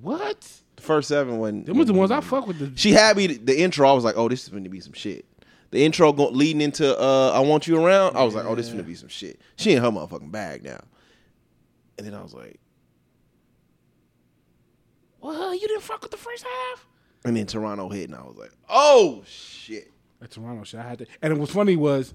What? 0.00 0.40
The 0.74 0.82
first 0.82 1.06
seven 1.06 1.38
when 1.38 1.62
Them 1.62 1.78
was 1.78 1.86
the 1.86 1.92
ones 1.92 2.10
I 2.10 2.20
fuck 2.20 2.48
with. 2.48 2.58
The 2.58 2.72
she 2.74 2.90
had 2.90 3.16
me 3.16 3.28
the 3.28 3.60
intro. 3.60 3.88
I 3.88 3.92
was 3.92 4.02
like, 4.02 4.16
oh, 4.16 4.28
this 4.28 4.42
is 4.42 4.48
going 4.48 4.64
to 4.64 4.70
be 4.70 4.80
some 4.80 4.92
shit. 4.92 5.24
The 5.70 5.84
intro 5.84 6.12
go, 6.12 6.30
leading 6.30 6.60
into 6.60 6.98
uh, 6.98 7.30
I 7.32 7.38
want 7.38 7.68
you 7.68 7.80
around. 7.80 8.16
I 8.16 8.24
was 8.24 8.34
like, 8.34 8.44
oh, 8.44 8.56
this 8.56 8.66
is 8.66 8.72
going 8.72 8.82
to 8.82 8.88
be 8.88 8.96
some 8.96 9.08
shit. 9.08 9.40
She 9.54 9.70
in 9.70 9.80
her 9.84 9.88
motherfucking 9.88 10.32
bag 10.32 10.64
now. 10.64 10.80
And 11.96 12.04
then 12.04 12.14
I 12.14 12.20
was 12.20 12.34
like, 12.34 12.58
well, 15.20 15.54
you 15.54 15.68
didn't 15.68 15.82
fuck 15.82 16.02
with 16.02 16.10
the 16.10 16.16
first 16.16 16.42
half. 16.42 16.88
and 17.24 17.36
then 17.36 17.46
Toronto 17.46 17.88
hit, 17.88 18.08
and 18.10 18.18
I 18.18 18.22
was 18.22 18.36
like, 18.36 18.50
oh 18.68 19.22
shit. 19.28 19.92
That 20.18 20.32
Toronto 20.32 20.64
shit. 20.64 20.80
I 20.80 20.88
had 20.88 20.98
to. 20.98 21.06
And 21.22 21.34
what 21.34 21.42
was 21.42 21.50
funny 21.50 21.76
was, 21.76 22.14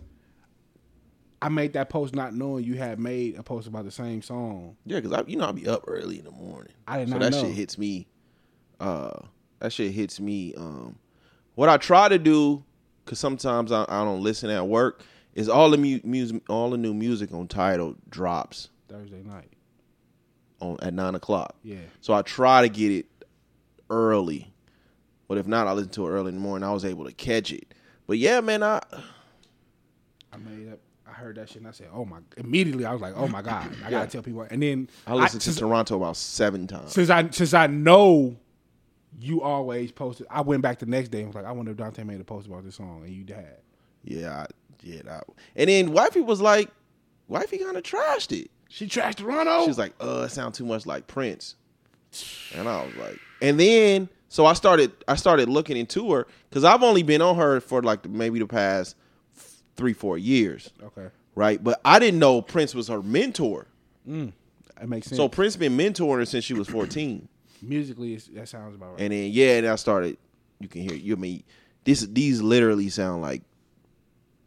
I 1.43 1.49
made 1.49 1.73
that 1.73 1.89
post 1.89 2.15
not 2.15 2.33
knowing 2.33 2.63
you 2.63 2.75
had 2.75 2.99
made 2.99 3.35
a 3.37 3.43
post 3.43 3.67
about 3.67 3.83
the 3.85 3.91
same 3.91 4.21
song. 4.21 4.77
Yeah, 4.85 4.99
because 5.01 5.11
I, 5.13 5.23
you 5.27 5.35
know, 5.37 5.47
I 5.47 5.51
be 5.51 5.67
up 5.67 5.83
early 5.87 6.17
in 6.19 6.25
the 6.25 6.31
morning. 6.31 6.73
I 6.87 6.99
did 6.99 7.09
so 7.09 7.13
not 7.17 7.21
that 7.21 7.31
know. 7.31 7.43
shit 7.43 7.51
hits 7.53 7.77
me. 7.77 8.07
Uh, 8.79 9.11
that 9.59 9.71
shit 9.73 9.91
hits 9.91 10.19
me. 10.19 10.53
Um, 10.55 10.97
what 11.55 11.69
I 11.69 11.77
try 11.77 12.07
to 12.09 12.17
do, 12.17 12.63
because 13.03 13.19
sometimes 13.19 13.71
I, 13.71 13.83
I 13.87 14.03
don't 14.03 14.21
listen 14.23 14.49
at 14.49 14.67
work, 14.67 15.03
is 15.33 15.49
all 15.49 15.69
the 15.69 15.77
mu- 15.77 15.99
music, 16.03 16.41
all 16.49 16.69
the 16.69 16.77
new 16.77 16.93
music 16.93 17.33
on 17.33 17.47
Tidal 17.47 17.95
drops 18.09 18.69
Thursday 18.87 19.21
night. 19.23 19.51
on 20.61 20.77
at 20.81 20.93
nine 20.93 21.15
o'clock. 21.15 21.55
Yeah. 21.63 21.77
So 22.01 22.13
I 22.13 22.21
try 22.21 22.61
to 22.61 22.69
get 22.69 22.91
it 22.91 23.05
early, 23.89 24.53
but 25.27 25.37
if 25.37 25.45
not, 25.47 25.67
I 25.67 25.73
listen 25.73 25.91
to 25.91 26.07
it 26.07 26.09
early 26.11 26.29
in 26.29 26.35
the 26.35 26.41
morning. 26.41 26.67
I 26.67 26.71
was 26.71 26.85
able 26.85 27.05
to 27.05 27.11
catch 27.11 27.51
it. 27.51 27.73
But 28.07 28.17
yeah, 28.17 28.39
man, 28.41 28.63
I 28.63 28.81
I 30.31 30.37
made 30.37 30.71
up. 30.71 30.79
Heard 31.23 31.37
that 31.37 31.47
shit 31.47 31.59
and 31.59 31.67
I 31.67 31.71
said, 31.71 31.87
"Oh 31.93 32.03
my!" 32.03 32.17
Immediately, 32.35 32.85
I 32.85 32.91
was 32.91 33.01
like, 33.01 33.13
"Oh 33.15 33.27
my 33.27 33.41
god!" 33.41 33.71
I 33.85 33.89
gotta 33.89 34.09
tell 34.09 34.21
people. 34.21 34.41
And 34.41 34.61
then 34.61 34.89
I 35.07 35.15
listened 35.15 35.41
to 35.41 35.45
since, 35.45 35.59
Toronto 35.59 35.95
about 35.95 36.17
seven 36.17 36.67
times. 36.67 36.91
since 36.91 37.09
I 37.09 37.29
since 37.29 37.53
I 37.53 37.67
know 37.67 38.35
you 39.19 39.41
always 39.41 39.91
posted. 39.91 40.27
I 40.29 40.41
went 40.41 40.61
back 40.61 40.79
the 40.79 40.85
next 40.85 41.09
day 41.09 41.19
and 41.19 41.27
was 41.27 41.35
like, 41.35 41.45
"I 41.45 41.51
wonder 41.53 41.71
if 41.71 41.77
Dante 41.77 42.03
made 42.03 42.19
a 42.19 42.25
post 42.25 42.47
about 42.47 42.65
this 42.65 42.75
song," 42.75 43.03
and 43.05 43.13
you 43.13 43.23
had. 43.33 43.59
Yeah, 44.03 44.41
I, 44.41 44.45
yeah. 44.81 45.01
That, 45.03 45.23
and 45.55 45.69
then 45.69 45.93
wifey 45.93 46.19
was 46.19 46.41
like, 46.41 46.69
wifey 47.29 47.59
kind 47.59 47.77
of 47.77 47.83
trashed 47.83 48.37
it. 48.37 48.51
She 48.67 48.87
trashed 48.87 49.15
Toronto. 49.15 49.61
She 49.61 49.69
was 49.69 49.77
like, 49.77 49.93
"Uh, 50.01 50.23
it 50.25 50.31
sounds 50.31 50.57
too 50.57 50.65
much 50.65 50.85
like 50.85 51.07
Prince," 51.07 51.55
and 52.53 52.67
I 52.67 52.85
was 52.85 52.95
like, 52.95 53.19
and 53.41 53.57
then 53.57 54.09
so 54.27 54.45
I 54.45 54.53
started 54.53 54.91
I 55.07 55.15
started 55.15 55.47
looking 55.47 55.77
into 55.77 56.11
her 56.11 56.27
because 56.49 56.63
I've 56.65 56.83
only 56.83 57.03
been 57.03 57.21
on 57.21 57.37
her 57.37 57.61
for 57.61 57.81
like 57.81 58.09
maybe 58.09 58.39
the 58.39 58.47
past 58.47 58.97
three 59.75 59.93
four 59.93 60.17
years, 60.17 60.71
okay, 60.81 61.09
right? 61.35 61.63
But 61.63 61.81
I 61.83 61.99
didn't 61.99 62.19
know 62.19 62.41
Prince 62.41 62.75
was 62.75 62.87
her 62.87 63.01
mentor. 63.01 63.67
that 64.05 64.33
makes 64.87 65.07
sense. 65.07 65.17
So 65.17 65.27
Prince 65.29 65.55
been 65.55 65.77
mentoring 65.77 66.17
her 66.17 66.25
since 66.25 66.45
she 66.45 66.53
was 66.53 66.67
fourteen, 66.67 67.27
musically, 67.61 68.15
that 68.15 68.49
sounds 68.49 68.75
about 68.75 68.91
right. 68.93 69.01
and 69.01 69.11
then 69.11 69.31
yeah, 69.31 69.57
and 69.57 69.67
I 69.67 69.75
started. 69.75 70.17
You 70.59 70.67
can 70.69 70.81
hear 70.81 70.93
you 70.93 71.15
I 71.15 71.19
mean 71.19 71.43
this 71.83 72.01
these 72.01 72.41
literally 72.41 72.89
sound 72.89 73.21
like 73.21 73.41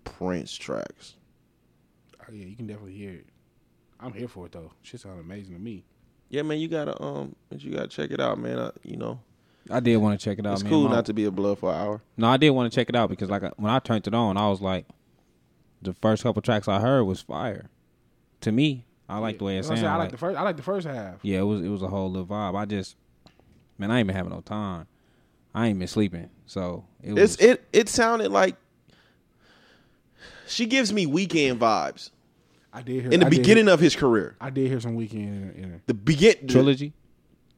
Prince 0.04 0.54
tracks. 0.54 1.14
Oh, 2.20 2.32
yeah, 2.32 2.44
you 2.46 2.56
can 2.56 2.66
definitely 2.66 2.94
hear 2.94 3.10
it. 3.12 3.26
I'm 4.00 4.12
here 4.12 4.28
for 4.28 4.46
it 4.46 4.52
though. 4.52 4.72
Shit 4.82 5.00
sounds 5.00 5.20
amazing 5.20 5.54
to 5.54 5.60
me. 5.60 5.84
Yeah, 6.28 6.42
man, 6.42 6.58
you 6.58 6.68
gotta 6.68 7.00
um, 7.02 7.36
you 7.50 7.72
gotta 7.72 7.88
check 7.88 8.10
it 8.10 8.20
out, 8.20 8.38
man. 8.38 8.58
I, 8.58 8.70
you 8.82 8.96
know, 8.96 9.20
I 9.70 9.80
did 9.80 9.96
want 9.98 10.18
to 10.18 10.24
check 10.24 10.38
it 10.38 10.46
out. 10.46 10.54
it's 10.54 10.62
man. 10.62 10.72
cool 10.72 10.88
My- 10.88 10.96
not 10.96 11.06
to 11.06 11.12
be 11.14 11.24
a 11.24 11.30
blood 11.30 11.58
for 11.58 11.72
an 11.72 11.80
hour. 11.80 12.02
No, 12.16 12.28
I 12.28 12.36
did 12.36 12.50
want 12.50 12.70
to 12.70 12.74
check 12.74 12.88
it 12.88 12.96
out 12.96 13.10
because 13.10 13.30
like 13.30 13.42
when 13.58 13.70
I 13.70 13.78
turned 13.78 14.06
it 14.06 14.14
on, 14.14 14.36
I 14.36 14.48
was 14.48 14.60
like, 14.60 14.86
the 15.86 15.94
first 15.94 16.22
couple 16.22 16.42
tracks 16.42 16.68
I 16.68 16.78
heard 16.80 17.04
was 17.04 17.20
fire. 17.22 17.70
To 18.42 18.52
me, 18.52 18.84
I 19.08 19.18
like 19.18 19.38
the 19.38 19.44
way 19.44 19.54
it 19.54 19.62
That's 19.62 19.68
what 19.70 19.78
I 19.78 19.80
sounded. 19.80 19.90
I 19.90 19.96
like 19.96 20.04
like- 20.04 20.10
the 20.12 20.18
first. 20.18 20.38
I 20.38 20.42
like 20.42 20.56
the 20.56 20.62
first 20.62 20.86
half. 20.86 21.14
yeah, 21.22 21.38
it 21.38 21.42
was 21.44 21.62
it 21.62 21.68
was 21.68 21.82
a 21.82 21.88
whole 21.88 22.10
little 22.10 22.26
vibe. 22.26 22.54
I 22.56 22.64
just, 22.66 22.96
man, 23.78 23.90
I 23.90 23.98
ain't 23.98 24.06
been 24.06 24.16
having 24.16 24.32
no 24.32 24.40
time. 24.42 24.86
I 25.54 25.68
ain't 25.68 25.78
been 25.78 25.88
sleeping, 25.88 26.28
so 26.46 26.84
it 27.02 27.12
was. 27.14 27.34
It's 27.34 27.42
it 27.42 27.64
it 27.72 27.88
sounded 27.88 28.30
like 28.30 28.56
she 30.46 30.66
gives 30.66 30.92
me 30.92 31.06
Weeknd 31.06 31.58
vibes 31.58 32.10
I 32.72 32.82
did 32.82 33.02
hear 33.02 33.10
in 33.10 33.20
the 33.20 33.26
I 33.26 33.28
beginning 33.30 33.64
hear- 33.66 33.74
of 33.74 33.80
his 33.80 33.96
career. 33.96 34.36
I 34.40 34.50
did 34.50 34.68
hear 34.68 34.80
some 34.80 34.96
Weeknd 34.96 35.14
in, 35.14 35.50
in. 35.56 35.82
The 35.86 35.94
begin 35.94 36.46
trilogy. 36.46 36.92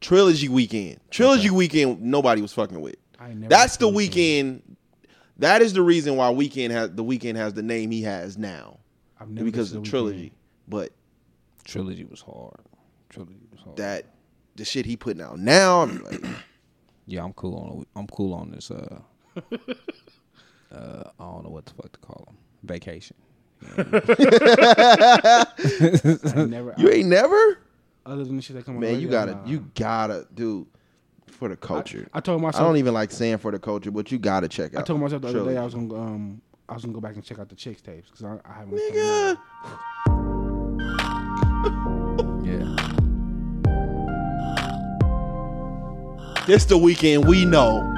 trilogy 0.01 0.49
Weeknd. 0.49 0.99
Trilogy 1.11 1.49
Weeknd 1.49 2.01
nobody 2.01 2.41
was 2.41 2.53
fucking 2.53 2.81
with. 2.81 2.97
I 3.19 3.29
never 3.35 3.49
That's 3.49 3.77
the 3.79 3.87
Weeknd. 3.89 4.63
That 5.39 5.63
is 5.63 5.73
the 5.73 5.83
reason 5.83 6.17
why 6.17 6.33
Weeknd 6.33 6.71
has 6.71 6.91
the 6.93 7.05
Weeknd 7.05 7.37
has 7.37 7.55
the 7.55 7.63
name 7.63 7.91
he 7.91 8.03
has 8.03 8.37
now 8.37 8.79
I've 9.21 9.31
never 9.31 9.45
because 9.45 9.73
listened 9.73 9.79
of 9.79 9.85
to 9.85 9.91
trilogy. 9.91 10.25
Weeknd. 10.27 10.33
But 10.69 10.93
Trilogy 11.65 12.05
was 12.05 12.21
hard. 12.21 12.61
Trilogy 13.09 13.47
was 13.51 13.61
hard. 13.61 13.77
that 13.77 14.07
the 14.57 14.65
shit 14.65 14.87
he 14.87 14.97
putting 14.97 15.23
out 15.23 15.39
now, 15.39 15.83
I'm 15.83 16.03
like, 16.05 16.25
Yeah, 17.09 17.25
I'm 17.25 17.33
cool 17.33 17.57
on. 17.57 17.85
I'm 17.97 18.07
cool 18.09 18.35
on 18.35 18.51
this. 18.51 18.71
Uh, 18.71 19.01
uh, 20.71 20.71
I 20.71 21.25
don't 21.25 21.43
know 21.43 21.49
what 21.49 21.65
the 21.65 21.73
fuck 21.73 21.91
to 21.93 21.99
call 22.01 22.25
them. 22.27 22.37
Vacation. 22.65 23.17
Never. 26.51 26.75
you 26.77 26.91
ain't 26.91 27.09
never. 27.09 27.59
other 28.07 28.25
than 28.25 28.37
the 28.37 28.43
shit 28.43 28.55
that 28.57 28.67
come 28.67 28.75
on. 28.77 28.83
Man, 28.83 29.01
you 29.01 29.09
gotta, 29.09 29.33
nah. 29.33 29.47
you 29.47 29.71
gotta 29.75 30.27
do 30.35 30.67
for 31.31 31.49
the 31.49 31.57
culture. 31.57 32.09
I 32.13 32.21
told 32.21 32.43
myself 32.43 32.63
I 32.63 32.67
don't 32.67 32.77
even 32.77 32.95
like 32.95 33.11
saying 33.11 33.39
for 33.39 33.51
the 33.51 33.59
culture, 33.59 33.91
but 33.91 34.11
you 34.13 34.19
gotta 34.19 34.49
check 34.49 34.75
out. 34.75 34.81
I 34.81 34.85
told 34.85 35.01
myself 35.01 35.23
the 35.23 35.29
other 35.29 35.45
day 35.45 35.57
I 35.57 35.65
was 35.65 35.75
gonna 35.75 35.95
um 35.95 36.41
I 36.69 36.75
was 36.75 36.83
gonna 36.83 36.95
go 36.95 37.01
back 37.01 37.15
and 37.15 37.25
check 37.25 37.39
out 37.39 37.49
the 37.49 37.55
chicks 37.55 37.81
tapes 37.81 38.11
because 38.11 38.25
I, 38.25 38.39
I 38.49 38.53
haven't. 38.59 38.79
Nigga. 38.79 39.39
Yeah. 42.45 42.75
This 46.47 46.65
the 46.65 46.77
Weeknd 46.79 47.27
we 47.27 47.45
know. 47.45 47.98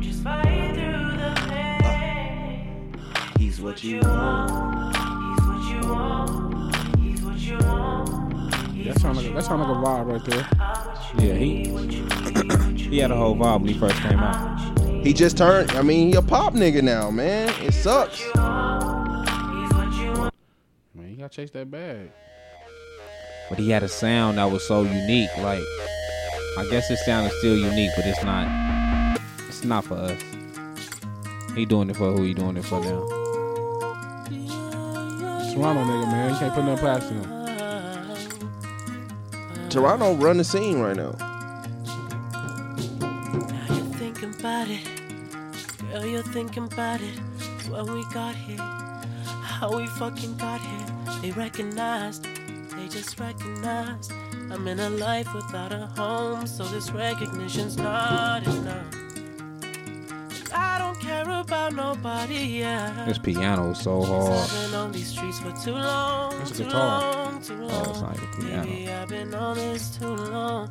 Just 0.00 0.22
fight 0.22 0.74
through 0.74 1.16
the 1.16 1.32
pain. 1.48 2.98
He's 3.38 3.60
what 3.60 3.84
you 3.84 4.00
want. 4.00 4.96
He's 4.96 5.46
what 5.46 5.62
you 5.70 5.80
want. 5.90 6.76
He's 6.98 7.22
what 7.22 7.38
you 7.38 7.58
want. 7.58 8.84
That 8.84 9.00
sound 9.00 9.16
like 9.16 9.34
that 9.34 9.44
sound 9.44 9.62
like 9.62 9.70
a 9.70 9.80
vibe 9.80 10.06
right 10.12 10.24
there. 10.24 10.55
Yeah, 13.38 13.58
he 13.58 13.58
he 13.58 13.58
had 13.58 13.58
a 13.58 13.58
whole 13.58 13.58
vibe 13.58 13.60
when 13.60 13.72
he 13.72 13.78
first 13.78 13.96
came 14.02 14.18
out. 14.18 15.04
He 15.04 15.12
just 15.12 15.36
turned. 15.36 15.70
I 15.72 15.82
mean, 15.82 16.08
he 16.08 16.14
a 16.16 16.22
pop 16.22 16.54
nigga 16.54 16.82
now, 16.82 17.10
man. 17.10 17.52
It 17.62 17.74
sucks. 17.74 18.22
Man, 20.94 21.10
you 21.10 21.16
gotta 21.18 21.28
chase 21.28 21.50
that 21.50 21.70
bag. 21.70 22.10
But 23.48 23.58
he 23.58 23.70
had 23.70 23.82
a 23.84 23.88
sound 23.88 24.38
that 24.38 24.50
was 24.50 24.66
so 24.66 24.82
unique. 24.82 25.30
Like, 25.38 25.62
I 26.58 26.66
guess 26.70 26.88
his 26.88 27.04
sound 27.04 27.26
is 27.26 27.38
still 27.38 27.56
unique, 27.56 27.92
but 27.96 28.06
it's 28.06 28.24
not. 28.24 28.48
It's 29.48 29.64
not 29.64 29.84
for 29.84 29.94
us. 29.94 30.20
He 31.54 31.64
doing 31.64 31.90
it 31.90 31.96
for 31.96 32.12
who 32.12 32.22
he 32.24 32.34
doing 32.34 32.56
it 32.56 32.64
for 32.64 32.80
now. 32.80 33.06
Toronto 35.52 35.84
nigga, 35.84 36.06
man, 36.06 36.32
you 36.32 36.38
can't 36.38 36.54
put 36.54 36.64
nothing 36.64 36.84
past 36.84 37.10
him. 37.10 37.22
Toronto 39.70 40.14
run 40.14 40.38
the 40.38 40.44
scene 40.44 40.80
right 40.80 40.96
now. 40.96 41.14
Now 41.18 41.25
thinking 46.36 46.64
about 46.64 47.00
it. 47.00 47.18
When 47.70 47.94
we 47.94 48.04
got 48.12 48.34
here, 48.34 48.58
how 49.42 49.74
we 49.74 49.86
fucking 49.86 50.36
got 50.36 50.60
here. 50.60 50.86
They 51.22 51.30
recognized, 51.30 52.24
they 52.76 52.88
just 52.88 53.18
recognized. 53.18 54.12
I'm 54.50 54.68
in 54.68 54.78
a 54.78 54.90
life 54.90 55.32
without 55.34 55.72
a 55.72 55.86
home, 55.96 56.46
so 56.46 56.64
this 56.64 56.90
recognition's 56.90 57.78
not 57.78 58.46
enough. 58.46 58.84
I 60.52 60.76
don't 60.78 61.00
care 61.00 61.26
about 61.40 61.72
nobody 61.72 62.62
else. 62.62 63.06
This 63.06 63.18
piano 63.18 63.70
is 63.70 63.78
so 63.78 64.02
hard. 64.02 64.32
I've 64.32 64.70
been 64.70 64.74
on 64.74 64.92
these 64.92 65.08
streets 65.08 65.40
for 65.40 65.52
too 65.64 65.72
long. 65.72 66.38
That's 66.38 66.60
a 66.60 66.64
guitar. 66.64 67.14
long, 67.14 67.42
too 67.42 67.54
long. 67.54 67.70
Oh, 67.72 67.90
it's 67.90 68.00
not 68.02 68.18
a 68.18 68.36
piano. 68.36 68.64
Baby, 68.66 68.90
I've 68.90 69.08
been 69.08 69.34
on 69.34 69.56
this 69.56 69.96
too 69.96 70.14
long. 70.14 70.68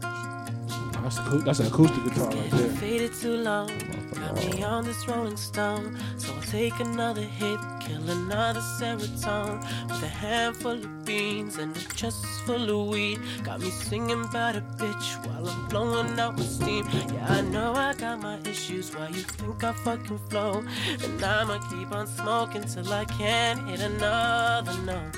That's, 1.06 1.44
that's 1.44 1.60
an 1.60 1.68
acoustic 1.68 2.03
guitar 2.03 2.32
right 2.32 2.49
there. 2.49 2.69
Faded 2.69 3.14
too 3.14 3.38
long. 3.38 3.68
Got 4.15 4.36
me 4.38 4.64
on 4.64 4.86
this 4.86 5.07
rolling 5.07 5.38
stone. 5.38 5.99
So 6.18 6.34
I'll 6.34 6.41
take 6.41 6.80
another 6.80 7.22
hit, 7.22 7.60
kill 7.80 8.10
another 8.10 8.60
serotonin. 8.60 9.61
With 9.88 10.02
a 10.02 10.07
handful 10.07 10.72
of 10.72 11.06
beans 11.06 11.57
and 11.57 11.77
a 11.77 11.80
chest 11.94 12.26
full 12.48 12.82
of 12.82 12.88
weed. 12.88 13.19
Got 13.44 13.60
me 13.61 13.69
singing 13.69 14.26
about 14.26 14.56
a 14.56 14.61
bitch 14.61 15.23
while 15.27 15.48
I'm 15.48 15.68
blowing 15.68 16.19
out 16.19 16.40
my 16.40 16.44
steam. 16.44 16.88
Yeah, 17.14 17.27
I 17.30 17.41
know 17.41 17.73
I 17.76 17.94
got 17.94 18.19
my 18.19 18.40
issues. 18.40 18.95
Why 18.95 19.10
you 19.10 19.22
think 19.22 19.64
I 19.64 19.73
fucking 19.73 20.19
flow? 20.30 20.64
And 21.03 21.23
I'ma 21.23 21.60
keep 21.69 21.91
on 21.91 22.07
smoking 22.07 22.64
till 22.64 22.91
I 22.91 23.06
can't 23.06 23.69
hit 23.69 23.80
another 23.80 24.76
note. 24.82 25.15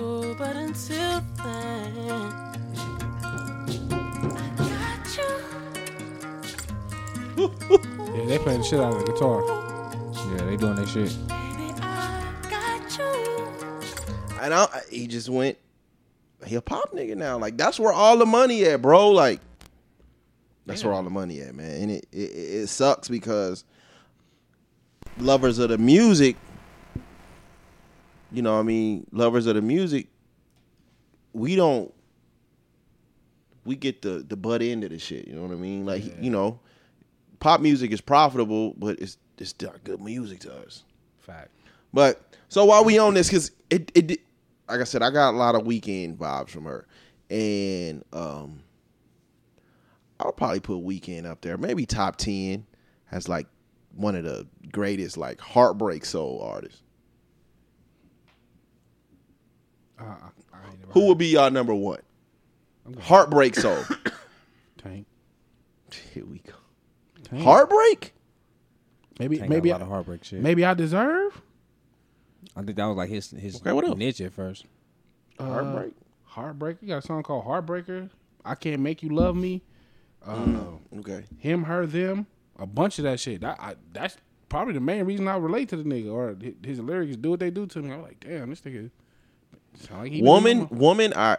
Ooh, 0.00 0.36
but 0.38 0.54
until 0.54 1.20
then. 1.42 2.48
Yeah, 7.38 8.24
they 8.26 8.38
playing 8.38 8.60
the 8.60 8.66
shit 8.66 8.80
out 8.80 8.94
of 8.94 9.06
the 9.06 9.12
guitar. 9.12 9.44
Yeah, 10.32 10.44
they 10.44 10.56
doing 10.56 10.74
their 10.74 10.86
shit. 10.86 11.16
Baby, 11.28 11.72
I 11.80 12.32
got. 12.50 12.98
And 14.42 14.52
I, 14.52 14.66
he 14.90 15.06
just 15.06 15.28
went, 15.28 15.56
he 16.44 16.56
a 16.56 16.60
pop 16.60 16.92
nigga 16.92 17.16
now. 17.16 17.38
Like 17.38 17.56
that's 17.56 17.78
where 17.78 17.92
all 17.92 18.16
the 18.18 18.26
money 18.26 18.64
at, 18.64 18.82
bro. 18.82 19.10
Like 19.10 19.40
that's 20.66 20.82
where 20.82 20.92
all 20.92 21.04
the 21.04 21.10
money 21.10 21.40
at, 21.40 21.54
man. 21.54 21.82
And 21.82 21.90
it, 21.92 22.08
it 22.12 22.16
it 22.16 22.66
sucks 22.68 23.08
because 23.08 23.64
lovers 25.18 25.60
of 25.60 25.68
the 25.68 25.78
music, 25.78 26.36
you 28.32 28.42
know, 28.42 28.54
what 28.54 28.60
I 28.60 28.64
mean, 28.64 29.06
lovers 29.12 29.46
of 29.46 29.54
the 29.54 29.62
music, 29.62 30.08
we 31.32 31.54
don't. 31.54 31.94
We 33.64 33.76
get 33.76 34.02
the 34.02 34.24
the 34.26 34.36
butt 34.36 34.60
end 34.62 34.82
of 34.82 34.90
the 34.90 34.98
shit. 34.98 35.28
You 35.28 35.34
know 35.34 35.42
what 35.42 35.52
I 35.52 35.56
mean? 35.56 35.86
Like 35.86 36.20
you 36.20 36.30
know, 36.30 36.58
pop 37.40 37.60
music 37.60 37.92
is 37.92 38.00
profitable, 38.00 38.74
but 38.78 38.98
it's 39.00 39.18
it's 39.38 39.50
still 39.50 39.74
good 39.84 40.00
music 40.00 40.40
to 40.40 40.54
us. 40.54 40.84
Fact. 41.18 41.50
But 41.92 42.20
so 42.48 42.64
while 42.64 42.84
we 42.84 42.98
on 42.98 43.14
this, 43.14 43.28
because 43.28 43.50
it 43.70 43.90
it 43.94 44.20
like 44.68 44.80
I 44.80 44.84
said, 44.84 45.02
I 45.02 45.10
got 45.10 45.30
a 45.30 45.36
lot 45.36 45.54
of 45.54 45.62
Weeknd 45.62 46.16
vibes 46.16 46.50
from 46.50 46.64
her, 46.64 46.86
and 47.30 48.04
um, 48.12 48.60
I'll 50.20 50.32
probably 50.32 50.60
put 50.60 50.84
Weeknd 50.84 51.26
up 51.26 51.40
there, 51.40 51.56
maybe 51.56 51.86
top 51.86 52.16
ten 52.16 52.66
as 53.10 53.28
like 53.28 53.46
one 53.94 54.14
of 54.14 54.24
the 54.24 54.46
greatest 54.70 55.16
like 55.16 55.40
heartbreak 55.40 56.04
soul 56.04 56.40
artists. 56.42 56.82
Uh, 59.98 60.04
I, 60.04 60.06
I 60.52 60.70
ain't 60.70 60.80
never 60.80 60.92
Who 60.92 61.06
would 61.06 61.18
be 61.18 61.28
y'all 61.28 61.50
number 61.50 61.74
one? 61.74 62.00
Heartbreak 63.00 63.54
soul. 63.54 63.82
Tank. 64.78 65.06
Here 66.14 66.24
we 66.24 66.38
go. 66.38 66.54
Tank. 67.30 67.42
Heartbreak. 67.42 68.14
Maybe 69.18 69.38
Tank 69.38 69.50
maybe 69.50 69.68
got 69.70 69.76
a 69.76 69.78
lot 69.78 69.80
I, 69.80 69.84
of 69.84 69.90
heartbreak 69.90 70.24
shit. 70.24 70.40
maybe 70.40 70.64
I 70.64 70.74
deserve 70.74 71.42
I 72.56 72.62
think 72.62 72.76
that 72.76 72.86
was 72.86 72.96
like 72.96 73.08
his 73.10 73.30
his 73.30 73.56
Okay, 73.56 73.72
what 73.72 73.84
else? 73.84 73.96
niche 73.98 74.20
at 74.20 74.32
first. 74.32 74.64
uh, 75.38 75.44
Heartbreak. 75.44 75.92
Heartbreak. 76.24 76.76
You 76.80 76.88
got 76.88 76.98
a 76.98 77.06
song 77.06 77.22
called 77.22 77.44
Heartbreaker. 77.44 78.10
I 78.44 78.54
can't 78.54 78.80
make 78.80 79.02
you 79.02 79.10
love 79.10 79.36
me. 79.36 79.62
Uh, 80.24 80.44
Okay. 80.98 81.24
him, 81.38 81.64
her, 81.64 81.86
them. 81.86 82.26
A 82.58 82.66
bunch 82.66 82.98
of 82.98 83.04
that 83.04 83.20
shit. 83.20 83.40
That, 83.40 83.56
I, 83.60 83.74
that's 83.92 84.16
probably 84.48 84.74
the 84.74 84.80
main 84.80 85.04
reason 85.04 85.28
I 85.28 85.36
relate 85.36 85.68
to 85.70 85.76
the 85.76 85.84
nigga. 85.84 86.12
Or 86.12 86.36
his 86.64 86.80
lyrics 86.80 87.16
do 87.16 87.30
what 87.30 87.40
they 87.40 87.50
do 87.50 87.66
to 87.66 87.82
me. 87.82 87.92
I'm 87.92 88.02
like, 88.02 88.20
damn, 88.20 88.50
this 88.50 88.60
nigga. 88.62 88.90
Sound 89.74 90.02
like 90.02 90.12
he 90.12 90.22
Woman, 90.22 90.60
on 90.62 90.68
my- 90.72 90.78
woman. 90.78 91.12
I 91.14 91.36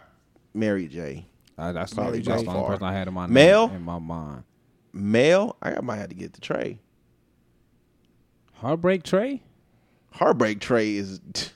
Mary 0.54 0.86
J. 0.88 1.26
I, 1.58 1.72
that's 1.72 1.94
Mary 1.94 2.04
probably 2.06 2.22
J. 2.22 2.44
the 2.44 2.50
only 2.50 2.68
person 2.68 2.84
I 2.84 2.92
had 2.92 3.08
in 3.08 3.14
my 3.14 3.26
Male? 3.26 3.70
in 3.74 3.82
my 3.82 3.98
mind. 3.98 4.44
Male. 4.92 5.56
I 5.62 5.80
might 5.80 5.96
have 5.96 6.08
to 6.08 6.14
get 6.14 6.32
the 6.32 6.40
tray. 6.40 6.80
Heartbreak 8.54 9.02
Trey. 9.04 9.42
Heartbreak 10.12 10.60
Trey 10.60 10.96
is. 10.96 11.20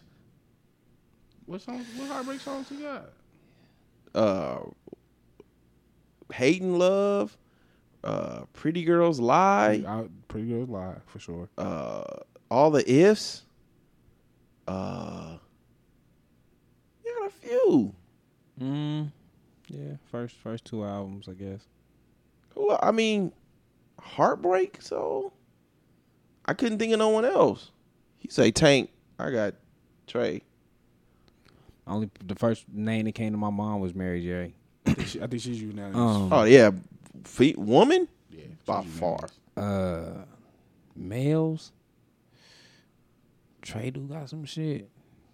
What 1.47 1.61
songs? 1.61 1.87
What 1.99 2.09
heartbreak 2.09 2.41
songs 2.41 2.71
he 2.71 2.77
got? 2.77 3.11
uh 4.15 4.61
Hating 6.33 6.79
Love, 6.79 7.37
uh 8.03 8.45
Pretty 8.55 8.83
Girls 8.83 9.21
Lie, 9.21 9.85
I, 9.87 10.07
pretty 10.29 10.49
good 10.49 10.71
lie 10.71 10.95
for 11.05 11.19
sure. 11.19 11.51
uh 11.59 12.03
All 12.51 12.71
the 12.71 12.91
Ifs. 12.91 13.43
Uh 14.67 15.37
you 17.05 17.15
got 17.21 17.29
a 17.29 17.31
few. 17.31 17.95
Mm, 18.59 19.13
yeah, 19.69 19.97
first 20.11 20.37
first 20.37 20.65
two 20.65 20.83
albums, 20.83 21.29
I 21.29 21.33
guess. 21.35 21.61
Who 22.55 22.73
I 22.81 22.91
mean 22.93 23.33
Heartbreak, 24.01 24.79
so 24.81 25.33
I 26.47 26.55
couldn't 26.55 26.79
think 26.79 26.93
of 26.93 26.99
no 26.99 27.09
one 27.09 27.25
else. 27.25 27.71
He 28.19 28.29
say 28.29 28.51
Tank, 28.51 28.91
I 29.19 29.31
got 29.31 29.55
Trey. 30.07 30.43
Only 31.87 32.11
the 32.25 32.35
first 32.35 32.65
name 32.73 33.05
that 33.07 33.13
came 33.15 33.33
to 33.33 33.39
my 33.39 33.51
mind 33.51 33.81
was 33.83 33.95
Mary 33.95 34.23
J. 34.23 34.55
I 34.87 34.93
think, 34.95 35.09
she, 35.09 35.21
I 35.23 35.27
think 35.27 35.43
she's 35.43 35.61
unanimous. 35.61 35.97
Um, 35.99 36.33
Oh 36.33 36.45
yeah. 36.45 36.71
Feet 37.25 37.59
woman? 37.59 38.09
yeah, 38.31 38.45
By 38.67 38.83
she's 38.83 38.93
far. 38.99 39.19
unanimous. 39.57 40.19
uh, 40.19 40.25
males. 40.97 41.73
Trey 43.63 43.91
do 43.91 44.01
got 44.07 44.29
some 44.29 44.45
shit. 44.45 44.89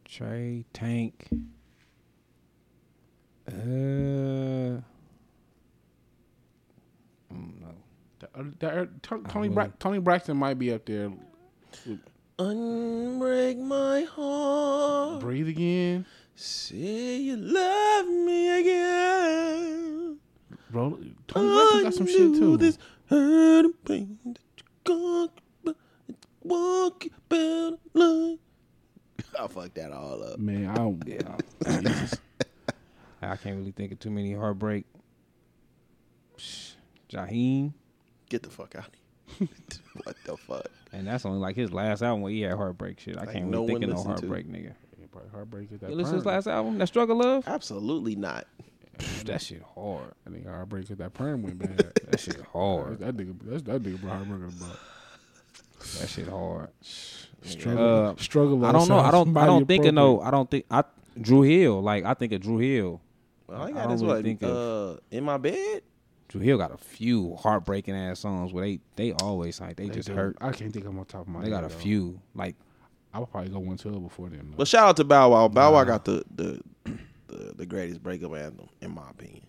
Trey 0.04 0.64
Tank. 0.72 1.28
Uh, 3.48 4.80
The- 8.20 8.28
uh, 8.38 8.42
the- 8.58 8.82
uh, 8.82 8.86
Tony, 9.02 9.24
Tony. 9.28 9.48
Bra- 9.48 9.68
Toni 9.78 9.98
Braxton 9.98 10.36
might 10.36 10.58
be 10.58 10.72
up 10.72 10.84
there. 10.86 11.10
Unbreak 12.38 13.58
my 13.58 14.02
heart. 14.02 15.20
Breathe 15.20 15.48
again. 15.48 16.06
Say 16.34 17.16
you 17.18 17.36
love 17.36 18.06
me 18.06 18.60
again. 18.60 20.18
Roll, 20.72 20.98
Toni 21.26 21.48
Braxton 21.48 21.82
got 21.82 21.94
some 21.94 22.06
shit 22.06 22.34
too. 22.34 22.56
This 22.56 22.78
hurt 23.06 23.64
and 23.66 23.84
pain 23.84 24.18
that 24.24 24.38
you 24.56 24.64
got, 24.84 25.30
but 25.64 25.76
it's 26.08 26.26
walk 26.42 27.06
better 27.28 27.76
line. 27.92 28.38
I 29.38 29.46
fucked 29.48 29.74
that 29.74 29.92
all 29.92 30.22
up. 30.22 30.38
Man, 30.38 30.66
I 30.68 30.74
don't. 30.76 31.04
Jesus. 31.04 32.16
I 33.22 33.36
can't 33.36 33.58
really 33.58 33.72
think 33.72 33.92
of 33.92 33.98
too 33.98 34.10
many 34.10 34.32
heartbreak. 34.32 34.86
Psh, 36.38 36.72
Jaheim, 37.10 37.74
Get 38.30 38.42
the 38.42 38.50
fuck 38.50 38.74
out 38.76 38.86
of 38.86 38.92
here. 39.38 39.48
what 40.04 40.16
the 40.24 40.36
fuck? 40.38 40.66
and 40.92 41.06
that's 41.06 41.24
only 41.26 41.38
like 41.38 41.54
his 41.54 41.72
last 41.72 42.02
album 42.02 42.22
where 42.22 42.32
he 42.32 42.40
had 42.40 42.54
heartbreak 42.56 42.98
shit. 42.98 43.16
I 43.16 43.20
Like 43.24 43.32
can't 43.34 43.46
no 43.46 43.60
really 43.60 43.74
think 43.74 43.84
of 43.84 43.90
no 43.90 43.96
listened 43.96 44.16
to. 44.16 44.26
heartbreak 44.28 44.48
nigga. 44.48 44.74
Yeah, 44.98 45.06
probably 45.12 45.30
heartbreak 45.30 45.70
is 45.72 45.80
that. 45.80 45.90
You 45.90 45.96
listen 45.96 46.12
to 46.12 46.16
his 46.16 46.26
last 46.26 46.46
album, 46.48 46.78
that 46.78 46.86
Struggle 46.88 47.16
Love? 47.18 47.44
Absolutely 47.46 48.16
not. 48.16 48.46
That 49.26 49.40
shit 49.40 49.62
hard. 49.74 50.12
I 50.26 50.30
think 50.30 50.46
heartbreak 50.46 50.90
is 50.90 50.96
that 50.98 51.14
perm 51.14 51.42
went 51.42 51.58
bad. 51.76 51.92
That 52.08 52.18
shit 52.20 52.40
hard. 52.52 52.98
that 53.00 53.16
nigga, 53.16 53.36
that's 53.44 53.62
that 53.62 53.82
nigga 53.82 54.00
brought 54.00 54.16
heartbreak 54.26 54.52
about. 54.52 54.78
That 56.00 56.08
shit 56.08 56.28
hard. 56.28 56.68
Struggle, 56.82 58.06
Uh, 58.08 58.14
struggle. 58.16 58.64
I 58.66 58.72
don't 58.72 58.88
know. 58.88 58.98
I 58.98 59.10
don't. 59.10 59.36
I 59.36 59.46
don't 59.46 59.66
think 59.66 59.84
of 59.86 59.94
no. 59.94 60.20
I 60.20 60.30
don't 60.30 60.50
think. 60.50 60.66
I 60.70 60.84
Dru 61.20 61.42
Hill. 61.42 61.80
Like 61.82 62.04
I 62.04 62.14
think 62.14 62.32
of 62.32 62.40
Dru 62.42 62.58
Hill. 62.58 63.00
All 63.48 63.54
I 63.54 63.64
I 63.66 63.70
got 63.72 63.82
don't 63.84 63.92
is 63.92 64.02
really 64.02 64.14
what? 64.16 64.24
think 64.24 64.42
uh, 64.42 64.96
in 65.10 65.24
my 65.24 65.38
bed? 65.38 65.82
Dru 66.30 66.40
Hill 66.40 66.58
got 66.58 66.72
a 66.72 66.76
few 66.78 67.34
heartbreaking 67.36 67.94
ass 67.96 68.20
songs 68.20 68.52
where 68.52 68.64
they 68.64 68.78
they 68.94 69.12
always 69.14 69.60
like 69.60 69.74
they, 69.76 69.88
They 69.88 69.94
just 69.96 70.08
do. 70.08 70.14
hurt. 70.14 70.36
I 70.40 70.52
can't 70.52 70.72
think 70.72 70.84
of 70.86 70.92
them 70.92 70.98
on 71.00 71.04
top 71.04 71.22
of 71.22 71.28
my 71.28 71.40
They 71.40 71.50
head. 71.50 71.62
got 71.62 71.64
a 71.64 71.68
though. 71.68 71.74
few. 71.80 72.20
Like 72.36 72.54
I 73.12 73.18
would 73.18 73.30
probably 73.30 73.50
go 73.50 73.58
one 73.58 73.76
twelve 73.76 74.00
before 74.02 74.28
them. 74.30 74.50
though. 74.52 74.58
But 74.58 74.68
shout 74.68 74.88
out 74.88 74.96
to 74.98 75.04
Bow 75.04 75.30
Wow. 75.30 75.48
Bow 75.48 75.72
Wow 75.72 75.82
got 75.84 76.04
the, 76.04 76.22
the 76.34 76.60
the 77.26 77.54
the 77.56 77.66
greatest 77.66 78.00
breakup 78.02 78.32
anthem, 78.36 78.68
in 78.80 78.94
my 78.94 79.10
opinion. 79.10 79.42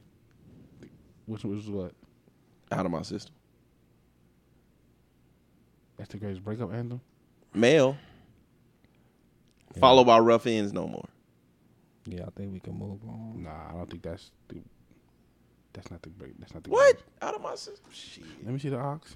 Which 1.27 1.43
was 1.43 1.69
what? 1.69 1.93
Out 2.71 2.85
of 2.87 2.91
my 2.91 3.03
system. 3.03 3.35
That's 5.97 6.09
the 6.09 6.17
greatest 6.17 6.43
breakup 6.43 6.73
anthem. 6.73 6.99
Male. 7.53 7.95
Followed 9.79 10.05
by 10.05 10.17
Rough 10.19 10.47
Ends 10.47 10.73
No 10.73 10.87
More. 10.87 11.07
yeah, 12.05 12.23
I 12.25 12.29
think 12.31 12.51
we 12.51 12.59
can 12.59 12.73
move 12.77 12.99
on. 13.07 13.43
Nah, 13.43 13.69
I 13.69 13.73
don't 13.73 13.89
think 13.89 14.01
that's 14.01 14.31
the. 14.47 14.57
That's 15.73 15.89
not 15.91 16.01
the 16.01 16.09
break. 16.09 16.33
That's 16.39 16.53
not 16.53 16.63
the. 16.63 16.69
What? 16.69 16.95
greatest. 16.95 17.05
Out 17.21 17.35
of 17.35 17.41
my 17.41 17.55
system? 17.55 17.89
Shit. 17.91 18.23
Let 18.43 18.53
me 18.53 18.59
see 18.59 18.69
the 18.69 18.77
ox. 18.77 19.15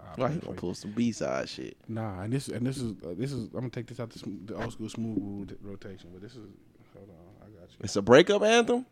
I'll 0.00 0.14
Why 0.16 0.32
he 0.32 0.38
gonna 0.38 0.56
pull 0.56 0.74
some 0.74 0.92
B 0.92 1.12
side 1.12 1.48
shit? 1.48 1.76
Nah, 1.88 2.22
and 2.22 2.32
this 2.32 2.48
and 2.48 2.66
this 2.66 2.78
is 2.78 2.92
uh, 3.04 3.14
this 3.16 3.32
is. 3.32 3.48
I'm 3.48 3.60
gonna 3.60 3.70
take 3.70 3.86
this 3.86 4.00
out 4.00 4.10
the, 4.10 4.18
sm- 4.18 4.44
the 4.44 4.54
old 4.54 4.72
school 4.72 4.88
smooth 4.88 5.50
rot- 5.50 5.58
rotation, 5.62 6.10
but 6.12 6.22
this 6.22 6.32
is. 6.32 6.48
Hold 6.94 7.08
on, 7.08 7.46
I 7.46 7.60
got 7.60 7.70
you. 7.70 7.76
It's 7.80 7.96
a 7.96 8.02
breakup 8.02 8.42
anthem? 8.42 8.86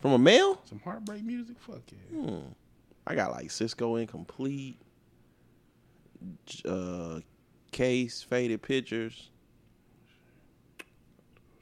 From 0.00 0.12
a 0.12 0.18
male? 0.18 0.60
Some 0.64 0.80
heartbreak 0.80 1.24
music. 1.24 1.56
Fuck 1.58 1.80
yeah. 1.90 2.20
Hmm. 2.20 2.40
I 3.06 3.14
got 3.14 3.32
like 3.32 3.48
Sisqó 3.48 4.00
Incomplete, 4.00 4.78
uh, 6.66 7.20
Case 7.72 8.22
Faded 8.22 8.62
Pictures. 8.62 9.30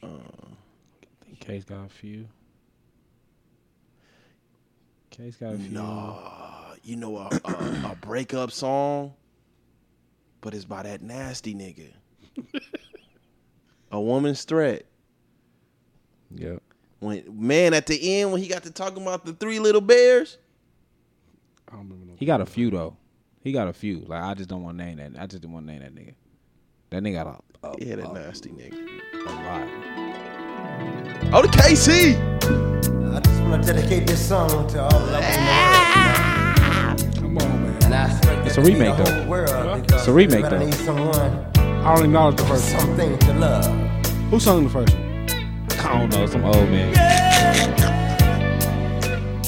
Uh, 0.02 0.08
Case 1.40 1.64
got 1.64 1.86
a 1.86 1.88
few. 1.88 2.26
Case 5.12 5.36
got 5.36 5.54
a 5.54 5.58
few. 5.58 5.78
Uh, 5.78 6.74
you 6.82 6.96
know 6.96 7.18
a, 7.18 7.28
a, 7.44 7.92
a 7.92 7.96
breakup 8.00 8.50
song, 8.50 9.12
but 10.40 10.54
it's 10.54 10.64
by 10.64 10.82
that 10.84 11.02
nasty 11.02 11.54
nigga. 11.54 11.92
a 13.92 14.00
woman's 14.00 14.42
threat. 14.44 14.86
Yep. 16.34 16.62
When 17.00 17.24
man 17.30 17.74
at 17.74 17.86
the 17.86 18.20
end 18.20 18.32
when 18.32 18.40
he 18.40 18.48
got 18.48 18.62
to 18.62 18.70
talking 18.70 19.02
about 19.02 19.26
the 19.26 19.34
three 19.34 19.58
little 19.58 19.82
bears. 19.82 20.38
I 21.68 21.72
don't 21.72 21.84
remember 21.84 22.06
no. 22.06 22.12
He 22.16 22.24
got 22.24 22.40
a 22.40 22.46
few 22.46 22.70
though. 22.70 22.96
He 23.42 23.52
got 23.52 23.68
a 23.68 23.72
few. 23.74 24.00
Like 24.06 24.22
I 24.22 24.32
just 24.32 24.48
don't 24.48 24.62
want 24.62 24.78
to 24.78 24.84
name 24.84 24.96
that. 24.96 25.12
I 25.18 25.26
just 25.26 25.42
didn't 25.42 25.52
want 25.52 25.66
to 25.66 25.72
name 25.72 25.82
that 25.82 25.94
nigga. 25.94 26.14
That 26.90 27.02
nigga 27.02 27.12
got 27.24 27.26
a, 27.62 27.68
a, 27.68 27.74
Yeah, 27.84 27.96
that 27.96 28.10
a, 28.10 28.14
nasty 28.14 28.48
nigga. 28.48 28.78
a 29.26 29.32
lot. 29.44 29.68
Oh, 31.34 31.42
the 31.42 31.48
K-Ci. 31.48 32.61
I 33.52 33.56
just 33.58 33.66
want 33.68 33.76
to 33.76 33.82
dedicate 33.82 34.06
this 34.06 34.28
song 34.28 34.66
to 34.68 34.82
all 34.82 34.88
the 34.98 35.12
lovers 35.12 35.36
in 35.36 35.44
the 35.44 35.50
world. 37.02 37.16
Come 37.16 37.36
on, 37.38 37.62
man. 37.62 37.84
And 37.84 37.94
I 37.94 38.46
It's 38.46 38.56
a 38.56 38.62
remake, 38.62 38.96
though. 38.96 39.28
world 39.28 39.84
It's 39.92 40.06
a 40.06 40.12
remake, 40.12 40.44
everybody 40.46 40.56
though. 40.56 40.64
needs 40.70 40.84
someone, 40.84 41.46
I 41.58 41.94
don't 41.94 42.04
acknowledge 42.06 42.36
the 42.36 42.44
first 42.44 42.72
one. 42.74 42.80
something 42.80 43.18
to 43.18 43.32
love. 43.34 43.66
Who 44.30 44.40
sung 44.40 44.64
the 44.64 44.70
first 44.70 44.94
one? 44.94 45.02
I 45.84 45.98
don't 45.98 46.08
know. 46.14 46.26
Some 46.26 46.44
old 46.46 46.70
man. 46.70 46.94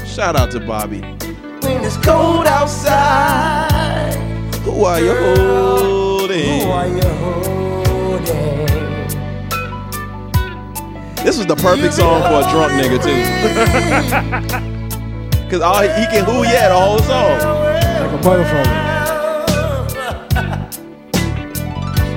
Shout 0.06 0.36
out 0.36 0.51
to 0.51 0.60
Bobby. 0.60 1.01
When 1.01 1.82
it's 1.82 1.97
cold 1.97 2.47
outside, 2.47 4.14
Who 4.64 4.85
are 4.85 5.01
you 5.01 5.14
holding? 5.14 6.60
who 6.60 6.70
are 6.70 6.86
you 6.89 7.01
holding? 7.02 7.64
This 11.24 11.38
was 11.38 11.46
the 11.46 11.56
perfect 11.56 11.94
song 11.94 12.20
for 12.22 12.46
a 12.46 12.51
drunk 12.51 12.72
nigga 12.74 12.98
too. 13.02 13.16
Cause 15.51 15.60
all 15.62 15.80
he, 15.82 15.88
he 15.88 16.06
can 16.06 16.24
who 16.24 16.42
yeah 16.44 16.68
the 16.68 16.74
whole 16.78 16.98
song. 17.01 17.38
Like 17.38 18.12
a 18.12 18.18
motherfucker. 18.22 18.94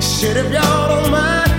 Shit, 0.01 0.35
if 0.37 0.51
y'all 0.51 0.89
don't 0.89 1.11
mind, 1.11 1.51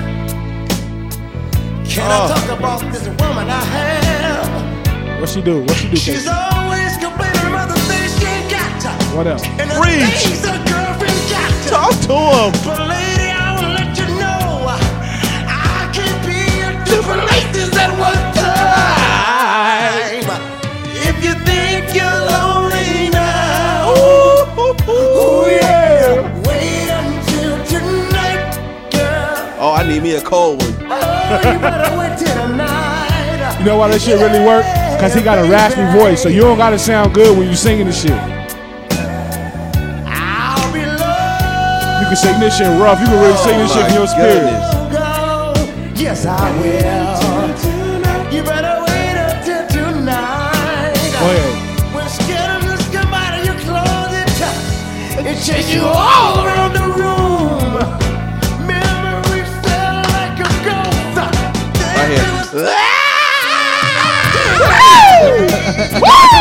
can 1.88 2.10
Oh. 2.10 2.26
I 2.26 2.28
talk 2.28 2.58
about 2.58 2.80
this 2.92 3.06
woman 3.08 3.48
I 3.48 3.64
have? 3.76 5.20
What 5.20 5.28
she 5.30 5.40
do? 5.40 5.60
What 5.62 5.76
she 5.76 5.88
do? 5.88 5.96
She's 5.96 6.14
Casey? 6.24 6.28
always 6.28 6.96
complaining 6.98 7.46
about 7.48 7.68
the 7.68 7.78
things 7.88 8.12
she 8.20 8.26
ain't 8.26 8.50
got. 8.50 8.82
What 9.16 9.26
else? 9.26 9.42
And 9.46 9.70
the 9.70 9.74
Preach. 9.80 10.04
things 10.04 10.44
her 10.44 10.58
girlfriend 10.68 11.20
got. 11.30 11.50
Talk 11.68 11.92
to 12.06 12.12
him. 12.12 12.52
But 12.66 12.78
lady, 12.88 13.30
I 13.32 13.56
will 13.56 13.72
let 13.72 13.96
you 13.98 14.06
know 14.20 14.68
I 14.68 15.90
can 15.94 16.12
be 16.26 16.38
in 16.62 16.84
different 16.84 17.27
places 17.78 17.98
one 17.98 18.34
time. 18.34 20.26
If 20.90 21.16
you 21.24 21.34
think 21.44 21.94
you're 21.94 22.20
lonely 22.30 23.10
now, 23.10 23.94
ooh, 23.94 25.46
yeah, 25.50 26.42
wait 26.46 26.90
until 26.90 27.64
tonight, 27.66 28.40
girl. 28.92 29.56
Oh, 29.60 29.72
I 29.74 29.82
need 29.86 30.02
me 30.02 30.14
a 30.14 30.20
cold 30.22 30.62
one. 30.62 30.72
Oh, 30.90 31.36
you 31.52 31.58
better 31.60 31.96
wait 31.98 32.18
till 32.18 32.34
tonight. 32.48 33.56
You 33.58 33.64
know 33.64 33.76
why 33.78 33.88
that 33.88 34.00
shit 34.00 34.18
really 34.20 34.44
work? 34.44 34.64
Cause 35.00 35.14
he 35.14 35.22
got 35.22 35.38
a 35.38 35.48
raspy 35.48 35.84
voice, 35.96 36.22
so 36.22 36.28
you 36.28 36.40
don't 36.40 36.56
gotta 36.58 36.78
sound 36.78 37.14
good 37.14 37.36
when 37.38 37.48
you 37.48 37.54
singing 37.54 37.86
this 37.86 38.02
shit. 38.02 38.10
I'll 40.06 40.72
be 40.72 40.80
low. 40.84 42.00
You 42.00 42.06
can 42.08 42.16
sing 42.16 42.40
this 42.40 42.56
shit 42.58 42.66
rough. 42.80 43.00
You 43.00 43.06
can 43.06 43.20
really 43.20 43.36
sing 43.38 43.58
this 43.58 43.70
Oh 43.70 43.74
shit 43.74 43.82
my 43.82 43.88
from 43.88 43.96
your 43.98 44.06
spirit. 44.08 44.42
goodness. 44.42 46.00
Yes, 46.00 46.26
I 46.26 46.50
will. 46.60 47.27
Chase 55.44 55.70
you 55.72 55.82
all 55.82 56.44
around 56.44 56.72
the 56.74 56.80
room. 56.80 57.74
Memories 58.66 59.48
feel 59.64 60.02
like 60.16 60.38
a 60.40 60.42
ghost. 60.64 61.16
Right 61.96 62.10
here. 62.10 62.28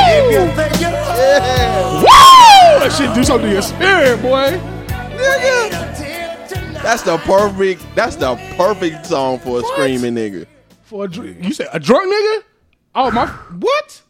If 0.10 0.32
you 0.32 0.42
think 0.56 0.74
you're 0.82 0.92
Woo! 2.02 2.80
That 2.80 2.92
shit 2.98 3.14
do 3.16 3.24
something 3.24 3.48
to 3.48 3.54
your 3.54 3.62
spirit, 3.62 4.22
boy. 4.22 4.30
wait 4.30 5.74
until 5.74 6.48
tonight. 6.48 6.84
That's 6.84 7.04
the 7.04 7.18
perfect. 7.18 7.84
That's 7.96 8.16
the 8.16 8.36
perfect 8.56 9.06
song 9.06 9.40
for 9.40 9.60
a 9.60 9.64
screaming 9.64 10.16
nigga. 10.16 10.46
For 10.84 11.06
a 11.06 11.08
dr- 11.08 11.44
you 11.44 11.54
said 11.54 11.68
a 11.74 11.80
drunk 11.80 12.14
nigga? 12.14 12.44
Oh 12.96 13.12
my! 13.12 13.26
What? 13.60 14.02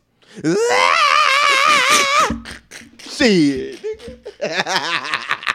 Shit. 2.99 3.79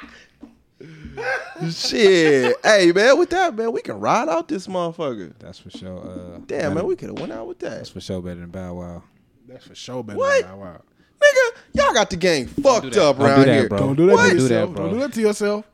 Shit. 1.70 2.56
Hey 2.64 2.92
man, 2.92 3.18
with 3.18 3.30
that 3.30 3.54
man, 3.54 3.72
we 3.72 3.82
can 3.82 4.00
ride 4.00 4.28
out 4.28 4.48
this 4.48 4.66
motherfucker. 4.66 5.32
That's 5.38 5.58
for 5.58 5.70
sure. 5.70 5.98
Uh, 6.00 6.38
Damn 6.46 6.74
man, 6.74 6.86
we 6.86 6.96
could 6.96 7.10
have 7.10 7.18
went 7.18 7.32
out 7.32 7.46
with 7.46 7.58
that. 7.60 7.70
That's 7.76 7.90
for 7.90 8.00
sure 8.00 8.20
better 8.20 8.40
than 8.40 8.50
Bow 8.50 8.74
Wow. 8.74 9.02
That's 9.46 9.66
for 9.66 9.74
sure, 9.74 10.02
better. 10.02 10.18
What? 10.18 10.42
Than 10.42 10.50
Bow 10.52 10.58
Wow. 10.58 10.82
Nigga, 11.22 11.56
y'all 11.74 11.94
got 11.94 12.10
the 12.10 12.16
game 12.16 12.46
fucked 12.48 12.92
that. 12.94 13.02
up 13.02 13.18
Don't 13.18 13.18
do 13.18 13.24
around 13.24 13.46
that, 13.46 13.54
here. 13.60 13.68
bro. 13.68 13.78
Don't 13.78 13.96
do 13.96 14.06
that 14.06 14.12
What? 14.14 14.22
to 14.22 14.28
Don't 14.28 14.36
do 14.38 14.42
yourself. 14.42 14.70
that, 14.70 14.74
bro. 14.76 14.84
Don't 14.86 14.94
do 14.94 15.00
that 15.00 15.12
to 15.14 15.20
yourself. 15.20 15.64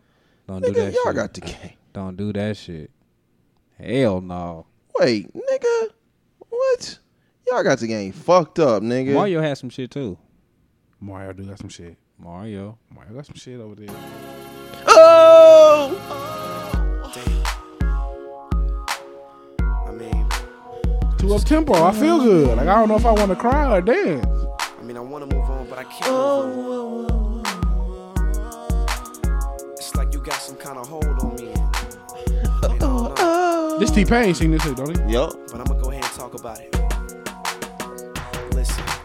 Don't 0.47 0.62
do 0.62 0.68
Nigga, 0.68 0.74
that 0.74 0.93
y'all 0.93 1.02
shit. 1.06 1.14
got 1.14 1.35
the 1.35 1.40
game. 1.40 1.72
Don't 1.94 2.16
do 2.16 2.32
that 2.35 2.56
shit. 2.56 2.90
Hell 3.78 4.20
no. 4.20 4.66
Wait, 4.98 5.32
nigga, 5.32 5.89
what? 6.51 6.98
Y'all 7.47 7.62
got 7.62 7.78
the 7.78 7.86
game 7.86 8.12
fucked 8.12 8.59
up, 8.59 8.82
nigga. 8.82 9.14
Mario 9.14 9.40
had 9.40 9.56
some 9.56 9.70
shit 9.70 9.90
too. 9.90 10.18
Mario 11.01 11.32
do 11.32 11.44
got 11.44 11.59
some 11.59 11.68
shit. 11.70 11.97
Mario. 12.18 12.78
Mario 12.94 13.14
got 13.14 13.26
some 13.26 13.36
shit 13.36 13.60
over 13.60 13.74
there. 13.74 13.88
Oh, 14.88 15.94
I 19.86 19.92
mean, 19.92 20.26
Too 21.18 21.34
up 21.34 21.42
tempo. 21.44 21.74
I 21.74 21.92
feel 21.92 22.18
good. 22.18 22.56
Like 22.56 22.66
I 22.66 22.74
don't 22.74 22.88
know 22.88 22.96
if 22.96 23.06
I 23.06 23.12
want 23.12 23.30
to 23.30 23.36
cry 23.36 23.76
or 23.76 23.80
dance. 23.80 24.26
I 24.78 24.82
mean, 24.82 24.96
I 24.96 25.00
want 25.00 25.28
to 25.28 25.36
move 25.36 25.48
on, 25.48 25.66
but 25.68 25.78
I 25.78 25.84
can't 25.84 26.10
move 26.56 27.10
on. 27.10 27.42
It's 29.74 29.94
like 29.94 30.12
you 30.12 30.20
got 30.20 30.40
some 30.40 30.56
kind 30.56 30.78
of 30.78 30.88
hold 30.88 31.04
on 31.06 31.36
me. 31.36 31.52
And 31.52 32.64
I 32.64 32.78
don't. 32.78 33.78
This 33.78 33.90
T 33.92 34.04
Pain 34.04 34.34
sing 34.34 34.50
this 34.50 34.62
shit, 34.62 34.76
don't 34.76 34.98
he? 35.06 35.12
yup. 35.12 35.32
But 35.52 35.60
I'm 35.60 35.64
gonna 35.66 35.80
go 35.80 35.90
ahead 35.90 36.02
and 36.04 36.12
talk 36.14 36.34
about 36.34 36.58
it. 36.60 36.74
Listen, 38.54 38.82
I'm 38.84 38.86
sitting 38.86 38.97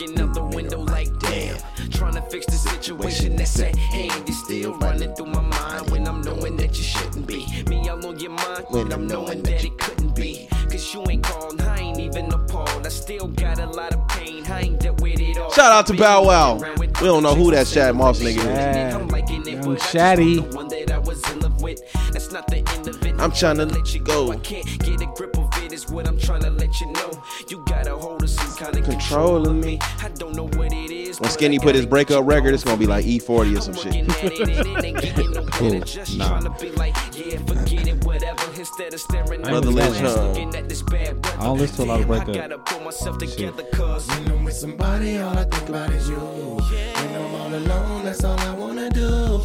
looking 0.00 0.20
out 0.20 0.34
the 0.34 0.44
window 0.44 0.80
like 0.80 1.08
damn, 1.18 1.56
trying 1.90 2.14
to 2.14 2.22
fix 2.22 2.46
the 2.46 2.52
situation 2.52 3.36
that's 3.36 3.58
at 3.60 3.76
hand. 3.76 4.28
It's 4.28 4.38
still 4.44 4.74
running 4.78 5.14
through 5.14 5.26
my 5.26 5.40
mind 5.40 5.90
when 5.90 6.06
I'm 6.06 6.20
knowing 6.20 6.56
that 6.56 6.76
you 6.76 6.84
shouldn't 6.84 7.26
be. 7.26 7.46
Me 7.68 7.88
all 7.88 8.04
on 8.06 8.18
your 8.18 8.30
mind 8.30 8.66
when 8.68 8.92
I'm 8.92 9.06
knowing 9.06 9.42
that 9.42 9.64
it 9.64 9.76
couldn't 9.78 10.14
be. 10.14 10.48
Cause 10.70 10.94
you 10.94 11.04
ain't 11.08 11.24
called, 11.24 11.60
I 11.62 11.78
ain't 11.78 11.98
even 11.98 12.32
appalled. 12.32 12.86
I 12.86 12.90
still 12.90 13.28
got 13.28 13.58
a 13.58 13.66
lot 13.66 13.94
of 13.94 14.06
pain, 14.08 14.44
I 14.46 14.60
ain't 14.60 14.80
dealt 14.80 15.00
with 15.00 15.20
it 15.20 15.38
all. 15.38 15.50
Shout 15.50 15.72
out 15.72 15.86
to 15.88 15.94
Bow 15.94 16.24
Wow. 16.24 16.58
We 16.78 17.06
don't 17.06 17.22
know 17.22 17.34
who 17.34 17.50
that 17.52 17.66
Shad 17.66 17.96
Moss 17.96 18.20
nigga 18.20 18.38
is. 18.38 18.94
I'm 18.94 19.08
Young 19.08 19.08
but 19.08 19.70
I 19.70 19.74
just 19.74 19.94
Shaddy. 19.94 20.40
want 20.40 20.54
one 20.54 20.68
that 20.68 20.90
I 20.90 20.98
was 20.98 21.30
in 21.30 21.40
love 21.40 21.60
with. 21.60 21.80
That's 22.12 22.32
not 22.32 22.46
the 22.46 22.58
end 22.58 22.88
of 22.88 23.04
it. 23.04 23.14
I'm 23.20 23.32
tryna 23.32 23.70
let 23.70 23.94
you 23.94 24.00
go. 24.00 24.30
I 24.32 24.36
can't 24.36 24.66
get 24.80 25.00
a 25.00 25.06
grip 25.06 25.36
of 25.38 25.47
it, 25.72 25.74
is 25.74 25.88
what 25.90 26.06
I'm 26.08 26.18
trying 26.18 26.42
to 26.42 26.50
let 26.50 26.80
you 26.80 26.92
know. 26.92 27.10
You 27.48 27.62
got 27.66 27.86
a 27.86 27.96
hold 27.96 28.22
of 28.22 28.30
some 28.30 28.56
kind 28.56 28.76
of 28.76 28.84
Control 28.84 28.98
control 28.98 29.48
of 29.48 29.56
of 29.58 29.64
me. 29.64 29.78
I 30.02 30.08
don't 30.16 30.34
know 30.34 30.44
what 30.58 30.72
it 30.72 30.90
is. 30.90 31.20
When 31.20 31.30
Skinny 31.30 31.58
put 31.58 31.74
his 31.74 31.86
breakup 31.86 32.26
record, 32.26 32.54
it's 32.54 32.64
gonna 32.64 32.76
be 32.76 32.86
like 32.86 33.04
E40 33.04 33.56
or 33.56 33.60
some 33.60 33.74
I'm 33.74 33.80
shit. 33.80 34.08
working 34.08 34.10
at 34.10 34.32
it 34.32 34.40
and 34.40 34.50
it 34.78 34.84
ain't 34.84 35.00
getting 35.00 35.30
no 35.32 35.42
better. 35.44 35.80
Just 35.80 36.16
Nah. 36.16 36.28
trying 36.28 36.44
to 36.44 36.50
be 36.64 36.70
like, 36.72 36.94
yeah, 37.16 37.38
forget 37.38 37.88
it, 37.88 38.04
whatever. 38.04 38.44
Instead 38.56 38.94
of 38.94 39.00
staring 39.00 39.40
at 39.44 39.50
Mother 39.50 39.60
the 39.60 39.70
Lynch, 39.72 39.98
glass, 39.98 40.16
huh? 40.16 40.62
this 40.68 40.82
bad. 40.82 41.26
I 41.38 41.44
don't 41.44 41.58
listen 41.58 41.76
to 41.76 41.82
a 41.84 41.84
lot 41.86 42.00
of 42.00 42.06
Damn, 42.06 42.08
breakup 42.08 42.28
I 42.28 42.32
gotta 42.48 42.58
pull 42.58 42.80
myself 42.80 43.18
together, 43.18 43.62
cause 43.72 44.06
When 44.08 44.30
I'm 44.32 44.44
with 44.44 44.54
somebody, 44.54 45.18
all 45.18 45.36
I 45.38 45.44
think 45.44 45.68
about 45.68 45.90
is 45.90 46.08
you. 46.08 46.16
When 46.16 47.14
I'm 47.16 47.34
all 47.34 47.54
alone, 47.54 48.04
that's 48.04 48.24
all 48.24 48.38
I 48.38 48.54
wanna 48.54 48.90
do. 48.90 49.40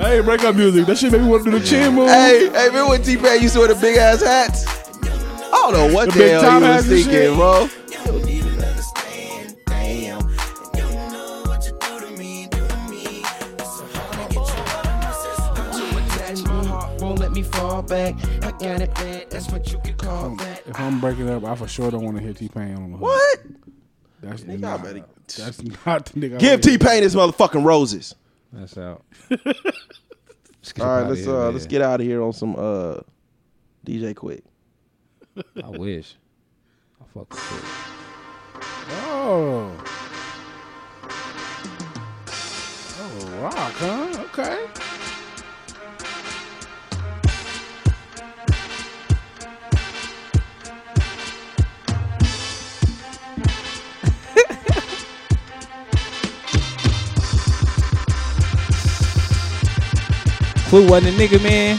Hey, 0.00 0.20
break 0.22 0.42
up 0.44 0.56
music. 0.56 0.86
That 0.86 0.96
shit 0.96 1.12
made 1.12 1.20
me 1.20 1.28
want 1.28 1.44
to 1.44 1.50
do 1.50 1.58
the 1.58 1.66
chin 1.66 1.94
move. 1.94 2.08
Hey, 2.08 2.48
hey, 2.48 2.68
remember 2.68 2.90
when 2.90 3.02
T 3.02 3.18
Pain 3.18 3.42
used 3.42 3.52
to 3.54 3.58
wear 3.60 3.68
the 3.68 3.74
big 3.74 3.98
ass 3.98 4.22
hats? 4.22 4.64
I 4.66 5.50
don't 5.50 5.72
know 5.74 5.94
what 5.94 6.10
The 6.10 6.18
the, 6.18 6.40
hell 6.40 6.60
he 6.60 6.66
was 6.66 6.86
thinking, 6.86 7.34
bro. 7.34 7.68
attach 16.06 16.42
my 16.44 16.64
heart, 16.64 17.02
won't 17.02 17.18
let 17.18 17.32
me 17.32 17.42
me 17.42 17.48
fall 17.48 17.82
back. 17.82 18.14
I 18.42 18.50
got 18.52 18.80
it 18.80 18.94
bad, 18.94 19.30
that's 19.30 19.50
what 19.50 19.70
you 19.72 19.78
can 19.80 19.94
call 19.96 20.36
that. 20.36 20.62
If 20.66 20.78
I'm 20.80 21.00
breaking 21.00 21.28
up, 21.28 21.44
I 21.44 21.54
for 21.54 21.68
sure 21.68 21.90
don't 21.90 22.04
want 22.04 22.16
to 22.16 22.22
hear 22.22 22.32
T 22.32 22.48
Pain 22.48 22.76
on 22.76 22.92
the 22.92 22.98
hook. 22.98 23.02
What? 23.02 23.40
That's 24.22 24.42
Nigga, 24.42 24.60
not. 24.60 24.82
better- 24.82 25.04
That's 25.36 25.62
not 25.62 26.06
the 26.06 26.20
nigga. 26.20 26.38
Give 26.38 26.60
T 26.60 26.76
Pain 26.78 27.02
his 27.02 27.14
motherfucking 27.14 27.64
roses. 27.64 28.14
That's 28.52 28.76
out. 28.76 29.04
All 30.80 30.86
right, 30.86 31.08
let's 31.08 31.26
uh 31.26 31.50
let's 31.50 31.66
get 31.66 31.80
out 31.82 32.00
of 32.00 32.06
here 32.06 32.22
on 32.22 32.32
some 32.32 32.54
uh 32.56 32.98
DJ 33.86 34.14
Quick. 34.14 34.44
I 35.62 35.68
wish. 35.70 36.16
I 37.00 37.04
fuck 37.14 37.30
with 37.30 37.64
it. 37.64 37.64
Oh. 38.92 39.84
Oh, 43.02 43.40
rock, 43.40 43.72
huh? 43.76 44.24
Okay. 44.32 44.66
Clue 60.70 60.86
wasn't 60.88 61.16
a 61.16 61.20
nigga, 61.20 61.42
man. 61.42 61.76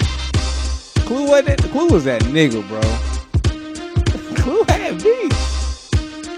Clue 1.06 1.26
wasn't. 1.26 1.62
Clue 1.72 1.88
was 1.88 2.04
that 2.04 2.22
nigga, 2.24 2.62
bro. 2.68 2.82
Clue 4.36 4.64
had 4.68 5.02
beats. 5.02 5.90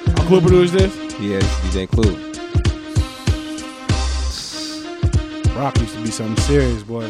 A 0.07 0.25
Clue 0.27 0.39
produced 0.39 0.73
this? 0.73 0.95
Yes, 1.19 1.43
DJ 1.61 1.88
Clue. 1.89 2.13
Rock 5.59 5.80
used 5.80 5.95
to 5.95 6.01
be 6.03 6.11
something 6.11 6.43
serious, 6.43 6.84
boy. 6.84 7.09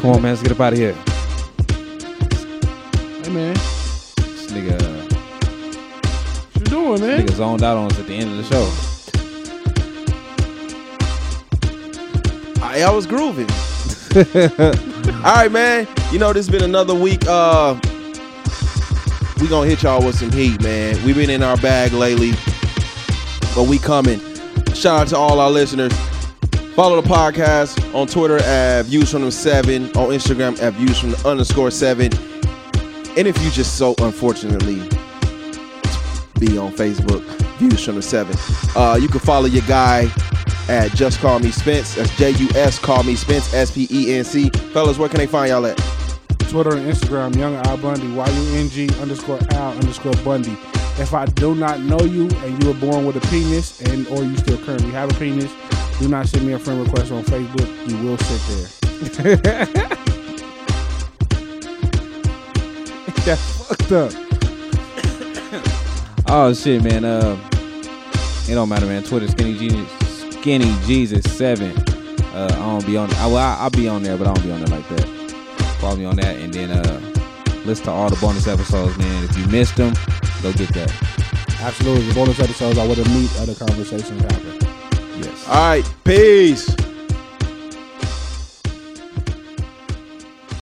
Come 0.00 0.10
on, 0.10 0.22
man. 0.22 0.34
Let's 0.34 0.42
get 0.42 0.50
up 0.50 0.60
out 0.60 0.72
of 0.72 0.78
here. 0.80 0.94
Hey, 3.22 3.30
man. 3.32 3.54
This 3.54 4.50
nigga, 4.50 4.82
uh, 4.82 5.14
What 6.54 6.56
you 6.56 6.64
doing, 6.64 7.00
man? 7.00 7.24
nigga 7.24 7.34
zoned 7.34 7.62
out 7.62 7.76
on 7.76 7.92
us 7.92 8.00
at 8.00 8.08
the 8.08 8.14
end 8.14 8.32
of 8.32 8.36
the 8.38 8.42
show. 8.42 8.95
I, 12.76 12.82
I 12.82 12.90
was 12.90 13.06
grooving. 13.06 13.48
All 15.24 15.34
right, 15.34 15.50
man. 15.50 15.88
You 16.12 16.18
know, 16.18 16.32
this 16.34 16.46
has 16.46 16.50
been 16.50 16.62
another 16.62 16.94
week. 16.94 17.22
Uh, 17.26 17.78
we 19.40 19.48
gonna 19.48 19.68
hit 19.68 19.82
y'all 19.82 20.04
with 20.04 20.18
some 20.18 20.30
heat, 20.30 20.62
man. 20.62 21.02
We've 21.04 21.16
been 21.16 21.30
in 21.30 21.42
our 21.42 21.56
bag 21.56 21.92
lately, 21.92 22.32
but 23.54 23.66
we 23.66 23.78
coming. 23.78 24.20
Shout 24.74 25.00
out 25.00 25.08
to 25.08 25.16
all 25.16 25.40
our 25.40 25.50
listeners. 25.50 25.92
Follow 26.74 27.00
the 27.00 27.08
podcast 27.08 27.94
on 27.94 28.06
Twitter 28.06 28.36
at 28.42 28.84
Views 28.84 29.10
from 29.10 29.22
the 29.22 29.32
Seven, 29.32 29.86
on 29.96 30.10
Instagram 30.10 30.60
at 30.60 30.74
Views 30.74 30.98
from 30.98 31.12
the 31.12 31.28
underscore 31.28 31.70
Seven, 31.70 32.12
and 33.16 33.26
if 33.26 33.42
you 33.42 33.50
just 33.50 33.78
so 33.78 33.94
unfortunately 33.98 34.76
be 36.38 36.58
on 36.58 36.72
Facebook, 36.72 37.45
Views 37.58 37.84
from 37.84 37.96
the 37.96 38.02
Seven, 38.02 38.36
uh, 38.76 38.98
you 39.00 39.08
can 39.08 39.20
follow 39.20 39.46
your 39.46 39.64
guy 39.66 40.10
at 40.68 40.92
Just 40.92 41.20
Call 41.20 41.38
Me 41.38 41.50
Spence. 41.50 41.94
That's 41.94 42.14
J 42.16 42.30
U 42.32 42.48
S 42.54 42.78
Call 42.78 43.02
Me 43.02 43.14
Spence, 43.14 43.52
S 43.54 43.70
P 43.70 43.86
E 43.90 44.14
N 44.14 44.24
C. 44.24 44.50
Fellas, 44.72 44.98
where 44.98 45.08
can 45.08 45.18
they 45.18 45.26
find 45.26 45.50
y'all 45.50 45.66
at? 45.66 45.76
Twitter 46.48 46.76
and 46.76 46.86
Instagram, 46.90 47.36
Young 47.36 47.54
Al 47.56 47.76
Bundy, 47.76 48.12
Y 48.12 48.28
U 48.28 48.56
N 48.56 48.68
G 48.68 48.88
underscore 49.00 49.38
Al 49.52 49.72
underscore 49.72 50.14
Bundy. 50.24 50.56
If 50.98 51.12
I 51.12 51.26
do 51.26 51.54
not 51.54 51.80
know 51.80 52.00
you 52.00 52.28
and 52.28 52.62
you 52.62 52.70
were 52.70 52.78
born 52.78 53.04
with 53.04 53.16
a 53.16 53.20
penis 53.28 53.80
and 53.82 54.06
or 54.08 54.22
you 54.22 54.36
still 54.36 54.58
currently 54.64 54.90
have 54.90 55.10
a 55.10 55.14
penis, 55.18 55.52
do 55.98 56.08
not 56.08 56.26
send 56.26 56.46
me 56.46 56.52
a 56.52 56.58
friend 56.58 56.80
request 56.80 57.12
on 57.12 57.22
Facebook. 57.24 57.90
You 57.90 57.98
will 58.02 58.18
sit 58.18 58.72
there. 59.22 59.66
That's 63.26 63.66
fucked 63.66 63.92
up. 63.92 64.25
Oh 66.28 66.52
shit, 66.52 66.82
man. 66.82 67.04
Uh, 67.04 67.38
it 68.48 68.54
don't 68.54 68.68
matter, 68.68 68.86
man. 68.86 69.02
Twitter 69.04 69.28
skinny 69.28 69.56
Jesus, 69.56 69.88
skinny 70.34 70.74
Jesus 70.84 71.24
seven. 71.36 71.72
Uh, 72.34 72.48
I 72.50 72.56
don't 72.56 72.86
be 72.86 72.96
on. 72.96 73.12
I, 73.14 73.26
well, 73.26 73.36
I, 73.38 73.56
I'll 73.60 73.70
be 73.70 73.88
on 73.88 74.02
there, 74.02 74.16
but 74.16 74.26
I 74.26 74.34
don't 74.34 74.44
be 74.44 74.50
on 74.50 74.64
there 74.64 74.76
like 74.78 74.88
that. 74.88 75.06
Follow 75.80 75.96
me 75.96 76.04
on 76.04 76.16
that, 76.16 76.36
and 76.36 76.52
then 76.52 76.70
uh, 76.70 77.00
listen 77.64 77.86
to 77.86 77.90
all 77.92 78.10
the 78.10 78.16
bonus 78.16 78.46
episodes, 78.46 78.98
man. 78.98 79.24
If 79.24 79.38
you 79.38 79.46
missed 79.46 79.76
them, 79.76 79.94
go 80.42 80.52
get 80.52 80.68
that. 80.74 80.92
Absolutely. 81.60 82.06
The 82.08 82.14
bonus 82.14 82.40
episodes 82.40 82.76
are 82.78 82.86
where 82.86 82.96
the 82.96 83.08
meat 83.10 83.30
of 83.38 83.46
the 83.46 83.54
conversations 83.54 84.20
happen. 84.22 85.22
Yes. 85.22 85.48
All 85.48 85.54
right, 85.54 85.94
peace. 86.04 86.74